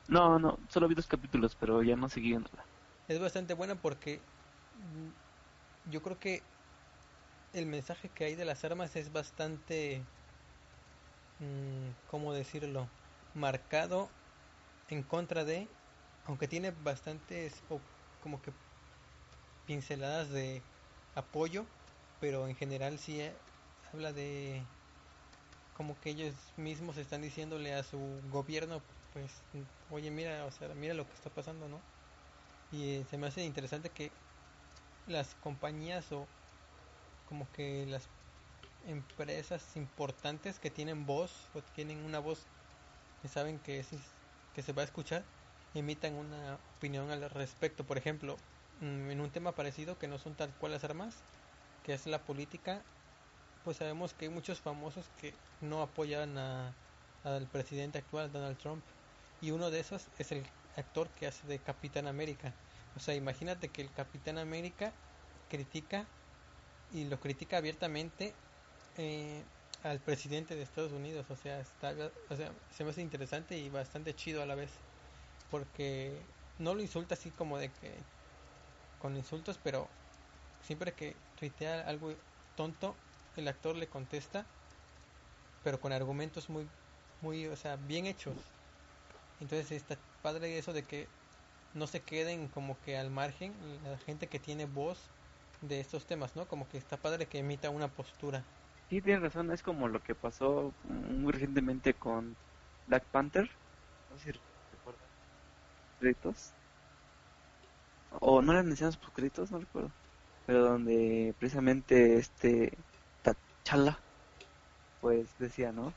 No, 0.08 0.38
no, 0.40 0.58
solo 0.70 0.88
vi 0.90 0.96
dos 0.96 1.08
capítulos, 1.08 1.56
pero 1.56 1.82
ya 1.84 1.96
no 1.96 2.10
seguí 2.10 2.30
viéndola. 2.30 2.66
Es 3.08 3.20
bastante 3.20 3.54
buena 3.56 3.82
porque 3.82 4.22
mm, 4.74 5.10
yo 5.86 6.02
creo 6.02 6.20
que 6.20 6.44
el 7.54 7.68
mensaje 7.68 8.10
que 8.10 8.24
hay 8.26 8.34
de 8.36 8.44
las 8.46 8.64
armas 8.66 8.96
es 8.96 9.12
bastante, 9.12 10.08
mm, 11.40 11.92
¿cómo 12.06 12.34
decirlo? 12.34 12.90
Marcado 13.34 14.10
en 14.88 15.04
contra 15.04 15.46
de, 15.46 15.70
aunque 16.26 16.48
tiene 16.48 16.72
bastantes 16.72 17.64
como 18.20 18.42
que 18.42 18.54
pinceladas 19.66 20.30
de 20.30 20.64
apoyo, 21.16 21.66
pero 22.20 22.48
en 22.48 22.56
general 22.56 23.00
sí 23.00 23.22
eh, 23.22 23.34
habla 23.92 24.14
de 24.14 24.68
como 25.80 25.96
que 26.02 26.12
ellos 26.12 26.34
mismos 26.58 26.98
están 26.98 27.22
diciéndole 27.24 27.74
a 27.74 27.82
su 27.84 27.98
gobierno, 28.32 28.80
pues, 29.14 29.32
oye, 29.90 30.12
mira, 30.12 30.46
o 30.46 30.52
sea, 30.52 30.68
mira 30.76 30.94
lo 30.94 31.08
que 31.08 31.14
está 31.14 31.30
pasando, 31.32 31.68
¿no? 31.68 31.80
Y 32.72 32.96
eh, 32.96 33.06
se 33.10 33.18
me 33.18 33.28
hace 33.28 33.44
interesante 33.46 33.90
que 33.90 34.12
las 35.08 35.34
compañías 35.36 36.12
o 36.12 36.28
como 37.30 37.48
que 37.54 37.88
las 37.88 38.04
empresas 38.88 39.76
importantes 39.76 40.60
que 40.60 40.70
tienen 40.70 41.06
voz 41.08 41.32
o 41.56 41.62
tienen 41.76 41.98
una 42.06 42.20
voz 42.20 42.40
que 43.22 43.30
saben 43.30 43.58
que, 43.60 43.80
es, 43.80 43.88
que 44.54 44.62
se 44.62 44.74
va 44.74 44.84
a 44.84 44.86
escuchar, 44.86 45.24
emitan 45.74 46.14
una 46.14 46.60
opinión 46.78 47.10
al 47.10 47.30
respecto. 47.32 47.84
Por 47.86 47.98
ejemplo, 47.98 48.36
Mm, 48.82 49.12
en 49.12 49.20
un 49.20 49.30
tema 49.30 49.52
parecido 49.52 49.98
que 49.98 50.08
no 50.08 50.18
son 50.18 50.36
tal 50.36 50.50
cual 50.60 50.72
las 50.72 50.84
armas, 50.84 51.16
que 51.84 51.94
es 51.94 52.06
la 52.06 52.20
política, 52.20 52.82
pues 53.64 53.78
sabemos 53.78 54.14
que 54.14 54.26
hay 54.26 54.32
muchos 54.32 54.60
famosos 54.60 55.06
que 55.22 55.34
no 55.62 55.82
apoyan 55.82 56.38
a, 56.38 56.74
al 57.24 57.48
presidente 57.48 57.98
actual, 57.98 58.32
Donald 58.32 58.58
Trump, 58.58 58.84
y 59.42 59.52
uno 59.52 59.72
de 59.72 59.80
esos 59.80 60.08
es 60.18 60.32
el 60.32 60.44
actor 60.76 61.08
que 61.10 61.28
hace 61.28 61.48
de 61.48 61.60
Capitán 61.60 62.08
América. 62.08 62.54
O 62.96 63.00
sea, 63.00 63.16
imagínate 63.16 63.70
que 63.70 63.82
el 63.82 63.92
Capitán 63.94 64.38
América 64.38 64.94
critica 65.50 66.06
y 66.92 67.06
lo 67.06 67.20
critica 67.20 67.58
abiertamente 67.58 68.34
eh, 68.98 69.44
al 69.84 70.00
presidente 70.00 70.56
de 70.56 70.64
Estados 70.64 70.92
Unidos. 70.92 71.30
O 71.30 71.36
sea, 71.36 71.60
está, 71.60 71.94
o 72.30 72.36
sea, 72.36 72.52
se 72.70 72.84
me 72.84 72.92
hace 72.92 73.02
interesante 73.02 73.58
y 73.58 73.70
bastante 73.70 74.16
chido 74.16 74.42
a 74.42 74.46
la 74.46 74.56
vez, 74.56 74.72
porque 75.50 76.34
no 76.58 76.76
lo 76.76 76.82
insulta 76.82 77.16
así 77.16 77.32
como 77.32 77.58
de 77.58 77.72
que 77.74 78.06
con 78.98 79.16
insultos, 79.16 79.58
pero 79.58 79.88
siempre 80.60 80.94
que 80.96 81.16
tuitea 81.36 81.82
algo 81.88 82.14
tonto, 82.56 82.96
el 83.38 83.48
actor 83.48 83.76
le 83.76 83.88
contesta, 83.88 84.46
pero 85.64 85.80
con 85.80 85.92
argumentos 85.92 86.50
muy, 86.50 86.68
muy, 87.22 87.48
o 87.48 87.56
sea, 87.56 87.76
bien 87.76 88.06
hechos. 88.06 88.36
Entonces 89.42 89.72
está 89.72 89.98
padre 90.22 90.58
eso 90.58 90.74
de 90.74 90.84
que 90.84 91.08
no 91.74 91.88
se 91.88 92.02
queden 92.02 92.48
como 92.48 92.78
que 92.86 92.98
al 92.98 93.10
margen 93.10 93.54
la 93.84 93.98
gente 94.00 94.28
que 94.28 94.40
tiene 94.40 94.66
voz 94.66 94.98
de 95.62 95.80
estos 95.80 96.06
temas, 96.06 96.36
¿no? 96.36 96.46
Como 96.48 96.68
que 96.70 96.78
está 96.78 96.98
padre 96.98 97.26
que 97.26 97.40
emita 97.40 97.70
una 97.70 97.88
postura. 97.88 98.44
Sí, 98.90 99.02
tienes 99.02 99.22
razón, 99.22 99.52
es 99.52 99.62
como 99.62 99.88
lo 99.88 100.02
que 100.02 100.16
pasó 100.16 100.74
muy 100.84 101.32
recientemente 101.32 101.94
con 101.94 102.36
Black 102.88 103.04
Panther. 103.06 103.50
No 104.10 104.18
sé 104.18 104.24
si 104.24 104.40
recuerdas 106.02 106.54
o 108.20 108.42
no 108.42 108.52
eran 108.52 108.66
mencionados 108.66 108.98
por 108.98 109.12
créditos, 109.12 109.52
no 109.52 109.60
recuerdo, 109.60 109.92
pero 110.48 110.64
donde 110.64 111.36
precisamente 111.38 112.18
este 112.18 112.74
Tachala 113.64 114.00
pues 115.02 115.38
decía, 115.40 115.72
¿no? 115.72 115.94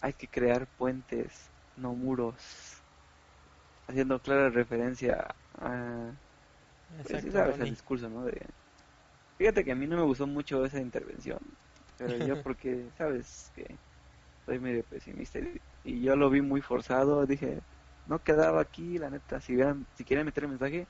Hay 0.00 0.12
que 0.12 0.26
crear 0.26 0.66
puentes, 0.78 1.50
no 1.76 1.92
muros, 1.94 2.82
haciendo 3.86 4.18
clara 4.20 4.50
referencia 4.50 5.34
a 5.58 6.12
pues, 7.02 7.32
sabes, 7.32 7.58
el 7.58 7.70
discurso, 7.70 8.08
¿no? 8.08 8.24
De, 8.24 8.40
fíjate 9.38 9.64
que 9.64 9.72
a 9.72 9.74
mí 9.74 9.86
no 9.86 9.96
me 9.96 10.02
gustó 10.02 10.26
mucho 10.26 10.64
esa 10.64 10.80
intervención, 10.80 11.38
pero 11.98 12.16
yo 12.26 12.42
porque 12.44 12.86
sabes 12.96 13.50
que 13.54 13.66
soy 14.46 14.58
medio 14.58 14.82
pesimista 14.84 15.38
y 15.84 16.02
yo 16.02 16.16
lo 16.16 16.30
vi 16.30 16.40
muy 16.40 16.60
forzado, 16.60 17.26
dije, 17.26 17.60
no 18.06 18.18
quedaba 18.18 18.60
aquí, 18.60 18.98
la 18.98 19.10
neta, 19.10 19.40
si 19.40 19.54
hubieran, 19.54 19.86
si 19.94 20.04
quieren 20.04 20.26
meter 20.26 20.44
el 20.44 20.50
mensaje, 20.50 20.86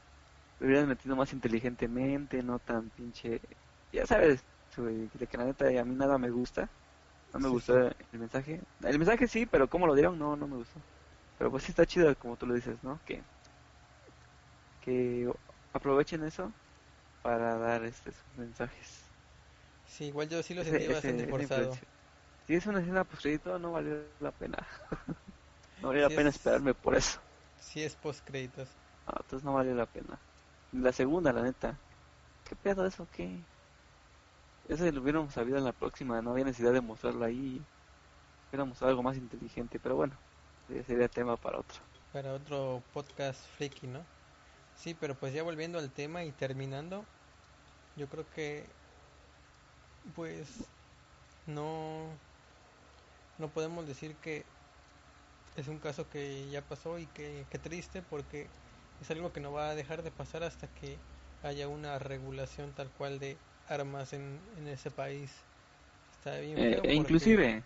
lo 0.59 0.67
hubieran 0.67 0.89
metido 0.89 1.17
más 1.17 1.33
inteligentemente, 1.33 2.43
no 2.43 2.59
tan 2.59 2.91
pinche, 2.91 3.41
ya 3.93 4.07
sabes, 4.07 4.45
de 4.85 5.27
que 5.27 5.36
la 5.36 5.44
neta 5.44 5.66
a 5.66 5.85
mí 5.85 5.94
nada 5.94 6.19
me 6.19 6.31
gusta, 6.31 6.69
no 7.32 7.40
me 7.40 7.48
gustó 7.48 7.78
el 7.78 7.94
mensaje, 8.19 8.61
el 8.82 8.98
mensaje 8.98 9.28
sí, 9.28 9.47
pero 9.47 9.69
cómo 9.69 9.86
lo 9.86 9.94
dieron, 9.94 10.19
no, 10.19 10.36
no 10.36 10.47
me 10.47 10.57
gustó, 10.57 10.81
pero 11.39 11.51
pues 11.51 11.65
sí 11.65 11.70
está 11.73 11.86
chido 11.86 12.15
como 12.16 12.36
tú 12.36 12.47
lo 12.47 12.55
dices, 12.55 12.82
¿no? 12.82 13.01
Que, 13.05 13.23
que 14.81 15.31
aprovechen 15.73 16.24
eso 16.24 16.52
para 17.23 17.57
dar 17.57 17.85
estos 17.85 18.15
mensajes. 18.36 19.11
Sí, 19.86 20.05
igual 20.07 20.28
yo 20.28 20.43
sí 20.43 20.55
lo 20.55 20.65
sentí 20.65 20.86
bastante 20.86 21.27
forzado. 21.27 21.73
Si 22.47 22.55
es 22.55 22.66
una 22.66 22.81
escena 22.81 23.05
post 23.05 23.23
crédito, 23.23 23.59
no 23.59 23.73
valió 23.73 23.94
la 24.20 24.32
pena. 24.32 24.66
no 25.82 25.89
valió 25.89 26.09
la 26.09 26.15
pena 26.15 26.31
esperarme 26.31 26.74
por 26.74 26.97
eso. 26.97 27.20
Si 27.61 27.82
es 27.82 27.94
post 27.97 28.24
créditos. 28.24 28.69
No, 29.07 29.12
entonces 29.20 29.44
no 29.44 29.55
valió 29.55 29.74
la 29.74 29.86
pena. 29.86 30.19
La 30.73 30.93
segunda, 30.93 31.32
la 31.32 31.43
neta. 31.43 31.78
¿Qué 32.44 32.57
pedo 32.57 32.86
eso? 32.86 33.07
¿Qué? 33.12 33.44
Eso 34.71 34.89
lo 34.93 35.03
hubiéramos 35.03 35.35
sabido 35.35 35.59
en 35.59 35.65
la 35.65 35.73
próxima, 35.73 36.23
no 36.23 36.31
había 36.31 36.45
necesidad 36.45 36.73
de 36.73 36.81
mostrarlo 36.81 37.25
ahí. 37.25 37.61
Hubiéramos 38.49 38.81
algo 38.83 39.03
más 39.03 39.17
inteligente, 39.17 39.81
pero 39.83 39.97
bueno, 39.97 40.15
sería 40.87 41.09
tema 41.09 41.37
para 41.37 41.59
otro. 41.59 41.81
Para 42.13 42.33
otro 42.33 42.81
podcast 42.95 43.41
freaky, 43.57 43.89
¿no? 43.89 44.01
Sí, 44.77 44.95
pero 44.99 45.17
pues 45.17 45.35
ya 45.35 45.43
volviendo 45.43 45.81
al 45.81 45.91
tema 45.91 46.23
y 46.23 46.31
terminando, 46.31 47.05
yo 47.97 48.07
creo 48.07 48.25
que 48.31 48.65
pues 50.15 50.65
no 51.47 52.07
no 53.39 53.49
podemos 53.49 53.89
decir 53.89 54.15
que 54.23 54.45
es 55.57 55.67
un 55.67 55.79
caso 55.79 56.09
que 56.11 56.49
ya 56.49 56.63
pasó 56.63 56.99
y 57.01 57.07
que, 57.07 57.45
triste 57.61 58.03
porque 58.03 58.47
es 59.03 59.11
algo 59.11 59.33
que 59.33 59.41
no 59.41 59.51
va 59.51 59.71
a 59.71 59.75
dejar 59.75 60.05
de 60.05 60.13
pasar 60.13 60.45
hasta 60.45 60.69
que 60.69 60.97
haya 61.43 61.67
una 61.67 61.99
regulación 61.99 62.73
tal 62.73 62.89
cual 62.91 63.19
de 63.19 63.37
armas 63.71 64.13
en, 64.13 64.39
en 64.59 64.69
ese 64.69 64.91
país. 64.91 65.31
Está 66.19 66.39
bien 66.39 66.59
eh, 66.59 66.81
e 66.85 66.95
inclusive 66.95 67.63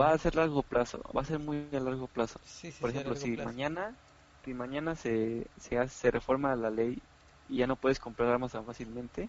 va 0.00 0.12
a 0.12 0.18
ser 0.18 0.34
largo 0.34 0.62
plazo, 0.62 1.02
va 1.14 1.22
a 1.22 1.24
ser 1.24 1.38
muy 1.38 1.68
a 1.72 1.80
largo 1.80 2.06
plazo. 2.06 2.40
Por 2.80 2.90
ejemplo, 2.90 3.16
si 3.16 3.36
mañana 3.36 3.94
si 4.44 4.54
mañana 4.54 4.96
se, 4.96 5.46
se, 5.58 5.78
hace, 5.78 5.94
se 5.94 6.10
reforma 6.10 6.56
la 6.56 6.70
ley 6.70 7.02
y 7.48 7.58
ya 7.58 7.66
no 7.66 7.76
puedes 7.76 7.98
comprar 7.98 8.28
armas 8.28 8.52
tan 8.52 8.64
fácilmente, 8.64 9.28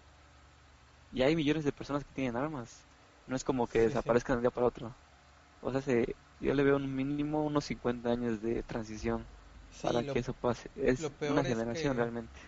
y 1.12 1.22
hay 1.22 1.36
millones 1.36 1.66
de 1.66 1.72
personas 1.72 2.03
que 2.03 2.14
tienen 2.14 2.36
armas. 2.36 2.88
No 3.28 3.36
es 3.36 3.44
como 3.44 3.68
que 3.68 3.82
desaparezcan 3.82 4.36
de 4.36 4.38
un 4.38 4.44
día 4.44 4.52
para 4.52 4.68
otro. 4.68 4.95
O 5.62 5.72
sea, 5.72 5.82
se, 5.82 6.16
yo 6.40 6.53
le 6.53 6.64
veo 6.64 6.78
un 6.78 6.95
mínimo 6.95 7.44
unos 7.44 7.66
50 7.66 8.10
años 8.10 8.41
de 8.41 8.64
transición 8.64 9.26
para 9.82 10.03
que 10.03 10.20
eso 10.20 10.34
pase. 10.34 10.70
Es 10.76 11.12
una 11.30 11.44
generación 11.44 11.98
realmente. 11.98 12.40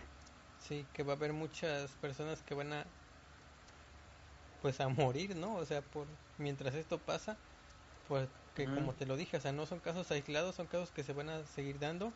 Sí, 0.58 0.84
que 0.94 1.02
va 1.02 1.12
a 1.12 1.16
haber 1.16 1.32
muchas 1.32 1.90
personas 1.92 2.42
que 2.42 2.54
van 2.54 2.72
a 2.72 2.86
pues 4.64 4.80
a 4.80 4.88
morir, 4.88 5.36
¿no? 5.36 5.56
O 5.56 5.64
sea, 5.66 5.82
por 5.82 6.06
mientras 6.38 6.74
esto 6.74 6.96
pasa, 6.96 7.36
pues 8.08 8.30
que 8.54 8.64
como 8.64 8.94
te 8.94 9.04
lo 9.04 9.14
dije, 9.14 9.36
o 9.36 9.40
sea, 9.40 9.52
no 9.52 9.66
son 9.66 9.78
casos 9.78 10.10
aislados, 10.10 10.54
son 10.54 10.66
casos 10.66 10.90
que 10.90 11.04
se 11.04 11.12
van 11.12 11.28
a 11.28 11.44
seguir 11.44 11.78
dando 11.78 12.14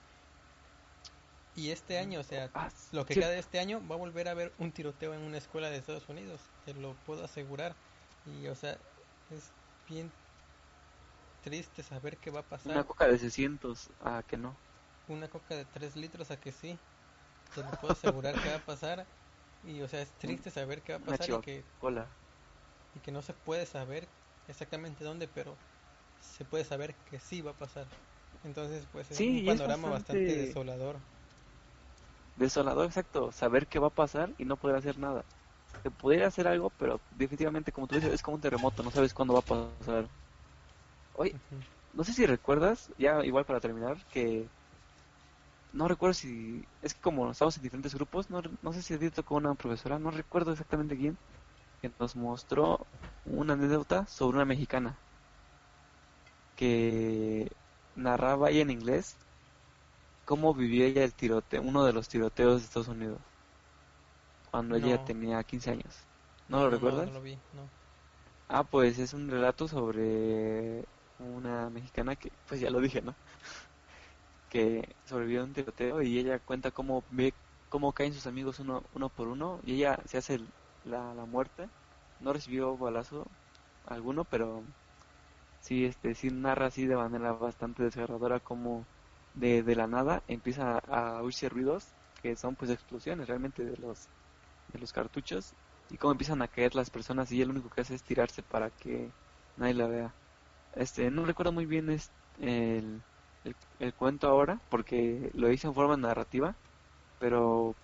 y 1.59 1.73
este 1.73 1.99
año, 1.99 2.21
o 2.21 2.23
sea, 2.23 2.51
ah, 2.55 2.71
lo 2.93 3.05
que 3.05 3.15
queda 3.15 3.31
de 3.31 3.41
este 3.41 3.59
año, 3.59 3.83
va 3.87 3.97
a 3.97 3.99
volver 3.99 4.29
a 4.29 4.31
haber 4.31 4.53
un 4.59 4.71
tiroteo 4.71 5.13
en 5.13 5.23
una 5.23 5.39
escuela 5.39 5.69
de 5.69 5.77
Estados 5.77 6.09
Unidos, 6.09 6.41
te 6.65 6.73
lo 6.73 6.95
puedo 7.05 7.25
asegurar. 7.25 7.75
Y, 8.27 8.47
o 8.47 8.55
sea, 8.55 8.79
es 9.31 9.51
bien 9.89 10.11
triste 11.43 11.83
saber 11.83 12.17
qué 12.19 12.31
va 12.31 12.41
a 12.41 12.43
pasar. 12.45 12.71
Una 12.71 12.85
coca 12.85 13.09
de 13.09 13.19
600, 13.19 13.91
a 14.05 14.23
que 14.23 14.37
no. 14.37 14.57
Una 15.09 15.27
coca 15.27 15.57
de 15.57 15.65
3 15.65 15.97
litros, 15.97 16.31
a 16.31 16.39
que 16.39 16.53
sí. 16.53 16.79
Te 17.55 17.63
lo 17.63 17.71
puedo 17.73 17.93
asegurar 17.93 18.41
que 18.41 18.51
va 18.51 18.57
a 18.57 18.65
pasar. 18.65 19.05
Y, 19.67 19.83
o 19.83 19.89
sea, 19.89 20.01
es 20.01 20.13
triste 20.13 20.53
saber 20.53 20.83
qué 20.83 20.93
va 20.93 20.99
a 21.01 21.03
pasar 21.03 21.29
y 21.29 21.41
que, 21.41 21.65
y 22.99 23.01
que 23.01 23.13
no 23.13 23.23
se 23.23 23.35
puede 23.35 23.67
saber 23.67 24.11
exactamente 24.49 25.05
dónde, 25.05 25.29
pero 25.29 25.59
se 26.21 26.45
puede 26.45 26.65
saber 26.65 26.97
que 27.05 27.21
sí 27.21 27.43
va 27.43 27.53
a 27.53 27.57
pasar. 27.59 27.89
Entonces, 28.45 28.87
pues 28.87 29.11
es 29.13 29.29
un 29.29 29.43
panorama 29.43 29.91
bastante 29.91 30.35
desolador 30.37 31.03
desolador, 32.37 32.87
exacto, 32.87 33.33
saber 33.33 33.67
qué 33.69 33.79
va 33.79 33.89
a 33.89 33.95
pasar 33.95 34.35
y 34.39 34.45
no 34.47 34.57
poder 34.57 34.77
hacer 34.77 34.99
nada. 34.99 35.27
Se 35.83 35.91
podría 35.91 36.27
hacer 36.29 36.49
algo, 36.49 36.71
pero 36.71 37.03
definitivamente, 37.11 37.73
como 37.73 37.87
tú 37.89 37.97
dices, 37.97 38.13
es 38.15 38.23
como 38.23 38.37
un 38.37 38.41
terremoto, 38.41 38.83
no 38.83 38.91
sabes 38.91 39.15
cuándo 39.15 39.35
va 39.35 39.41
a 39.41 39.43
pasar. 39.43 40.11
Oye, 41.13 41.37
no 41.93 42.05
sé 42.05 42.15
si 42.15 42.27
recuerdas, 42.27 42.93
ya 42.99 43.25
igual 43.25 43.45
para 43.47 43.61
terminar, 43.61 44.07
que 44.07 44.51
no 45.73 45.89
recuerdo 45.89 46.15
si 46.15 46.69
es 46.83 46.95
que 46.95 47.01
como 47.01 47.31
estamos 47.31 47.57
en 47.57 47.63
diferentes 47.63 47.95
grupos, 47.95 48.31
no, 48.31 48.43
no 48.61 48.73
sé 48.73 48.83
si 48.83 48.99
ti 48.99 49.11
tocó 49.11 49.37
una 49.37 49.55
profesora, 49.55 49.99
no 49.99 50.11
recuerdo 50.11 50.53
exactamente 50.53 50.97
quién, 50.97 51.19
que 51.81 51.91
nos 51.99 52.17
mostró 52.17 52.87
una 53.25 53.55
anécdota 53.55 54.07
sobre 54.07 54.37
una 54.37 54.45
mexicana 54.45 54.97
que 56.57 57.51
narraba 57.95 58.49
ahí 58.49 58.61
en 58.61 58.71
inglés 58.71 59.17
cómo 60.25 60.53
vivió 60.53 60.85
ella 60.85 61.05
el 61.05 61.15
tiroteo, 61.15 61.63
uno 61.63 61.85
de 61.85 61.93
los 61.95 62.09
tiroteos 62.09 62.61
de 62.61 62.67
Estados 62.67 62.89
Unidos, 62.89 63.19
cuando 64.51 64.77
ella 64.77 65.03
tenía 65.05 65.43
15 65.43 65.71
años. 65.71 65.97
¿No, 66.49 66.65
lo 66.65 66.71
recuerdas? 66.71 67.07
No, 67.07 67.15
lo 67.15 67.23
vi, 67.23 67.35
no. 67.55 67.69
Ah, 68.49 68.63
pues 68.63 68.99
es 68.99 69.15
un 69.15 69.31
relato 69.31 69.69
sobre 69.69 70.85
una 71.19 71.71
mexicana 71.71 72.15
que, 72.15 72.31
pues 72.47 72.61
ya 72.61 72.69
lo 72.69 72.81
dije, 72.81 73.01
¿no? 73.01 73.15
que 74.51 74.87
sobrevivió 75.07 75.41
a 75.41 75.45
un 75.45 75.55
tiroteo 75.55 76.03
y 76.03 76.19
ella 76.19 76.39
cuenta 76.39 76.71
cómo 76.71 77.05
ve 77.11 77.33
cómo 77.71 77.93
caen 77.93 78.15
sus 78.15 78.27
amigos 78.27 78.61
uno, 78.61 78.83
uno 78.95 79.09
por 79.09 79.29
uno 79.29 79.61
y 79.65 79.75
ella 79.75 79.99
se 80.07 80.19
hace 80.19 80.41
la, 80.85 81.15
la 81.15 81.27
muerte. 81.27 81.69
No 82.21 82.33
recibió 82.33 82.77
balazo 82.77 83.27
alguno, 83.85 84.25
pero 84.25 84.65
sí, 85.61 85.85
este, 85.85 86.15
sí 86.15 86.31
narra 86.31 86.67
así 86.67 86.87
de 86.87 86.97
manera 86.97 87.33
bastante 87.33 87.83
desgarradora 87.85 88.41
cómo 88.41 88.87
de, 89.35 89.63
de 89.63 89.77
la 89.77 89.87
nada 89.87 90.23
empieza 90.27 90.79
a 90.79 91.23
oírse 91.23 91.49
ruidos 91.49 91.95
que 92.23 92.37
son 92.37 92.57
pues 92.57 92.71
explosiones 92.71 93.29
realmente 93.29 93.65
de 93.65 93.77
los 93.77 94.09
de 94.69 94.79
los 94.81 94.93
cartuchos 94.93 95.55
y 95.91 95.99
cómo 95.99 96.13
empiezan 96.13 96.43
a 96.43 96.49
caer 96.49 96.75
las 96.75 96.91
personas 96.91 97.31
y 97.33 97.41
él 97.43 97.49
lo 97.49 97.55
único 97.55 97.71
que 97.71 97.81
hace 97.83 97.95
es 97.95 98.05
tirarse 98.05 98.43
para 98.43 98.71
que 98.71 99.13
nadie 99.57 99.75
la 99.75 99.87
vea. 99.89 100.15
Este, 100.75 101.11
no 101.11 101.25
recuerdo 101.25 101.53
muy 101.53 101.67
bien 101.67 101.91
es 101.91 102.13
el, 102.39 103.03
el, 103.79 103.95
cuento 103.95 104.29
ahora 104.29 104.61
porque 104.71 105.31
lo 105.35 105.51
hice 105.53 105.67
en 105.69 105.75
forma 105.75 105.97
narrativa, 105.97 106.57
pero 107.19 107.77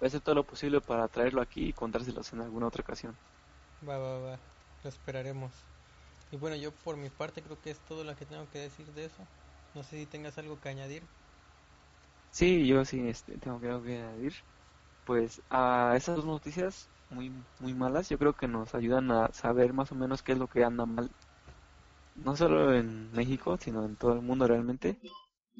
voy 0.00 0.06
a 0.06 0.08
hacer 0.08 0.20
todo 0.22 0.34
lo 0.36 0.46
posible 0.46 0.80
para 0.80 1.08
traerlo 1.08 1.42
aquí 1.42 1.68
y 1.68 1.72
contárselos 1.74 2.32
en 2.32 2.40
alguna 2.42 2.66
otra 2.68 2.82
ocasión. 2.82 3.18
Va, 3.88 3.94
va, 3.98 4.18
va, 4.20 4.40
lo 4.84 4.88
esperaremos. 4.88 5.66
Y 6.30 6.36
bueno, 6.36 6.56
yo 6.56 6.72
por 6.76 6.96
mi 6.96 7.10
parte 7.10 7.42
creo 7.42 7.60
que 7.60 7.70
es 7.70 7.84
todo 7.84 8.04
lo 8.04 8.16
que 8.16 8.26
tengo 8.26 8.48
que 8.50 8.58
decir 8.60 8.92
de 8.92 9.06
eso. 9.06 9.28
No 9.74 9.82
sé 9.84 9.98
si 9.98 10.06
tengas 10.06 10.38
algo 10.38 10.60
que 10.60 10.68
añadir. 10.70 11.08
Sí, 12.30 12.66
yo 12.66 12.84
sí 12.84 13.06
este, 13.08 13.38
tengo 13.38 13.58
algo 13.66 13.82
que 13.82 13.98
añadir. 13.98 14.32
Pues 15.04 15.42
a 15.50 15.94
esas 15.96 16.16
dos 16.16 16.26
noticias 16.26 16.90
muy 17.10 17.46
muy 17.58 17.74
malas, 17.74 18.08
yo 18.10 18.18
creo 18.18 18.34
que 18.36 18.48
nos 18.48 18.74
ayudan 18.74 19.10
a 19.12 19.32
saber 19.32 19.72
más 19.74 19.92
o 19.92 19.96
menos 19.96 20.22
qué 20.22 20.32
es 20.32 20.38
lo 20.38 20.48
que 20.48 20.64
anda 20.64 20.86
mal. 20.86 21.14
No 22.16 22.36
solo 22.36 22.74
en 22.74 23.10
México, 23.12 23.56
sino 23.56 23.86
en 23.86 23.96
todo 23.96 24.12
el 24.12 24.20
mundo 24.20 24.46
realmente. 24.46 25.00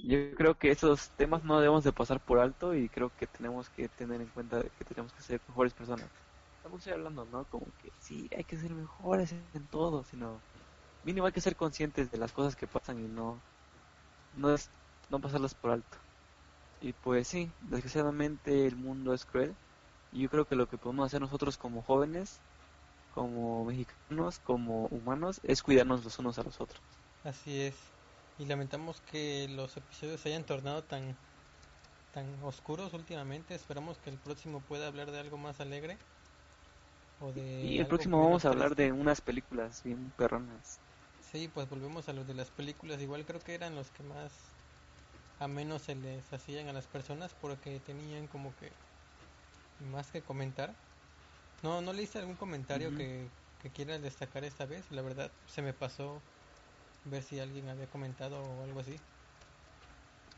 Yo 0.02 0.34
creo 0.36 0.54
que 0.56 0.70
esos 0.70 1.10
temas 1.10 1.44
no 1.44 1.58
debemos 1.60 1.84
de 1.84 1.92
pasar 1.92 2.20
por 2.20 2.38
alto 2.38 2.74
y 2.74 2.88
creo 2.88 3.10
que 3.16 3.26
tenemos 3.26 3.68
que 3.70 3.88
tener 3.88 4.20
en 4.20 4.28
cuenta 4.28 4.62
que 4.62 4.84
tenemos 4.84 5.12
que 5.12 5.22
ser 5.22 5.40
mejores 5.48 5.74
personas. 5.74 6.10
Estamos 6.56 6.86
hablando, 6.88 7.24
¿no? 7.26 7.44
Como 7.46 7.66
que 7.82 7.92
sí, 7.98 8.28
hay 8.36 8.44
que 8.44 8.56
ser 8.56 8.74
mejores 8.74 9.32
en 9.32 9.66
todo, 9.68 10.04
sino 10.04 10.44
mínimo 11.02 11.26
hay 11.26 11.32
que 11.32 11.40
ser 11.40 11.56
conscientes 11.56 12.10
de 12.10 12.18
las 12.18 12.32
cosas 12.32 12.56
que 12.56 12.66
pasan 12.68 13.00
y 13.00 13.08
no 13.08 13.42
no 14.32 14.54
es 14.54 14.70
no 15.10 15.20
pasarlas 15.20 15.54
por 15.54 15.70
alto. 15.72 15.98
Y 16.80 16.92
pues 16.92 17.28
sí, 17.28 17.50
desgraciadamente 17.60 18.66
el 18.66 18.76
mundo 18.76 19.14
es 19.14 19.24
cruel. 19.26 19.56
Y 20.12 20.22
yo 20.22 20.30
creo 20.30 20.46
que 20.46 20.56
lo 20.56 20.68
que 20.68 20.78
podemos 20.78 21.06
hacer 21.06 21.20
nosotros 21.20 21.58
como 21.58 21.82
jóvenes, 21.82 22.40
como 23.14 23.64
mexicanos, 23.64 24.38
como 24.40 24.86
humanos, 24.88 25.40
es 25.44 25.62
cuidarnos 25.62 26.04
los 26.04 26.18
unos 26.18 26.38
a 26.38 26.44
los 26.44 26.60
otros. 26.60 26.82
Así 27.24 27.60
es. 27.60 27.74
Y 28.38 28.46
lamentamos 28.46 29.00
que 29.10 29.48
los 29.48 29.76
episodios 29.76 30.20
se 30.20 30.28
hayan 30.28 30.44
tornado 30.44 30.82
tan 30.82 31.16
tan 32.14 32.26
oscuros 32.44 32.94
últimamente. 32.94 33.54
Esperamos 33.54 33.98
que 33.98 34.10
el 34.10 34.16
próximo 34.16 34.60
pueda 34.60 34.86
hablar 34.86 35.10
de 35.10 35.18
algo 35.18 35.36
más 35.36 35.60
alegre. 35.60 35.96
O 37.20 37.32
de 37.32 37.62
y 37.64 37.78
el 37.78 37.86
próximo 37.86 38.22
vamos 38.22 38.44
a 38.44 38.48
hablar 38.48 38.76
de 38.76 38.92
unas 38.92 39.20
películas 39.20 39.82
bien 39.82 40.12
perronas. 40.16 40.78
Sí, 41.32 41.48
pues 41.52 41.68
volvemos 41.68 42.08
a 42.08 42.12
los 42.12 42.26
de 42.26 42.34
las 42.34 42.48
películas. 42.48 43.00
Igual 43.00 43.24
creo 43.24 43.40
que 43.40 43.54
eran 43.54 43.74
los 43.74 43.90
que 43.90 44.02
más 44.04 44.30
a 45.40 45.48
menos 45.48 45.82
se 45.82 45.94
les 45.94 46.32
hacían 46.32 46.68
a 46.68 46.72
las 46.72 46.86
personas 46.86 47.34
porque 47.40 47.80
tenían 47.80 48.26
como 48.28 48.52
que 48.56 48.70
más 49.90 50.10
que 50.10 50.22
comentar. 50.22 50.72
No, 51.62 51.80
no 51.80 51.92
leíste 51.92 52.18
algún 52.18 52.36
comentario 52.36 52.94
que, 52.96 53.28
que 53.62 53.70
quieras 53.70 54.00
destacar 54.00 54.44
esta 54.44 54.64
vez. 54.64 54.84
La 54.90 55.02
verdad 55.02 55.30
se 55.46 55.62
me 55.62 55.72
pasó 55.72 56.20
ver 57.04 57.22
si 57.22 57.38
alguien 57.40 57.68
había 57.68 57.86
comentado 57.88 58.42
o 58.42 58.62
algo 58.62 58.80
así. 58.80 58.96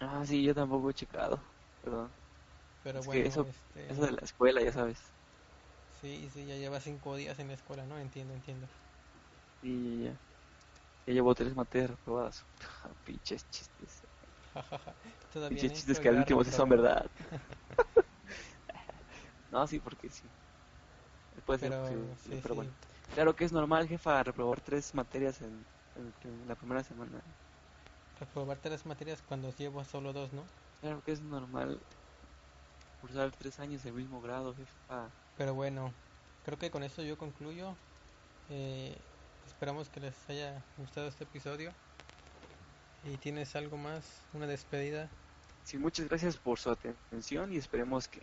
Ah, 0.01 0.24
sí, 0.24 0.43
yo 0.43 0.55
tampoco 0.55 0.91
he 0.91 0.95
checado, 0.95 1.43
perdón. 1.82 2.11
Pero 2.82 3.03
bueno, 3.03 3.27
eso, 3.27 3.47
este... 3.47 3.93
eso 3.93 4.07
de 4.07 4.12
la 4.12 4.20
escuela, 4.23 4.62
ya 4.62 4.73
sabes. 4.73 4.99
Sí, 6.01 6.31
sí, 6.32 6.47
ya 6.47 6.57
lleva 6.57 6.81
cinco 6.81 7.15
días 7.16 7.39
en 7.39 7.49
la 7.49 7.55
escuela, 7.55 7.85
¿no? 7.85 7.99
Entiendo, 7.99 8.32
entiendo. 8.35 8.66
Y 9.62 10.05
ya. 10.05 10.19
Ya 11.07 11.12
llevo 11.12 11.35
tres 11.35 11.55
materias 11.55 11.91
reprobadas. 11.91 12.45
Pinches 13.05 13.49
chistes. 13.51 14.03
Pinches 15.49 15.73
chistes 15.74 16.01
que 16.01 16.09
al 16.09 16.16
último 16.16 16.43
sí 16.45 16.51
son 16.51 16.69
verdad. 16.70 17.11
no, 19.51 19.66
sí, 19.66 19.78
porque 19.78 20.09
sí. 20.09 20.31
Puede 21.45 21.59
pero, 21.59 21.87
ser 21.87 21.99
sí, 22.19 22.41
pero 22.43 22.55
bueno. 22.55 22.73
Claro 23.15 23.35
que 23.35 23.45
es 23.45 23.53
normal, 23.53 23.89
jefa, 23.89 24.23
reprobar 24.23 24.61
tres 24.61 24.95
materias 24.95 25.41
en, 25.43 25.65
la 26.47 26.55
primera 26.55 26.82
semana. 26.82 27.20
Reprobar 28.18 28.59
tres 28.59 28.85
materias 28.86 29.22
cuando 29.27 29.51
llevo 29.56 29.85
solo 29.85 30.12
dos, 30.12 30.32
¿no? 30.32 30.43
Claro 30.81 31.02
que 31.05 31.12
es 31.12 31.20
normal 31.20 31.78
cursar 33.01 33.31
tres 33.32 33.59
años 33.60 33.85
el 33.85 33.94
mismo 33.94 34.20
grado, 34.20 34.55
jefa. 34.55 35.09
Pero 35.36 35.55
bueno, 35.55 35.93
creo 36.44 36.59
que 36.59 36.70
con 36.70 36.82
esto 36.82 37.02
yo 37.02 37.16
concluyo. 37.16 37.74
Eh, 38.51 38.97
esperamos 39.47 39.89
que 39.89 40.01
les 40.01 40.14
haya 40.28 40.62
gustado 40.77 41.09
este 41.09 41.24
episodio. 41.24 41.72
¿Y 43.05 43.16
tienes 43.16 43.56
algo 43.56 43.77
más? 43.77 44.05
¿Una 44.35 44.47
despedida? 44.47 45.09
Sí, 45.64 45.78
muchas 45.78 46.09
gracias 46.09 46.36
por 46.36 46.59
su 46.59 46.70
atención 46.70 47.52
y 47.52 47.56
esperemos 47.56 48.09
que, 48.09 48.20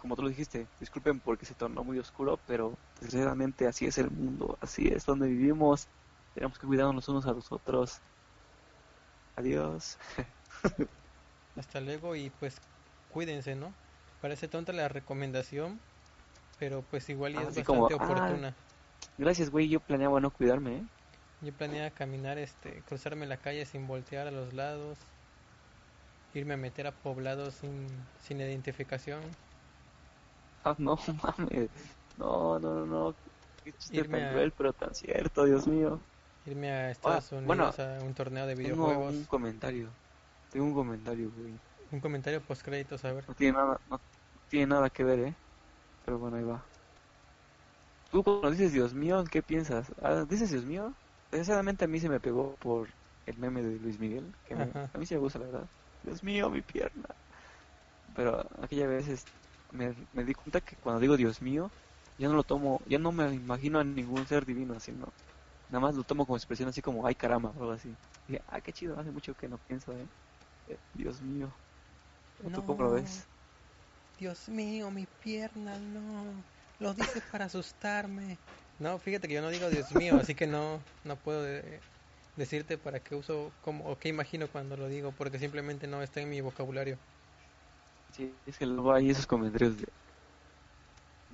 como 0.00 0.16
tú 0.16 0.22
lo 0.22 0.28
dijiste, 0.28 0.66
disculpen 0.80 1.20
porque 1.20 1.44
se 1.44 1.54
tornó 1.54 1.84
muy 1.84 1.98
oscuro, 1.98 2.38
pero 2.46 2.76
desgraciadamente 3.00 3.66
así 3.66 3.86
es 3.86 3.98
el 3.98 4.10
mundo, 4.10 4.58
así 4.60 4.88
es 4.88 5.04
donde 5.04 5.28
vivimos. 5.28 5.88
Tenemos 6.34 6.58
que 6.58 6.66
cuidarnos 6.66 6.96
los 6.96 7.08
unos 7.08 7.26
a 7.26 7.32
los 7.32 7.50
otros. 7.52 8.00
Adiós. 9.36 9.98
Hasta 11.56 11.80
luego 11.80 12.16
y 12.16 12.30
pues 12.30 12.56
cuídense, 13.12 13.54
¿no? 13.54 13.72
Parece 14.20 14.48
tonta 14.48 14.72
la 14.72 14.88
recomendación, 14.88 15.78
pero 16.58 16.82
pues 16.82 17.08
igual 17.08 17.36
es 17.36 17.44
bastante 17.56 17.94
ah, 17.94 17.96
oportuna. 17.96 18.54
gracias, 19.18 19.50
güey, 19.50 19.68
yo 19.68 19.80
planeaba 19.80 20.20
no 20.20 20.30
cuidarme, 20.30 20.78
¿eh? 20.78 20.84
Yo 21.42 21.52
planeaba 21.52 21.90
caminar, 21.90 22.38
este, 22.38 22.82
cruzarme 22.88 23.26
la 23.26 23.36
calle 23.36 23.66
sin 23.66 23.86
voltear 23.86 24.26
a 24.26 24.30
los 24.30 24.54
lados, 24.54 24.98
irme 26.32 26.54
a 26.54 26.56
meter 26.56 26.86
a 26.86 26.92
poblados 26.92 27.54
sin, 27.54 27.86
sin 28.22 28.40
identificación. 28.40 29.20
Ah, 30.64 30.74
no, 30.78 30.96
mames. 31.22 31.70
No, 32.16 32.58
no, 32.58 32.74
no, 32.74 32.86
no. 32.86 33.14
Qué 33.62 33.72
chiste 33.72 34.04
tan 34.04 34.30
cruel, 34.30 34.52
pero 34.56 34.72
tan 34.72 34.94
cierto, 34.94 35.44
Dios 35.44 35.66
mío. 35.66 36.00
Irme 36.46 36.70
a 36.70 36.90
Estados 36.90 37.32
ah, 37.32 37.36
Unidos 37.36 37.78
a 37.78 37.98
un 38.02 38.14
torneo 38.14 38.46
de 38.46 38.54
videojuegos. 38.54 39.10
Tengo 39.10 39.18
un 39.18 39.24
comentario. 39.24 39.88
Tengo 40.50 40.66
un 40.66 40.74
comentario, 40.74 41.30
güey. 41.36 41.54
Un 41.90 42.00
comentario 42.00 42.40
post 42.42 42.62
créditos, 42.62 43.04
a 43.04 43.12
ver. 43.12 43.24
No 43.26 43.34
tiene 43.34 43.56
nada, 43.56 43.80
no 43.88 44.00
tiene 44.48 44.66
nada 44.66 44.90
que 44.90 45.04
ver, 45.04 45.18
¿eh? 45.20 45.34
Pero 46.04 46.18
bueno, 46.18 46.36
ahí 46.36 46.44
va. 46.44 46.62
Tú 48.10 48.22
cuando 48.22 48.50
dices 48.50 48.72
Dios 48.72 48.94
mío, 48.94 49.24
¿qué 49.30 49.42
piensas? 49.42 49.86
Ah, 50.02 50.24
¿Dices 50.28 50.50
Dios 50.50 50.64
mío? 50.64 50.92
Desgraciadamente 51.30 51.84
a 51.84 51.88
mí 51.88 51.98
se 51.98 52.08
me 52.08 52.20
pegó 52.20 52.54
por 52.56 52.88
el 53.26 53.38
meme 53.38 53.62
de 53.62 53.78
Luis 53.78 53.98
Miguel, 53.98 54.24
que 54.46 54.54
a 54.54 54.98
mí 54.98 55.06
sí 55.06 55.14
me 55.14 55.20
gusta 55.20 55.38
la 55.38 55.46
verdad. 55.46 55.66
Dios 56.04 56.22
mío, 56.22 56.50
mi 56.50 56.60
pierna. 56.60 57.08
Pero 58.14 58.46
aquella 58.62 58.86
vez 58.86 59.24
me, 59.72 59.94
me 60.12 60.24
di 60.24 60.34
cuenta 60.34 60.60
que 60.60 60.76
cuando 60.76 61.00
digo 61.00 61.16
Dios 61.16 61.42
mío, 61.42 61.70
ya 62.18 62.28
no 62.28 62.34
lo 62.34 62.44
tomo, 62.44 62.80
ya 62.86 62.98
no 62.98 63.10
me 63.10 63.32
imagino 63.34 63.80
a 63.80 63.84
ningún 63.84 64.26
ser 64.26 64.46
divino 64.46 64.74
así, 64.74 64.92
¿no? 64.92 65.08
Nada 65.70 65.80
más 65.80 65.94
lo 65.94 66.02
tomo 66.02 66.24
como 66.26 66.36
expresión 66.36 66.68
así 66.68 66.82
como, 66.82 67.06
ay 67.06 67.14
caramba, 67.14 67.50
o 67.50 67.60
algo 67.60 67.72
así. 67.72 67.88
Y 68.28 68.32
dije, 68.32 68.44
ah, 68.48 68.60
qué 68.60 68.72
chido, 68.72 68.98
hace 68.98 69.10
mucho 69.10 69.34
que 69.34 69.48
no 69.48 69.58
pienso, 69.58 69.92
¿eh? 69.92 70.06
eh 70.68 70.78
Dios 70.94 71.20
mío. 71.22 71.52
No. 72.42 72.64
cómo 72.64 72.84
lo 72.84 72.92
ves? 72.92 73.24
Dios 74.18 74.48
mío, 74.48 74.90
mi 74.90 75.06
pierna, 75.22 75.78
no. 75.78 76.24
Lo 76.78 76.92
dices 76.94 77.22
para 77.30 77.46
asustarme. 77.46 78.38
No, 78.78 78.98
fíjate 78.98 79.28
que 79.28 79.34
yo 79.34 79.42
no 79.42 79.50
digo 79.50 79.70
Dios 79.70 79.94
mío, 79.94 80.16
así 80.20 80.34
que 80.34 80.46
no, 80.46 80.80
no 81.04 81.16
puedo 81.16 81.44
decirte 82.36 82.76
para 82.76 82.98
qué 83.00 83.14
uso 83.14 83.52
como, 83.62 83.88
o 83.90 83.98
qué 83.98 84.08
imagino 84.08 84.48
cuando 84.48 84.76
lo 84.76 84.88
digo, 84.88 85.12
porque 85.12 85.38
simplemente 85.38 85.86
no 85.86 86.02
está 86.02 86.20
en 86.20 86.30
mi 86.30 86.40
vocabulario. 86.40 86.98
Sí, 88.12 88.32
es 88.46 88.58
que 88.58 88.66
luego 88.66 88.92
hay 88.92 89.10
esos 89.10 89.26
comentarios 89.26 89.78
de... 89.78 89.86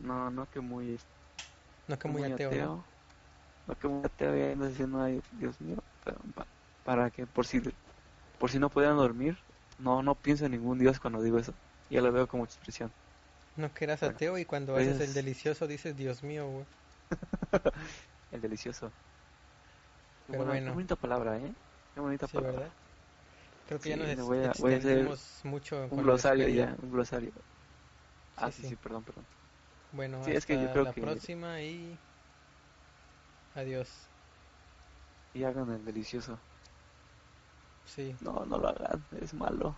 No, 0.03 0.31
no 0.31 0.47
que 0.51 0.61
muy... 0.61 0.99
No 1.89 1.99
que 1.99 2.09
muy, 2.09 2.23
ateo, 2.25 2.51
¿no? 2.53 2.90
Que 3.81 3.89
muy 3.89 4.05
ateo 4.05 4.53
y 4.53 4.57
no 4.57 4.67
diciendo, 4.67 5.01
ay, 5.03 5.21
Dios 5.39 5.61
mío, 5.61 5.77
para 6.85 7.11
que 7.11 7.27
por 7.27 7.47
si, 7.47 7.63
por 8.39 8.51
si 8.51 8.59
no 8.59 8.69
pudieran 8.69 8.97
dormir, 8.97 9.37
no, 9.79 10.03
no 10.03 10.15
pienso 10.15 10.47
en 10.47 10.53
ningún 10.53 10.79
Dios 10.79 10.99
cuando 11.01 11.23
digo 11.23 11.39
eso. 11.39 11.53
Ya 11.89 12.01
lo 12.01 12.13
veo 12.13 12.27
como 12.27 12.45
expresión. 12.45 12.91
No 13.57 13.73
que 13.75 13.85
eras 13.85 14.03
ateo 14.03 14.39
y 14.39 14.45
cuando 14.45 14.77
haces 14.77 15.01
el 15.01 15.13
delicioso 15.13 15.67
dices 15.67 15.97
Dios 15.97 16.23
mío, 16.23 16.47
güey. 16.47 16.65
el 18.33 18.41
delicioso. 18.41 18.91
Pero 20.29 20.45
bueno, 20.45 20.67
Qué 20.67 20.71
bonita 20.73 20.97
palabra, 20.97 21.37
¿eh? 21.39 21.53
Qué 21.95 22.01
bonita 22.01 22.27
sí, 22.27 22.37
palabra. 22.37 22.61
¿verdad? 22.61 22.75
Creo 23.67 23.81
que 23.81 23.91
ya 23.91 23.97
nos 23.97 24.27
voy 24.27 24.39
a, 24.39 24.53
voy 24.59 24.75
a 24.75 24.77
hacer 24.77 25.09
mucho 25.45 25.89
un 25.91 26.03
glosario 26.03 26.49
ya, 26.49 26.77
un 26.83 26.91
glosario. 26.91 27.33
Ah, 28.37 28.51
sí, 28.51 28.63
sí, 28.63 28.77
perdón, 28.77 29.05
perdón. 29.05 29.25
Bueno, 29.93 30.19
hasta 30.19 30.33
es 30.33 30.47
que 30.47 30.55
yo 30.55 30.71
creo 30.73 30.85
la 30.85 30.93
próxima 30.93 31.61
y 31.61 31.99
adiós. 33.55 33.89
Y 35.35 35.45
hagan 35.45 35.71
el 35.71 35.85
delicioso. 35.85 36.39
Sí. 37.85 38.15
No, 38.21 38.45
no 38.47 38.59
lo 38.59 38.69
hagan, 38.69 39.05
es 39.21 39.35
malo. 39.35 39.75